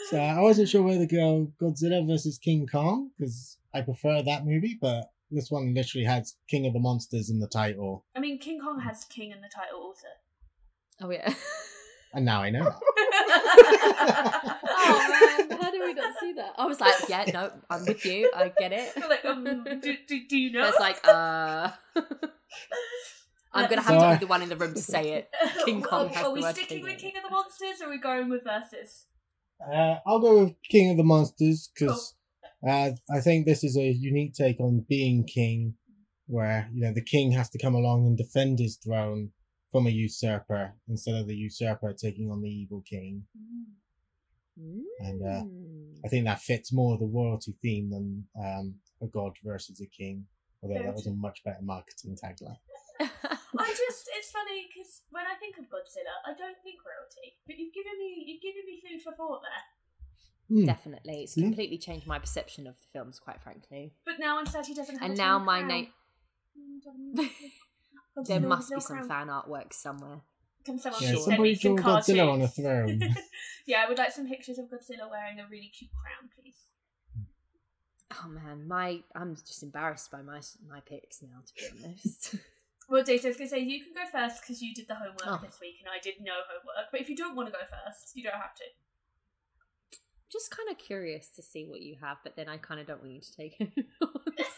so 0.09 0.18
I 0.18 0.39
wasn't 0.41 0.69
sure 0.69 0.84
whether 0.84 1.05
to 1.05 1.15
go 1.15 1.51
Godzilla 1.61 2.05
versus 2.07 2.38
King 2.38 2.68
Kong 2.68 3.11
because 3.18 3.57
I 3.73 3.81
prefer 3.81 4.22
that 4.23 4.45
movie, 4.45 4.77
but 4.80 5.11
this 5.31 5.51
one 5.51 5.73
literally 5.73 6.05
has 6.05 6.35
King 6.49 6.65
of 6.65 6.73
the 6.73 6.80
Monsters 6.80 7.30
in 7.30 7.39
the 7.39 7.47
title, 7.47 8.05
I 8.15 8.19
mean, 8.19 8.39
King 8.39 8.59
Kong 8.59 8.80
has 8.80 9.03
King 9.05 9.31
in 9.31 9.41
the 9.41 9.49
title 9.53 9.81
also. 9.81 10.07
oh 11.01 11.09
yeah. 11.11 11.34
and 12.14 12.26
now 12.26 12.41
I 12.41 12.49
know. 12.49 12.73
oh 14.69 15.47
man, 15.49 15.59
how 15.59 15.72
did 15.72 15.81
we 15.81 15.93
not 15.93 16.14
see 16.19 16.34
that? 16.34 16.53
I 16.57 16.65
was 16.65 16.80
like, 16.80 16.95
yeah, 17.09 17.26
no, 17.34 17.51
I'm 17.69 17.85
with 17.85 18.05
you. 18.05 18.31
I 18.35 18.51
get 18.57 18.72
it. 18.72 18.93
You're 18.95 19.09
like, 19.09 19.26
um, 19.26 19.43
do, 19.81 19.97
do, 20.07 20.27
do 20.27 20.38
you 20.38 20.51
know? 20.51 20.68
It's 20.68 20.80
like, 20.80 20.99
uh. 21.03 21.72
I'm 23.53 23.69
gonna 23.69 23.82
have 23.82 24.02
to 24.02 24.19
be 24.19 24.26
the 24.26 24.30
one 24.30 24.41
in 24.41 24.49
the 24.49 24.56
room 24.57 24.74
to 24.74 24.82
say 24.82 25.11
it. 25.14 25.30
King 25.65 25.82
Kong 25.82 26.07
Are, 26.07 26.10
has 26.10 26.18
are 26.26 26.30
the 26.30 26.34
we 26.34 26.41
word 26.41 26.56
sticking 26.56 26.78
king 26.78 26.84
with 26.84 26.94
in 26.94 26.99
King 26.99 27.11
it. 27.15 27.18
of 27.18 27.24
the 27.24 27.30
Monsters 27.30 27.82
or 27.82 27.88
are 27.88 27.90
we 27.90 27.98
going 27.99 28.30
with 28.30 28.44
Versus? 28.44 29.06
Uh, 29.74 29.95
I'll 30.06 30.19
go 30.19 30.44
with 30.44 30.53
King 30.69 30.91
of 30.91 30.98
the 30.98 31.03
Monsters 31.03 31.69
because 31.74 32.15
uh, 32.68 32.91
I 33.14 33.19
think 33.22 33.45
this 33.45 33.64
is 33.64 33.78
a 33.78 33.84
unique 33.91 34.34
take 34.34 34.60
on 34.60 34.86
being 34.88 35.26
king, 35.26 35.76
where 36.28 36.69
you 36.74 36.82
know 36.82 36.94
the 36.94 37.03
king 37.03 37.32
has 37.32 37.49
to 37.52 37.60
come 37.60 37.76
along 37.76 38.06
and 38.06 38.18
defend 38.18 38.60
his 38.60 38.78
throne 38.78 39.32
from 39.72 39.88
a 39.88 39.90
usurper 39.91 40.74
instead 40.88 41.15
of 41.15 41.28
the 41.28 41.36
usurper 41.36 41.94
taking 41.94 42.30
on 42.32 42.41
the 42.41 42.49
evil 42.49 42.84
king. 42.90 43.24
And, 44.99 45.22
uh, 45.22 45.44
Mm. 45.44 45.99
I 46.03 46.07
think 46.10 46.26
that 46.26 46.40
fits 46.41 46.74
more 46.74 46.94
of 46.95 46.99
the 46.99 47.06
royalty 47.06 47.53
theme 47.61 47.90
than 47.91 48.26
um, 48.40 48.76
a 49.02 49.07
god 49.07 49.34
versus 49.44 49.80
a 49.82 49.86
king. 49.88 50.26
Although 50.64 50.82
that 50.84 50.94
was 50.95 51.06
a 51.07 51.11
much 51.11 51.44
better 51.44 51.61
marketing 51.61 52.18
tagline. 52.24 52.57
I 53.57 53.68
just, 53.69 54.10
it's 54.15 54.32
funny 54.32 54.68
because 54.68 55.02
when 55.10 55.24
I 55.26 55.36
think 55.40 55.57
of 55.57 55.65
Godzilla, 55.65 56.15
I 56.26 56.34
don't 56.38 56.57
think 56.64 56.80
royalty. 56.84 57.38
But 57.45 57.57
you've 57.57 57.74
given 57.74 57.98
me, 57.98 58.24
you've 58.28 58.41
given 58.41 58.64
me 58.65 58.82
food 58.84 59.02
for 59.02 59.14
thought 59.15 59.41
there. 59.41 59.64
Hmm. 60.49 60.65
Definitely, 60.65 61.24
it's 61.24 61.34
See? 61.34 61.41
completely 61.41 61.78
changed 61.78 62.07
my 62.07 62.19
perception 62.19 62.68
of 62.68 62.76
the 62.80 62.86
films, 62.94 63.19
quite 63.19 63.41
frankly. 63.41 63.94
But 64.06 64.15
now 64.19 64.40
I'm 64.40 64.45
sad 64.45 64.65
he 64.65 64.74
doesn't 64.74 64.95
have. 64.98 65.03
And 65.10 65.14
a 65.14 65.22
now 65.22 65.40
my 65.40 65.60
crown. 65.60 65.68
name, 65.68 65.88
Mm, 66.57 67.30
there 68.26 68.40
must 68.40 68.74
be 68.74 68.80
some 68.82 69.06
crown. 69.06 69.07
fan 69.10 69.28
artwork 69.28 69.74
somewhere. 69.74 70.22
Can 70.65 70.80
someone 70.80 71.02
Yeah, 71.03 71.11
please 71.11 71.24
send 71.26 71.36
somebody 71.36 71.49
me 71.52 71.56
some 71.56 71.78
Godzilla 71.78 72.32
on 72.34 72.41
a 72.41 72.48
throne. 72.48 73.15
yeah, 73.68 73.84
I 73.86 73.90
would 73.90 73.98
like 73.99 74.11
some 74.11 74.28
pictures 74.28 74.57
of 74.57 74.65
Godzilla 74.65 75.10
wearing 75.10 75.40
a 75.40 75.45
really 75.49 75.68
cute 75.78 75.91
crown, 75.94 76.30
please. 76.36 76.56
Oh 78.24 78.30
man, 78.30 78.68
my 78.68 79.02
I'm 79.15 79.36
just 79.36 79.61
embarrassed 79.64 80.10
by 80.11 80.22
my 80.22 80.40
my 80.68 80.80
picks 80.80 81.22
now. 81.22 81.40
To 81.45 81.53
be 81.53 81.84
honest, 81.86 82.36
Well, 82.89 83.03
Jason, 83.03 83.27
I 83.27 83.30
was 83.31 83.38
going 83.38 83.49
to 83.49 83.55
say, 83.55 83.59
you 83.61 83.84
can 83.84 83.93
go 83.93 84.09
first 84.09 84.41
because 84.41 84.61
you 84.61 84.73
did 84.73 84.88
the 84.88 84.95
homework 84.95 85.26
Oh. 85.27 85.39
this 85.43 85.59
week 85.59 85.76
and 85.81 85.89
I 85.89 85.99
did 86.01 86.15
no 86.22 86.34
homework. 86.49 86.88
But 86.91 87.01
if 87.01 87.09
you 87.09 87.15
don't 87.18 87.35
want 87.35 87.47
to 87.49 87.51
go 87.51 87.59
first, 87.59 88.11
you 88.15 88.23
don't 88.23 88.34
have 88.34 88.55
to. 88.55 88.64
just 90.31 90.51
kind 90.51 90.69
of 90.69 90.77
curious 90.77 91.30
to 91.35 91.41
see 91.41 91.65
what 91.65 91.81
you 91.81 91.95
have, 92.01 92.18
but 92.23 92.35
then 92.38 92.47
I 92.47 92.57
kind 92.57 92.80
of 92.80 92.88
don't 92.88 93.01
want 93.01 93.11
you 93.14 93.22
to 93.22 93.35
take 93.35 93.55
it. 93.59 93.69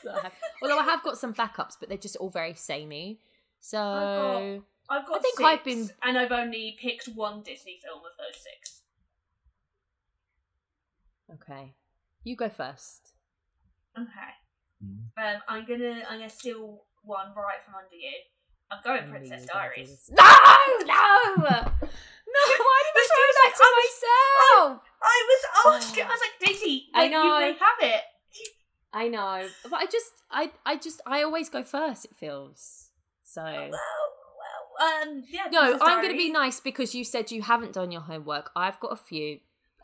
I 0.07 0.31
although 0.61 0.77
I 0.79 0.83
have 0.83 1.03
got 1.03 1.17
some 1.17 1.33
backups, 1.33 1.73
but 1.79 1.89
they're 1.89 1.97
just 1.97 2.15
all 2.17 2.29
very 2.29 2.53
samey. 2.53 3.19
So 3.59 3.77
got- 3.77 4.95
I've 4.95 5.07
got 5.07 5.17
I 5.17 5.21
think 5.21 5.37
six, 5.37 5.47
I've 5.49 5.63
been- 5.63 5.89
and 6.03 6.17
I've 6.17 6.31
only 6.31 6.77
picked 6.81 7.07
one 7.09 7.41
Disney 7.43 7.79
film 7.83 7.99
of 7.99 8.11
those 8.17 8.41
six. 8.41 8.81
okay, 11.35 11.73
you 12.23 12.35
go 12.35 12.49
first. 12.49 13.13
Okay. 13.97 14.31
Hmm. 14.83 15.23
Um, 15.23 15.41
I'm 15.47 15.65
gonna 15.65 16.03
I'm 16.09 16.19
gonna 16.19 16.29
steal 16.29 16.85
one 17.03 17.27
right 17.35 17.61
from 17.63 17.75
under 17.75 17.95
you. 17.95 18.11
I'm 18.71 18.79
going 18.83 19.03
I 19.03 19.07
Princess 19.09 19.41
you 19.41 19.47
were 19.53 19.59
gonna 19.61 19.69
do 19.75 19.81
Diaries. 19.83 20.11
No, 20.13 20.23
no, 20.23 21.41
no! 21.41 21.71
Why 22.29 22.79
did 22.85 22.93
But 22.93 23.05
throw 23.09 23.29
that 23.39 23.53
to 23.55 23.63
I 23.63 23.71
was- 23.73 23.85
myself? 23.85 24.81
I 25.01 25.27
was 25.27 25.83
asking. 25.83 26.03
I 26.03 26.07
was 26.07 26.19
like, 26.21 26.47
Daisy, 26.49 26.87
I 26.93 26.99
like, 27.03 27.11
you 27.11 27.17
know. 27.17 27.39
may 27.39 27.53
have 27.53 27.79
it. 27.81 28.01
I 28.91 29.07
know, 29.07 29.47
but 29.69 29.73
I 29.75 29.85
just, 29.85 30.11
I, 30.31 30.51
I 30.65 30.75
just, 30.75 30.99
I 31.05 31.21
always 31.23 31.47
go 31.49 31.63
first. 31.63 32.05
It 32.05 32.15
feels 32.15 32.89
so. 33.23 33.43
Well, 33.43 33.69
well, 33.69 35.01
um, 35.03 35.23
yeah. 35.29 35.43
No, 35.51 35.61
Princess 35.61 35.81
I'm 35.83 36.01
going 36.01 36.11
to 36.13 36.17
be 36.17 36.31
nice 36.31 36.59
because 36.59 36.95
you 36.95 37.03
said 37.03 37.29
you 37.31 37.41
haven't 37.43 37.73
done 37.73 37.91
your 37.91 38.01
homework. 38.01 38.49
I've 38.55 38.79
got 38.79 38.91
a 38.91 38.95
few. 38.95 39.39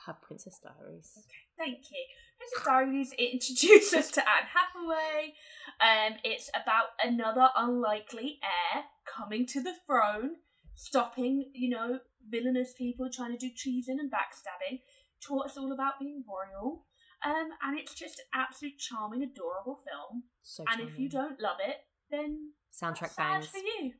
Have 0.08 0.22
Princess 0.22 0.60
Diaries. 0.64 1.12
Thank 1.57 1.80
you. 1.91 2.06
Princess 2.38 2.65
Diaries 2.65 3.14
it 3.18 3.34
introduces 3.34 3.94
us 3.94 4.11
to 4.11 4.22
Anne 4.22 4.48
Hathaway. 4.53 5.34
Um, 5.82 6.18
it's 6.23 6.49
about 6.49 6.88
another 7.03 7.48
unlikely 7.56 8.40
heir 8.44 8.84
coming 9.06 9.45
to 9.48 9.61
the 9.61 9.73
throne, 9.86 10.36
stopping, 10.76 11.52
you 11.53 11.69
know, 11.69 11.99
villainous 12.30 12.73
people 12.77 13.10
trying 13.11 13.32
to 13.32 13.38
do 13.38 13.53
treason 13.56 13.98
and 13.99 14.11
backstabbing. 14.11 14.80
Taught 15.26 15.48
us 15.48 15.57
all 15.57 15.72
about 15.72 15.94
being 15.99 16.23
royal. 16.27 16.86
Um, 17.26 17.49
and 17.64 17.80
it's 17.80 17.95
just 17.95 18.19
an 18.19 18.26
absolute 18.41 18.77
charming, 18.77 19.23
adorable 19.23 19.77
film. 19.77 20.23
So 20.44 20.64
and 20.72 20.82
if 20.82 20.99
you 20.99 21.10
charming. 21.10 21.30
don't 21.30 21.41
love 21.41 21.57
it, 21.65 21.77
then 22.11 22.52
soundtrack 22.72 23.15
bangs. 23.15 23.48
for 23.48 23.57
you. 23.57 23.94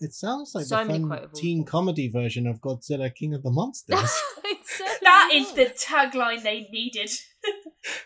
It 0.00 0.12
sounds 0.14 0.54
like 0.54 0.66
So 0.66 0.84
the 0.84 0.90
fun 0.90 1.28
teen 1.34 1.64
comedy 1.64 2.08
version 2.08 2.46
of 2.46 2.60
Godzilla 2.60 3.12
King 3.14 3.34
of 3.34 3.42
the 3.42 3.50
Monsters. 3.60 3.98
That 5.02 5.30
is 5.32 5.52
the 5.52 5.66
tagline 5.66 6.42
they 6.42 6.68
needed. 6.70 7.10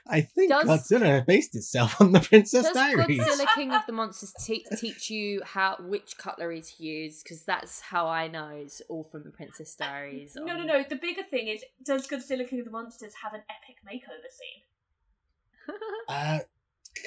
I 0.06 0.20
think 0.22 0.50
Does- 0.50 0.66
Godzilla 0.66 1.24
based 1.24 1.54
itself 1.56 2.00
on 2.00 2.12
the 2.12 2.20
Princess 2.20 2.64
Does 2.64 2.74
Diaries. 2.74 3.20
Godzilla 3.20 3.46
King 3.54 3.72
of 3.72 3.82
the 3.86 3.92
Monsters 3.92 4.32
te- 4.44 4.66
teach 4.76 5.10
you 5.10 5.40
how 5.44 5.76
which 5.80 6.16
cutlery 6.18 6.60
to 6.62 6.82
use? 6.82 7.22
Because 7.22 7.44
that's 7.44 7.80
how 7.80 8.06
I 8.06 8.28
know 8.28 8.48
it's 8.48 8.80
all 8.88 9.04
from 9.04 9.24
the 9.24 9.30
Princess 9.30 9.74
Diaries. 9.74 10.32
No, 10.36 10.44
no, 10.56 10.62
no. 10.64 10.84
The 10.88 10.96
bigger 10.96 11.22
thing 11.22 11.48
is, 11.48 11.64
does 11.84 12.06
Godzilla 12.06 12.48
King 12.48 12.60
of 12.60 12.66
the 12.66 12.70
Monsters 12.70 13.14
have 13.22 13.32
an 13.34 13.42
epic 13.48 13.78
makeover 13.86 14.30
scene? 14.30 15.76
Uh, 16.08 16.40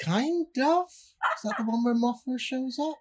kind 0.02 0.46
of. 0.64 0.86
Is 0.88 1.42
that 1.44 1.56
the 1.58 1.64
one 1.64 1.84
where 1.84 1.94
Mothra 1.94 2.38
shows 2.38 2.78
up? 2.80 2.96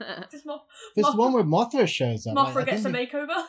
Does 0.30 0.44
Mo- 0.44 0.62
If 0.94 0.98
it's 1.04 1.10
the 1.10 1.16
one 1.16 1.32
where 1.32 1.44
Mothra 1.44 1.86
shows 1.88 2.26
up. 2.26 2.34
Mothra 2.36 2.62
I 2.62 2.64
gets 2.64 2.84
a 2.84 2.90
they- 2.90 3.06
makeover? 3.06 3.44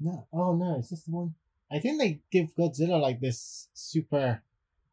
No, 0.00 0.26
oh 0.32 0.54
no, 0.56 0.78
is 0.80 0.90
this 0.90 1.04
the 1.04 1.12
one? 1.12 1.34
I 1.72 1.78
think 1.78 2.00
they 2.00 2.20
give 2.30 2.54
Godzilla 2.56 3.00
like 3.00 3.20
this 3.20 3.68
super, 3.74 4.42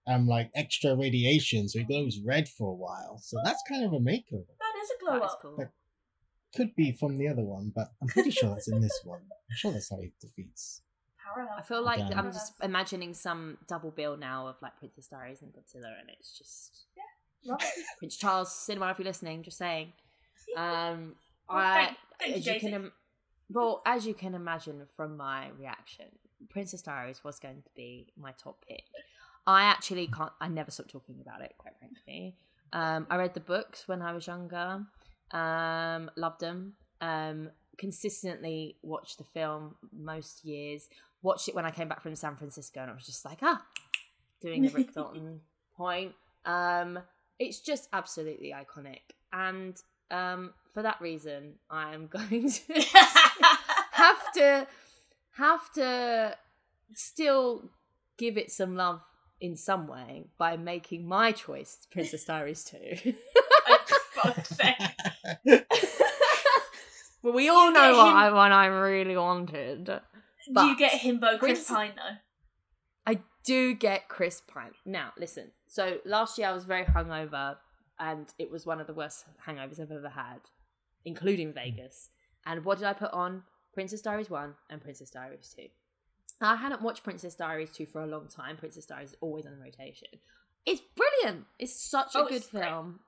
um, 0.07 0.27
like 0.27 0.51
extra 0.55 0.95
radiation, 0.95 1.67
so 1.67 1.79
he 1.79 1.85
glows 1.85 2.19
red 2.25 2.47
for 2.47 2.69
a 2.71 2.75
while. 2.75 3.17
So 3.21 3.37
that's 3.43 3.61
kind 3.67 3.83
of 3.83 3.93
a 3.93 3.99
makeover. 3.99 4.45
That 4.59 4.73
is 4.83 4.91
a 4.95 5.03
glow 5.03 5.19
that 5.19 5.25
is 5.25 5.31
up. 5.31 5.39
cool. 5.41 5.55
Like- 5.57 5.71
Could 6.55 6.75
be 6.75 6.91
from 6.91 7.17
the 7.17 7.27
other 7.27 7.43
one, 7.43 7.71
but 7.75 7.87
I'm 8.01 8.07
pretty 8.09 8.31
sure 8.31 8.49
that's 8.49 8.67
in 8.71 8.79
this 8.81 8.99
one. 9.05 9.21
I'm 9.21 9.55
sure 9.57 9.71
that's 9.71 9.89
how 9.89 9.99
he 9.99 10.11
defeats. 10.21 10.81
Parallel. 11.33 11.55
I 11.57 11.61
feel 11.61 11.81
like 11.83 11.99
Damn. 11.99 12.19
I'm 12.19 12.31
just 12.31 12.53
imagining 12.61 13.13
some 13.13 13.57
double 13.67 13.91
bill 13.91 14.17
now 14.17 14.47
of 14.47 14.55
like 14.61 14.77
Princess 14.77 15.07
Diaries 15.07 15.41
and 15.41 15.51
Godzilla, 15.51 15.99
and 15.99 16.09
it's 16.09 16.37
just 16.37 16.85
Love 17.45 17.61
it. 17.61 17.85
Prince 17.99 18.17
Charles 18.17 18.53
Cinema. 18.55 18.91
If 18.91 18.99
you're 18.99 19.05
listening, 19.07 19.43
just 19.43 19.57
saying. 19.57 19.93
Um, 20.55 21.15
Well, 21.49 21.57
I, 21.57 21.73
thank- 21.85 21.97
thank 22.19 22.31
you, 22.31 22.38
as 22.38 22.45
you 22.63 22.69
can, 22.69 22.91
well, 23.51 23.81
as 23.85 24.05
you 24.07 24.13
can 24.13 24.34
imagine 24.35 24.81
from 24.95 25.18
my 25.18 25.49
reaction, 25.59 26.05
Princess 26.49 26.81
Diaries 26.81 27.23
was 27.23 27.39
going 27.39 27.61
to 27.61 27.69
be 27.76 28.07
my 28.18 28.31
top 28.34 28.63
pick. 28.68 28.84
I 29.45 29.63
actually 29.63 30.07
can't. 30.07 30.31
I 30.39 30.47
never 30.47 30.72
stopped 30.72 30.91
talking 30.91 31.19
about 31.22 31.41
it. 31.41 31.55
Quite 31.57 31.73
frankly, 31.80 32.35
um, 32.73 33.07
I 33.09 33.18
read 33.18 33.34
the 33.34 33.39
books 33.39 33.88
when 33.88 34.01
I 34.01 34.13
was 34.13 34.27
younger. 34.27 34.85
Um, 35.31 36.11
loved 36.15 36.39
them. 36.41 36.73
Um, 37.01 37.49
consistently 37.77 38.76
watched 38.84 39.18
the 39.18 39.23
film 39.23 39.76
most 39.91 40.45
years. 40.45 40.89
Watched 41.23 41.47
it 41.49 41.55
when 41.55 41.65
I 41.65 41.72
came 41.72 41.88
back 41.88 42.01
from 42.01 42.15
San 42.15 42.35
Francisco, 42.35 42.81
and 42.81 42.91
I 42.91 42.93
was 42.93 43.05
just 43.05 43.26
like, 43.26 43.39
ah, 43.41 43.63
doing 44.41 44.61
the 44.63 44.69
Rick 44.69 44.93
Dalton 44.95 45.41
point. 45.76 46.13
Um, 46.45 46.99
it's 47.39 47.59
just 47.59 47.89
absolutely 47.93 48.53
iconic, 48.53 49.01
and 49.34 49.76
um, 50.11 50.53
for 50.73 50.83
that 50.83 51.01
reason, 51.01 51.55
I 51.69 51.93
am 51.93 52.07
going 52.11 52.49
to 52.49 52.73
have 53.91 54.31
to 54.33 54.67
have 55.33 55.71
to 55.73 56.35
still 56.93 57.69
give 58.17 58.38
it 58.38 58.51
some 58.51 58.75
love 58.75 59.01
in 59.39 59.55
some 59.55 59.88
way 59.88 60.25
by 60.38 60.55
making 60.57 61.07
my 61.07 61.31
choice 61.31 61.88
Princess 61.91 62.25
Diaries 62.25 62.63
2. 62.65 63.13
For 64.13 64.33
well, 67.23 67.33
we 67.33 67.49
all 67.49 67.71
know 67.71 67.97
what 67.97 68.09
him- 68.09 68.15
I, 68.15 68.31
what 68.31 68.51
I 68.51 68.65
really 68.67 69.17
wanted. 69.17 69.85
Do 69.85 70.65
you 70.65 70.77
get 70.77 70.91
himbo 70.91 71.39
Chris 71.39 71.67
Pine 71.67 71.93
though? 71.95 72.17
I 73.13 73.19
do 73.43 73.73
get 73.73 74.07
Chris 74.09 74.41
Pine. 74.41 74.73
Now, 74.85 75.13
listen. 75.17 75.51
So 75.67 75.97
last 76.05 76.38
year 76.38 76.49
I 76.49 76.53
was 76.53 76.65
very 76.65 76.85
hungover, 76.85 77.55
and 78.01 78.33
it 78.39 78.51
was 78.51 78.65
one 78.65 78.81
of 78.81 78.87
the 78.87 78.93
worst 78.93 79.25
hangovers 79.47 79.79
I've 79.79 79.91
ever 79.91 80.09
had, 80.09 80.39
including 81.05 81.49
hmm. 81.49 81.53
Vegas. 81.53 82.09
And 82.45 82.65
what 82.65 82.79
did 82.79 82.87
I 82.87 82.93
put 82.93 83.13
on? 83.13 83.43
Princess 83.73 84.01
Diaries 84.01 84.29
1 84.29 84.55
and 84.69 84.81
Princess 84.81 85.11
Diaries 85.11 85.53
2. 85.55 85.67
I 86.41 86.55
hadn't 86.55 86.81
watched 86.81 87.03
Princess 87.03 87.35
Diaries 87.35 87.69
2 87.71 87.85
for 87.85 88.01
a 88.01 88.07
long 88.07 88.27
time. 88.27 88.57
Princess 88.57 88.85
Diaries 88.85 89.11
is 89.11 89.17
always 89.21 89.45
on 89.45 89.57
rotation. 89.61 90.07
It's 90.65 90.81
brilliant. 90.95 91.45
It's 91.59 91.79
such 91.89 92.15
a 92.15 92.19
Oh, 92.19 92.27
good 92.27 92.37
it's 92.37 92.49
great. 92.49 92.63
film. 92.63 92.99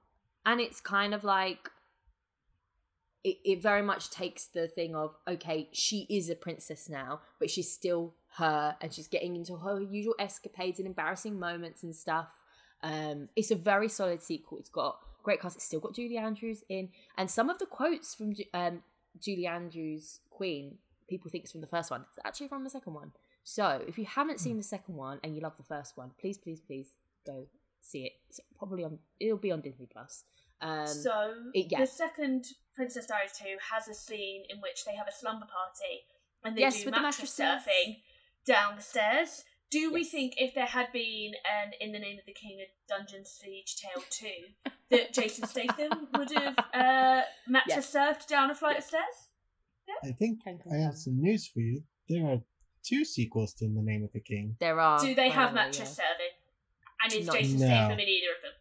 And 0.45 0.61
it's 0.61 0.79
kind 0.79 1.13
of 1.13 1.23
like 1.23 1.69
it, 3.23 3.37
it 3.43 3.61
very 3.61 3.81
much 3.81 4.09
takes 4.09 4.45
the 4.45 4.67
thing 4.67 4.95
of 4.95 5.15
okay 5.25 5.69
she 5.71 6.05
is 6.09 6.29
a 6.29 6.35
princess 6.35 6.89
now 6.89 7.21
but 7.39 7.49
she's 7.49 7.71
still 7.71 8.13
her 8.35 8.75
and 8.81 8.93
she's 8.93 9.07
getting 9.07 9.37
into 9.37 9.55
her 9.55 9.79
usual 9.79 10.15
escapades 10.19 10.77
and 10.77 10.85
embarrassing 10.85 11.39
moments 11.39 11.83
and 11.83 11.95
stuff 11.95 12.42
um 12.84 13.30
it's 13.35 13.49
a 13.51 13.55
very 13.55 13.89
solid 13.89 14.22
sequel. 14.22 14.57
It's 14.60 14.69
got 14.69 14.99
great 15.23 15.41
cast. 15.41 15.55
It's 15.55 15.65
still 15.65 15.80
got 15.80 15.95
julie 15.95 16.18
andrews 16.18 16.64
in. 16.69 16.89
And 17.18 17.31
some 17.31 17.49
of 17.49 17.57
the 17.60 17.65
quotes 17.65 18.14
from 18.14 18.34
um 18.53 18.84
julie 19.19 19.47
andrews 19.47 20.19
queen 20.30 20.77
people 21.10 21.30
think 21.30 21.43
it's 21.45 21.51
from 21.51 21.61
the 21.61 21.68
first 21.68 21.89
one. 21.91 22.05
It's 22.10 22.19
actually 22.26 22.47
from 22.49 22.64
the 22.64 22.69
second 22.69 22.93
one. 22.93 23.11
So 23.43 23.81
if 23.88 23.97
you 23.97 24.05
haven't 24.05 24.39
seen 24.39 24.57
the 24.57 24.64
second 24.64 24.95
one 24.95 25.19
and 25.23 25.35
you 25.35 25.41
love 25.41 25.57
the 25.57 25.64
first 25.64 25.97
one 25.97 26.11
please 26.19 26.38
please 26.38 26.60
please 26.60 26.89
go 27.26 27.45
see 27.81 28.03
it. 28.05 28.14
It's 28.30 28.39
probably 28.57 28.84
on 28.84 28.99
it'll 29.19 29.38
be 29.38 29.51
on 29.51 29.61
disney 29.61 29.88
plus. 29.91 30.23
Um 30.61 30.88
so 30.88 31.34
it- 31.53 31.72
yeah. 31.72 31.80
the 31.81 31.88
second 31.88 32.45
Princess 32.76 33.05
Diaries 33.05 33.34
2 33.38 33.45
has 33.72 33.88
a 33.88 33.93
scene 33.93 34.43
in 34.49 34.57
which 34.60 34.84
they 34.85 34.95
have 34.95 35.07
a 35.07 35.11
slumber 35.11 35.45
party 35.45 36.01
and 36.43 36.57
they 36.57 36.61
Yes, 36.61 36.80
do 36.80 36.85
the 36.85 36.91
mattress 36.99 37.38
mattresses. 37.39 37.68
surfing 37.68 37.97
down 38.45 38.76
the 38.76 38.81
stairs. 38.81 39.43
Do 39.72 39.91
we 39.91 40.03
think 40.03 40.34
if 40.38 40.53
there 40.53 40.68
had 40.68 40.91
been 40.91 41.31
an 41.52 41.72
In 41.81 41.91
the 41.91 41.99
Name 41.99 42.19
of 42.19 42.26
the 42.26 42.34
King 42.34 42.60
a 42.61 42.68
Dungeon 42.88 43.26
Siege 43.26 43.76
Tale 43.77 44.03
2 44.10 44.72
that 44.91 45.14
Jason 45.14 45.48
Statham 45.48 46.07
would 46.15 46.30
have 46.31 46.60
uh, 46.73 47.22
mattress 47.48 47.91
surfed 47.91 48.27
down 48.27 48.52
a 48.52 48.56
flight 48.56 48.77
of 48.77 48.84
stairs? 48.84 49.03
I 50.03 50.11
think 50.11 50.40
I 50.72 50.76
have 50.77 50.95
some 50.95 51.19
news 51.19 51.48
for 51.48 51.60
you. 51.60 51.81
There 52.07 52.26
are 52.26 52.38
two 52.84 53.03
sequels 53.03 53.53
to 53.56 53.65
In 53.65 53.73
the 53.76 53.81
Name 53.81 54.03
of 54.03 54.11
the 54.14 54.19
King. 54.19 54.56
There 54.60 54.80
are. 54.80 54.99
Do 54.99 55.15
they 55.15 55.30
have 55.30 55.49
finally, 55.49 55.65
mattress 55.68 55.98
yeah. 55.98 56.06
serving? 56.06 56.34
And 57.03 57.14
is 57.14 57.27
Not- 57.27 57.35
Jason 57.38 57.60
No. 57.60 57.65
Statham 57.65 57.99
in 57.99 58.07
either 58.07 58.27
of 58.38 58.41
them? 58.44 58.52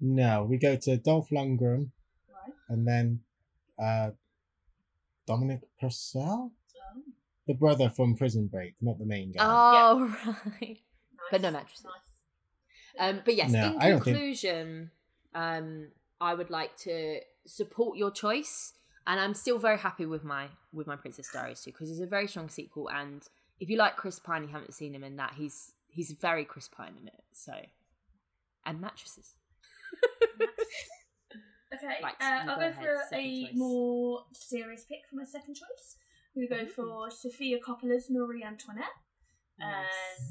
No, 0.00 0.44
we 0.44 0.58
go 0.58 0.76
to 0.76 0.96
Dolph 0.98 1.30
Lundgren 1.30 1.90
Right. 2.28 2.54
and 2.68 2.86
then 2.86 3.20
uh, 3.82 4.10
Dominic 5.26 5.62
Purcell, 5.80 6.52
the 7.48 7.54
brother 7.54 7.90
from 7.90 8.14
Prison 8.14 8.46
Break, 8.46 8.74
not 8.80 8.98
the 9.00 9.06
main 9.06 9.32
guy. 9.32 9.40
Oh 9.42 10.14
right. 10.26 10.58
nice. 10.60 10.78
But 11.32 11.40
no 11.42 11.50
mattresses. 11.50 11.84
Nice. 11.84 13.10
Um, 13.10 13.22
but 13.24 13.34
yes, 13.34 13.50
No, 13.50 13.72
in 13.72 13.78
I 13.80 13.88
don't 13.90 14.04
think- 14.04 14.16
conclusion, 14.16 14.90
um, 15.34 15.88
I 16.20 16.34
would 16.34 16.50
like 16.50 16.76
to 16.78 17.20
support 17.46 17.96
your 17.98 18.10
choice, 18.10 18.74
and 19.06 19.18
I'm 19.20 19.34
still 19.34 19.58
very 19.58 19.78
happy 19.78 20.06
with 20.06 20.22
my 20.24 20.48
with 20.72 20.86
my 20.86 20.96
Princess 20.96 21.28
Diaries 21.32 21.60
too 21.62 21.72
because 21.72 21.90
it's 21.90 22.00
a 22.00 22.06
very 22.06 22.28
strong 22.28 22.48
sequel. 22.48 22.88
And 22.90 23.22
if 23.60 23.68
you 23.70 23.76
like 23.76 23.96
Chris 23.96 24.18
Pine, 24.18 24.42
you 24.42 24.48
haven't 24.48 24.74
seen 24.74 24.94
him 24.94 25.02
in 25.04 25.16
that. 25.16 25.34
He's 25.36 25.72
he's 25.88 26.12
very 26.12 26.44
Chris 26.44 26.68
Pine 26.68 26.94
in 27.00 27.08
it. 27.08 27.22
So, 27.32 27.52
and 28.66 28.80
mattresses. 28.80 29.34
Okay, 31.74 31.86
Right, 32.02 32.14
uh, 32.18 32.50
I'll 32.50 32.58
go 32.58 32.70
go 32.70 32.72
for 32.72 32.96
second 33.10 33.26
a 33.26 33.44
choice. 33.44 33.50
more 33.54 34.24
serious 34.32 34.84
pick 34.88 35.00
for 35.10 35.16
my 35.16 35.24
second 35.24 35.54
choice. 35.54 35.96
To 36.38 36.46
go 36.46 36.70
for 36.70 37.10
Sofia 37.10 37.58
Coppola's 37.58 38.06
Marie 38.06 38.46
Antoinette. 38.46 38.94
Um, 39.58 40.22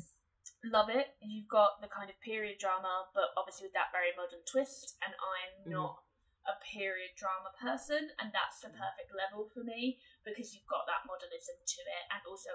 love 0.63 0.87
it. 0.87 1.19
You've 1.19 1.51
got 1.51 1.83
the 1.83 1.91
kind 1.91 2.07
of 2.07 2.15
period 2.23 2.63
drama, 2.63 3.11
but 3.11 3.35
obviously 3.35 3.67
with 3.67 3.75
that 3.75 3.91
very 3.91 4.15
modern 4.15 4.39
twist. 4.47 4.95
And 5.03 5.11
I'm 5.11 5.67
Mhm. 5.67 5.71
not 5.75 5.99
a 6.47 6.55
period 6.63 7.11
drama 7.19 7.51
person, 7.59 8.07
and 8.23 8.31
that's 8.31 8.61
the 8.63 8.71
perfect 8.71 9.11
level 9.11 9.49
for 9.51 9.67
me 9.67 9.99
because 10.23 10.55
you've 10.55 10.65
got 10.71 10.87
that 10.87 11.03
modernism 11.05 11.59
to 11.59 11.81
it, 11.81 12.03
and 12.15 12.23
also 12.25 12.51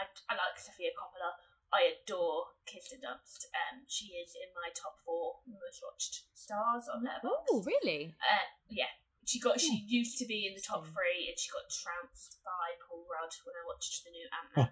I, 0.00 0.08
I 0.30 0.34
like 0.34 0.56
Sophia 0.58 0.90
Coppola. 0.96 1.36
I 1.72 2.00
adore 2.00 2.56
Kirsten 2.64 3.00
Dunst. 3.02 3.44
Um, 3.52 3.84
she 3.86 4.16
is 4.16 4.34
in 4.34 4.48
my 4.54 4.70
top 4.74 4.98
four 5.04 5.42
most 5.46 5.82
watched 5.84 6.24
stars 6.32 6.88
on 6.88 7.04
Letterboxd. 7.04 7.52
Oh 7.52 7.62
really? 7.62 8.16
Uh, 8.16 8.48
yeah, 8.70 8.88
she 9.26 9.40
got. 9.40 9.60
She 9.60 9.84
used 9.86 10.18
to 10.18 10.26
be 10.26 10.46
in 10.46 10.54
the 10.54 10.64
top 10.64 10.84
three, 10.86 11.28
and 11.28 11.36
she 11.38 11.50
got 11.50 11.66
trounced 11.68 12.40
by 12.44 12.76
Paul 12.84 13.04
Rudd 13.08 13.32
when 13.44 13.56
I 13.56 13.64
watched 13.68 14.04
the 14.04 14.12
new 14.12 14.26
Ant 14.32 14.50
Man. 14.54 14.70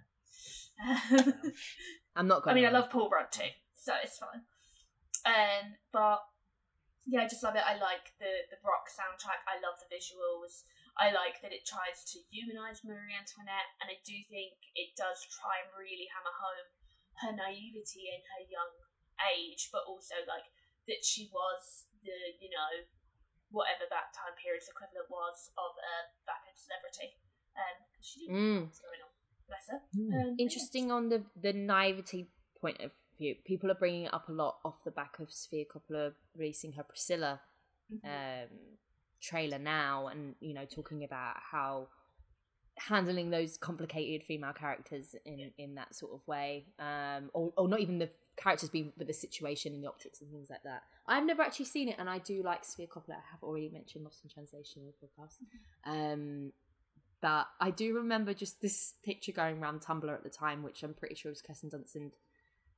I'm 2.16 2.28
not 2.28 2.42
I 2.46 2.54
mean, 2.54 2.66
I 2.66 2.74
love 2.74 2.90
Paul 2.90 3.08
Rudd 3.08 3.30
too, 3.30 3.52
so 3.74 3.92
it's 4.02 4.18
fine. 4.18 4.42
Um, 5.22 5.78
but 5.92 6.20
yeah, 7.06 7.22
I 7.22 7.30
just 7.30 7.42
love 7.42 7.54
it. 7.54 7.64
I 7.66 7.78
like 7.78 8.14
the 8.18 8.48
the 8.50 8.58
rock 8.66 8.90
soundtrack. 8.90 9.42
I 9.46 9.62
love 9.62 9.78
the 9.78 9.90
visuals. 9.90 10.66
I 11.00 11.08
like 11.08 11.40
that 11.40 11.56
it 11.56 11.64
tries 11.64 12.04
to 12.12 12.20
humanize 12.28 12.84
Marie 12.84 13.16
Antoinette, 13.16 13.72
and 13.80 13.88
I 13.88 13.96
do 14.04 14.12
think 14.28 14.60
it 14.76 14.92
does 14.92 15.24
try 15.32 15.64
and 15.64 15.72
really 15.72 16.10
hammer 16.12 16.36
home 16.36 16.68
her 17.20 17.32
naivety 17.32 18.08
in 18.08 18.22
her 18.34 18.42
young 18.48 18.72
age, 19.36 19.68
but 19.70 19.84
also 19.86 20.16
like 20.26 20.48
that 20.88 21.04
she 21.04 21.30
was 21.30 21.86
the 22.02 22.34
you 22.40 22.50
know 22.50 22.86
whatever 23.52 23.84
that 23.88 24.12
time 24.16 24.34
period's 24.42 24.68
equivalent 24.68 25.08
was 25.08 25.50
of 25.56 25.72
a 25.78 25.94
vapid 26.26 26.56
celebrity. 26.58 27.16
Um, 27.54 27.76
'cause 27.94 28.06
she 28.06 28.20
didn't 28.26 28.34
know 28.34 28.40
Mm. 28.40 28.60
what 28.64 28.68
was 28.68 28.80
going 28.80 29.02
on. 29.04 29.10
Bless 29.46 29.66
her. 29.68 29.78
Hmm. 29.92 30.00
Um, 30.00 30.10
but 30.10 30.28
yeah. 30.40 30.44
Interesting 30.44 30.90
on 30.90 31.08
the 31.08 31.20
the 31.36 31.52
naivety 31.52 32.30
point 32.60 32.80
of 32.80 32.92
view. 33.18 33.34
People 33.44 33.70
are 33.70 33.74
bringing 33.78 34.04
it 34.06 34.14
up 34.14 34.28
a 34.28 34.32
lot 34.32 34.58
off 34.64 34.82
the 34.84 34.90
back 34.90 35.18
of 35.18 35.30
Sofia 35.30 35.66
Coppola 35.66 36.14
releasing 36.34 36.72
her 36.72 36.82
Priscilla 36.82 37.42
Mhm. 37.90 38.04
um, 38.48 38.78
trailer 39.20 39.58
now, 39.58 40.06
and 40.08 40.34
you 40.40 40.54
know 40.54 40.64
talking 40.64 41.04
about 41.04 41.36
how 41.38 41.88
handling 42.78 43.28
those 43.30 43.58
complicated 43.58 44.26
female 44.26 44.54
characters 44.54 45.14
in 45.26 45.52
in 45.58 45.74
that 45.74 45.94
sort 45.94 46.12
of 46.14 46.26
way, 46.26 46.66
um, 46.78 47.30
or 47.34 47.52
or 47.58 47.68
not 47.68 47.80
even 47.80 47.98
the 47.98 48.10
characters 48.42 48.68
being, 48.70 48.92
with 48.96 49.06
the 49.06 49.14
situation 49.14 49.74
and 49.74 49.82
the 49.82 49.88
optics 49.88 50.20
and 50.20 50.30
things 50.30 50.48
like 50.50 50.62
that. 50.64 50.82
I've 51.06 51.24
never 51.24 51.42
actually 51.42 51.66
seen 51.66 51.88
it, 51.88 51.96
and 51.98 52.08
I 52.08 52.18
do 52.18 52.42
like 52.42 52.64
Sofia 52.64 52.86
Coppola. 52.86 53.16
I 53.16 53.30
have 53.30 53.42
already 53.42 53.68
mentioned 53.68 54.04
Lost 54.04 54.20
in 54.24 54.30
Translation 54.30 54.82
in 54.82 54.88
the 54.88 55.06
podcast. 55.06 55.36
Um, 55.84 56.52
but 57.20 57.46
I 57.60 57.70
do 57.70 57.94
remember 57.94 58.34
just 58.34 58.60
this 58.60 58.94
picture 59.04 59.32
going 59.32 59.62
around 59.62 59.80
Tumblr 59.80 60.12
at 60.12 60.24
the 60.24 60.30
time, 60.30 60.62
which 60.62 60.82
I'm 60.82 60.94
pretty 60.94 61.14
sure 61.14 61.30
was 61.30 61.42
Kirsten 61.42 61.70
Dunst 61.70 61.94
and 61.94 62.12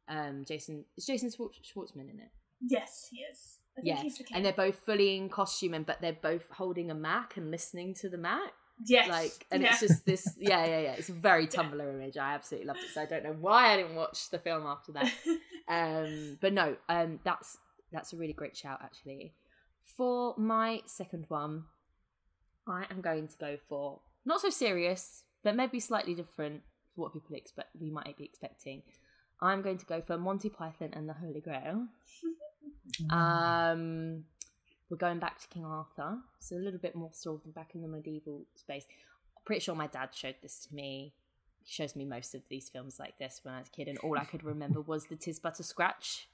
um, 0.08 0.44
Jason. 0.46 0.84
Is 0.96 1.06
Jason 1.06 1.30
Schwartz- 1.30 1.58
Schwartzman 1.64 2.10
in 2.10 2.20
it? 2.20 2.30
Yes, 2.60 3.08
he 3.10 3.18
is. 3.18 3.58
I 3.76 3.80
think 3.80 3.96
Yeah, 3.96 4.02
he's 4.02 4.18
the 4.18 4.24
and 4.32 4.44
they're 4.44 4.52
both 4.52 4.80
fully 4.86 5.16
in 5.16 5.28
costume, 5.28 5.74
and 5.74 5.86
but 5.86 6.00
they're 6.00 6.12
both 6.12 6.48
holding 6.50 6.90
a 6.90 6.94
Mac 6.94 7.36
and 7.36 7.50
listening 7.50 7.94
to 7.94 8.08
the 8.08 8.18
Mac. 8.18 8.52
Yes, 8.84 9.08
Like, 9.08 9.46
and 9.50 9.62
yeah. 9.62 9.70
it's 9.70 9.80
just 9.80 10.06
this. 10.06 10.34
Yeah, 10.38 10.64
yeah, 10.64 10.80
yeah. 10.80 10.92
It's 10.92 11.08
a 11.08 11.12
very 11.12 11.46
Tumblr 11.46 11.80
image. 11.80 12.16
I 12.16 12.34
absolutely 12.34 12.66
loved 12.68 12.80
it. 12.80 12.90
So 12.94 13.02
I 13.02 13.06
don't 13.06 13.24
know 13.24 13.36
why 13.40 13.72
I 13.72 13.76
didn't 13.76 13.94
watch 13.96 14.30
the 14.30 14.38
film 14.38 14.66
after 14.66 14.92
that. 14.92 15.12
Um, 15.66 16.36
but 16.42 16.52
no, 16.52 16.76
um, 16.90 17.20
that's 17.24 17.56
that's 17.90 18.12
a 18.12 18.18
really 18.18 18.34
great 18.34 18.54
shout 18.54 18.80
actually. 18.82 19.32
For 19.96 20.34
my 20.36 20.82
second 20.84 21.24
one, 21.28 21.64
I 22.68 22.84
am 22.90 23.00
going 23.00 23.28
to 23.28 23.36
go 23.38 23.56
for 23.66 24.00
not 24.26 24.42
so 24.42 24.50
serious, 24.50 25.22
but 25.42 25.56
maybe 25.56 25.80
slightly 25.80 26.14
different 26.14 26.60
to 26.94 27.00
what 27.00 27.14
people 27.14 27.34
expect. 27.34 27.68
We 27.80 27.90
might 27.90 28.14
be 28.18 28.24
expecting. 28.24 28.82
I'm 29.40 29.62
going 29.62 29.78
to 29.78 29.86
go 29.86 30.02
for 30.02 30.18
Monty 30.18 30.50
Python 30.50 30.90
and 30.92 31.08
the 31.08 31.14
Holy 31.14 31.40
Grail. 31.40 31.86
Um, 33.10 34.24
we're 34.90 34.96
going 34.96 35.18
back 35.18 35.38
to 35.40 35.48
King 35.48 35.64
Arthur, 35.64 36.18
so 36.38 36.56
a 36.56 36.58
little 36.58 36.78
bit 36.80 36.94
more 36.94 37.10
sort 37.12 37.44
of 37.46 37.54
back 37.54 37.74
in 37.74 37.82
the 37.82 37.88
medieval 37.88 38.44
space. 38.54 38.86
I'm 39.36 39.42
pretty 39.44 39.60
sure 39.60 39.74
my 39.74 39.86
dad 39.86 40.10
showed 40.12 40.36
this 40.42 40.66
to 40.66 40.74
me. 40.74 41.12
He 41.62 41.72
shows 41.72 41.96
me 41.96 42.04
most 42.04 42.34
of 42.34 42.42
these 42.48 42.68
films 42.68 42.98
like 42.98 43.18
this 43.18 43.40
when 43.42 43.54
I 43.54 43.58
was 43.60 43.68
a 43.68 43.70
kid, 43.70 43.88
and 43.88 43.98
all 43.98 44.18
I 44.18 44.24
could 44.24 44.44
remember 44.44 44.80
was 44.80 45.06
the 45.06 45.16
Tis 45.16 45.38
But 45.40 45.58
a 45.60 45.62
Scratch 45.62 46.28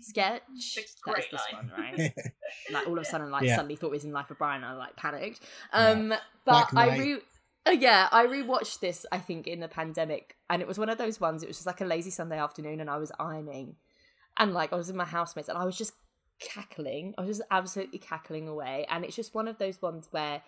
sketch. 0.00 0.42
It's 0.54 0.76
a 0.76 0.80
That 0.80 1.18
is 1.18 1.24
great 1.26 1.30
this 1.30 1.40
line. 1.52 1.68
one, 1.68 1.72
right? 1.78 2.14
like 2.72 2.86
all 2.86 2.94
of 2.98 3.02
a 3.02 3.04
sudden, 3.04 3.30
like 3.30 3.44
Yeah. 3.44 3.56
suddenly 3.56 3.76
thought 3.76 3.88
it 3.88 3.92
was 3.92 4.04
in 4.04 4.12
Life 4.12 4.30
of 4.30 4.38
Brian. 4.38 4.64
I 4.64 4.72
like 4.74 4.96
panicked. 4.96 5.40
Um, 5.72 6.14
Black 6.44 6.72
but 6.72 6.78
I 6.78 6.86
Knight. 6.86 6.98
re. 7.00 7.18
uh, 7.66 7.70
Yeah, 7.72 8.08
I 8.12 8.26
rewatched 8.26 8.80
this. 8.80 9.06
I 9.12 9.18
think 9.18 9.46
in 9.46 9.60
the 9.60 9.68
pandemic, 9.68 10.36
and 10.48 10.62
it 10.62 10.68
was 10.68 10.78
one 10.78 10.88
of 10.88 10.98
those 10.98 11.20
ones. 11.20 11.42
It 11.42 11.48
was 11.48 11.56
just 11.56 11.66
like 11.66 11.80
a 11.80 11.84
lazy 11.84 12.10
Sunday 12.10 12.38
afternoon, 12.38 12.80
and 12.80 12.88
I 12.90 12.96
was 12.98 13.10
ironing, 13.18 13.76
and 14.38 14.52
like 14.54 14.72
I 14.72 14.76
was 14.76 14.86
with 14.88 14.96
my 14.96 15.04
housemates, 15.04 15.48
and 15.48 15.58
I 15.58 15.64
was 15.64 15.76
just 15.76 15.94
cackling. 16.40 17.14
I 17.18 17.22
was 17.22 17.38
just 17.38 17.48
absolutely 17.50 17.98
cackling 17.98 18.48
away, 18.48 18.86
and 18.88 19.04
it's 19.04 19.16
just 19.16 19.34
one 19.34 19.48
of 19.48 19.58
those 19.58 19.80
ones 19.82 20.08
where 20.10 20.42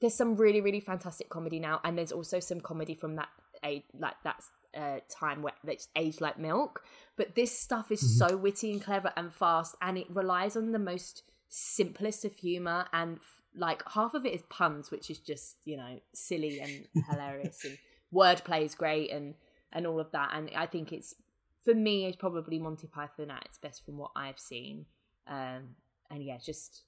there's 0.00 0.14
some 0.14 0.36
really, 0.36 0.60
really 0.60 0.80
fantastic 0.80 1.28
comedy 1.28 1.58
now, 1.58 1.80
and 1.84 1.96
there's 1.98 2.12
also 2.12 2.40
some 2.40 2.60
comedy 2.60 2.94
from 2.94 3.16
that 3.16 3.28
age, 3.64 3.82
like 3.98 4.14
that 4.24 4.42
uh, 4.76 4.98
time 5.10 5.42
where 5.42 5.54
that's 5.64 5.88
aged 5.96 6.20
like 6.20 6.38
milk. 6.38 6.84
But 7.16 7.34
this 7.34 7.58
stuff 7.58 7.90
is 7.90 8.02
Mhm. 8.02 8.28
so 8.28 8.36
witty 8.36 8.70
and 8.72 8.82
clever 8.82 9.12
and 9.16 9.32
fast, 9.34 9.74
and 9.82 9.98
it 9.98 10.08
relies 10.10 10.56
on 10.56 10.72
the 10.72 10.78
most 10.78 11.22
simplest 11.48 12.24
of 12.24 12.36
humor 12.36 12.86
and 12.92 13.16
f- 13.16 13.40
like 13.54 13.82
half 13.92 14.12
of 14.12 14.26
it 14.26 14.34
is 14.34 14.42
puns 14.50 14.90
which 14.90 15.08
is 15.08 15.18
just 15.18 15.56
you 15.64 15.78
know 15.78 15.98
silly 16.12 16.60
and 16.60 16.86
hilarious 17.10 17.64
and 17.64 17.78
wordplay 18.12 18.62
is 18.62 18.74
great 18.74 19.10
and 19.10 19.34
and 19.72 19.86
all 19.86 19.98
of 19.98 20.10
that 20.10 20.28
and 20.34 20.50
i 20.54 20.66
think 20.66 20.92
it's 20.92 21.14
for 21.64 21.74
me 21.74 22.04
it's 22.04 22.18
probably 22.18 22.58
monty 22.58 22.86
python 22.86 23.30
at 23.30 23.42
its 23.46 23.56
best 23.56 23.82
from 23.86 23.96
what 23.96 24.10
i've 24.14 24.38
seen 24.38 24.84
um 25.28 25.74
and 26.10 26.24
yeah 26.24 26.38
just 26.38 26.82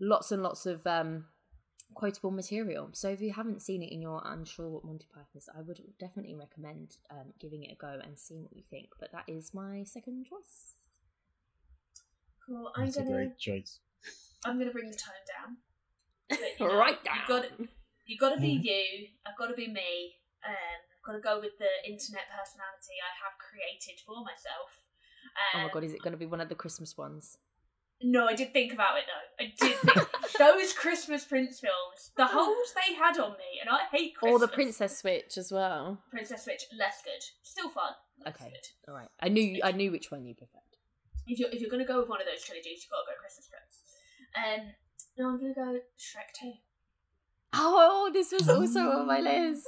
lots 0.00 0.30
and 0.32 0.42
lots 0.42 0.66
of 0.66 0.86
um 0.86 1.24
quotable 1.94 2.30
material 2.30 2.88
so 2.92 3.08
if 3.08 3.20
you 3.20 3.32
haven't 3.32 3.60
seen 3.60 3.82
it 3.82 3.92
and 3.92 4.00
you're 4.00 4.22
unsure 4.24 4.68
what 4.68 4.84
monty 4.84 5.06
python 5.12 5.26
is 5.36 5.48
i 5.56 5.60
would 5.60 5.78
definitely 6.00 6.34
recommend 6.34 6.96
um, 7.10 7.32
giving 7.38 7.62
it 7.64 7.72
a 7.72 7.76
go 7.76 7.98
and 8.02 8.18
seeing 8.18 8.42
what 8.42 8.56
you 8.56 8.62
think 8.70 8.88
but 8.98 9.12
that 9.12 9.24
is 9.28 9.52
my 9.52 9.84
second 9.84 10.24
choice 10.24 10.76
cool. 12.46 12.72
I'm 12.74 12.84
That's 12.86 12.96
a 12.96 13.02
gonna 13.02 13.12
great 13.12 13.38
choice. 13.38 13.78
I'm 14.44 14.58
gonna 14.58 14.72
bring 14.72 14.90
the 14.90 14.96
tone 14.96 15.24
down. 15.30 15.56
But, 16.30 16.58
you 16.58 16.66
know, 16.66 16.74
right 16.76 16.98
You 17.04 17.04
down 17.04 17.28
got 17.28 17.44
you 18.06 18.18
got 18.18 18.34
to 18.34 18.40
be 18.40 18.58
Mhm. 18.58 18.64
you. 18.64 19.08
I've 19.26 19.36
got 19.38 19.46
to 19.48 19.54
be 19.54 19.68
me. 19.68 20.16
Um, 20.44 20.52
I've 20.90 21.02
got 21.06 21.12
to 21.12 21.20
go 21.20 21.38
with 21.40 21.56
the 21.58 21.70
internet 21.86 22.26
personality 22.34 22.96
I 22.98 23.12
have 23.22 23.38
created 23.38 24.00
for 24.04 24.16
myself. 24.24 24.70
oh 25.54 25.58
Um, 25.58 25.62
my 25.66 25.70
god 25.72 25.84
is 25.84 25.92
it 25.94 26.02
going 26.02 26.12
to 26.12 26.18
be 26.18 26.26
one 26.26 26.40
of 26.40 26.48
the 26.48 26.54
christmas 26.56 26.96
ones 26.98 27.38
No, 28.02 28.26
I 28.26 28.34
did 28.34 28.52
think 28.52 28.72
about 28.72 28.98
it 28.98 29.04
though. 29.06 29.44
I 29.44 29.52
did 29.60 29.76
think 29.78 30.08
those 30.38 30.72
Christmas 30.84 31.24
Prince 31.24 31.60
films, 31.60 32.10
the 32.16 32.26
holds 32.26 32.74
they 32.74 32.94
had 32.94 33.18
on 33.18 33.32
me, 33.32 33.60
and 33.60 33.70
I 33.70 33.80
hate 33.90 34.14
Christmas. 34.16 34.42
or 34.42 34.46
the 34.46 34.52
princess 34.52 34.98
switch 34.98 35.36
as 35.38 35.52
well 35.52 35.98
Princess 36.10 36.44
Switch, 36.44 36.62
less 36.78 37.02
good. 37.04 37.22
Still 37.42 37.68
fun. 37.70 37.92
less 38.24 38.34
Okay. 38.34 38.50
good. 38.50 38.90
All 38.90 38.94
right. 38.94 39.08
I 39.20 39.28
knew 39.28 39.60
I 39.62 39.72
knew 39.72 39.90
which 39.92 40.10
one 40.10 40.24
you 40.24 40.34
preferred. 40.34 40.60
If 41.26 41.38
you're 41.38 41.50
if 41.50 41.60
you're 41.60 41.70
gonna 41.70 41.84
go 41.84 42.00
with 42.00 42.08
one 42.08 42.20
of 42.20 42.26
those 42.26 42.42
trilogies, 42.44 42.82
you've 42.84 42.90
got 42.90 43.02
to 43.02 43.12
go 43.14 43.20
Christmas 43.20 43.48
Prince. 43.48 43.82
Um, 44.34 44.72
no, 45.18 45.28
I'm 45.28 45.38
gonna 45.40 45.54
go 45.54 45.80
Shrek 45.98 46.32
Two. 46.38 46.52
Oh, 47.54 48.10
this 48.12 48.32
was 48.32 48.48
also 48.48 48.80
on 48.80 49.06
my 49.06 49.20
list. 49.30 49.66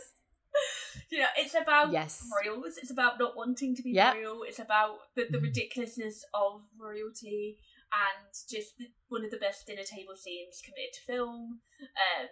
You 1.11 1.19
know, 1.20 1.27
it's 1.36 1.55
about 1.55 1.93
Yes. 1.93 2.27
royals. 2.44 2.78
It's 2.78 2.90
about 2.90 3.19
not 3.19 3.36
wanting 3.36 3.74
to 3.77 3.82
be 3.82 3.90
Yep. 3.90 4.15
royal. 4.15 4.43
It's 4.44 4.59
about 4.59 4.98
the, 5.16 5.27
the 5.31 5.39
ridiculousness 5.39 6.24
of 6.32 6.62
royalty 6.78 7.59
and 7.94 8.30
just 8.50 8.74
one 9.08 9.24
of 9.24 9.30
the 9.30 9.38
best 9.38 9.66
dinner 9.66 9.86
table 9.86 10.18
scenes 10.18 10.62
committed 10.64 10.94
to 10.98 11.06
film. 11.06 11.62
Um, 11.80 12.28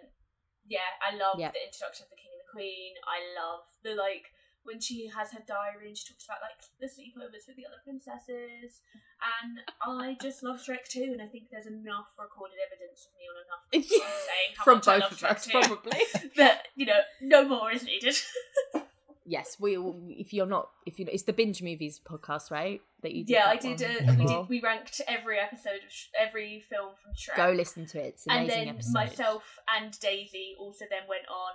yeah, 0.67 0.91
I 0.99 1.15
love 1.15 1.39
the 1.39 1.63
introduction 1.63 2.07
of 2.07 2.11
the 2.11 2.19
king 2.19 2.31
and 2.35 2.43
the 2.43 2.51
queen. 2.51 2.95
I 3.07 3.19
love 3.35 3.63
the 3.83 3.95
like 3.95 4.31
when 4.63 4.79
she 4.79 5.07
has 5.07 5.31
her 5.31 5.43
diary 5.47 5.91
and 5.91 5.97
she 5.97 6.07
talks 6.07 6.25
about 6.25 6.39
like 6.39 6.59
the 6.79 6.87
sleepovers 6.87 7.47
with 7.47 7.55
the 7.59 7.67
other 7.67 7.79
princesses. 7.83 8.83
And 9.19 9.59
I 9.83 10.15
just 10.21 10.43
love 10.43 10.59
Shrek 10.59 10.87
too, 10.87 11.11
and 11.11 11.21
I 11.21 11.27
think 11.27 11.51
there's 11.51 11.67
enough 11.67 12.15
recorded 12.19 12.59
evidence 12.59 13.07
of 13.07 13.15
me 13.19 13.27
on 13.27 13.37
enough 13.43 13.63
saying 13.71 14.55
how 14.57 14.63
From 14.67 14.77
much 14.79 14.87
I 14.87 14.99
both 14.99 15.03
love 15.03 15.11
of 15.11 15.17
Shrek 15.19 15.35
us, 15.35 15.45
2 15.45 15.51
probably. 15.51 15.99
that 16.37 16.67
you 16.75 16.85
know 16.85 17.01
no 17.21 17.47
more 17.47 17.71
is 17.71 17.83
needed. 17.83 18.15
yes, 19.25 19.57
we. 19.59 19.77
will- 19.77 19.99
If 20.09 20.33
you're 20.33 20.45
not, 20.45 20.69
if 20.85 20.99
you, 20.99 21.07
it's 21.11 21.23
the 21.23 21.33
binge 21.33 21.61
movies 21.61 21.99
podcast, 22.03 22.51
right? 22.51 22.81
That 23.01 23.11
you 23.13 23.23
did. 23.25 23.33
yeah, 23.33 23.47
I 23.47 23.57
did. 23.57 23.81
one 23.81 24.09
Uh, 24.09 24.15
we 24.19 24.25
did. 24.25 24.49
We 24.49 24.61
ranked 24.61 25.01
every 25.07 25.39
episode 25.39 25.83
of 25.85 25.91
Sh- 25.91 26.07
every 26.19 26.61
film 26.69 26.91
from 27.01 27.13
Shrek. 27.13 27.35
Go 27.35 27.51
listen 27.51 27.85
to 27.87 27.99
it. 27.99 28.05
It's 28.15 28.25
an 28.27 28.31
and 28.33 28.43
amazing 28.45 28.65
then 28.65 28.75
episode. 28.75 28.93
myself 28.93 29.59
and 29.77 29.99
Daisy 29.99 30.55
also 30.59 30.85
then 30.89 31.01
went 31.09 31.27
on 31.29 31.53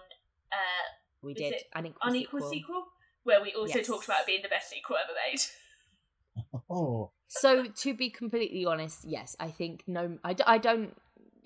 uh, 0.53 0.87
we 1.23 1.35
did 1.35 1.53
it 1.55 1.65
unequal, 1.75 2.01
unequal 2.11 2.41
sequel. 2.41 2.51
sequel. 2.51 2.85
where 3.25 3.43
we 3.43 3.53
also 3.55 3.79
Yes. 3.79 3.87
talked 3.87 4.05
about 4.07 4.21
it 4.21 4.27
being 4.27 4.43
the 4.43 4.49
best 4.49 4.71
sequel 4.71 4.97
ever 4.97 5.13
made. 5.31 5.41
Oh, 6.71 7.11
So 7.27 7.65
to 7.67 7.95
be 7.95 8.11
completely 8.11 8.65
honest, 8.65 9.05
yes, 9.05 9.37
I 9.41 9.49
think 9.49 9.85
no, 9.87 10.19
I, 10.23 10.35
d- 10.35 10.45
I 10.47 10.59
don't. 10.59 10.97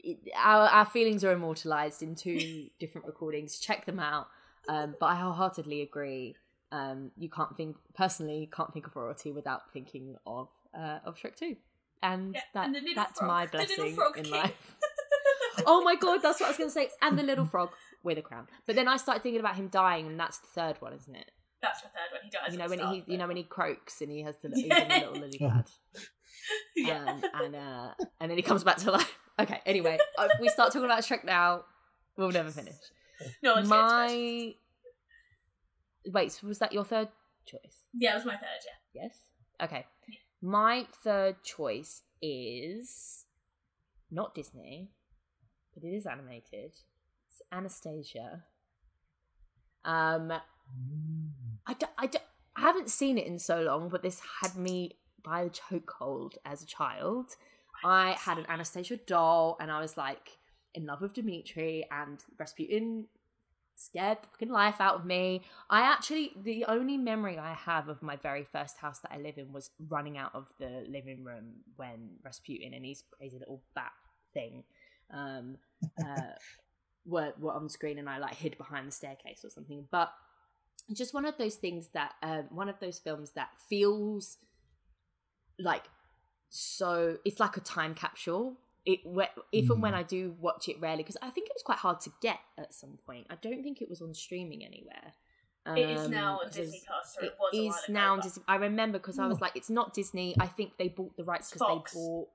It, 0.04 0.18
our 0.36 0.66
our 0.68 0.84
feelings 0.84 1.24
are 1.24 1.32
immortalized 1.32 2.02
in 2.02 2.14
two 2.14 2.68
different 2.80 3.06
recordings. 3.06 3.58
Check 3.58 3.86
them 3.86 3.98
out. 4.00 4.26
Um, 4.68 4.94
but 5.00 5.06
I 5.06 5.14
wholeheartedly 5.16 5.82
agree. 5.82 6.36
Um, 6.70 7.10
you 7.18 7.28
can't 7.28 7.56
think 7.56 7.76
personally 7.94 8.38
you 8.38 8.46
can't 8.46 8.72
think 8.72 8.86
of 8.86 8.96
royalty 8.96 9.30
without 9.32 9.70
thinking 9.72 10.16
of 10.26 10.48
uh, 10.76 10.98
of 11.04 11.16
Shrek 11.16 11.36
Two, 11.36 11.56
and 12.02 12.34
Yeah, 12.34 12.40
that 12.54 12.66
and 12.66 12.76
that's 12.96 13.18
frog. 13.18 13.28
my 13.28 13.46
The 13.50 13.50
blessing 13.58 13.94
frog 13.94 14.16
in 14.18 14.24
king. 14.24 14.32
life. 14.32 14.76
oh 15.66 15.82
my 15.82 15.96
god, 15.96 16.20
that's 16.22 16.40
what 16.40 16.46
I 16.46 16.50
was 16.50 16.56
going 16.58 16.70
to 16.70 16.74
say. 16.74 16.88
And 17.02 17.18
the 17.18 17.22
little 17.22 17.44
frog 17.44 17.70
with 18.02 18.16
a 18.18 18.22
crown. 18.22 18.46
But 18.66 18.76
then 18.76 18.88
I 18.88 18.96
started 18.96 19.22
thinking 19.22 19.40
about 19.40 19.56
him 19.56 19.68
dying, 19.68 20.06
and 20.06 20.18
that's 20.18 20.38
the 20.38 20.46
third 20.48 20.80
one, 20.80 20.92
isn't 20.94 21.14
it? 21.14 21.30
That's 21.60 21.82
the 21.82 21.88
third 21.88 22.10
one. 22.12 22.20
He 22.24 22.30
dies. 22.30 22.52
you 22.52 22.58
know 22.58 22.68
when 22.68 22.78
the 22.78 22.86
he 22.88 23.00
start, 23.00 23.08
you 23.08 23.18
know 23.18 23.26
when 23.28 23.36
he 23.36 23.42
croaks 23.44 24.00
and 24.00 24.10
he 24.10 24.22
has 24.22 24.36
the 24.42 24.48
he's 24.54 24.64
in 24.64 24.68
the 24.70 24.94
little 24.94 25.12
lily 25.14 25.38
pad. 25.38 25.66
yeah. 26.76 27.04
um, 27.06 27.22
and 27.44 27.54
uh, 27.56 27.88
and 28.20 28.30
then 28.30 28.36
he 28.38 28.42
comes 28.42 28.64
back 28.64 28.78
to 28.78 28.92
life. 28.92 29.18
Okay, 29.38 29.60
anyway, 29.66 29.98
uh, 30.18 30.28
we 30.40 30.48
start 30.48 30.72
talking 30.72 30.84
about 30.86 31.02
Shrek 31.02 31.24
now, 31.24 31.64
we'll 32.16 32.30
never 32.30 32.50
finish. 32.50 32.74
No 33.42 33.54
one's 33.54 33.68
My 33.68 34.54
wait, 36.06 36.32
so 36.32 36.46
was 36.46 36.58
that 36.58 36.72
your 36.72 36.84
third 36.84 37.08
choice? 37.46 37.84
Yeah, 37.94 38.12
it 38.12 38.16
was 38.16 38.24
my 38.24 38.36
third. 38.36 38.60
Yeah. 38.94 39.02
Yes. 39.02 39.18
Okay, 39.62 39.86
my 40.40 40.86
third 40.92 41.42
choice 41.44 42.02
is 42.20 43.26
not 44.10 44.34
Disney, 44.34 44.90
but 45.74 45.84
it 45.84 45.94
is 45.94 46.06
animated. 46.06 46.72
It's 47.28 47.42
Anastasia. 47.50 48.44
Um, 49.84 50.32
I, 51.66 51.74
d- 51.74 51.86
I, 51.98 52.06
d- 52.06 52.18
I 52.56 52.60
haven't 52.60 52.90
seen 52.90 53.18
it 53.18 53.26
in 53.26 53.38
so 53.38 53.62
long, 53.62 53.88
but 53.88 54.02
this 54.02 54.20
had 54.42 54.56
me 54.56 54.96
by 55.24 55.44
the 55.44 55.50
chokehold 55.50 56.34
as 56.44 56.62
a 56.62 56.66
child. 56.66 57.30
I 57.84 58.12
had 58.12 58.38
an 58.38 58.46
Anastasia 58.48 58.96
doll, 58.96 59.56
and 59.60 59.70
I 59.70 59.80
was 59.80 59.96
like 59.96 60.38
in 60.74 60.86
love 60.86 61.00
with 61.00 61.14
Dimitri, 61.14 61.86
and 61.90 62.22
Rasputin 62.38 63.06
scared 63.76 64.18
the 64.22 64.28
fucking 64.28 64.50
life 64.50 64.80
out 64.80 64.96
of 64.96 65.04
me. 65.04 65.42
I 65.70 65.82
actually, 65.82 66.32
the 66.42 66.64
only 66.66 66.96
memory 66.96 67.38
I 67.38 67.54
have 67.54 67.88
of 67.88 68.02
my 68.02 68.16
very 68.16 68.44
first 68.44 68.78
house 68.78 69.00
that 69.00 69.12
I 69.12 69.18
live 69.18 69.38
in 69.38 69.52
was 69.52 69.70
running 69.88 70.16
out 70.16 70.34
of 70.34 70.52
the 70.58 70.84
living 70.88 71.24
room 71.24 71.54
when 71.76 72.10
Rasputin 72.24 72.74
and 72.74 72.84
his 72.84 73.02
crazy 73.18 73.38
little 73.38 73.62
bat 73.74 73.92
thing 74.32 74.64
um, 75.12 75.56
uh, 76.04 76.36
were 77.04 77.32
were 77.38 77.52
on 77.52 77.68
screen, 77.68 77.98
and 77.98 78.08
I 78.08 78.18
like 78.18 78.34
hid 78.34 78.56
behind 78.56 78.86
the 78.86 78.92
staircase 78.92 79.44
or 79.44 79.50
something. 79.50 79.86
But 79.90 80.12
just 80.92 81.14
one 81.14 81.24
of 81.24 81.38
those 81.38 81.56
things 81.56 81.88
that 81.94 82.12
um, 82.22 82.44
one 82.50 82.68
of 82.68 82.78
those 82.80 82.98
films 82.98 83.32
that 83.32 83.50
feels 83.68 84.38
like 85.58 85.84
so 86.48 87.18
it's 87.24 87.40
like 87.40 87.56
a 87.56 87.60
time 87.60 87.94
capsule 87.94 88.58
it 88.84 89.00
whe- 89.04 89.30
even 89.52 89.80
when 89.80 89.92
Mm. 89.92 89.96
i 89.96 90.02
do 90.02 90.34
watch 90.40 90.68
it 90.68 90.80
rarely 90.80 91.02
because 91.02 91.16
i 91.22 91.30
think 91.30 91.46
it 91.48 91.52
was 91.54 91.62
quite 91.62 91.78
hard 91.78 92.00
to 92.00 92.10
get 92.20 92.38
at 92.58 92.74
some 92.74 92.98
point 93.06 93.26
i 93.30 93.36
don't 93.36 93.62
think 93.62 93.80
it 93.80 93.88
was 93.88 94.00
on 94.02 94.12
streaming 94.14 94.64
anywhere 94.64 95.12
It 95.76 95.88
is 95.90 96.08
now 96.08 96.32
Um, 96.32 96.38
on 96.40 96.44
'cause 96.46 96.56
it 96.56 96.60
Disney 96.62 96.78
was- 96.78 96.84
Plus, 96.86 97.16
it, 97.18 97.24
it 97.26 97.36
was 97.38 97.76
is 97.76 97.88
now 97.88 98.12
on 98.14 98.20
Disney. 98.20 98.42
I 98.48 98.56
remember 98.56 98.98
because 98.98 99.20
I 99.20 99.28
was 99.28 99.40
like, 99.40 99.54
it's 99.54 99.70
not 99.70 99.94
Disney. 99.94 100.34
I 100.40 100.48
think 100.48 100.76
they 100.76 100.88
bought 100.88 101.16
the 101.16 101.22
rights 101.22 101.52
because 101.52 101.68
they 101.68 101.98
bought 102.00 102.28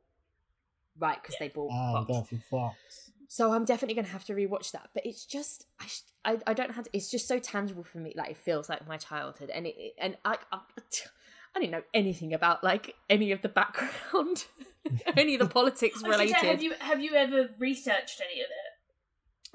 right 0.98 1.22
because 1.22 1.36
they 1.38 1.50
bought 1.50 1.70
Ah, 1.74 2.06
Fox. 2.06 2.30
Fox. 2.50 3.12
So 3.28 3.52
I'm 3.52 3.66
definitely 3.66 3.96
gonna 3.96 4.08
have 4.18 4.24
to 4.26 4.34
rewatch 4.34 4.72
that. 4.72 4.92
But 4.94 5.06
it's 5.06 5.26
just 5.26 5.66
I 5.78 5.86
sh- 5.88 6.04
I, 6.24 6.40
I 6.48 6.54
don't 6.54 6.72
have 6.72 6.86
to, 6.86 6.90
it's 6.94 7.12
just 7.12 7.28
so 7.28 7.38
tangible 7.40 7.84
for 7.84 7.98
me. 7.98 8.14
Like 8.16 8.30
it 8.32 8.38
feels 8.38 8.70
like 8.70 8.88
my 8.88 8.96
childhood, 8.98 9.50
and 9.50 9.68
it 9.68 9.76
it- 9.78 9.96
and 10.00 10.18
I 10.24 10.38
I, 10.52 10.60
I 11.56 11.60
didn't 11.60 11.72
know 11.72 11.84
anything 11.94 12.34
about 12.34 12.64
like 12.64 12.94
any 13.10 13.32
of 13.32 13.42
the 13.42 13.50
background, 13.50 14.46
any 15.18 15.36
of 15.36 15.40
the 15.40 15.48
politics 15.48 16.02
I 16.04 16.10
related. 16.10 16.38
say, 16.40 16.48
have 16.48 16.62
you 16.64 16.74
have 16.80 17.00
you 17.02 17.14
ever 17.16 17.50
researched 17.60 18.22
any 18.32 18.42
of 18.42 18.48
it? 18.48 18.74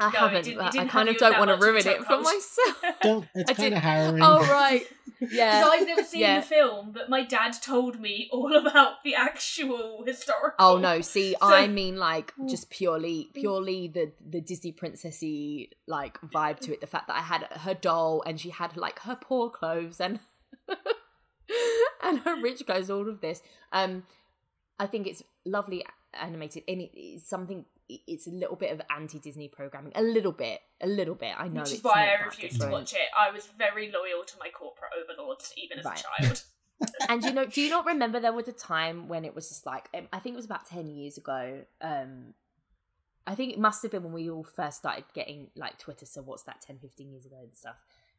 I 0.01 0.05
No, 0.06 0.09
oh, 0.09 0.19
haven't. 0.23 0.44
didn't- 0.44 0.52
it 0.55 0.56
but 0.59 0.64
I 0.66 0.70
didn't 0.70 0.89
kind 0.90 1.09
have 1.09 1.16
of 1.16 1.20
don't 1.20 1.39
want 1.39 1.48
to 1.51 1.56
much 1.56 1.62
of 1.62 1.62
a 1.62 1.73
ruin 1.73 1.86
it 1.86 2.05
for 2.05 2.20
myself. 2.20 2.85
Don't. 3.02 3.28
It's 3.35 3.51
I 3.51 3.55
kind 3.55 3.70
did- 3.70 3.73
of 3.74 3.82
harrowing. 3.82 4.23
oh 4.23 4.40
right, 4.51 4.82
yeah. 5.20 5.60
Because 5.60 5.69
I've 5.81 5.86
never 5.86 6.02
seen 6.02 6.20
Yeah. 6.23 6.40
the 6.40 6.47
film, 6.47 6.93
but 6.93 7.09
my 7.10 7.23
dad 7.24 7.52
told 7.62 8.01
me 8.01 8.28
all 8.32 8.56
about 8.66 8.94
the 9.05 9.14
actual 9.14 10.02
historical. 10.06 10.55
Oh 10.59 10.78
no! 10.78 11.02
See, 11.02 11.32
So- 11.32 11.47
I 11.47 11.69
mean 11.69 11.97
like 11.98 12.32
mm. 12.40 12.48
just 12.48 12.70
purely, 12.70 13.28
purely 13.35 13.89
the 13.89 14.12
the 14.27 14.40
Disney 14.40 14.73
princessy 14.73 15.69
like 15.86 16.19
vibe 16.23 16.59
to 16.60 16.73
it. 16.73 16.81
The 16.81 16.86
fact 16.86 17.06
that 17.09 17.16
I 17.16 17.20
had 17.23 17.43
her 17.60 17.74
doll 17.74 18.23
and 18.27 18.40
she 18.40 18.48
had 18.48 18.77
like 18.78 18.98
her 19.01 19.14
poor 19.14 19.51
clothes 19.51 20.01
and 20.01 20.19
and 22.03 22.19
her 22.20 22.41
rich 22.41 22.65
clothes. 22.66 22.91
All 22.91 23.09
of 23.09 23.20
this. 23.20 23.43
Um, 23.73 24.05
I 24.79 24.87
think 24.87 25.07
it's 25.07 25.23
lovely 25.45 25.85
animated, 26.20 26.65
and 26.69 26.81
it 26.81 26.99
is 26.99 27.24
something. 27.24 27.65
It's 27.89 28.27
a 28.27 28.31
little 28.31 28.57
bit 28.57 28.73
of 28.73 28.81
anti 28.91 29.19
Disney 29.19 29.49
programming, 29.49 29.93
a 29.95 30.03
little 30.03 30.33
bit, 30.33 30.61
a 30.81 30.87
little 30.87 31.15
bit. 31.15 31.35
I 31.39 31.49
know, 31.49 31.61
Which 31.61 31.73
is 31.73 31.85
why 31.85 32.09
I 32.09 32.24
refused 32.24 32.61
to 32.61 32.69
watch 32.69 32.93
it. 32.95 33.01
I 33.19 33.31
was 33.31 33.49
very 33.59 33.91
loyal 33.91 34.24
to 34.24 34.35
my 34.39 34.49
corporate 34.49 34.93
overlords, 34.99 35.53
even 35.57 35.79
as 35.79 35.85
Right. 35.85 36.01
a 36.01 36.23
child. 36.23 36.43
and 37.09 37.23
you 37.23 37.33
know, 37.33 37.47
do 37.47 37.61
you 37.61 37.70
not 37.70 37.87
remember 37.87 38.19
there 38.19 38.33
was 38.33 38.49
a 38.49 38.53
time 38.53 39.07
when 39.07 39.24
it 39.24 39.37
was 39.37 39.49
just 39.49 39.65
like 39.66 39.89
um, 39.95 40.09
I 40.12 40.19
think 40.19 40.35
it 40.35 40.37
was 40.37 40.47
about 40.47 40.66
ten 40.66 40.89
years 40.89 41.16
ago. 41.16 41.61
Um, 41.81 42.35
I 43.27 43.35
think 43.35 43.53
it 43.53 43.59
must 43.59 43.83
have 43.83 43.93
been 43.93 44.03
when 44.03 44.12
we 44.12 44.29
all 44.31 44.43
first 44.43 44.79
started 44.79 45.05
getting 45.15 45.49
like 45.55 45.79
Twitter. 45.79 46.07
So 46.07 46.23
what's 46.23 46.43
that, 46.45 46.61
10, 46.61 46.79
15 46.79 47.11
years 47.12 47.24
ago 47.24 47.37
and 47.41 47.55
stuff, 47.55 47.77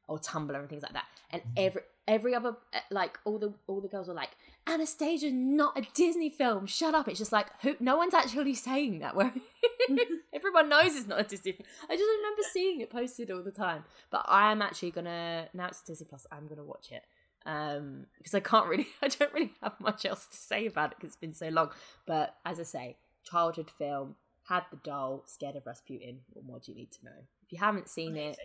or 0.08 0.20
Tumblr 0.20 0.58
and 0.58 0.70
things 0.70 0.84
like 0.84 0.94
that. 0.94 1.06
And 1.30 1.42
every 1.58 1.82
every 2.08 2.36
other 2.36 2.58
uh, 2.74 2.80
like 2.92 3.18
all 3.26 3.40
the 3.40 3.54
all 3.68 3.82
the 3.82 3.88
girls 3.88 4.08
were 4.08 4.14
like 4.14 4.32
Anastasia, 4.68 5.32
not 5.32 5.78
a 5.78 5.86
Disney 5.94 6.30
film. 6.30 6.66
Shut 6.66 6.94
up. 6.96 7.08
It's 7.08 7.20
just 7.20 7.32
like 7.32 7.48
who? 7.62 7.76
No 7.80 7.98
one's 7.98 8.14
actually 8.14 8.56
saying 8.56 9.00
that. 9.00 9.16
Where 9.16 9.34
everyone 10.34 10.70
knows 10.70 10.96
it's 10.96 11.08
not 11.08 11.20
a 11.20 11.24
Disney. 11.24 11.54
film. 11.54 11.68
I 11.90 11.96
just 11.96 12.10
remember 12.18 12.42
seeing 12.52 12.82
it 12.82 12.90
posted 12.90 13.32
all 13.32 13.44
the 13.44 13.52
time. 13.52 13.84
But 14.12 14.26
I 14.28 14.52
am 14.52 14.62
actually 14.62 14.92
gonna 14.92 15.48
now 15.54 15.68
it's 15.68 15.82
Disney 15.82 16.08
Plus. 16.08 16.28
I'm 16.32 16.48
gonna 16.48 16.64
watch 16.64 16.92
it 16.92 17.04
um 17.46 18.06
because 18.18 18.34
i 18.34 18.40
can't 18.40 18.68
really 18.68 18.88
i 19.02 19.10
don't 19.10 19.34
really 19.34 19.52
have 19.62 19.74
much 19.82 20.06
else 20.06 20.28
to 20.28 20.38
say 20.38 20.66
about 20.66 20.94
it 20.94 20.98
because 20.98 21.08
it's 21.08 21.18
been 21.18 21.34
so 21.34 21.50
long 21.50 21.70
but 22.08 22.38
as 22.46 22.58
i 22.58 22.64
say 22.64 22.96
childhood 23.26 23.70
film 23.70 24.16
had 24.48 24.64
the 24.72 24.78
doll 24.82 25.24
scared 25.26 25.58
of 25.58 25.66
rasputin 25.66 26.20
what 26.30 26.46
more 26.46 26.60
do 26.60 26.72
you 26.72 26.78
need 26.78 26.90
to 26.90 27.04
know 27.04 27.12
if 27.46 27.52
you 27.52 27.60
haven't 27.60 27.90
seen 27.90 28.16
it. 28.16 28.38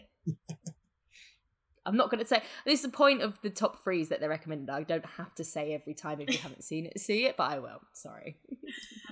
I'm 1.88 1.96
not 1.96 2.10
going 2.10 2.22
to 2.22 2.26
say 2.28 2.42
this 2.64 2.80
is 2.80 2.82
the 2.82 2.96
point 2.96 3.22
of 3.22 3.40
the 3.42 3.50
top 3.50 3.82
threes 3.82 4.08
that 4.10 4.20
they're 4.20 4.28
recommended 4.28 4.68
i 4.70 4.82
don't 4.82 5.04
have 5.06 5.34
to 5.34 5.42
say 5.44 5.72
every 5.74 5.94
time 5.94 6.20
if 6.20 6.28
you 6.30 6.38
haven't 6.38 6.62
seen 6.62 6.86
it 6.86 6.98
see 7.00 7.24
it 7.26 7.36
but 7.36 7.50
i 7.50 7.58
will 7.58 7.80
sorry 7.92 8.36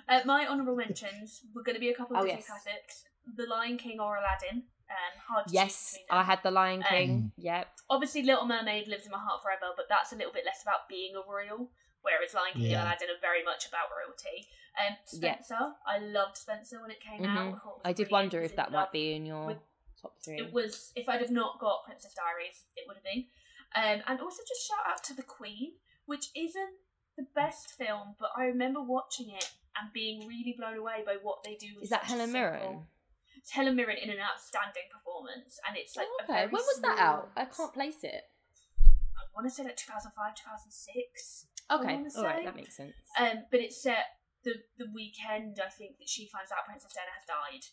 Uh, 0.09 0.21
my 0.25 0.47
honourable 0.47 0.77
mentions 0.77 1.43
were 1.53 1.65
going 1.65 1.75
to 1.75 1.81
be 1.81 1.89
a 1.91 1.95
couple 1.95 2.15
of 2.17 2.23
Oh, 2.23 2.25
Disney 2.27 2.39
yes. 2.39 2.47
classics: 2.47 3.05
The 3.37 3.47
Lion 3.47 3.77
King 3.77 3.99
or 3.99 4.17
Aladdin. 4.19 4.63
Um, 4.89 5.15
hard 5.29 5.47
to 5.49 5.53
yes 5.53 5.99
i 6.11 6.23
had 6.23 6.39
the 6.45 6.53
lion 6.53 6.85
Um, 6.89 6.97
king 6.97 7.33
yep 7.37 7.67
Obviously, 7.91 8.23
Little 8.23 8.47
Mermaid 8.47 8.87
lives 8.87 9.05
in 9.05 9.11
my 9.11 9.19
heart 9.19 9.43
forever, 9.43 9.73
but 9.77 9.87
that's 9.89 10.13
a 10.13 10.17
little 10.17 10.33
bit 10.33 10.45
less 10.45 10.63
about 10.63 10.89
being 10.89 11.15
a 11.17 11.23
royal. 11.29 11.71
Whereas 12.03 12.35
Lion 12.35 12.53
King 12.55 12.71
Yeah. 12.71 12.79
and 12.83 12.89
Aladdin 12.89 13.09
are 13.17 13.21
very 13.21 13.43
much 13.43 13.67
about 13.67 13.87
royalty. 13.91 14.47
Um, 14.79 14.95
Yeah. 15.21 15.41
Spencer, 15.43 15.73
I 15.85 15.99
loved 15.99 16.37
Spencer 16.37 16.81
when 16.81 16.93
it 16.93 17.01
came 17.01 17.25
out. 17.25 17.55
Mhm. 17.55 17.61
thought 17.61 17.81
it 17.85 17.89
i 17.89 17.93
did 17.93 18.09
brilliant. 18.09 18.13
wonder 18.13 18.41
if 18.45 18.55
that 18.55 18.71
might 18.71 18.93
be 18.93 19.15
in 19.15 19.27
your 19.27 19.47
with- 19.47 19.66
top 20.01 20.15
three 20.25 20.39
It 20.39 20.53
was 20.53 20.93
if 20.97 21.09
I'd 21.09 21.21
have 21.21 21.31
not 21.31 21.59
got 21.61 21.85
Princess 21.85 22.15
Diaries, 22.15 22.65
it 22.77 22.85
would 22.87 22.97
have 22.97 23.05
been. 23.05 23.25
Um, 23.75 24.03
and 24.07 24.21
also 24.21 24.43
just 24.47 24.67
shout 24.67 24.85
out 24.89 25.03
to 25.05 25.15
The 25.15 25.23
Queen, 25.23 25.73
which 26.07 26.27
isn't 26.37 26.75
the 27.17 27.27
best 27.35 27.71
film, 27.71 28.15
but 28.19 28.31
I 28.37 28.45
remember 28.45 28.81
watching 28.83 29.31
it 29.31 29.51
and 29.79 29.93
being 29.93 30.27
really 30.27 30.55
blown 30.57 30.77
away 30.79 31.03
by 31.05 31.17
what 31.23 31.43
they 31.45 31.55
do. 31.57 31.67
with 31.75 31.85
is 31.85 31.91
that 31.91 32.05
helen 32.05 32.33
mirren 32.33 32.87
It's 33.37 33.51
Helen 33.53 33.77
Mirren 33.77 33.99
in 34.03 34.09
an 34.11 34.17
outstanding 34.21 34.89
performance, 34.93 35.59
and 35.67 35.77
it's 35.77 35.97
like 35.97 36.07
Oh, 36.09 36.25
okay 36.25 36.43
when 36.45 36.63
was 36.63 36.81
that 36.83 36.99
out 36.99 37.31
i 37.37 37.45
can't 37.45 37.73
place 37.75 38.03
it 38.03 38.23
I 38.81 39.23
want 39.35 39.49
to 39.49 39.55
say 39.55 39.65
like 39.65 39.77
2005, 39.77 40.13
2006. 40.35 41.47
okay 41.73 42.05
all 42.17 42.25
right 42.25 42.45
that 42.45 42.57
makes 42.57 42.77
sense 42.77 42.95
Um, 43.21 43.45
but 43.51 43.61
it's 43.61 43.83
set 43.83 44.17
the 44.45 44.55
the 44.79 44.87
weekend 44.95 45.59
I 45.61 45.69
think 45.69 45.99
that 45.99 46.09
she 46.09 46.29
finds 46.33 46.53
out 46.53 46.65
Princess 46.67 46.93
Diana 46.95 47.11
has 47.17 47.27
died, 47.27 47.65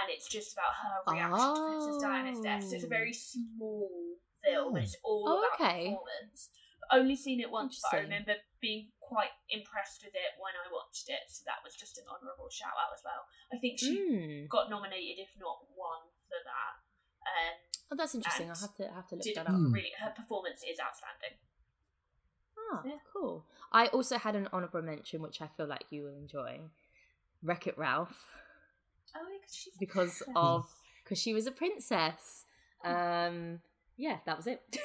and 0.00 0.08
it's 0.08 0.28
just 0.28 0.52
about 0.54 0.72
her 0.82 1.12
reaction 1.12 1.54
to 1.54 1.62
Princess 1.68 1.98
Diana's 2.00 2.40
death. 2.40 2.64
So 2.64 2.74
it's 2.76 2.84
a 2.84 2.86
Oh. 2.86 2.96
very 2.96 3.12
small 3.12 3.90
film. 4.44 4.76
and 4.76 4.84
It's 4.84 4.96
all 5.04 5.28
Oh, 5.28 5.38
about 5.38 5.60
okay. 5.60 5.90
performance. 5.92 6.50
Only 6.90 7.16
seen 7.16 7.40
it 7.40 7.50
once, 7.50 7.80
but 7.80 7.96
I 7.98 8.00
remember 8.02 8.34
being 8.60 8.88
quite 9.00 9.32
impressed 9.50 10.02
with 10.04 10.14
it 10.14 10.32
when 10.40 10.52
I 10.56 10.66
watched 10.72 11.08
it. 11.08 11.24
So 11.28 11.44
that 11.46 11.62
was 11.64 11.74
just 11.74 11.96
an 11.98 12.04
honourable 12.10 12.50
shout 12.50 12.74
out 12.76 12.92
as 12.92 13.02
well. 13.04 13.24
I 13.52 13.56
think 13.58 13.78
she 13.78 13.96
Mm. 14.00 14.48
got 14.48 14.68
nominated, 14.68 15.18
if 15.22 15.30
not 15.38 15.64
won, 15.76 16.00
for 16.28 16.40
that. 16.44 16.74
Um, 17.28 17.56
Oh, 17.92 17.96
that's 17.96 18.14
interesting. 18.14 18.50
I'll 18.50 18.56
have 18.56 18.74
to 18.76 18.88
have 18.88 19.06
to 19.08 19.16
look 19.16 19.24
did 19.24 19.36
that 19.36 19.46
up. 19.46 19.60
Really 19.70 19.92
her 20.00 20.10
performance 20.10 20.62
is 20.64 20.80
outstanding. 20.80 21.36
Ah, 22.72 22.82
Yeah. 22.84 22.98
cool. 23.12 23.44
I 23.70 23.86
also 23.88 24.18
had 24.18 24.34
an 24.34 24.48
honorable 24.52 24.82
mention, 24.82 25.20
which 25.22 25.40
I 25.42 25.48
feel 25.48 25.66
like 25.66 25.84
you 25.90 26.04
will 26.04 26.16
enjoy. 26.16 26.60
Wreck 27.42 27.66
It 27.66 27.76
Ralph, 27.76 28.30
Oh, 29.16 29.20
yeah, 29.30 29.38
'cause 29.42 29.54
she's 29.54 29.74
because 29.78 30.16
princess. 30.18 30.28
of 30.36 30.66
because 31.04 31.18
she 31.20 31.34
was 31.34 31.46
a 31.46 31.50
princess. 31.52 32.44
Um, 32.84 33.60
yeah, 33.96 34.18
that 34.26 34.36
was 34.36 34.46
it. 34.46 34.62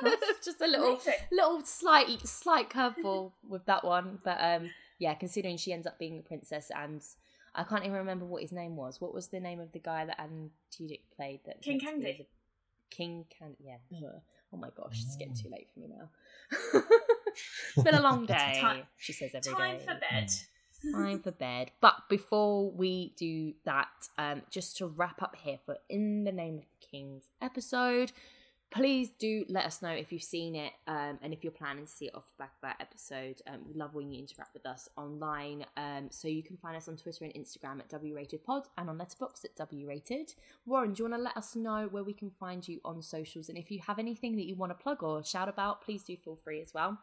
Just 0.44 0.60
a 0.60 0.66
little 0.66 0.92
Amazing. 0.94 1.14
little 1.32 1.64
slight 1.64 2.20
slight 2.26 2.70
curveball 2.70 3.32
with 3.48 3.64
that 3.66 3.84
one, 3.84 4.18
but 4.22 4.38
um, 4.40 4.70
yeah, 4.98 5.14
considering 5.14 5.56
she 5.56 5.72
ends 5.72 5.86
up 5.86 5.98
being 5.98 6.18
a 6.18 6.22
princess, 6.22 6.70
and 6.76 7.02
I 7.54 7.64
can't 7.64 7.82
even 7.84 7.96
remember 7.96 8.24
what 8.24 8.42
his 8.42 8.52
name 8.52 8.76
was. 8.76 9.00
What 9.00 9.12
was 9.14 9.28
the 9.28 9.40
name 9.40 9.60
of 9.60 9.72
the 9.72 9.78
guy 9.80 10.04
that 10.04 10.20
Alan 10.20 10.50
Tudyk 10.72 11.00
played? 11.16 11.40
That 11.46 11.62
King 11.62 11.78
meant 11.82 12.00
to 12.00 12.06
Candy. 12.06 12.26
King 12.90 13.24
Candy. 13.36 13.56
Yeah. 13.64 13.76
Ugh. 13.96 14.20
Oh 14.52 14.56
my 14.56 14.68
gosh, 14.76 15.02
it's 15.02 15.16
getting 15.16 15.34
Oh. 15.38 15.42
too 15.42 15.50
late 15.50 15.68
for 15.74 15.80
me 15.80 15.88
now. 15.88 16.08
it's 17.76 17.82
been 17.82 17.94
a 17.94 18.00
long 18.02 18.24
day. 18.26 18.58
Time- 18.60 18.84
she 18.96 19.12
says 19.12 19.30
every 19.34 19.52
day. 19.52 19.58
Time 19.58 19.78
for 19.80 20.00
bed. 20.10 20.30
Time 20.92 21.18
for 21.18 21.32
bed. 21.32 21.72
But 21.80 22.08
before 22.08 22.70
we 22.70 23.12
do 23.16 23.54
that, 23.64 23.88
um, 24.16 24.42
just 24.50 24.76
to 24.78 24.86
wrap 24.86 25.22
up 25.22 25.36
here 25.36 25.58
for 25.64 25.76
In 25.88 26.24
the 26.24 26.32
Name 26.32 26.58
of 26.58 26.62
the 26.62 26.86
Kings 26.86 27.30
episode, 27.42 28.12
please 28.70 29.10
do 29.18 29.44
let 29.48 29.64
us 29.64 29.80
know 29.80 29.90
if 29.90 30.12
you've 30.12 30.22
seen 30.22 30.54
it 30.54 30.72
um, 30.86 31.18
and 31.22 31.32
if 31.32 31.42
you're 31.42 31.52
planning 31.52 31.86
to 31.86 31.90
see 31.90 32.06
it 32.06 32.14
off 32.14 32.26
the 32.26 32.42
back 32.42 32.52
of 32.56 32.60
that 32.62 32.76
episode. 32.80 33.40
Um, 33.46 33.60
we 33.66 33.74
love 33.74 33.94
when 33.94 34.10
you 34.12 34.18
interact 34.18 34.54
with 34.54 34.66
us 34.66 34.88
online. 34.96 35.64
Um, 35.76 36.08
so 36.10 36.28
you 36.28 36.42
can 36.42 36.56
find 36.56 36.76
us 36.76 36.88
on 36.88 36.96
Twitter 36.96 37.24
and 37.24 37.34
Instagram 37.34 37.80
at 37.80 37.88
WRatedPod 37.88 38.64
and 38.76 38.90
on 38.90 38.98
Letterboxd 38.98 39.46
at 39.46 39.70
WRated. 39.70 40.34
Warren, 40.66 40.92
do 40.92 41.02
you 41.02 41.10
want 41.10 41.20
to 41.20 41.24
let 41.24 41.36
us 41.36 41.56
know 41.56 41.88
where 41.90 42.04
we 42.04 42.12
can 42.12 42.30
find 42.30 42.66
you 42.68 42.80
on 42.84 43.02
socials? 43.02 43.48
And 43.48 43.58
if 43.58 43.70
you 43.70 43.80
have 43.86 43.98
anything 43.98 44.36
that 44.36 44.46
you 44.46 44.54
want 44.54 44.70
to 44.70 44.82
plug 44.82 45.02
or 45.02 45.24
shout 45.24 45.48
about, 45.48 45.82
please 45.82 46.02
do 46.04 46.16
feel 46.16 46.36
free 46.36 46.60
as 46.60 46.74
well. 46.74 46.98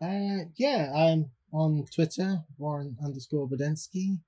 Uh, 0.00 0.44
yeah, 0.56 0.92
I'm 0.94 1.30
on 1.52 1.84
Twitter, 1.94 2.42
Warren 2.58 2.96
underscore 3.04 3.48
Badenski. 3.48 4.18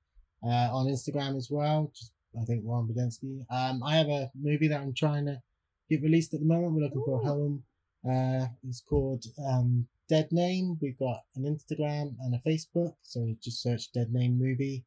Uh, 0.44 0.68
on 0.72 0.86
Instagram 0.86 1.36
as 1.36 1.50
well, 1.50 1.90
just 1.94 2.12
I 2.40 2.44
think 2.44 2.64
Warren 2.64 2.88
Badenski. 2.88 3.44
Um, 3.48 3.82
I 3.82 3.96
have 3.96 4.08
a 4.08 4.30
movie 4.34 4.68
that 4.68 4.80
I'm 4.80 4.92
trying 4.92 5.26
to 5.26 5.40
get 5.88 6.02
released 6.02 6.34
at 6.34 6.40
the 6.40 6.46
moment. 6.46 6.72
We're 6.74 6.82
looking 6.82 7.04
for 7.04 7.20
a 7.20 7.24
home. 7.24 7.62
Uh, 8.04 8.46
it's 8.68 8.80
called 8.80 9.24
um, 9.48 9.86
Dead 10.08 10.28
Name. 10.32 10.76
We've 10.82 10.98
got 10.98 11.22
an 11.36 11.44
Instagram 11.44 12.16
and 12.20 12.34
a 12.34 12.38
Facebook, 12.48 12.94
so 13.02 13.34
just 13.40 13.62
search 13.62 13.92
Dead 13.92 14.12
Name 14.12 14.36
Movie. 14.38 14.84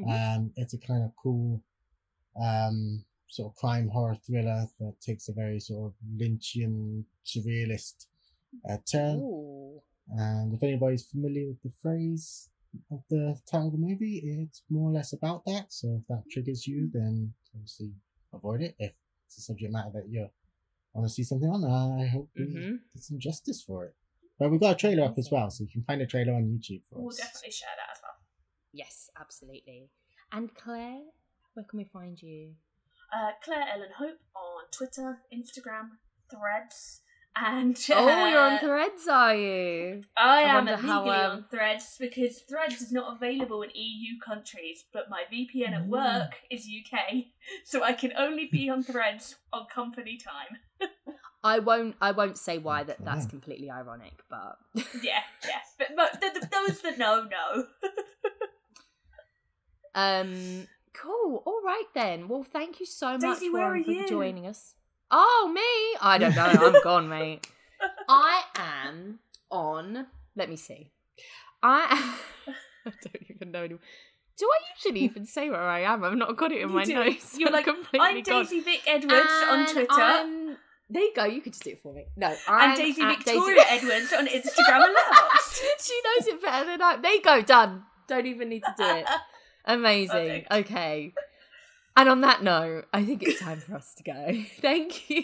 Mhm. 0.00 0.36
Um, 0.36 0.52
it's 0.56 0.72
a 0.74 0.78
kind 0.78 1.02
of 1.02 1.10
cool, 1.20 1.60
um, 2.40 3.04
sort 3.28 3.50
of 3.52 3.56
crime 3.56 3.88
horror 3.88 4.14
thriller 4.24 4.66
that 4.78 5.00
takes 5.00 5.28
a 5.28 5.32
very 5.32 5.58
sort 5.58 5.86
of 5.86 5.94
Lynchian 6.16 7.04
surrealist 7.26 8.06
uh, 8.68 8.78
turn. 8.90 9.18
Ooh. 9.18 9.82
And 10.08 10.52
if 10.54 10.62
anybody's 10.62 11.06
familiar 11.06 11.48
with 11.48 11.62
the 11.62 11.70
phrase 11.80 12.50
of 12.90 13.02
the 13.10 13.38
title 13.50 13.66
of 13.68 13.72
the 13.72 13.78
movie, 13.78 14.18
it's 14.42 14.62
more 14.70 14.90
or 14.90 14.92
less 14.92 15.12
about 15.12 15.44
that. 15.46 15.72
So 15.72 15.98
if 16.00 16.06
that 16.08 16.24
triggers 16.30 16.66
you, 16.66 16.90
then 16.92 17.32
obviously 17.54 17.92
avoid 18.32 18.62
it. 18.62 18.74
If 18.78 18.92
it's 19.26 19.38
a 19.38 19.42
subject 19.42 19.72
matter 19.72 19.90
that 19.94 20.08
you 20.08 20.28
want 20.94 21.08
to 21.08 21.12
see 21.14 21.22
something 21.24 21.48
on, 21.48 21.64
I 21.64 22.06
hope 22.06 22.30
we 22.36 22.42
Mhm. 22.46 22.80
did 22.92 23.02
some 23.02 23.18
justice 23.18 23.62
for 23.62 23.86
it. 23.86 23.94
But 24.38 24.50
we've 24.50 24.60
got 24.60 24.74
a 24.76 24.78
trailer 24.78 25.04
up 25.04 25.18
as 25.18 25.30
well, 25.30 25.50
so 25.50 25.64
you 25.64 25.70
can 25.70 25.84
find 25.84 26.00
a 26.02 26.06
trailer 26.06 26.34
on 26.34 26.44
YouTube 26.48 26.84
for 26.86 26.98
We'll 26.98 27.08
us. 27.08 27.18
definitely 27.18 27.52
share 27.52 27.68
that 27.76 27.92
as 27.96 28.02
well. 28.02 28.16
Yes, 28.72 29.10
absolutely. 29.16 29.90
And 30.32 30.54
Clare, 30.54 31.02
where 31.52 31.64
can 31.64 31.76
we 31.78 31.84
find 31.84 32.20
you? 32.20 32.56
Uh, 33.12 33.32
Clare 33.42 33.68
Ellen 33.68 33.92
Hope 33.98 34.18
on 34.34 34.64
Twitter, 34.70 35.22
Instagram, 35.32 35.98
Threads, 36.30 37.01
and 37.36 37.76
Oh, 37.90 38.26
you're 38.26 38.38
on 38.40 38.52
uh, 38.54 38.58
Threads, 38.60 39.08
are 39.08 39.34
you? 39.34 40.02
I 40.16 40.38
I 40.38 40.42
am 40.42 40.54
wonder 40.54 40.76
how, 40.76 41.02
illegally 41.02 41.24
um, 41.24 41.30
on 41.32 41.44
Threads 41.50 41.96
because 41.98 42.38
Threads 42.40 42.80
is 42.82 42.92
not 42.92 43.16
available 43.16 43.62
in 43.62 43.70
EU 43.74 44.18
countries, 44.24 44.84
but 44.92 45.08
my 45.10 45.22
VPN 45.32 45.72
at 45.74 45.82
Mm. 45.84 45.88
work 45.88 46.34
is 46.50 46.66
UK, 46.68 47.24
so 47.64 47.82
I 47.82 47.92
can 47.92 48.12
only 48.16 48.46
be 48.50 48.68
on 48.68 48.82
Threads 48.82 49.36
on 49.52 49.66
company 49.72 50.18
time. 50.18 50.90
I 51.44 51.58
won't. 51.58 51.96
I 52.00 52.12
won't 52.12 52.38
say 52.38 52.58
why. 52.58 52.84
That 52.84 53.04
that's 53.04 53.26
completely 53.26 53.68
ironic, 53.70 54.22
but 54.30 54.58
Yeah, 55.02 55.22
yeah, 55.44 55.60
but, 55.76 55.88
but 55.96 56.20
th- 56.20 56.34
th- 56.34 56.44
those 56.50 56.80
that 56.82 56.98
know 56.98 57.24
know. 57.24 57.66
um, 59.94 60.68
cool. 60.94 61.42
All 61.44 61.60
right 61.64 61.86
then. 61.94 62.28
Well, 62.28 62.44
thank 62.44 62.78
you 62.80 62.86
so 62.86 63.18
much 63.18 63.20
Daisy, 63.40 63.50
where 63.50 63.62
Warren, 63.62 63.80
are 63.82 63.84
for 63.84 63.90
you? 63.90 64.06
joining 64.08 64.46
us. 64.46 64.74
Oh, 65.14 65.50
me? 65.54 65.98
I 66.00 66.16
don't 66.18 66.34
know. 66.34 66.42
I'm 66.44 66.82
gone, 66.82 67.08
mate. 67.08 67.46
I 68.08 68.42
am 68.56 69.18
on. 69.50 70.06
Let 70.34 70.48
me 70.48 70.56
see. 70.56 70.90
I. 71.62 72.16
I 72.86 72.90
don't 72.90 73.16
even 73.30 73.50
know 73.52 73.60
anymore. 73.64 73.80
Do 74.38 74.46
I 74.50 74.58
usually 74.76 75.04
even 75.04 75.26
say 75.26 75.50
where 75.50 75.60
I 75.60 75.80
am? 75.80 76.02
I've 76.02 76.14
not 76.16 76.36
got 76.36 76.50
it 76.52 76.62
in 76.62 76.68
You 76.70 76.74
my 76.74 76.84
do. 76.84 76.94
notes. 76.94 77.36
You're 77.38 77.50
like, 77.50 77.68
I'm 77.68 77.82
gone. 77.92 78.22
Daisy 78.22 78.60
Vic 78.60 78.80
Edwards 78.86 79.28
on 79.48 79.66
Twitter. 79.66 79.92
I'm- 79.92 80.56
There 80.88 81.02
you 81.02 81.12
go. 81.14 81.24
You 81.24 81.40
could 81.42 81.52
just 81.52 81.64
do 81.64 81.70
it 81.70 81.82
for 81.82 81.92
me. 81.92 82.06
No, 82.16 82.28
I'm 82.48 82.70
I'm 82.70 82.76
Daisy 82.76 83.04
Victoria 83.04 83.62
Edwards 83.68 84.12
on 84.12 84.26
Instagram 84.38 84.84
and 84.84 84.96
Letterboxd. 84.96 85.62
she 85.86 86.00
knows 86.04 86.26
it 86.28 86.42
better 86.42 86.66
than 86.66 86.82
I. 86.82 86.96
There 86.96 87.12
you 87.14 87.22
go. 87.22 87.42
Done. 87.42 87.82
Don't 88.08 88.26
even 88.26 88.48
need 88.48 88.62
to 88.64 88.74
do 88.76 88.84
it. 88.84 89.06
Amazing. 89.66 90.46
Okay. 90.50 91.12
And 91.94 92.08
on 92.08 92.22
that 92.22 92.42
note, 92.42 92.86
I 92.94 93.04
think 93.04 93.22
it's 93.22 93.38
time 93.40 93.60
for 93.60 93.74
us 93.74 93.92
to 93.96 94.02
go. 94.02 94.32
Thank 94.60 95.10
you 95.10 95.22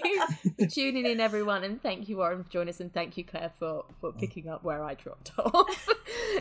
for 0.59 0.67
tuning 0.67 1.07
in, 1.07 1.19
everyone, 1.19 1.65
and 1.65 1.83
thank 1.83 2.11
you, 2.11 2.19
Warren, 2.19 2.45
for 2.45 2.51
joining 2.51 2.69
us, 2.69 2.81
and 2.81 2.93
thank 2.93 3.17
you, 3.17 3.25
Clare, 3.25 3.51
for 3.59 3.87
for 4.03 4.13
picking 4.13 4.49
up 4.51 4.65
where 4.65 4.85
I 4.85 4.93
dropped 4.93 5.33
off. 5.39 5.89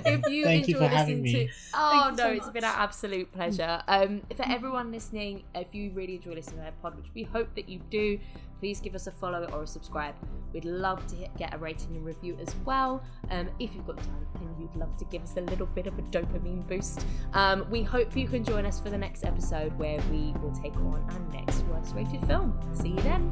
if 0.06 0.28
you 0.30 0.44
Thank 0.44 0.68
you 0.68 0.76
enjoy 0.76 0.90
for 0.90 0.94
having 0.94 1.24
listening 1.24 1.24
me. 1.24 1.48
to, 1.48 1.54
oh 1.76 2.04
Thank 2.08 2.18
no, 2.18 2.24
so 2.24 2.32
it's 2.32 2.50
been 2.50 2.64
much. 2.64 2.74
an 2.76 2.80
absolute 2.82 3.32
pleasure. 3.32 3.82
Um, 3.88 4.22
for 4.36 4.46
everyone 4.46 4.92
listening, 4.92 5.44
if 5.56 5.74
you 5.74 5.92
really 5.92 6.16
enjoy 6.16 6.34
listening 6.34 6.60
to 6.60 6.66
our 6.66 6.72
pod, 6.82 6.98
which 6.98 7.08
we 7.16 7.24
hope 7.24 7.56
that 7.56 7.70
you 7.70 7.80
do, 7.90 8.20
please 8.60 8.80
give 8.80 8.96
us 8.96 9.08
a 9.08 9.12
follow 9.12 9.48
or 9.54 9.64
a 9.64 9.68
subscribe. 9.68 10.16
We'd 10.54 10.66
love 10.66 11.06
to 11.08 11.16
hit, 11.16 11.36
get 11.38 11.54
a 11.54 11.58
rating 11.58 11.96
and 11.96 12.06
review 12.06 12.38
as 12.42 12.56
well. 12.66 13.04
Um, 13.32 13.50
if 13.60 13.76
you've 13.76 13.86
got 13.86 13.98
time 13.98 14.28
and 14.40 14.60
you'd 14.60 14.76
love 14.76 14.96
to 14.98 15.06
give 15.06 15.24
us 15.24 15.36
a 15.38 15.42
little 15.42 15.68
bit 15.68 15.88
of 15.88 15.98
a 16.00 16.02
dopamine 16.04 16.68
boost, 16.68 17.06
um, 17.34 17.66
we 17.70 17.84
hope 17.84 18.16
you 18.16 18.28
can 18.28 18.44
join 18.44 18.66
us 18.66 18.80
for 18.80 18.90
the 18.90 18.98
next 18.98 19.24
episode 19.24 19.78
where 19.78 20.00
we 20.12 20.34
will 20.42 20.52
take 20.52 20.76
on 20.78 21.06
our 21.10 21.20
next 21.34 21.64
worst 21.66 21.94
rated 21.96 22.26
film. 22.28 22.58
See 22.74 22.90
you 22.90 23.02
then. 23.02 23.32